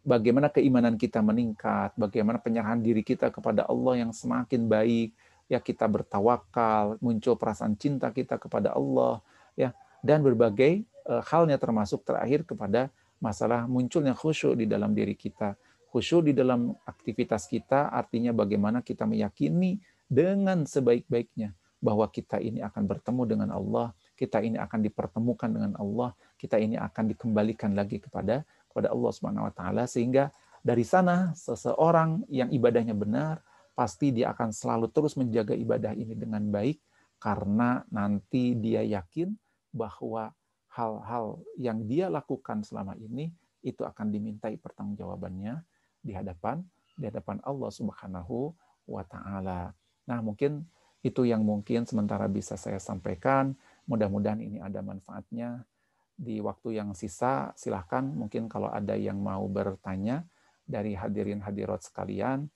bagaimana 0.07 0.47
keimanan 0.47 0.95
kita 0.95 1.19
meningkat, 1.19 1.95
bagaimana 1.99 2.39
penyerahan 2.39 2.79
diri 2.79 3.03
kita 3.03 3.35
kepada 3.35 3.67
Allah 3.67 4.07
yang 4.07 4.15
semakin 4.15 4.71
baik, 4.71 5.11
ya 5.51 5.59
kita 5.59 5.91
bertawakal, 5.91 6.99
muncul 7.03 7.35
perasaan 7.35 7.75
cinta 7.75 8.15
kita 8.15 8.39
kepada 8.39 8.75
Allah, 8.75 9.19
ya 9.59 9.75
dan 10.03 10.23
berbagai 10.23 10.87
uh, 11.07 11.23
halnya 11.27 11.59
termasuk 11.59 12.03
terakhir 12.07 12.47
kepada 12.47 12.91
masalah 13.23 13.71
munculnya 13.71 14.15
khusyuk 14.15 14.59
di 14.59 14.67
dalam 14.67 14.95
diri 14.95 15.15
kita. 15.15 15.55
Khusyuk 15.95 16.31
di 16.31 16.33
dalam 16.35 16.75
aktivitas 16.89 17.47
kita 17.47 17.93
artinya 17.93 18.35
bagaimana 18.35 18.81
kita 18.81 19.07
meyakini 19.07 19.79
dengan 20.11 20.65
sebaik-baiknya 20.65 21.55
bahwa 21.83 22.07
kita 22.09 22.39
ini 22.39 22.63
akan 22.63 22.83
bertemu 22.87 23.23
dengan 23.27 23.49
Allah, 23.55 23.91
kita 24.15 24.39
ini 24.43 24.55
akan 24.57 24.81
dipertemukan 24.87 25.51
dengan 25.51 25.73
Allah, 25.79 26.15
kita 26.43 26.59
ini 26.59 26.75
akan 26.75 27.15
dikembalikan 27.15 27.79
lagi 27.79 28.03
kepada 28.03 28.43
kepada 28.67 28.91
Allah 28.91 29.13
Subhanahu 29.15 29.47
wa 29.47 29.55
taala 29.55 29.87
sehingga 29.87 30.35
dari 30.59 30.83
sana 30.83 31.31
seseorang 31.39 32.27
yang 32.27 32.51
ibadahnya 32.51 32.99
benar 32.99 33.39
pasti 33.79 34.11
dia 34.11 34.35
akan 34.35 34.51
selalu 34.51 34.91
terus 34.91 35.15
menjaga 35.15 35.55
ibadah 35.55 35.95
ini 35.95 36.19
dengan 36.19 36.43
baik 36.51 36.83
karena 37.23 37.87
nanti 37.95 38.59
dia 38.59 38.83
yakin 38.83 39.31
bahwa 39.71 40.35
hal-hal 40.75 41.39
yang 41.55 41.87
dia 41.87 42.11
lakukan 42.11 42.67
selama 42.67 42.99
ini 42.99 43.31
itu 43.63 43.87
akan 43.87 44.11
dimintai 44.11 44.59
pertanggungjawabannya 44.59 45.63
di 46.03 46.11
hadapan 46.11 46.59
di 46.99 47.07
hadapan 47.09 47.39
Allah 47.47 47.71
Subhanahu 47.71 48.51
wa 48.91 49.03
taala. 49.07 49.73
Nah, 50.05 50.19
mungkin 50.21 50.67
itu 51.03 51.27
yang 51.27 51.43
mungkin 51.43 51.87
sementara 51.87 52.27
bisa 52.27 52.59
saya 52.59 52.79
sampaikan. 52.79 53.55
Mudah-mudahan 53.87 54.39
ini 54.39 54.59
ada 54.63 54.83
manfaatnya. 54.83 55.67
Di 56.13 56.39
waktu 56.39 56.79
yang 56.79 56.93
sisa, 56.93 57.51
silahkan 57.57 58.05
mungkin 58.05 58.47
kalau 58.47 58.69
ada 58.69 58.95
yang 58.95 59.19
mau 59.19 59.49
bertanya 59.49 60.23
dari 60.63 60.95
hadirin 60.95 61.43
hadirat 61.43 61.83
sekalian, 61.83 62.47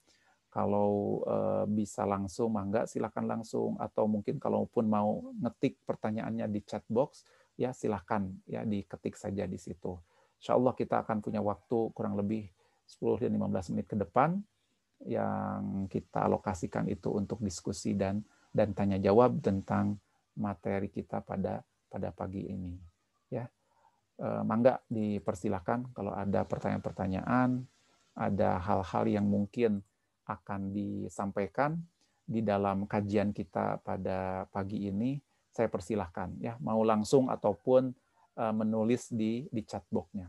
kalau 0.47 1.21
eh, 1.27 1.65
bisa 1.69 2.07
langsung, 2.07 2.55
mangga 2.55 2.87
silahkan 2.87 3.25
langsung. 3.27 3.75
Atau 3.77 4.07
mungkin 4.07 4.39
kalaupun 4.39 4.87
mau 4.87 5.29
ngetik 5.43 5.83
pertanyaannya 5.83 6.47
di 6.49 6.61
chat 6.63 6.81
box, 6.87 7.27
ya 7.59 7.73
silahkan 7.73 8.29
ya 8.45 8.63
diketik 8.63 9.17
saja 9.17 9.43
di 9.49 9.57
situ. 9.57 9.97
Insya 10.37 10.53
Allah 10.53 10.73
kita 10.77 11.01
akan 11.01 11.17
punya 11.19 11.41
waktu 11.41 11.91
kurang 11.97 12.13
lebih 12.13 12.45
10 12.87 13.27
dan 13.27 13.33
15 13.35 13.73
menit 13.73 13.87
ke 13.89 13.97
depan 13.97 14.39
yang 15.05 15.85
kita 15.91 16.25
alokasikan 16.25 16.89
itu 16.89 17.13
untuk 17.13 17.41
diskusi 17.43 17.93
dan 17.93 18.21
dan 18.49 18.73
tanya 18.73 18.97
jawab 18.97 19.37
tentang 19.43 19.97
materi 20.37 20.89
kita 20.89 21.21
pada 21.21 21.61
pada 21.89 22.09
pagi 22.13 22.49
ini. 22.49 22.96
Ya, 23.27 23.51
e, 24.17 24.27
mangga 24.43 24.79
dipersilahkan 24.87 25.91
kalau 25.91 26.15
ada 26.15 26.47
pertanyaan-pertanyaan, 26.47 27.63
ada 28.17 28.49
hal-hal 28.57 29.03
yang 29.07 29.27
mungkin 29.27 29.83
akan 30.27 30.73
disampaikan 30.73 31.79
di 32.27 32.43
dalam 32.43 32.83
kajian 32.89 33.31
kita 33.31 33.79
pada 33.83 34.49
pagi 34.51 34.87
ini, 34.87 35.15
saya 35.51 35.71
persilahkan 35.71 36.35
ya. 36.43 36.59
Mau 36.59 36.83
langsung 36.83 37.31
ataupun 37.31 37.91
e, 38.35 38.43
menulis 38.55 39.11
di 39.11 39.47
di 39.47 39.61
chat 39.63 39.83
box-nya. 39.91 40.27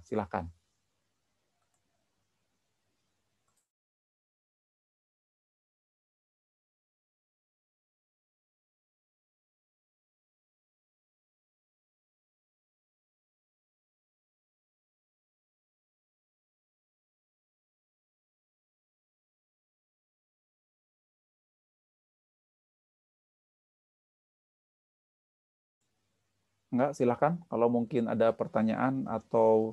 Enggak, 26.69 26.93
silahkan. 26.93 27.41
Kalau 27.49 27.69
mungkin 27.73 28.13
ada 28.13 28.29
pertanyaan 28.37 29.09
atau 29.09 29.73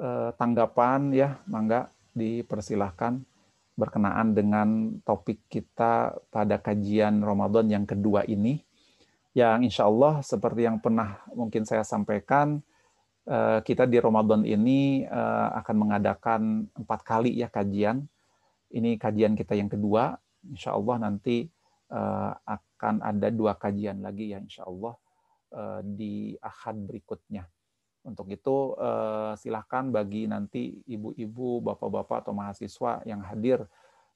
eh, 0.00 0.32
tanggapan 0.40 1.12
ya, 1.12 1.44
mangga 1.44 1.92
dipersilahkan 2.16 3.20
berkenaan 3.76 4.32
dengan 4.32 4.68
topik 5.04 5.48
kita 5.48 6.16
pada 6.32 6.56
kajian 6.60 7.20
Ramadan 7.20 7.68
yang 7.68 7.84
kedua 7.84 8.24
ini. 8.24 8.64
Yang 9.36 9.58
insya 9.72 9.84
Allah 9.86 10.24
seperti 10.24 10.66
yang 10.66 10.80
pernah 10.80 11.20
mungkin 11.36 11.68
saya 11.68 11.84
sampaikan, 11.84 12.64
eh, 13.28 13.60
kita 13.60 13.84
di 13.84 14.00
Ramadan 14.00 14.48
ini 14.48 15.04
eh, 15.04 15.48
akan 15.60 15.76
mengadakan 15.76 16.64
empat 16.80 17.00
kali 17.04 17.36
ya 17.36 17.52
kajian. 17.52 18.08
Ini 18.72 18.96
kajian 18.96 19.36
kita 19.36 19.52
yang 19.52 19.68
kedua. 19.68 20.16
Insya 20.48 20.72
Allah 20.72 20.96
nanti 20.96 21.44
eh, 21.92 22.32
akan 22.40 23.04
ada 23.04 23.28
dua 23.28 23.52
kajian 23.60 24.00
lagi 24.00 24.32
ya 24.32 24.40
insya 24.40 24.64
Allah 24.64 24.96
di 25.82 26.38
ahad 26.38 26.76
berikutnya. 26.86 27.44
Untuk 28.00 28.32
itu 28.32 28.72
eh, 28.80 29.32
silahkan 29.36 29.92
bagi 29.92 30.24
nanti 30.24 30.80
ibu-ibu, 30.88 31.60
bapak-bapak 31.60 32.24
atau 32.24 32.32
mahasiswa 32.32 33.04
yang 33.04 33.20
hadir 33.20 33.60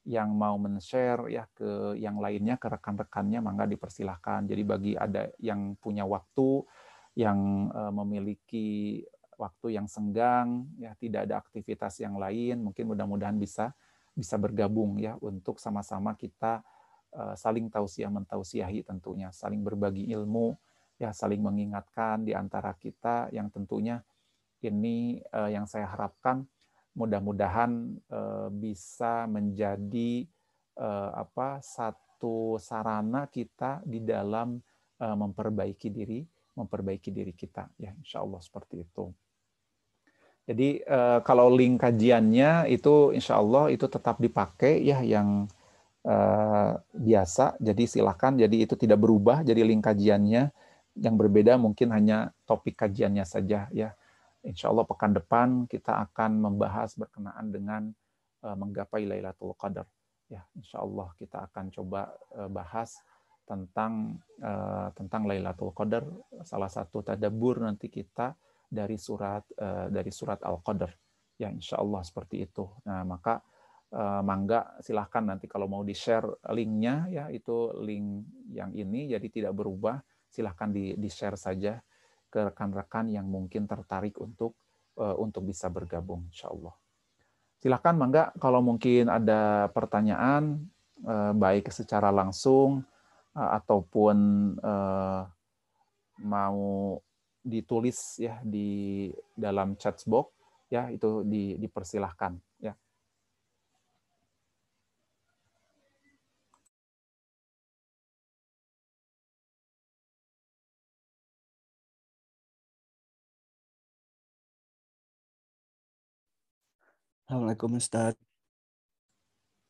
yang 0.05 0.33
mau 0.33 0.57
men-share 0.61 1.33
ya 1.33 1.49
ke 1.53 1.97
yang 1.97 2.21
lainnya 2.21 2.57
ke 2.61 2.65
rekan-rekannya 2.69 3.41
mangga 3.41 3.69
dipersilahkan. 3.69 4.49
Jadi 4.49 4.63
bagi 4.65 4.93
ada 4.97 5.29
yang 5.37 5.77
punya 5.77 6.01
waktu 6.01 6.65
yang 7.13 7.69
eh, 7.69 7.93
memiliki 7.93 8.69
waktu 9.37 9.77
yang 9.77 9.85
senggang 9.85 10.65
ya 10.79 10.95
tidak 10.97 11.27
ada 11.29 11.43
aktivitas 11.43 11.99
yang 11.99 12.15
lain 12.15 12.71
mungkin 12.71 12.87
mudah-mudahan 12.87 13.35
bisa 13.35 13.75
bisa 14.15 14.39
bergabung 14.39 14.95
ya 14.95 15.19
untuk 15.19 15.59
sama-sama 15.59 16.15
kita 16.15 16.63
saling 17.35 17.67
tausiah 17.67 18.07
mentausiahi 18.07 18.87
tentunya 18.87 19.35
saling 19.35 19.59
berbagi 19.59 20.07
ilmu 20.07 20.55
ya 20.95 21.11
saling 21.11 21.43
mengingatkan 21.43 22.23
di 22.23 22.31
antara 22.31 22.71
kita 22.79 23.27
yang 23.35 23.51
tentunya 23.51 23.99
ini 24.63 25.19
uh, 25.35 25.51
yang 25.51 25.67
saya 25.67 25.91
harapkan 25.91 26.47
mudah-mudahan 26.95 27.99
uh, 28.07 28.47
bisa 28.49 29.27
menjadi 29.27 30.23
uh, 30.79 31.11
apa 31.19 31.59
satu 31.59 32.55
sarana 32.55 33.27
kita 33.27 33.83
di 33.83 33.99
dalam 33.99 34.63
uh, 35.03 35.15
memperbaiki 35.19 35.91
diri 35.91 36.23
memperbaiki 36.55 37.11
diri 37.11 37.35
kita 37.35 37.67
ya 37.75 37.91
insya 37.99 38.23
Allah 38.23 38.39
seperti 38.39 38.87
itu. 38.87 39.11
Jadi 40.45 40.79
uh, 40.85 41.19
kalau 41.25 41.49
link 41.49 41.81
kajiannya 41.81 42.69
itu 42.69 43.11
insya 43.11 43.41
Allah 43.41 43.73
itu 43.73 43.89
tetap 43.89 44.21
dipakai 44.21 44.77
ya 44.85 45.01
yang 45.01 45.49
uh, 46.05 46.71
biasa. 46.93 47.57
Jadi 47.57 47.89
silakan. 47.89 48.37
Jadi 48.37 48.61
itu 48.61 48.77
tidak 48.77 49.01
berubah. 49.01 49.41
Jadi 49.41 49.65
link 49.65 49.81
kajiannya 49.81 50.53
yang 50.95 51.19
berbeda 51.19 51.59
mungkin 51.59 51.91
hanya 51.91 52.31
topik 52.47 52.79
kajiannya 52.79 53.25
saja 53.27 53.67
ya. 53.71 53.91
Insya 54.45 54.69
Allah 54.69 54.85
pekan 54.85 55.11
depan 55.11 55.65
kita 55.65 56.05
akan 56.09 56.37
membahas 56.37 56.93
berkenaan 56.95 57.49
dengan 57.49 57.89
uh, 58.45 58.55
menggapai 58.55 59.03
Lailatul 59.03 59.57
Qadar. 59.57 59.89
Ya, 60.29 60.41
insya 60.57 60.81
Allah 60.81 61.09
kita 61.17 61.49
akan 61.49 61.73
coba 61.73 62.13
uh, 62.37 62.49
bahas 62.49 63.01
tentang 63.45 64.21
uh, 64.41 64.89
tentang 64.93 65.25
Lailatul 65.25 65.73
Qadar 65.73 66.05
salah 66.45 66.69
satu 66.69 67.01
tadabur 67.05 67.61
nanti 67.61 67.89
kita 67.89 68.33
dari 68.65 68.97
surat 68.97 69.45
dari 69.93 70.09
surat 70.09 70.41
Al-Qadar 70.41 70.89
ya 71.37 71.53
insya 71.53 71.77
Allah 71.77 72.01
seperti 72.01 72.41
itu 72.49 72.65
nah 72.81 73.05
maka 73.05 73.37
mangga 74.25 74.81
silahkan 74.81 75.21
nanti 75.21 75.45
kalau 75.45 75.69
mau 75.69 75.85
di 75.85 75.93
share 75.93 76.41
linknya 76.49 77.05
ya 77.13 77.25
itu 77.29 77.69
link 77.85 78.25
yang 78.57 78.73
ini 78.73 79.13
jadi 79.13 79.27
tidak 79.29 79.53
berubah 79.53 80.01
silahkan 80.35 80.67
di 80.67 80.99
di 80.99 81.07
share 81.07 81.39
saja 81.39 81.79
ke 82.27 82.51
rekan-rekan 82.51 83.07
yang 83.07 83.23
mungkin 83.31 83.63
tertarik 83.63 84.19
untuk 84.19 84.59
uh, 84.99 85.15
untuk 85.15 85.47
bisa 85.47 85.71
bergabung 85.71 86.27
insya 86.27 86.51
Allah 86.51 86.75
silahkan 87.63 87.95
mangga 87.95 88.35
kalau 88.43 88.59
mungkin 88.59 89.07
ada 89.07 89.71
pertanyaan 89.71 90.67
uh, 91.07 91.31
baik 91.31 91.71
secara 91.71 92.11
langsung 92.11 92.83
Eh, 93.35 93.49
ataupun 93.59 94.17
mau 96.23 96.59
ditulis 97.43 98.15
ya 98.15 98.39
di 98.39 99.11
dalam 99.35 99.75
chat 99.75 99.99
box 100.07 100.31
ya 100.71 100.87
itu 100.87 101.27
di, 101.27 101.59
dipersilahkan 101.59 102.39
Assalamualaikum 117.25 117.81
Ustaz. 117.81 118.13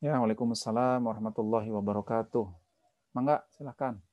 Ya, 0.04 0.20
Waalaikumsalam 0.20 1.00
warahmatullahi 1.00 1.72
wabarakatuh. 1.72 2.52
Mangga, 3.16 3.48
silakan. 3.56 4.04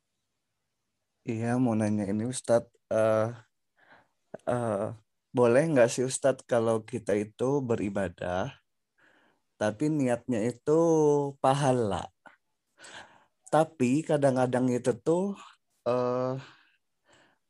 Iya, 1.27 1.59
mau 1.59 1.75
nanya 1.75 2.07
ini 2.07 2.31
Ustadz. 2.31 2.71
Uh, 2.87 3.35
uh, 4.47 4.95
boleh 5.35 5.75
nggak 5.75 5.91
sih 5.91 6.07
Ustadz 6.07 6.47
kalau 6.47 6.87
kita 6.87 7.19
itu 7.19 7.59
beribadah, 7.59 8.55
tapi 9.59 9.91
niatnya 9.91 10.39
itu 10.47 10.79
pahala. 11.43 12.07
Tapi 13.51 14.07
kadang-kadang 14.07 14.71
itu 14.71 14.95
tuh 15.03 15.35
uh, 15.91 16.39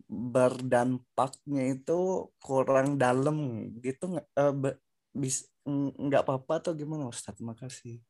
berdampaknya 0.09 1.77
itu 1.77 2.33
kurang 2.41 2.97
dalam 2.97 3.69
gitu 3.85 4.17
uh, 4.41 4.57
bis 5.13 5.52
nggak 5.69 6.23
apa-apa 6.27 6.63
atau 6.63 6.73
gimana 6.75 7.07
Ustadz? 7.07 7.43
Makasih. 7.43 8.03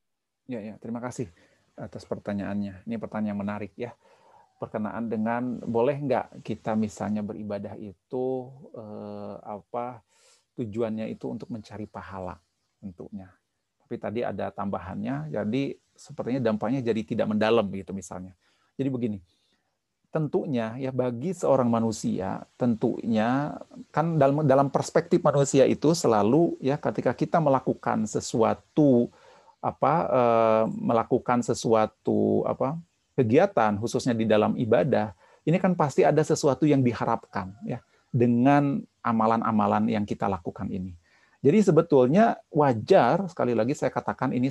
Ya 0.49 0.59
ya 0.59 0.75
terima 0.81 0.99
kasih 0.99 1.29
atas 1.77 2.05
pertanyaannya. 2.05 2.85
Ini 2.89 2.97
pertanyaan 3.01 3.39
menarik 3.39 3.73
ya. 3.77 3.93
Perkenaan 4.61 5.11
dengan 5.11 5.59
boleh 5.59 5.99
nggak 5.99 6.47
kita 6.47 6.79
misalnya 6.79 7.21
beribadah 7.27 7.75
itu 7.77 8.51
eh, 8.79 9.37
apa 9.43 10.01
tujuannya 10.55 11.11
itu 11.11 11.27
untuk 11.29 11.51
mencari 11.51 11.89
pahala 11.89 12.39
tentunya. 12.79 13.33
Tapi 13.83 13.95
tadi 13.99 14.21
ada 14.25 14.49
tambahannya, 14.49 15.29
jadi 15.29 15.77
sepertinya 15.93 16.41
dampaknya 16.41 16.81
jadi 16.81 17.01
tidak 17.05 17.27
mendalam 17.29 17.67
gitu 17.75 17.93
misalnya. 17.93 18.33
Jadi 18.79 18.89
begini, 18.89 19.19
tentunya 20.13 20.77
ya 20.77 20.93
bagi 20.93 21.33
seorang 21.33 21.73
manusia 21.73 22.45
tentunya 22.61 23.57
kan 23.89 24.21
dalam 24.21 24.45
dalam 24.45 24.69
perspektif 24.69 25.25
manusia 25.25 25.65
itu 25.65 25.97
selalu 25.97 26.61
ya 26.61 26.77
ketika 26.77 27.17
kita 27.17 27.41
melakukan 27.41 28.05
sesuatu 28.05 29.09
apa 29.65 29.95
eh, 30.13 30.65
melakukan 30.69 31.41
sesuatu 31.41 32.45
apa 32.45 32.77
kegiatan 33.17 33.81
khususnya 33.81 34.13
di 34.13 34.29
dalam 34.29 34.53
ibadah 34.61 35.17
ini 35.49 35.57
kan 35.57 35.73
pasti 35.75 36.05
ada 36.05 36.21
sesuatu 36.21 36.69
yang 36.69 36.85
diharapkan 36.85 37.57
ya 37.65 37.81
dengan 38.13 38.85
amalan-amalan 39.01 39.91
yang 39.91 40.05
kita 40.05 40.29
lakukan 40.31 40.69
ini. 40.71 40.95
Jadi 41.43 41.59
sebetulnya 41.59 42.39
wajar 42.55 43.27
sekali 43.27 43.51
lagi 43.59 43.75
saya 43.75 43.91
katakan 43.91 44.31
ini 44.31 44.47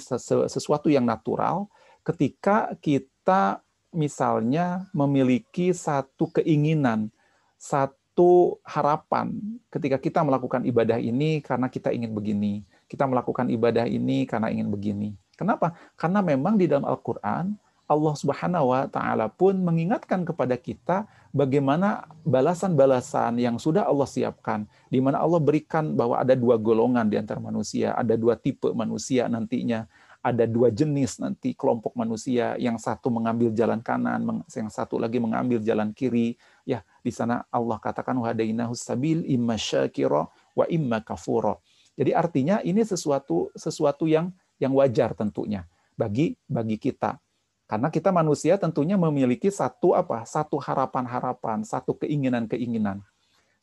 sesuatu 0.52 0.92
yang 0.92 1.08
natural 1.08 1.72
ketika 2.04 2.76
kita 2.84 3.64
misalnya 3.92 4.88
memiliki 4.96 5.76
satu 5.76 6.32
keinginan, 6.32 7.12
satu 7.60 8.60
harapan 8.64 9.36
ketika 9.70 10.00
kita 10.00 10.20
melakukan 10.24 10.64
ibadah 10.66 10.98
ini 10.98 11.44
karena 11.44 11.68
kita 11.68 11.92
ingin 11.92 12.12
begini, 12.16 12.64
kita 12.88 13.08
melakukan 13.08 13.48
ibadah 13.52 13.88
ini 13.88 14.28
karena 14.28 14.52
ingin 14.52 14.68
begini. 14.72 15.16
Kenapa? 15.36 15.76
Karena 15.96 16.20
memang 16.20 16.60
di 16.60 16.68
dalam 16.68 16.84
Al-Quran, 16.88 17.56
Allah 17.92 18.14
Subhanahu 18.16 18.72
wa 18.72 18.88
Ta'ala 18.88 19.28
pun 19.28 19.60
mengingatkan 19.60 20.24
kepada 20.24 20.56
kita 20.56 21.04
bagaimana 21.36 22.08
balasan-balasan 22.24 23.36
yang 23.36 23.60
sudah 23.60 23.84
Allah 23.84 24.08
siapkan, 24.08 24.64
di 24.88 25.04
mana 25.04 25.20
Allah 25.20 25.44
berikan 25.44 25.92
bahwa 25.92 26.16
ada 26.16 26.32
dua 26.32 26.56
golongan 26.56 27.04
di 27.12 27.20
antara 27.20 27.44
manusia, 27.44 27.92
ada 27.92 28.16
dua 28.16 28.40
tipe 28.40 28.72
manusia 28.72 29.28
nantinya, 29.28 29.92
ada 30.22 30.46
dua 30.46 30.70
jenis 30.70 31.18
nanti 31.18 31.58
kelompok 31.58 31.98
manusia, 31.98 32.54
yang 32.62 32.78
satu 32.78 33.10
mengambil 33.10 33.50
jalan 33.52 33.82
kanan, 33.82 34.46
yang 34.54 34.70
satu 34.70 35.02
lagi 35.02 35.18
mengambil 35.18 35.58
jalan 35.66 35.90
kiri. 35.92 36.38
Ya, 36.62 36.86
di 37.02 37.10
sana 37.10 37.44
Allah 37.50 37.82
katakan 37.82 38.14
wahadainahu 38.22 38.78
sabil 38.78 39.26
imma 39.26 39.58
syakira 39.58 40.30
wa 40.30 40.66
imma 40.70 41.02
kafura. 41.02 41.58
Jadi 41.98 42.14
artinya 42.14 42.62
ini 42.62 42.86
sesuatu 42.86 43.50
sesuatu 43.58 44.06
yang 44.06 44.30
yang 44.62 44.72
wajar 44.78 45.18
tentunya 45.18 45.66
bagi 45.98 46.38
bagi 46.46 46.78
kita. 46.78 47.18
Karena 47.66 47.88
kita 47.88 48.12
manusia 48.14 48.60
tentunya 48.62 49.00
memiliki 49.00 49.48
satu 49.48 49.96
apa? 49.96 50.28
Satu 50.28 50.60
harapan-harapan, 50.60 51.64
satu 51.64 51.96
keinginan-keinginan. 51.98 53.00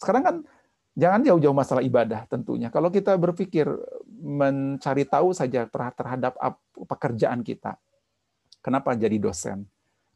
Sekarang 0.01 0.23
kan 0.25 0.37
jangan 0.99 1.23
jauh-jauh 1.23 1.55
masalah 1.55 1.87
ibadah 1.87 2.27
tentunya. 2.27 2.69
Kalau 2.75 2.91
kita 2.91 3.15
berpikir 3.15 3.71
mencari 4.19 5.07
tahu 5.07 5.31
saja 5.31 5.71
terhadap 5.71 6.35
pekerjaan 6.75 7.47
kita. 7.47 7.79
Kenapa 8.59 8.99
jadi 8.99 9.15
dosen? 9.23 9.63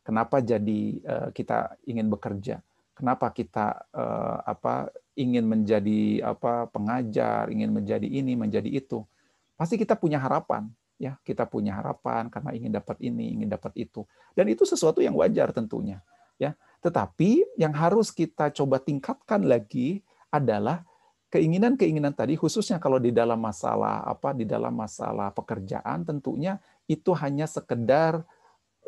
Kenapa 0.03 0.43
jadi 0.43 0.99
eh, 0.99 1.29
kita 1.31 1.79
ingin 1.87 2.11
bekerja? 2.11 2.59
Kenapa 2.99 3.31
kita 3.31 3.87
eh, 3.95 4.39
apa 4.43 4.91
ingin 5.15 5.47
menjadi 5.47 6.27
apa 6.27 6.67
pengajar, 6.67 7.47
ingin 7.55 7.71
menjadi 7.71 8.05
ini, 8.05 8.35
menjadi 8.35 8.67
itu. 8.67 9.07
Pasti 9.55 9.79
kita 9.79 9.95
punya 9.95 10.19
harapan, 10.19 10.67
ya. 10.99 11.15
Kita 11.23 11.47
punya 11.47 11.79
harapan 11.79 12.27
karena 12.27 12.51
ingin 12.51 12.73
dapat 12.75 12.99
ini, 12.99 13.39
ingin 13.39 13.49
dapat 13.55 13.71
itu. 13.79 14.03
Dan 14.35 14.51
itu 14.51 14.67
sesuatu 14.67 14.99
yang 14.99 15.15
wajar 15.15 15.55
tentunya, 15.55 16.03
ya. 16.43 16.59
Tetapi 16.83 17.55
yang 17.55 17.71
harus 17.71 18.11
kita 18.11 18.51
coba 18.51 18.83
tingkatkan 18.83 19.47
lagi 19.47 20.03
adalah 20.33 20.83
keinginan-keinginan 21.29 22.17
tadi 22.17 22.35
khususnya 22.35 22.81
kalau 22.81 22.97
di 22.97 23.13
dalam 23.13 23.39
masalah 23.39 24.05
apa 24.09 24.33
di 24.33 24.49
dalam 24.49 24.73
masalah 24.73 25.31
pekerjaan 25.33 26.09
tentunya 26.09 26.57
itu 26.89 27.13
hanya 27.13 27.45
sekedar 27.45 28.25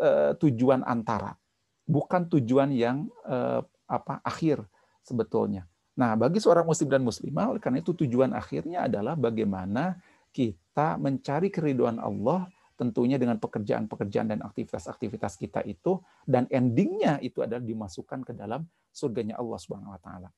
uh, 0.01 0.33
tujuan 0.41 0.81
antara 0.83 1.37
bukan 1.85 2.27
tujuan 2.33 2.73
yang 2.73 3.07
uh, 3.29 3.61
apa 3.85 4.25
akhir 4.25 4.65
sebetulnya 5.05 5.69
Nah, 5.95 6.19
bagi 6.19 6.43
seorang 6.43 6.67
muslim 6.67 6.91
dan 6.91 7.07
muslimah, 7.07 7.55
karena 7.63 7.79
itu 7.79 7.95
tujuan 7.95 8.35
akhirnya 8.35 8.91
adalah 8.91 9.15
bagaimana 9.15 9.95
kita 10.35 10.99
mencari 10.99 11.55
keriduan 11.55 12.03
Allah 12.03 12.51
tentunya 12.75 13.15
dengan 13.15 13.39
pekerjaan-pekerjaan 13.39 14.35
dan 14.35 14.43
aktivitas-aktivitas 14.43 15.39
kita 15.39 15.63
itu 15.63 16.03
dan 16.27 16.51
endingnya 16.51 17.23
itu 17.23 17.39
adalah 17.39 17.63
dimasukkan 17.63 18.27
ke 18.27 18.35
dalam 18.35 18.67
surganya 18.91 19.39
Allah 19.39 19.59
Subhanahu 19.63 19.95
wa 19.95 20.01
taala. 20.03 20.35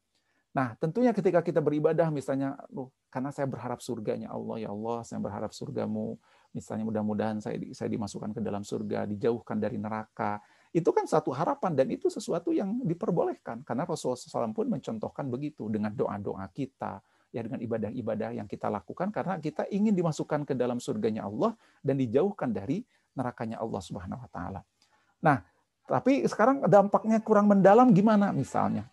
Nah, 0.57 0.73
tentunya 0.81 1.13
ketika 1.13 1.45
kita 1.45 1.61
beribadah 1.61 2.09
misalnya, 2.09 2.57
loh, 2.73 2.89
karena 3.13 3.29
saya 3.29 3.45
berharap 3.45 3.85
surganya 3.85 4.33
Allah, 4.33 4.57
ya 4.65 4.73
Allah, 4.73 5.05
saya 5.05 5.21
berharap 5.21 5.53
surgamu, 5.53 6.17
misalnya 6.57 6.89
mudah-mudahan 6.89 7.45
saya 7.45 7.61
saya 7.77 7.93
dimasukkan 7.93 8.33
ke 8.33 8.41
dalam 8.41 8.65
surga, 8.65 9.05
dijauhkan 9.05 9.61
dari 9.61 9.77
neraka, 9.77 10.41
itu 10.73 10.89
kan 10.93 11.05
satu 11.05 11.33
harapan 11.33 11.77
dan 11.77 11.93
itu 11.93 12.09
sesuatu 12.09 12.57
yang 12.57 12.85
diperbolehkan 12.85 13.65
karena 13.65 13.89
Rasulullah 13.89 14.21
SAW 14.21 14.53
pun 14.53 14.69
mencontohkan 14.69 15.25
begitu 15.29 15.73
dengan 15.73 15.93
doa-doa 15.93 16.45
kita 16.53 17.01
ya 17.33 17.41
dengan 17.41 17.61
ibadah-ibadah 17.65 18.37
yang 18.37 18.45
kita 18.45 18.69
lakukan 18.69 19.09
karena 19.09 19.41
kita 19.41 19.65
ingin 19.73 19.97
dimasukkan 19.97 20.45
ke 20.45 20.53
dalam 20.53 20.77
surganya 20.77 21.25
Allah 21.25 21.57
dan 21.81 21.97
dijauhkan 21.97 22.53
dari 22.53 22.85
nerakanya 23.17 23.57
Allah 23.57 23.81
Subhanahu 23.81 24.21
wa 24.21 24.31
taala. 24.33 24.61
Nah, 25.25 25.41
tapi 25.89 26.29
sekarang 26.29 26.65
dampaknya 26.69 27.25
kurang 27.25 27.49
mendalam 27.49 27.89
gimana 27.97 28.33
misalnya? 28.37 28.85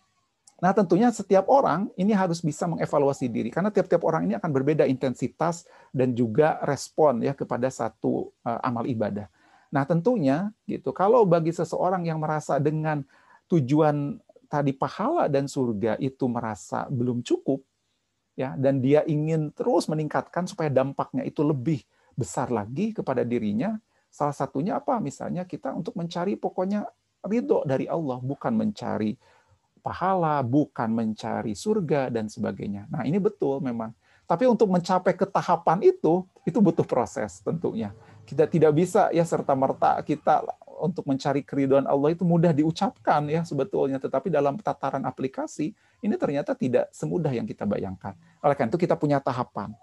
Nah, 0.62 0.70
tentunya 0.70 1.10
setiap 1.10 1.50
orang 1.50 1.90
ini 1.98 2.14
harus 2.14 2.38
bisa 2.38 2.64
mengevaluasi 2.70 3.26
diri 3.26 3.50
karena 3.50 3.74
tiap-tiap 3.74 4.06
orang 4.06 4.30
ini 4.30 4.34
akan 4.38 4.50
berbeda 4.54 4.86
intensitas 4.86 5.66
dan 5.90 6.14
juga 6.14 6.62
respon 6.62 7.20
ya 7.20 7.34
kepada 7.34 7.66
satu 7.68 8.30
uh, 8.46 8.60
amal 8.62 8.86
ibadah. 8.86 9.26
Nah, 9.74 9.82
tentunya 9.82 10.54
gitu. 10.70 10.94
Kalau 10.94 11.26
bagi 11.26 11.50
seseorang 11.50 12.06
yang 12.06 12.22
merasa 12.22 12.62
dengan 12.62 13.02
tujuan 13.50 14.22
tadi 14.46 14.70
pahala 14.70 15.26
dan 15.26 15.50
surga 15.50 15.98
itu 15.98 16.30
merasa 16.30 16.86
belum 16.86 17.26
cukup 17.26 17.58
ya 18.38 18.54
dan 18.54 18.78
dia 18.78 19.02
ingin 19.06 19.50
terus 19.50 19.90
meningkatkan 19.90 20.46
supaya 20.46 20.70
dampaknya 20.70 21.26
itu 21.26 21.42
lebih 21.42 21.82
besar 22.14 22.54
lagi 22.54 22.94
kepada 22.94 23.26
dirinya, 23.26 23.74
salah 24.06 24.34
satunya 24.34 24.78
apa? 24.78 25.02
Misalnya 25.02 25.42
kita 25.42 25.74
untuk 25.74 25.98
mencari 25.98 26.38
pokoknya 26.38 26.86
ridho 27.26 27.66
dari 27.66 27.90
Allah, 27.90 28.22
bukan 28.22 28.54
mencari 28.54 29.18
pahala, 29.84 30.40
bukan 30.40 30.88
mencari 30.88 31.52
surga 31.52 32.08
dan 32.08 32.32
sebagainya. 32.32 32.88
Nah, 32.88 33.04
ini 33.04 33.20
betul 33.20 33.60
memang. 33.60 33.92
Tapi 34.24 34.48
untuk 34.48 34.72
mencapai 34.72 35.12
ke 35.12 35.28
tahapan 35.28 35.84
itu, 35.84 36.24
itu 36.48 36.56
butuh 36.56 36.88
proses 36.88 37.44
tentunya. 37.44 37.92
Kita 38.24 38.48
tidak 38.48 38.72
bisa 38.72 39.12
ya 39.12 39.20
serta 39.20 39.52
merta 39.52 40.00
kita 40.00 40.40
untuk 40.80 41.04
mencari 41.04 41.44
keriduan 41.44 41.84
Allah 41.84 42.16
itu 42.16 42.24
mudah 42.24 42.56
diucapkan 42.56 43.20
ya 43.28 43.44
sebetulnya, 43.44 44.00
tetapi 44.00 44.32
dalam 44.32 44.56
tataran 44.56 45.04
aplikasi 45.04 45.76
ini 46.00 46.14
ternyata 46.16 46.56
tidak 46.56 46.88
semudah 46.96 47.28
yang 47.36 47.44
kita 47.44 47.68
bayangkan. 47.68 48.16
Oleh 48.40 48.56
karena 48.56 48.72
itu 48.72 48.80
kita 48.80 48.96
punya 48.96 49.20
tahapan. 49.20 49.76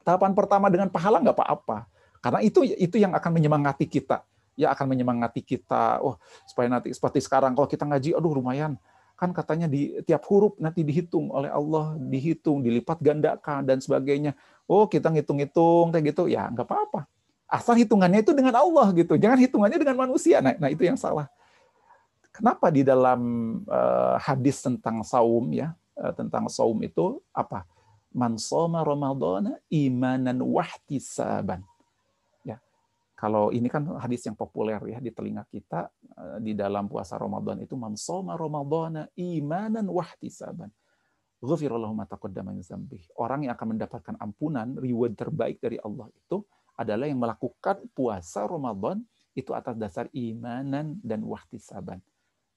Tahapan 0.00 0.32
pertama 0.32 0.72
dengan 0.72 0.88
pahala 0.88 1.20
nggak 1.20 1.36
apa-apa, 1.36 1.84
karena 2.24 2.40
itu 2.40 2.64
itu 2.64 2.96
yang 2.96 3.12
akan 3.12 3.30
menyemangati 3.36 3.84
kita, 3.84 4.24
ya 4.56 4.72
akan 4.72 4.96
menyemangati 4.96 5.44
kita. 5.44 6.00
Oh 6.00 6.16
supaya 6.48 6.72
nanti 6.72 6.88
seperti 6.92 7.20
sekarang 7.20 7.52
kalau 7.52 7.68
kita 7.68 7.84
ngaji, 7.84 8.16
aduh 8.16 8.32
lumayan 8.32 8.80
kan 9.14 9.30
katanya 9.30 9.70
di 9.70 9.94
tiap 10.02 10.26
huruf 10.26 10.58
nanti 10.58 10.82
dihitung 10.82 11.30
oleh 11.30 11.50
Allah, 11.50 11.94
dihitung, 11.98 12.66
dilipat 12.66 12.98
gandakan 12.98 13.62
dan 13.62 13.78
sebagainya. 13.78 14.34
Oh, 14.66 14.90
kita 14.90 15.10
ngitung-ngitung 15.10 15.94
kayak 15.94 16.14
gitu, 16.14 16.26
ya 16.26 16.50
nggak 16.50 16.66
apa-apa. 16.66 17.06
Asal 17.46 17.78
hitungannya 17.78 18.26
itu 18.26 18.34
dengan 18.34 18.58
Allah 18.58 18.90
gitu, 18.96 19.14
jangan 19.14 19.38
hitungannya 19.38 19.78
dengan 19.78 19.96
manusia. 20.08 20.42
Nah, 20.42 20.58
nah 20.58 20.70
itu 20.72 20.82
yang 20.82 20.98
salah. 20.98 21.30
Kenapa 22.34 22.66
di 22.74 22.82
dalam 22.82 23.20
uh, 23.70 24.18
hadis 24.18 24.58
tentang 24.58 25.06
saum 25.06 25.54
ya, 25.54 25.70
uh, 25.94 26.10
tentang 26.10 26.50
saum 26.50 26.74
itu 26.82 27.22
apa? 27.30 27.62
Man 28.14 28.38
soma 28.38 28.82
Ramadana 28.82 29.58
imanan 29.70 30.42
wahtisaban 30.42 31.62
kalau 33.14 33.54
ini 33.54 33.70
kan 33.70 33.86
hadis 34.02 34.26
yang 34.26 34.34
populer 34.34 34.78
ya 34.90 34.98
di 34.98 35.14
telinga 35.14 35.46
kita 35.46 35.90
eh, 36.18 36.38
di 36.42 36.52
dalam 36.52 36.90
puasa 36.90 37.14
Ramadan 37.14 37.62
itu 37.62 37.78
man 37.78 37.94
shoma 37.94 38.34
ramadhana 38.34 39.06
imanan 39.14 39.86
wahtisaban 39.86 40.70
Orang 43.20 43.44
yang 43.44 43.52
akan 43.52 43.76
mendapatkan 43.76 44.16
ampunan, 44.16 44.72
reward 44.80 45.12
terbaik 45.12 45.60
dari 45.60 45.76
Allah 45.76 46.08
itu 46.08 46.40
adalah 46.74 47.04
yang 47.04 47.20
melakukan 47.20 47.84
puasa 47.92 48.48
Ramadan 48.48 49.04
itu 49.36 49.52
atas 49.52 49.76
dasar 49.76 50.08
imanan 50.16 50.96
dan 51.04 51.20
wahtisaban. 51.20 52.00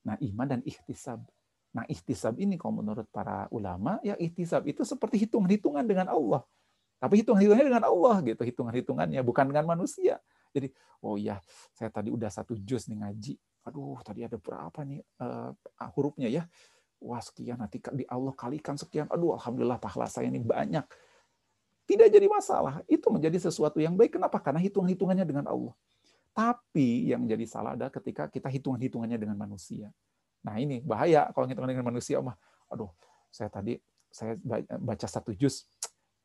Nah, 0.07 0.15
iman 0.23 0.47
dan 0.47 0.61
ikhtisab. 0.63 1.19
Nah, 1.75 1.83
ikhtisab 1.85 2.39
ini 2.39 2.55
kalau 2.55 2.79
menurut 2.79 3.05
para 3.11 3.51
ulama, 3.51 3.99
ya 4.07 4.15
ikhtisab 4.15 4.63
itu 4.65 4.87
seperti 4.87 5.27
hitung-hitungan 5.27 5.83
dengan 5.83 6.07
Allah. 6.07 6.47
Tapi 6.97 7.21
hitung-hitungannya 7.21 7.67
dengan 7.67 7.85
Allah 7.85 8.15
gitu, 8.23 8.41
hitungan-hitungannya 8.41 9.21
bukan 9.21 9.51
dengan 9.51 9.67
manusia. 9.67 10.17
Jadi, 10.57 10.69
oh 11.05 11.15
ya, 11.15 11.37
saya 11.71 11.93
tadi 11.93 12.09
udah 12.09 12.27
satu 12.33 12.57
juz 12.57 12.89
nih 12.89 12.97
ngaji. 13.05 13.33
Aduh, 13.69 13.99
tadi 14.01 14.25
ada 14.25 14.39
berapa 14.39 14.79
nih 14.81 15.03
uh, 15.21 15.51
hurufnya 15.93 16.31
ya? 16.31 16.43
Wah, 16.97 17.21
sekian 17.21 17.61
nanti 17.61 17.77
di 17.93 18.03
Allah 18.09 18.33
kalikan 18.33 18.73
sekian. 18.73 19.05
Aduh, 19.13 19.37
alhamdulillah 19.37 19.77
pahala 19.77 20.09
saya 20.09 20.33
ini 20.33 20.41
banyak. 20.41 20.81
Tidak 21.85 22.07
jadi 22.09 22.25
masalah. 22.25 22.81
Itu 22.89 23.13
menjadi 23.13 23.37
sesuatu 23.37 23.77
yang 23.77 23.93
baik. 23.93 24.17
Kenapa? 24.17 24.41
Karena 24.41 24.59
hitung-hitungannya 24.59 25.23
dengan 25.23 25.45
Allah. 25.45 25.77
Tapi 26.33 27.09
yang 27.09 27.25
jadi 27.25 27.45
salah 27.45 27.77
adalah 27.77 27.93
ketika 27.93 28.29
kita 28.29 28.49
hitung-hitungannya 28.49 29.17
dengan 29.17 29.37
manusia. 29.37 29.89
Nah 30.45 30.57
ini 30.61 30.81
bahaya 30.85 31.29
kalau 31.33 31.49
hitungan 31.49 31.69
dengan 31.69 31.87
manusia. 31.87 32.21
Mah, 32.21 32.37
aduh, 32.69 32.91
saya 33.29 33.49
tadi 33.49 33.77
saya 34.09 34.37
baca 34.77 35.07
satu 35.07 35.33
juz. 35.33 35.65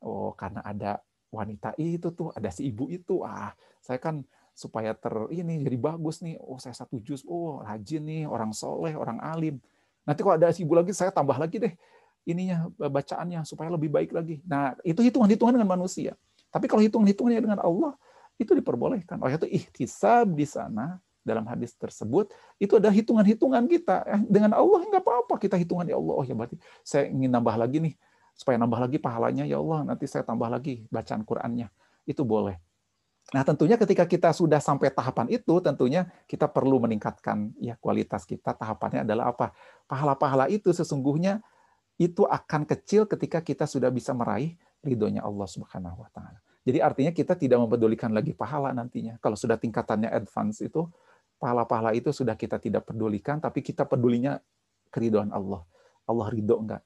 Oh, 0.03 0.35
karena 0.35 0.59
ada 0.65 0.99
wanita 1.33 1.73
itu 1.81 2.13
tuh, 2.13 2.29
ada 2.37 2.53
si 2.53 2.69
ibu 2.69 2.85
itu. 2.93 3.25
Ah, 3.25 3.57
saya 3.81 3.97
kan 3.97 4.21
supaya 4.53 4.93
ter 4.93 5.11
ini 5.33 5.65
jadi 5.65 5.77
bagus 5.81 6.21
nih. 6.21 6.37
Oh, 6.37 6.61
saya 6.61 6.77
satu 6.77 7.01
juz. 7.01 7.25
Oh, 7.25 7.65
rajin 7.65 8.05
nih, 8.05 8.23
orang 8.29 8.53
soleh, 8.53 8.93
orang 8.93 9.17
alim. 9.19 9.57
Nanti 10.05 10.21
kalau 10.21 10.37
ada 10.37 10.53
si 10.53 10.61
ibu 10.61 10.77
lagi, 10.77 10.93
saya 10.93 11.09
tambah 11.09 11.35
lagi 11.35 11.57
deh 11.57 11.73
ininya 12.23 12.71
bacaannya 12.79 13.43
supaya 13.43 13.67
lebih 13.67 13.91
baik 13.91 14.15
lagi. 14.15 14.39
Nah, 14.47 14.75
itu 14.87 15.03
hitungan-hitungan 15.03 15.59
dengan 15.59 15.75
manusia. 15.75 16.15
Tapi 16.47 16.71
kalau 16.71 16.79
hitung-hitungannya 16.79 17.41
dengan 17.43 17.59
Allah, 17.59 17.97
itu 18.39 18.55
diperbolehkan. 18.55 19.19
Oleh 19.19 19.35
itu 19.35 19.47
ihtisab 19.49 20.31
di 20.31 20.47
sana 20.47 21.01
dalam 21.23 21.47
hadis 21.47 21.71
tersebut 21.79 22.35
itu 22.59 22.75
ada 22.75 22.91
hitungan-hitungan 22.91 23.63
kita 23.71 24.03
eh, 24.03 24.21
dengan 24.27 24.59
Allah 24.59 24.83
nggak 24.83 25.03
apa-apa 25.07 25.39
kita 25.39 25.55
hitungan 25.55 25.87
ya 25.87 25.95
Allah 25.95 26.19
oh 26.19 26.25
ya 26.27 26.35
berarti 26.35 26.59
saya 26.83 27.07
ingin 27.07 27.31
nambah 27.31 27.55
lagi 27.55 27.79
nih 27.79 27.95
supaya 28.33 28.57
nambah 28.57 28.89
lagi 28.89 28.97
pahalanya 28.97 29.45
ya 29.45 29.61
Allah 29.61 29.93
nanti 29.93 30.09
saya 30.09 30.25
tambah 30.25 30.49
lagi 30.49 30.85
bacaan 30.89 31.23
Qur'annya 31.23 31.69
itu 32.09 32.21
boleh 32.25 32.57
nah 33.31 33.41
tentunya 33.47 33.79
ketika 33.79 34.03
kita 34.03 34.35
sudah 34.35 34.59
sampai 34.59 34.91
tahapan 34.91 35.31
itu 35.31 35.53
tentunya 35.63 36.11
kita 36.27 36.51
perlu 36.51 36.83
meningkatkan 36.83 37.55
ya 37.61 37.79
kualitas 37.79 38.27
kita 38.27 38.51
tahapannya 38.51 39.07
adalah 39.07 39.31
apa 39.31 39.55
pahala-pahala 39.87 40.51
itu 40.51 40.75
sesungguhnya 40.75 41.39
itu 42.01 42.25
akan 42.25 42.65
kecil 42.65 43.05
ketika 43.05 43.39
kita 43.39 43.69
sudah 43.69 43.93
bisa 43.93 44.11
meraih 44.11 44.57
ridhonya 44.83 45.21
Allah 45.21 45.47
Subhanahu 45.47 46.03
wa 46.03 46.09
taala. 46.11 46.39
Jadi 46.63 46.79
artinya 46.79 47.11
kita 47.11 47.35
tidak 47.35 47.59
mempedulikan 47.59 48.11
lagi 48.11 48.31
pahala 48.31 48.71
nantinya. 48.71 49.19
Kalau 49.19 49.35
sudah 49.35 49.59
tingkatannya 49.59 50.11
advance 50.11 50.63
itu 50.63 50.87
pahala-pahala 51.39 51.91
itu 51.91 52.11
sudah 52.15 52.39
kita 52.39 52.55
tidak 52.59 52.87
pedulikan 52.87 53.39
tapi 53.39 53.59
kita 53.59 53.83
pedulinya 53.83 54.39
keridoan 54.87 55.31
Allah. 55.31 55.63
Allah 56.07 56.27
ridho 56.31 56.55
enggak? 56.59 56.83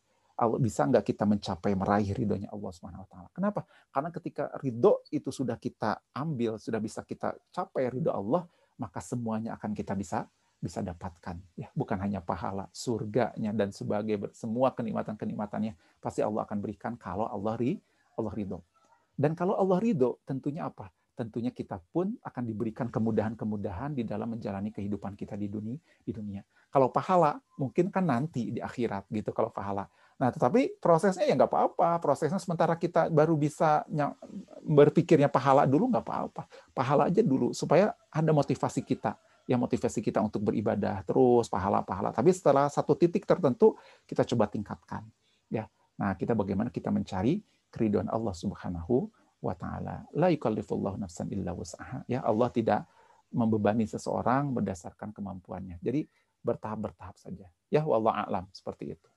Bisa 0.62 0.86
nggak 0.86 1.02
kita 1.02 1.26
mencapai 1.26 1.74
meraih 1.74 2.14
ridhonya 2.14 2.54
Allah 2.54 2.70
Subhanahu 2.70 3.04
wa 3.04 3.10
taala. 3.10 3.30
Kenapa? 3.34 3.66
Karena 3.90 4.10
ketika 4.14 4.44
ridho 4.62 5.02
itu 5.10 5.34
sudah 5.34 5.58
kita 5.58 5.98
ambil, 6.14 6.62
sudah 6.62 6.78
bisa 6.78 7.02
kita 7.02 7.34
capai 7.50 7.90
ridho 7.90 8.14
Allah, 8.14 8.46
maka 8.78 9.02
semuanya 9.02 9.58
akan 9.58 9.74
kita 9.74 9.98
bisa 9.98 10.30
bisa 10.58 10.82
dapatkan 10.82 11.38
ya 11.54 11.70
bukan 11.78 12.02
hanya 12.02 12.18
pahala 12.18 12.66
surganya 12.74 13.54
dan 13.54 13.70
sebagai 13.70 14.34
semua 14.34 14.74
kenikmatan-kenikmatannya 14.74 15.78
pasti 16.02 16.26
Allah 16.26 16.50
akan 16.50 16.58
berikan 16.58 16.98
kalau 16.98 17.30
Allah 17.30 17.54
ri 17.62 17.78
Allah 18.18 18.34
ridho 18.34 18.66
dan 19.14 19.38
kalau 19.38 19.54
Allah 19.54 19.78
ridho 19.78 20.18
tentunya 20.26 20.66
apa 20.66 20.90
tentunya 21.14 21.54
kita 21.54 21.78
pun 21.94 22.18
akan 22.26 22.44
diberikan 22.46 22.90
kemudahan-kemudahan 22.90 23.94
di 23.94 24.02
dalam 24.02 24.34
menjalani 24.34 24.74
kehidupan 24.74 25.14
kita 25.14 25.38
di 25.38 25.46
dunia 25.46 25.78
di 26.02 26.10
dunia 26.10 26.42
kalau 26.74 26.90
pahala 26.90 27.38
mungkin 27.62 27.94
kan 27.94 28.10
nanti 28.10 28.50
di 28.50 28.58
akhirat 28.58 29.14
gitu 29.14 29.30
kalau 29.38 29.54
pahala 29.54 29.86
Nah, 30.18 30.34
tetapi 30.34 30.82
prosesnya 30.82 31.30
ya 31.30 31.38
nggak 31.38 31.50
apa-apa. 31.50 32.02
Prosesnya 32.02 32.42
sementara 32.42 32.74
kita 32.74 33.06
baru 33.14 33.38
bisa 33.38 33.86
berpikirnya 34.66 35.30
pahala 35.30 35.70
dulu 35.70 35.94
nggak 35.94 36.06
apa-apa. 36.06 36.50
Pahala 36.74 37.10
aja 37.14 37.22
dulu 37.22 37.54
supaya 37.54 37.94
ada 38.10 38.34
motivasi 38.34 38.82
kita. 38.82 39.14
Ya 39.48 39.56
motivasi 39.56 40.02
kita 40.04 40.20
untuk 40.20 40.44
beribadah 40.52 41.06
terus 41.06 41.48
pahala-pahala. 41.48 42.12
Tapi 42.12 42.34
setelah 42.34 42.68
satu 42.68 42.98
titik 42.98 43.24
tertentu 43.30 43.78
kita 44.10 44.26
coba 44.26 44.50
tingkatkan. 44.50 45.06
Ya. 45.54 45.70
Nah, 45.96 46.18
kita 46.18 46.34
bagaimana 46.34 46.74
kita 46.74 46.90
mencari 46.90 47.40
keriduan 47.70 48.10
Allah 48.10 48.34
Subhanahu 48.34 49.08
wa 49.38 49.54
taala. 49.54 50.04
La 50.18 50.34
yukallifullahu 50.34 50.98
nafsan 50.98 51.30
illa 51.30 51.54
wus'aha. 51.54 52.04
Ya, 52.10 52.26
Allah 52.26 52.50
tidak 52.50 52.90
membebani 53.30 53.86
seseorang 53.86 54.50
berdasarkan 54.50 55.14
kemampuannya. 55.14 55.78
Jadi 55.80 56.10
bertahap-bertahap 56.42 57.16
saja. 57.22 57.46
Ya, 57.70 57.86
wallah 57.86 58.26
a'lam 58.26 58.50
seperti 58.50 58.98
itu. 58.98 59.10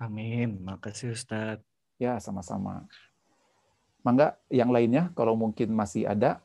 Amin. 0.00 0.64
Makasih 0.64 1.12
Ustadz. 1.12 1.60
Ya, 2.00 2.16
sama-sama. 2.16 2.88
Mangga 4.00 4.40
yang 4.48 4.72
lainnya 4.72 5.12
kalau 5.12 5.36
mungkin 5.36 5.76
masih 5.76 6.08
ada 6.08 6.40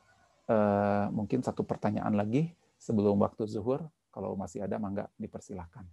eh, 0.52 1.07
mungkin 1.15 1.40
satu 1.40 1.64
pertanyaan 1.64 2.11
lagi 2.19 2.52
sebelum 2.76 3.15
waktu 3.23 3.48
zuhur 3.48 3.88
kalau 4.11 4.36
masih 4.36 4.68
ada 4.68 4.76
mangga 4.76 5.07
dipersilahkan. 5.15 5.88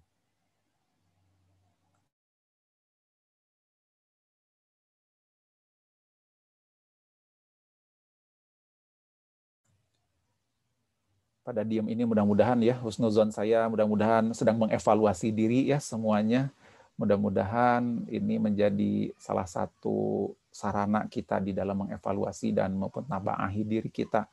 pada 11.43 11.67
diem 11.67 11.83
ini 11.91 12.07
mudah-mudahan 12.07 12.55
ya 12.63 12.79
husnuzon 12.79 13.35
saya 13.35 13.67
mudah-mudahan 13.67 14.31
sedang 14.31 14.63
mengevaluasi 14.63 15.35
diri 15.35 15.67
ya 15.67 15.83
semuanya 15.83 16.55
Mudah-mudahan 17.03 18.07
ini 18.07 18.39
menjadi 18.39 19.11
salah 19.19 19.43
satu 19.43 20.31
sarana 20.55 21.11
kita 21.11 21.43
di 21.43 21.51
dalam 21.51 21.83
mengevaluasi 21.83 22.55
dan 22.55 22.79
nabaahi 22.79 23.67
diri 23.67 23.91
kita 23.91 24.31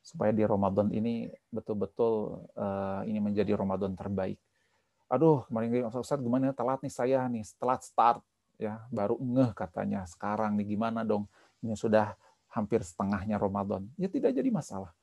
supaya 0.00 0.32
di 0.32 0.40
Ramadan 0.40 0.88
ini 0.88 1.28
betul-betul 1.52 2.48
uh, 2.56 3.04
ini 3.04 3.20
menjadi 3.20 3.52
Ramadan 3.52 3.92
terbaik. 3.92 4.40
Aduh, 5.12 5.44
kemarin 5.52 5.84
Ustaz 5.92 6.16
gimana 6.16 6.56
telat 6.56 6.80
nih 6.80 6.94
saya 6.96 7.20
nih, 7.28 7.44
telat 7.60 7.84
start 7.84 8.24
ya, 8.56 8.80
baru 8.88 9.20
ngeh 9.20 9.52
katanya. 9.52 10.08
Sekarang 10.08 10.56
nih 10.56 10.64
gimana 10.64 11.04
dong? 11.04 11.28
Ini 11.60 11.76
sudah 11.76 12.16
hampir 12.48 12.80
setengahnya 12.88 13.36
Ramadan. 13.36 13.84
Ya 14.00 14.08
tidak 14.08 14.32
jadi 14.32 14.48
masalah. 14.48 14.96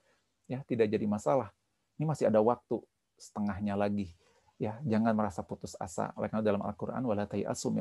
Ya, 0.50 0.66
tidak 0.66 0.90
jadi 0.90 1.06
masalah. 1.06 1.54
Ini 2.02 2.10
masih 2.10 2.34
ada 2.34 2.42
waktu 2.42 2.82
setengahnya 3.22 3.78
lagi 3.78 4.10
ya 4.56 4.80
jangan 4.88 5.12
merasa 5.12 5.44
putus 5.44 5.76
asa 5.76 6.16
oleh 6.16 6.32
karena 6.32 6.44
dalam 6.44 6.64
Al-Qur'an 6.64 7.04
wala 7.04 7.28
tayasu 7.28 7.76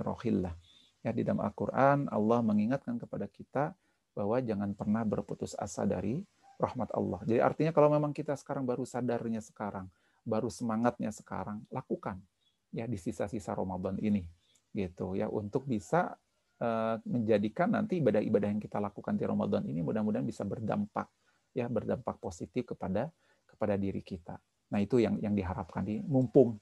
ya 1.05 1.10
di 1.12 1.22
dalam 1.22 1.40
Al-Qur'an 1.44 2.10
Allah 2.10 2.40
mengingatkan 2.42 2.98
kepada 2.98 3.30
kita 3.30 3.76
bahwa 4.14 4.38
jangan 4.40 4.72
pernah 4.72 5.02
berputus 5.02 5.59
asa 5.59 5.82
dari 5.84 6.22
rahmat 6.56 6.94
Allah. 6.94 7.20
Jadi 7.26 7.40
artinya 7.42 7.72
kalau 7.74 7.90
memang 7.90 8.14
kita 8.14 8.38
sekarang 8.38 8.62
baru 8.62 8.86
sadarnya 8.86 9.42
sekarang, 9.42 9.90
baru 10.22 10.46
semangatnya 10.46 11.10
sekarang, 11.10 11.66
lakukan 11.68 12.22
ya 12.70 12.86
di 12.86 12.98
sisa-sisa 12.98 13.55
Ramadan 13.55 13.98
ini 14.02 14.26
gitu 14.74 15.14
ya 15.14 15.30
untuk 15.30 15.70
bisa 15.70 16.18
uh, 16.59 16.98
menjadikan 17.06 17.70
nanti 17.70 18.02
ibadah-ibadah 18.02 18.51
yang 18.51 18.59
kita 18.59 18.82
lakukan 18.82 19.14
di 19.14 19.22
Ramadan 19.22 19.62
ini 19.70 19.86
mudah-mudahan 19.86 20.26
bisa 20.26 20.42
berdampak 20.42 21.06
ya 21.55 21.70
berdampak 21.70 22.18
positif 22.18 22.74
kepada 22.74 23.14
kepada 23.46 23.78
diri 23.78 24.02
kita. 24.02 24.34
Nah, 24.73 24.78
itu 24.81 25.01
yang 25.03 25.20
yang 25.20 25.35
diharapkan. 25.36 25.85
Di 25.85 26.01
mumpung 26.05 26.57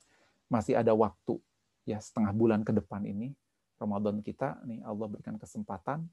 masih 0.50 0.76
ada 0.76 0.92
waktu 0.92 1.38
ya 1.88 1.98
setengah 1.98 2.30
bulan 2.30 2.60
ke 2.62 2.70
depan 2.70 3.02
ini 3.02 3.34
Ramadan 3.82 4.22
kita 4.22 4.62
nih 4.62 4.78
Allah 4.86 5.10
berikan 5.10 5.34
kesempatan 5.34 6.06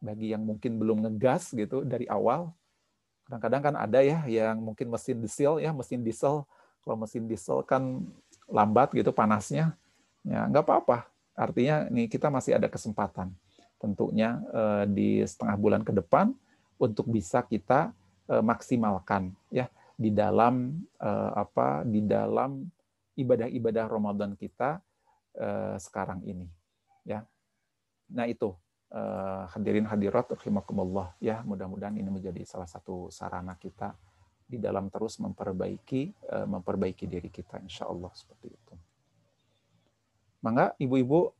bagi 0.00 0.32
yang 0.32 0.42
mungkin 0.42 0.80
belum 0.80 1.04
ngegas 1.04 1.52
gitu 1.52 1.84
dari 1.84 2.08
awal. 2.08 2.50
Kadang-kadang 3.28 3.62
kan 3.70 3.74
ada 3.78 4.00
ya 4.00 4.24
yang 4.26 4.58
mungkin 4.58 4.88
mesin 4.90 5.20
diesel 5.20 5.60
ya, 5.62 5.70
mesin 5.70 6.00
diesel. 6.02 6.42
Kalau 6.82 6.96
mesin 6.98 7.28
diesel 7.30 7.62
kan 7.62 8.02
lambat 8.50 8.90
gitu 8.96 9.14
panasnya, 9.14 9.78
ya 10.26 10.48
nggak 10.50 10.66
apa-apa. 10.66 11.06
Artinya 11.38 11.86
nih 11.86 12.10
kita 12.10 12.32
masih 12.32 12.58
ada 12.58 12.66
kesempatan. 12.66 13.30
Tentunya 13.78 14.42
eh, 14.50 14.84
di 14.90 15.08
setengah 15.22 15.56
bulan 15.60 15.82
ke 15.86 15.94
depan 15.94 16.34
untuk 16.82 17.06
bisa 17.06 17.46
kita 17.46 17.94
eh, 18.26 18.42
maksimalkan 18.42 19.30
ya 19.54 19.70
di 20.02 20.10
dalam 20.10 20.82
eh, 20.98 21.32
apa 21.38 21.86
di 21.86 22.02
dalam 22.02 22.66
ibadah-ibadah 23.14 23.86
Ramadan 23.86 24.34
kita 24.34 24.82
sekarang 25.80 26.28
ini 26.28 26.44
ya. 27.08 27.24
Nah 28.12 28.28
itu 28.28 28.52
hadirin 29.48 29.88
hadirat 29.88 30.28
rahimakumullah 30.28 31.16
ya 31.24 31.40
mudah-mudahan 31.40 31.96
ini 31.96 32.12
menjadi 32.12 32.44
salah 32.44 32.68
satu 32.68 33.08
sarana 33.08 33.56
kita 33.56 33.96
di 34.52 34.60
dalam 34.60 34.92
terus 34.92 35.16
memperbaiki 35.16 36.28
uh, 36.28 36.44
memperbaiki 36.44 37.08
diri 37.08 37.32
kita 37.32 37.56
insya 37.64 37.88
Allah 37.88 38.12
seperti 38.12 38.52
itu. 38.52 38.74
Mangga 40.44 40.76
ibu-ibu 40.76 41.32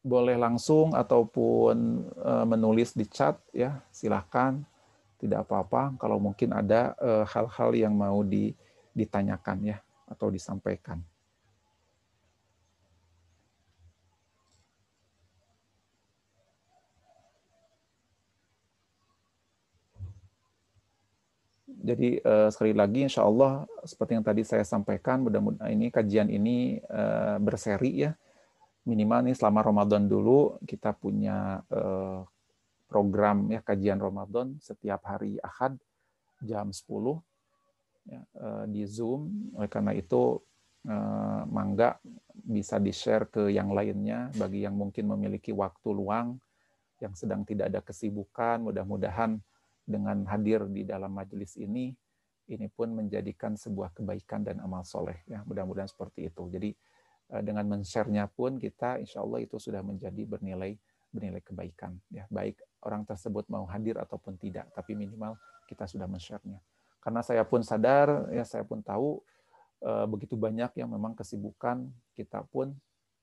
boleh 0.00 0.40
langsung 0.40 0.96
ataupun 0.96 2.08
uh, 2.16 2.46
menulis 2.48 2.96
di 2.96 3.04
chat 3.04 3.36
ya 3.52 3.84
silahkan 3.92 4.64
tidak 5.26 5.42
apa-apa 5.50 5.98
kalau 5.98 6.22
mungkin 6.22 6.54
ada 6.54 6.94
eh, 7.02 7.24
hal-hal 7.26 7.70
uh, 7.74 7.78
yang 7.82 7.94
mau 7.98 8.22
di, 8.22 8.54
ditanyakan 8.94 9.74
ya 9.74 9.78
atau 10.06 10.30
disampaikan. 10.30 11.02
Jadi 21.86 22.18
uh, 22.18 22.50
sekali 22.50 22.74
lagi, 22.74 23.06
insya 23.06 23.22
Allah 23.22 23.62
seperti 23.86 24.18
yang 24.18 24.26
tadi 24.26 24.42
saya 24.42 24.66
sampaikan, 24.66 25.22
mudah-mudahan 25.22 25.70
ini 25.70 25.86
kajian 25.94 26.26
ini 26.26 26.82
uh, 26.82 27.38
berseri 27.38 28.10
ya. 28.10 28.10
Minimal 28.86 29.30
nih 29.30 29.36
selama 29.38 29.62
Ramadan 29.62 30.06
dulu 30.06 30.58
kita 30.66 30.94
punya 30.94 31.62
program 32.86 33.50
ya 33.50 33.60
kajian 33.62 33.98
Ramadan 33.98 34.56
setiap 34.62 35.02
hari 35.06 35.38
Ahad 35.42 35.78
jam 36.42 36.70
10 36.70 36.86
ya, 38.06 38.20
uh, 38.38 38.64
di 38.70 38.82
Zoom. 38.86 39.52
Oleh 39.58 39.70
karena 39.70 39.92
itu 39.92 40.38
uh, 40.86 41.42
mangga 41.50 41.98
bisa 42.32 42.78
di-share 42.78 43.26
ke 43.26 43.50
yang 43.50 43.74
lainnya 43.74 44.30
bagi 44.38 44.62
yang 44.62 44.78
mungkin 44.78 45.10
memiliki 45.10 45.50
waktu 45.50 45.88
luang 45.90 46.38
yang 47.00 47.12
sedang 47.12 47.44
tidak 47.44 47.68
ada 47.68 47.80
kesibukan, 47.84 48.64
mudah-mudahan 48.64 49.36
dengan 49.84 50.24
hadir 50.26 50.64
di 50.66 50.82
dalam 50.82 51.12
majelis 51.12 51.54
ini, 51.60 51.92
ini 52.48 52.66
pun 52.72 52.94
menjadikan 52.94 53.54
sebuah 53.54 53.94
kebaikan 53.94 54.42
dan 54.42 54.58
amal 54.64 54.82
soleh. 54.82 55.20
Ya, 55.28 55.44
mudah-mudahan 55.44 55.86
seperti 55.86 56.32
itu. 56.32 56.48
Jadi 56.50 56.70
eh, 57.36 57.42
dengan 57.44 57.68
men-share-nya 57.70 58.26
pun 58.32 58.58
kita 58.58 58.98
insya 58.98 59.22
Allah 59.22 59.44
itu 59.44 59.60
sudah 59.60 59.84
menjadi 59.84 60.22
bernilai 60.26 60.74
bernilai 61.12 61.42
kebaikan. 61.44 61.96
Ya, 62.10 62.26
baik 62.32 62.58
orang 62.86 63.02
tersebut 63.02 63.50
mau 63.50 63.66
hadir 63.66 63.98
ataupun 63.98 64.38
tidak, 64.38 64.70
tapi 64.70 64.94
minimal 64.94 65.34
kita 65.66 65.90
sudah 65.90 66.06
men-share-nya. 66.06 66.62
Karena 67.02 67.20
saya 67.26 67.42
pun 67.42 67.66
sadar, 67.66 68.30
ya 68.30 68.46
saya 68.46 68.62
pun 68.62 68.82
tahu 68.82 69.18
eh, 69.82 70.06
begitu 70.06 70.38
banyak 70.38 70.74
yang 70.78 70.90
memang 70.90 71.18
kesibukan 71.18 71.86
kita 72.14 72.46
pun 72.46 72.70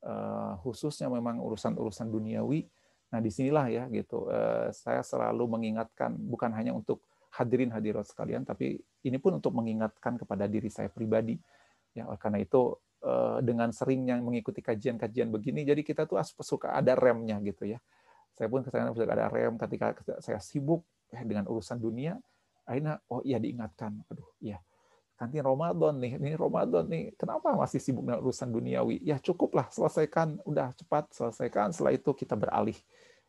eh, 0.03 0.53
khususnya 0.63 1.07
memang 1.07 1.39
urusan-urusan 1.39 2.11
duniawi 2.11 2.67
Nah, 3.13 3.21
di 3.21 3.29
sinilah 3.29 3.69
ya 3.69 3.85
gitu. 3.93 4.25
Eh, 4.25 4.73
saya 4.73 5.05
selalu 5.05 5.45
mengingatkan 5.45 6.17
bukan 6.17 6.49
hanya 6.49 6.73
untuk 6.73 7.05
hadirin 7.29 7.69
hadirat 7.69 8.09
sekalian, 8.09 8.41
tapi 8.41 8.81
ini 9.05 9.21
pun 9.21 9.37
untuk 9.37 9.53
mengingatkan 9.53 10.17
kepada 10.17 10.49
diri 10.49 10.73
saya 10.73 10.89
pribadi. 10.89 11.37
Ya, 11.93 12.09
karena 12.17 12.41
itu 12.41 12.73
dengan 13.43 13.67
seringnya 13.75 14.15
mengikuti 14.17 14.63
kajian-kajian 14.63 15.27
begini, 15.27 15.67
jadi 15.67 15.83
kita 15.83 16.07
tuh 16.07 16.17
suka 16.39 16.71
ada 16.71 16.95
remnya 16.95 17.35
gitu 17.43 17.67
ya. 17.67 17.77
Saya 18.33 18.49
pun 18.49 18.65
kadang 18.65 18.97
suka 18.97 19.13
ada 19.13 19.29
rem 19.29 19.55
ketika 19.61 19.93
saya 20.17 20.41
sibuk 20.41 20.81
ya, 21.13 21.21
dengan 21.21 21.45
urusan 21.45 21.77
dunia, 21.77 22.17
akhirnya 22.65 22.97
oh 23.09 23.21
iya 23.21 23.37
diingatkan, 23.37 24.01
aduh 24.09 24.25
iya. 24.41 24.57
Nanti 25.21 25.37
Ramadan 25.39 26.01
nih, 26.01 26.17
ini 26.17 26.33
Ramadan 26.33 26.89
nih, 26.89 27.13
kenapa 27.15 27.53
masih 27.53 27.77
sibuk 27.77 28.03
dengan 28.03 28.19
urusan 28.25 28.49
duniawi? 28.49 28.99
Ya 29.05 29.21
cukuplah, 29.21 29.69
selesaikan, 29.69 30.41
udah 30.43 30.73
cepat 30.73 31.13
selesaikan. 31.13 31.69
Setelah 31.71 31.93
itu 31.93 32.11
kita 32.11 32.33
beralih, 32.33 32.75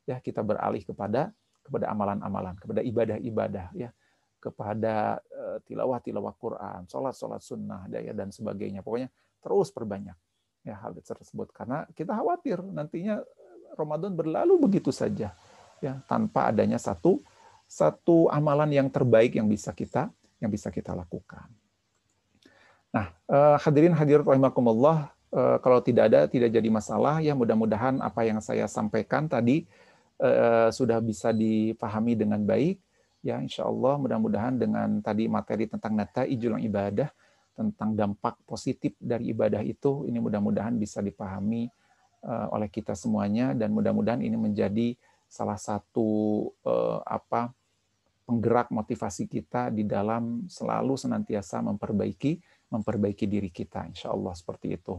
ya 0.08 0.18
kita 0.18 0.40
beralih 0.40 0.82
kepada 0.82 1.30
kepada 1.60 1.92
amalan-amalan, 1.92 2.56
kepada 2.56 2.80
ibadah-ibadah, 2.80 3.68
ya. 3.76 3.92
Kepada 4.40 5.20
uh, 5.32 5.58
tilawah-tilawah 5.64 6.34
Quran, 6.36 6.84
sholat-sholat 6.88 7.40
sunnah, 7.40 7.88
daya 7.88 8.12
dan 8.12 8.28
sebagainya. 8.28 8.84
Pokoknya 8.84 9.08
terus 9.40 9.68
perbanyak 9.72 10.16
ya 10.64 10.80
hal 10.80 10.96
tersebut. 10.96 11.52
Karena 11.52 11.84
kita 11.92 12.16
khawatir 12.16 12.60
nantinya 12.60 13.20
Ramadan 13.74 14.14
berlalu 14.14 14.56
begitu 14.58 14.94
saja 14.94 15.34
ya 15.82 16.00
tanpa 16.06 16.48
adanya 16.48 16.78
satu 16.78 17.20
satu 17.68 18.30
amalan 18.30 18.70
yang 18.70 18.88
terbaik 18.88 19.34
yang 19.34 19.50
bisa 19.50 19.74
kita 19.74 20.08
yang 20.38 20.50
bisa 20.52 20.68
kita 20.70 20.92
lakukan. 20.92 21.48
Nah, 22.94 23.10
uh, 23.26 23.58
hadirin 23.58 23.90
hadirat 23.90 24.22
rahimakumullah, 24.22 25.10
uh, 25.34 25.58
kalau 25.58 25.82
tidak 25.82 26.12
ada 26.12 26.30
tidak 26.30 26.54
jadi 26.54 26.68
masalah 26.70 27.18
ya 27.18 27.34
mudah-mudahan 27.34 27.98
apa 27.98 28.22
yang 28.22 28.38
saya 28.38 28.70
sampaikan 28.70 29.26
tadi 29.26 29.66
uh, 30.22 30.70
sudah 30.70 31.02
bisa 31.02 31.34
dipahami 31.34 32.14
dengan 32.14 32.38
baik 32.46 32.78
ya 33.24 33.42
insya 33.42 33.66
Allah 33.66 33.98
mudah-mudahan 33.98 34.54
dengan 34.54 35.02
tadi 35.02 35.26
materi 35.26 35.66
tentang 35.66 35.98
nata 35.98 36.22
ijulang 36.22 36.62
ibadah 36.62 37.10
tentang 37.54 37.94
dampak 37.98 38.38
positif 38.46 38.94
dari 38.98 39.34
ibadah 39.34 39.62
itu 39.62 40.06
ini 40.06 40.18
mudah-mudahan 40.22 40.74
bisa 40.78 41.02
dipahami 41.02 41.66
oleh 42.24 42.72
kita 42.72 42.96
semuanya 42.96 43.52
dan 43.52 43.72
mudah-mudahan 43.76 44.24
ini 44.24 44.36
menjadi 44.36 44.96
salah 45.28 45.58
satu 45.60 46.08
uh, 46.64 47.04
apa 47.04 47.52
penggerak 48.24 48.72
motivasi 48.72 49.28
kita 49.28 49.68
di 49.68 49.84
dalam 49.84 50.48
selalu 50.48 50.96
senantiasa 50.96 51.60
memperbaiki 51.60 52.40
memperbaiki 52.74 53.30
diri 53.30 53.54
kita, 53.54 53.86
insya 53.86 54.10
Allah 54.10 54.34
seperti 54.34 54.74
itu. 54.74 54.98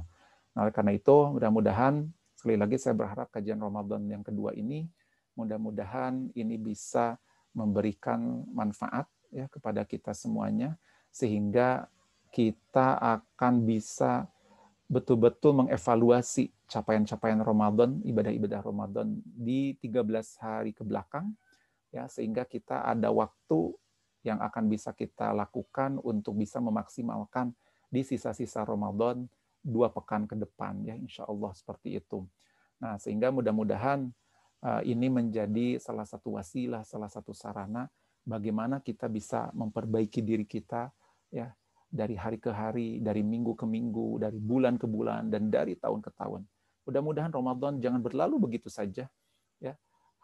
Nah, 0.56 0.72
karena 0.72 0.96
itu, 0.96 1.36
mudah-mudahan 1.36 2.08
sekali 2.32 2.56
lagi 2.56 2.80
saya 2.80 2.96
berharap 2.96 3.28
kajian 3.28 3.60
Ramadan 3.60 4.08
yang 4.08 4.24
kedua 4.24 4.56
ini, 4.56 4.88
mudah-mudahan 5.36 6.32
ini 6.32 6.56
bisa 6.56 7.20
memberikan 7.52 8.48
manfaat 8.56 9.12
ya 9.36 9.52
kepada 9.52 9.84
kita 9.84 10.16
semuanya, 10.16 10.80
sehingga 11.12 11.92
kita 12.32 12.96
akan 12.96 13.68
bisa 13.68 14.32
betul-betul 14.88 15.66
mengevaluasi 15.66 16.55
capaian-capaian 16.66 17.40
Ramadan, 17.42 18.02
ibadah-ibadah 18.02 18.62
Ramadan 18.66 19.22
di 19.24 19.78
13 19.78 20.02
hari 20.42 20.72
ke 20.74 20.82
belakang, 20.82 21.34
ya 21.94 22.10
sehingga 22.10 22.44
kita 22.44 22.84
ada 22.84 23.14
waktu 23.14 23.72
yang 24.26 24.42
akan 24.42 24.66
bisa 24.68 24.90
kita 24.92 25.30
lakukan 25.32 26.02
untuk 26.02 26.34
bisa 26.36 26.58
memaksimalkan 26.58 27.54
di 27.88 28.02
sisa-sisa 28.02 28.66
Ramadan 28.66 29.30
dua 29.62 29.94
pekan 29.94 30.26
ke 30.26 30.34
depan 30.38 30.82
ya 30.86 30.98
insya 30.98 31.30
Allah 31.30 31.54
seperti 31.54 31.98
itu. 32.02 32.26
Nah 32.82 32.98
sehingga 32.98 33.30
mudah-mudahan 33.30 34.10
uh, 34.66 34.82
ini 34.82 35.08
menjadi 35.10 35.78
salah 35.78 36.06
satu 36.06 36.42
wasilah, 36.42 36.82
salah 36.82 37.10
satu 37.10 37.34
sarana 37.38 37.86
bagaimana 38.26 38.82
kita 38.82 39.06
bisa 39.06 39.54
memperbaiki 39.54 40.26
diri 40.26 40.46
kita 40.50 40.90
ya 41.30 41.54
dari 41.86 42.18
hari 42.18 42.42
ke 42.42 42.50
hari, 42.50 43.00
dari 43.00 43.22
minggu 43.22 43.54
ke 43.54 43.64
minggu, 43.64 44.20
dari 44.20 44.42
bulan 44.42 44.76
ke 44.76 44.90
bulan 44.90 45.30
dan 45.30 45.48
dari 45.54 45.78
tahun 45.78 46.02
ke 46.02 46.12
tahun. 46.18 46.42
Mudah-mudahan 46.86 47.34
Ramadan 47.34 47.82
jangan 47.82 48.00
berlalu 48.00 48.38
begitu 48.38 48.70
saja 48.70 49.10
ya. 49.58 49.74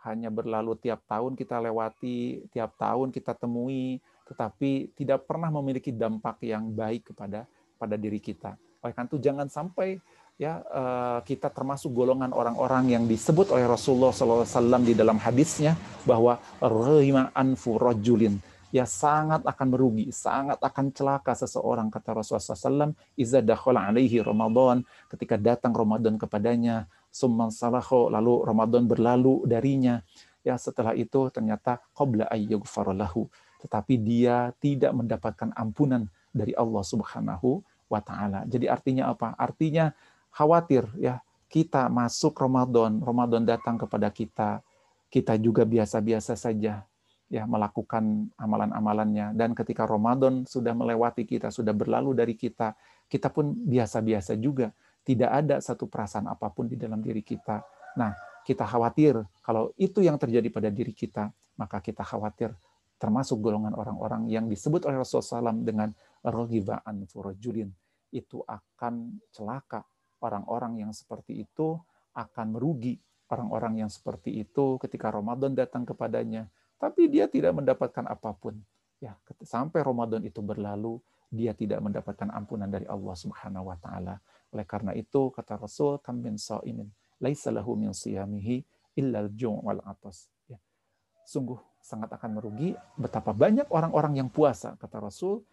Hanya 0.01 0.33
berlalu 0.33 0.73
tiap 0.81 1.05
tahun 1.05 1.37
kita 1.37 1.61
lewati, 1.61 2.49
tiap 2.49 2.73
tahun 2.77 3.13
kita 3.13 3.37
temui, 3.37 4.01
tetapi 4.25 4.93
tidak 4.97 5.29
pernah 5.29 5.53
memiliki 5.53 5.93
dampak 5.93 6.41
yang 6.41 6.73
baik 6.73 7.13
kepada 7.13 7.45
pada 7.77 7.95
diri 7.97 8.17
kita. 8.17 8.57
Oleh 8.81 8.93
karena 8.97 9.09
itu 9.09 9.19
jangan 9.21 9.47
sampai 9.49 10.01
ya 10.41 10.61
eh, 10.65 11.19
kita 11.21 11.53
termasuk 11.53 11.93
golongan 11.93 12.33
orang-orang 12.33 12.97
yang 12.97 13.03
disebut 13.05 13.53
oleh 13.53 13.69
Rasulullah 13.69 14.09
SAW 14.09 14.81
di 14.81 14.97
dalam 14.97 15.21
hadisnya 15.21 15.77
bahwa 16.01 16.41
rahima 16.57 17.29
anfu 17.37 17.77
rajulin 17.77 18.41
ya 18.71 18.87
sangat 18.87 19.43
akan 19.43 19.67
merugi, 19.67 20.09
sangat 20.09 20.57
akan 20.63 20.95
celaka 20.95 21.35
seseorang 21.35 21.91
kata 21.91 22.15
Rasulullah 22.15 22.41
SAW, 22.41 22.95
iza 23.19 23.43
dakhala 23.43 23.91
alaihi 23.91 24.23
Ramadan, 24.23 24.87
ketika 25.11 25.35
datang 25.35 25.75
Ramadan 25.75 26.15
kepadanya, 26.15 26.87
summan 27.11 27.51
salaho, 27.51 28.07
lalu 28.07 28.47
Ramadan 28.47 28.87
berlalu 28.87 29.43
darinya, 29.43 29.99
ya 30.41 30.55
setelah 30.55 30.95
itu 30.95 31.27
ternyata 31.29 31.83
qabla 31.91 32.31
ayyughfaralahu, 32.31 33.27
tetapi 33.61 33.99
dia 33.99 34.55
tidak 34.63 34.95
mendapatkan 34.95 35.51
ampunan 35.53 36.07
dari 36.31 36.55
Allah 36.55 36.81
Subhanahu 36.81 37.61
wa 37.91 37.99
taala. 37.99 38.47
Jadi 38.47 38.71
artinya 38.71 39.11
apa? 39.11 39.35
Artinya 39.35 39.91
khawatir 40.31 40.87
ya, 40.95 41.19
kita 41.51 41.91
masuk 41.91 42.39
Ramadan, 42.39 43.03
Ramadan 43.03 43.43
datang 43.43 43.75
kepada 43.75 44.07
kita, 44.07 44.63
kita 45.11 45.35
juga 45.35 45.67
biasa-biasa 45.67 46.39
saja 46.39 46.87
ya 47.31 47.47
melakukan 47.47 48.27
amalan-amalannya 48.35 49.31
dan 49.39 49.55
ketika 49.55 49.87
Ramadan 49.87 50.43
sudah 50.43 50.75
melewati 50.75 51.23
kita, 51.23 51.47
sudah 51.47 51.71
berlalu 51.71 52.11
dari 52.11 52.35
kita, 52.35 52.75
kita 53.07 53.31
pun 53.31 53.55
biasa-biasa 53.55 54.35
juga, 54.35 54.75
tidak 55.07 55.31
ada 55.31 55.55
satu 55.63 55.87
perasaan 55.87 56.27
apa 56.27 56.51
pun 56.51 56.67
di 56.67 56.75
dalam 56.75 56.99
diri 56.99 57.23
kita. 57.23 57.63
Nah, 57.95 58.11
kita 58.43 58.67
khawatir 58.67 59.15
kalau 59.39 59.71
itu 59.79 60.03
yang 60.03 60.19
terjadi 60.19 60.51
pada 60.51 60.67
diri 60.67 60.91
kita, 60.91 61.31
maka 61.55 61.79
kita 61.79 62.03
khawatir 62.03 62.51
termasuk 63.01 63.41
golongan 63.41 63.73
orang-orang 63.73 64.29
yang 64.29 64.45
disebut 64.45 64.85
oleh 64.85 65.01
Rasulullah 65.01 65.49
SAW 65.49 65.65
dengan 65.65 65.89
rohibaan 66.21 67.07
furajulin. 67.09 67.71
Itu 68.13 68.45
akan 68.45 69.23
celaka. 69.33 69.81
Orang-orang 70.21 70.85
yang 70.85 70.91
seperti 70.93 71.41
itu 71.41 71.79
akan 72.13 72.59
merugi. 72.59 73.01
Orang-orang 73.31 73.81
yang 73.81 73.89
seperti 73.89 74.43
itu 74.43 74.77
ketika 74.77 75.09
Ramadan 75.09 75.57
datang 75.57 75.87
kepadanya, 75.87 76.45
tapi 76.81 77.05
dia 77.05 77.29
tidak 77.29 77.53
mendapatkan 77.53 78.09
apa 78.09 78.33
pun. 78.33 78.57
Ya, 78.97 79.13
sampai 79.45 79.85
Ramadan 79.85 80.25
itu 80.25 80.41
berlalu, 80.41 80.97
dia 81.29 81.53
tidak 81.53 81.77
mendapatkan 81.85 82.25
ampunan 82.33 82.65
dari 82.65 82.89
Allah 82.89 83.13
Subhanahu 83.13 83.69
wa 83.69 83.77
taala. 83.77 84.17
Oleh 84.49 84.65
karena 84.65 84.97
itu 84.97 85.29
kata 85.29 85.61
Rasul, 85.61 86.01
"Kam 86.01 86.25
min 86.25 86.41
shaimin 86.41 86.89
laisa 87.21 87.53
lahu 87.53 87.77
min 87.77 87.93
siyamihi 87.93 88.65
illa 88.97 89.21
al-ju' 89.21 89.61
wal 89.61 89.81
atas." 89.85 90.25
Ya. 90.49 90.57
Sungguh 91.21 91.61
sangat 91.77 92.09
akan 92.17 92.41
merugi 92.41 92.73
betapa 92.97 93.29
banyak 93.29 93.69
orang-orang 93.69 94.25
yang 94.25 94.29
puasa 94.33 94.73
kata 94.81 95.01
Rasul, 95.01 95.45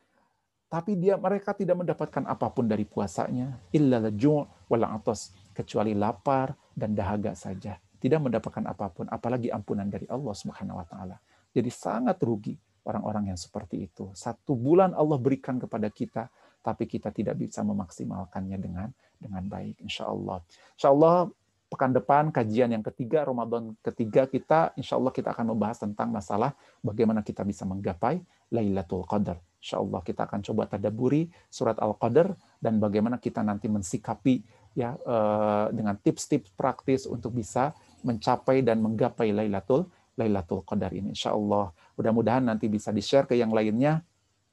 tapi 0.68 0.96
dia 0.96 1.16
mereka 1.20 1.52
tidak 1.52 1.76
mendapatkan 1.76 2.24
apa 2.24 2.52
pun 2.52 2.68
dari 2.68 2.88
puasanya 2.88 3.60
illa 3.72 4.00
al-ju' 4.00 4.48
wal 4.68 4.84
atas 4.84 5.32
kecuali 5.52 5.92
lapar 5.92 6.56
dan 6.72 6.92
dahaga 6.92 7.32
saja 7.32 7.80
tidak 7.98 8.22
mendapatkan 8.22 8.64
apa 8.66 8.90
pun, 8.90 9.06
apalagi 9.10 9.50
ampunan 9.50 9.86
dari 9.90 10.06
Allah 10.10 10.34
Subhanahu 10.34 10.78
wa 10.78 10.86
taala. 10.86 11.16
Jadi 11.50 11.70
sangat 11.70 12.18
rugi 12.22 12.54
orang-orang 12.86 13.34
yang 13.34 13.38
seperti 13.38 13.90
itu. 13.90 14.08
Satu 14.14 14.54
bulan 14.56 14.96
Allah 14.96 15.18
berikan 15.20 15.60
kepada 15.60 15.90
kita, 15.92 16.30
tapi 16.62 16.88
kita 16.88 17.12
tidak 17.12 17.36
bisa 17.36 17.60
memaksimalkannya 17.66 18.58
dengan 18.58 18.88
dengan 19.18 19.44
baik. 19.44 19.82
Insya 19.82 20.08
Allah. 20.08 20.40
Insya 20.78 20.88
Allah 20.94 21.28
pekan 21.68 21.92
depan 21.92 22.32
kajian 22.32 22.72
yang 22.72 22.80
ketiga 22.80 23.28
Ramadan 23.28 23.76
ketiga 23.84 24.24
kita 24.24 24.72
insya 24.80 24.96
Allah 24.96 25.12
kita 25.12 25.36
akan 25.36 25.52
membahas 25.52 25.84
tentang 25.84 26.08
masalah 26.08 26.56
bagaimana 26.80 27.20
kita 27.20 27.44
bisa 27.44 27.68
menggapai 27.68 28.24
Lailatul 28.48 29.04
Qadar. 29.04 29.36
Insya 29.60 29.82
Allah 29.82 30.00
kita 30.00 30.24
akan 30.24 30.40
coba 30.40 30.70
tadaburi 30.70 31.28
surat 31.52 31.76
Al-Qadar 31.76 32.32
dan 32.62 32.80
bagaimana 32.80 33.20
kita 33.20 33.44
nanti 33.44 33.68
mensikapi 33.68 34.40
ya 34.72 34.96
eh, 34.96 35.66
dengan 35.76 35.98
tips-tips 36.00 36.54
praktis 36.56 37.04
untuk 37.04 37.36
bisa 37.36 37.76
mencapai 38.02 38.62
dan 38.62 38.78
menggapai 38.82 39.34
Lailatul 39.34 39.88
Lailatul 40.18 40.66
Qadar 40.66 40.90
ini. 40.90 41.14
Insya 41.14 41.32
Allah, 41.32 41.70
mudah-mudahan 41.94 42.42
nanti 42.42 42.66
bisa 42.66 42.90
di-share 42.90 43.30
ke 43.30 43.38
yang 43.38 43.54
lainnya 43.54 44.02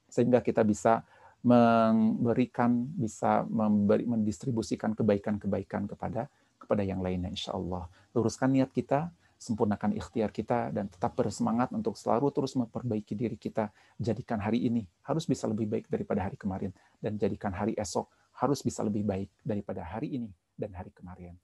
sehingga 0.06 0.38
kita 0.38 0.62
bisa 0.62 1.02
memberikan, 1.42 2.86
bisa 2.94 3.42
memberi, 3.46 4.06
mendistribusikan 4.06 4.94
kebaikan-kebaikan 4.94 5.90
kepada 5.90 6.30
kepada 6.56 6.82
yang 6.82 7.02
lainnya. 7.02 7.30
Insya 7.30 7.54
Allah, 7.54 7.86
luruskan 8.14 8.50
niat 8.50 8.70
kita, 8.70 9.10
sempurnakan 9.36 9.94
ikhtiar 9.94 10.32
kita 10.32 10.72
dan 10.72 10.88
tetap 10.88 11.14
bersemangat 11.14 11.70
untuk 11.70 11.94
selalu 11.94 12.32
terus 12.32 12.56
memperbaiki 12.56 13.14
diri 13.14 13.36
kita. 13.38 13.70
Jadikan 14.00 14.42
hari 14.42 14.66
ini 14.66 14.82
harus 15.04 15.28
bisa 15.28 15.46
lebih 15.46 15.70
baik 15.70 15.86
daripada 15.86 16.24
hari 16.24 16.34
kemarin 16.34 16.72
dan 16.98 17.14
jadikan 17.20 17.52
hari 17.52 17.76
esok 17.76 18.10
harus 18.36 18.60
bisa 18.60 18.84
lebih 18.84 19.06
baik 19.06 19.30
daripada 19.40 19.86
hari 19.86 20.18
ini 20.18 20.30
dan 20.58 20.72
hari 20.74 20.90
kemarin. 20.92 21.36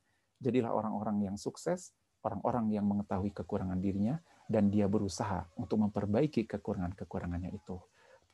Jadilah 0.42 0.74
orang-orang 0.74 1.30
yang 1.30 1.36
sukses, 1.38 1.94
orang-orang 2.26 2.74
yang 2.74 2.82
mengetahui 2.82 3.30
kekurangan 3.30 3.78
dirinya, 3.78 4.18
dan 4.50 4.66
dia 4.68 4.90
berusaha 4.90 5.46
untuk 5.54 5.78
memperbaiki 5.86 6.50
kekurangan-kekurangannya 6.50 7.54
itu. 7.54 7.78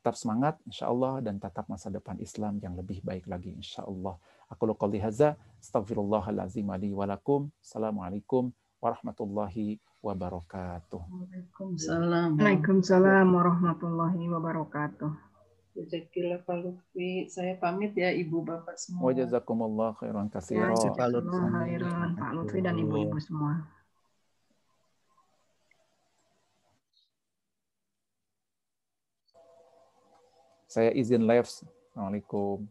Tetap 0.01 0.15
semangat, 0.17 0.57
insya 0.65 0.89
Allah, 0.89 1.21
dan 1.21 1.37
tetap 1.37 1.69
masa 1.69 1.93
depan 1.93 2.17
Islam 2.17 2.57
yang 2.63 2.73
lebih 2.73 3.05
baik 3.05 3.29
lagi, 3.29 3.53
insya 3.53 3.85
Allah. 3.85 4.17
Aku 4.49 4.65
lukali 4.65 4.97
haza, 4.97 5.37
astagfirullahalazim 5.61 6.65
ali 6.73 6.89
walakum. 6.89 7.53
Assalamualaikum 7.61 8.49
warahmatullahi 8.81 9.77
wabarakatuh. 10.01 11.03
Waalaikumsalam. 11.03 12.39
Waalaikumsalam 12.39 13.27
warahmatullahi 13.29 14.23
wabarakatuh. 14.25 15.28
Jazakillah 15.77 16.41
Pak 16.43 16.57
Lutfi. 16.65 17.29
Saya 17.29 17.53
pamit 17.61 17.93
ya 17.93 18.09
Ibu 18.11 18.41
Bapak 18.41 18.75
semua. 18.75 19.05
Wa 19.05 19.11
jazakumullah 19.13 19.93
khairan 19.99 20.27
Ya, 20.27 20.33
katsira. 20.33 20.73
jazakallah 20.73 21.21
khairan 21.63 22.09
Pak 22.17 22.31
Lutfi 22.35 22.59
dan 22.65 22.75
ibu-ibu 22.81 23.17
semua. 23.21 23.63
Saya 30.69 30.93
izin 30.93 31.25
live. 31.25 31.49
Assalamualaikum. 31.49 32.69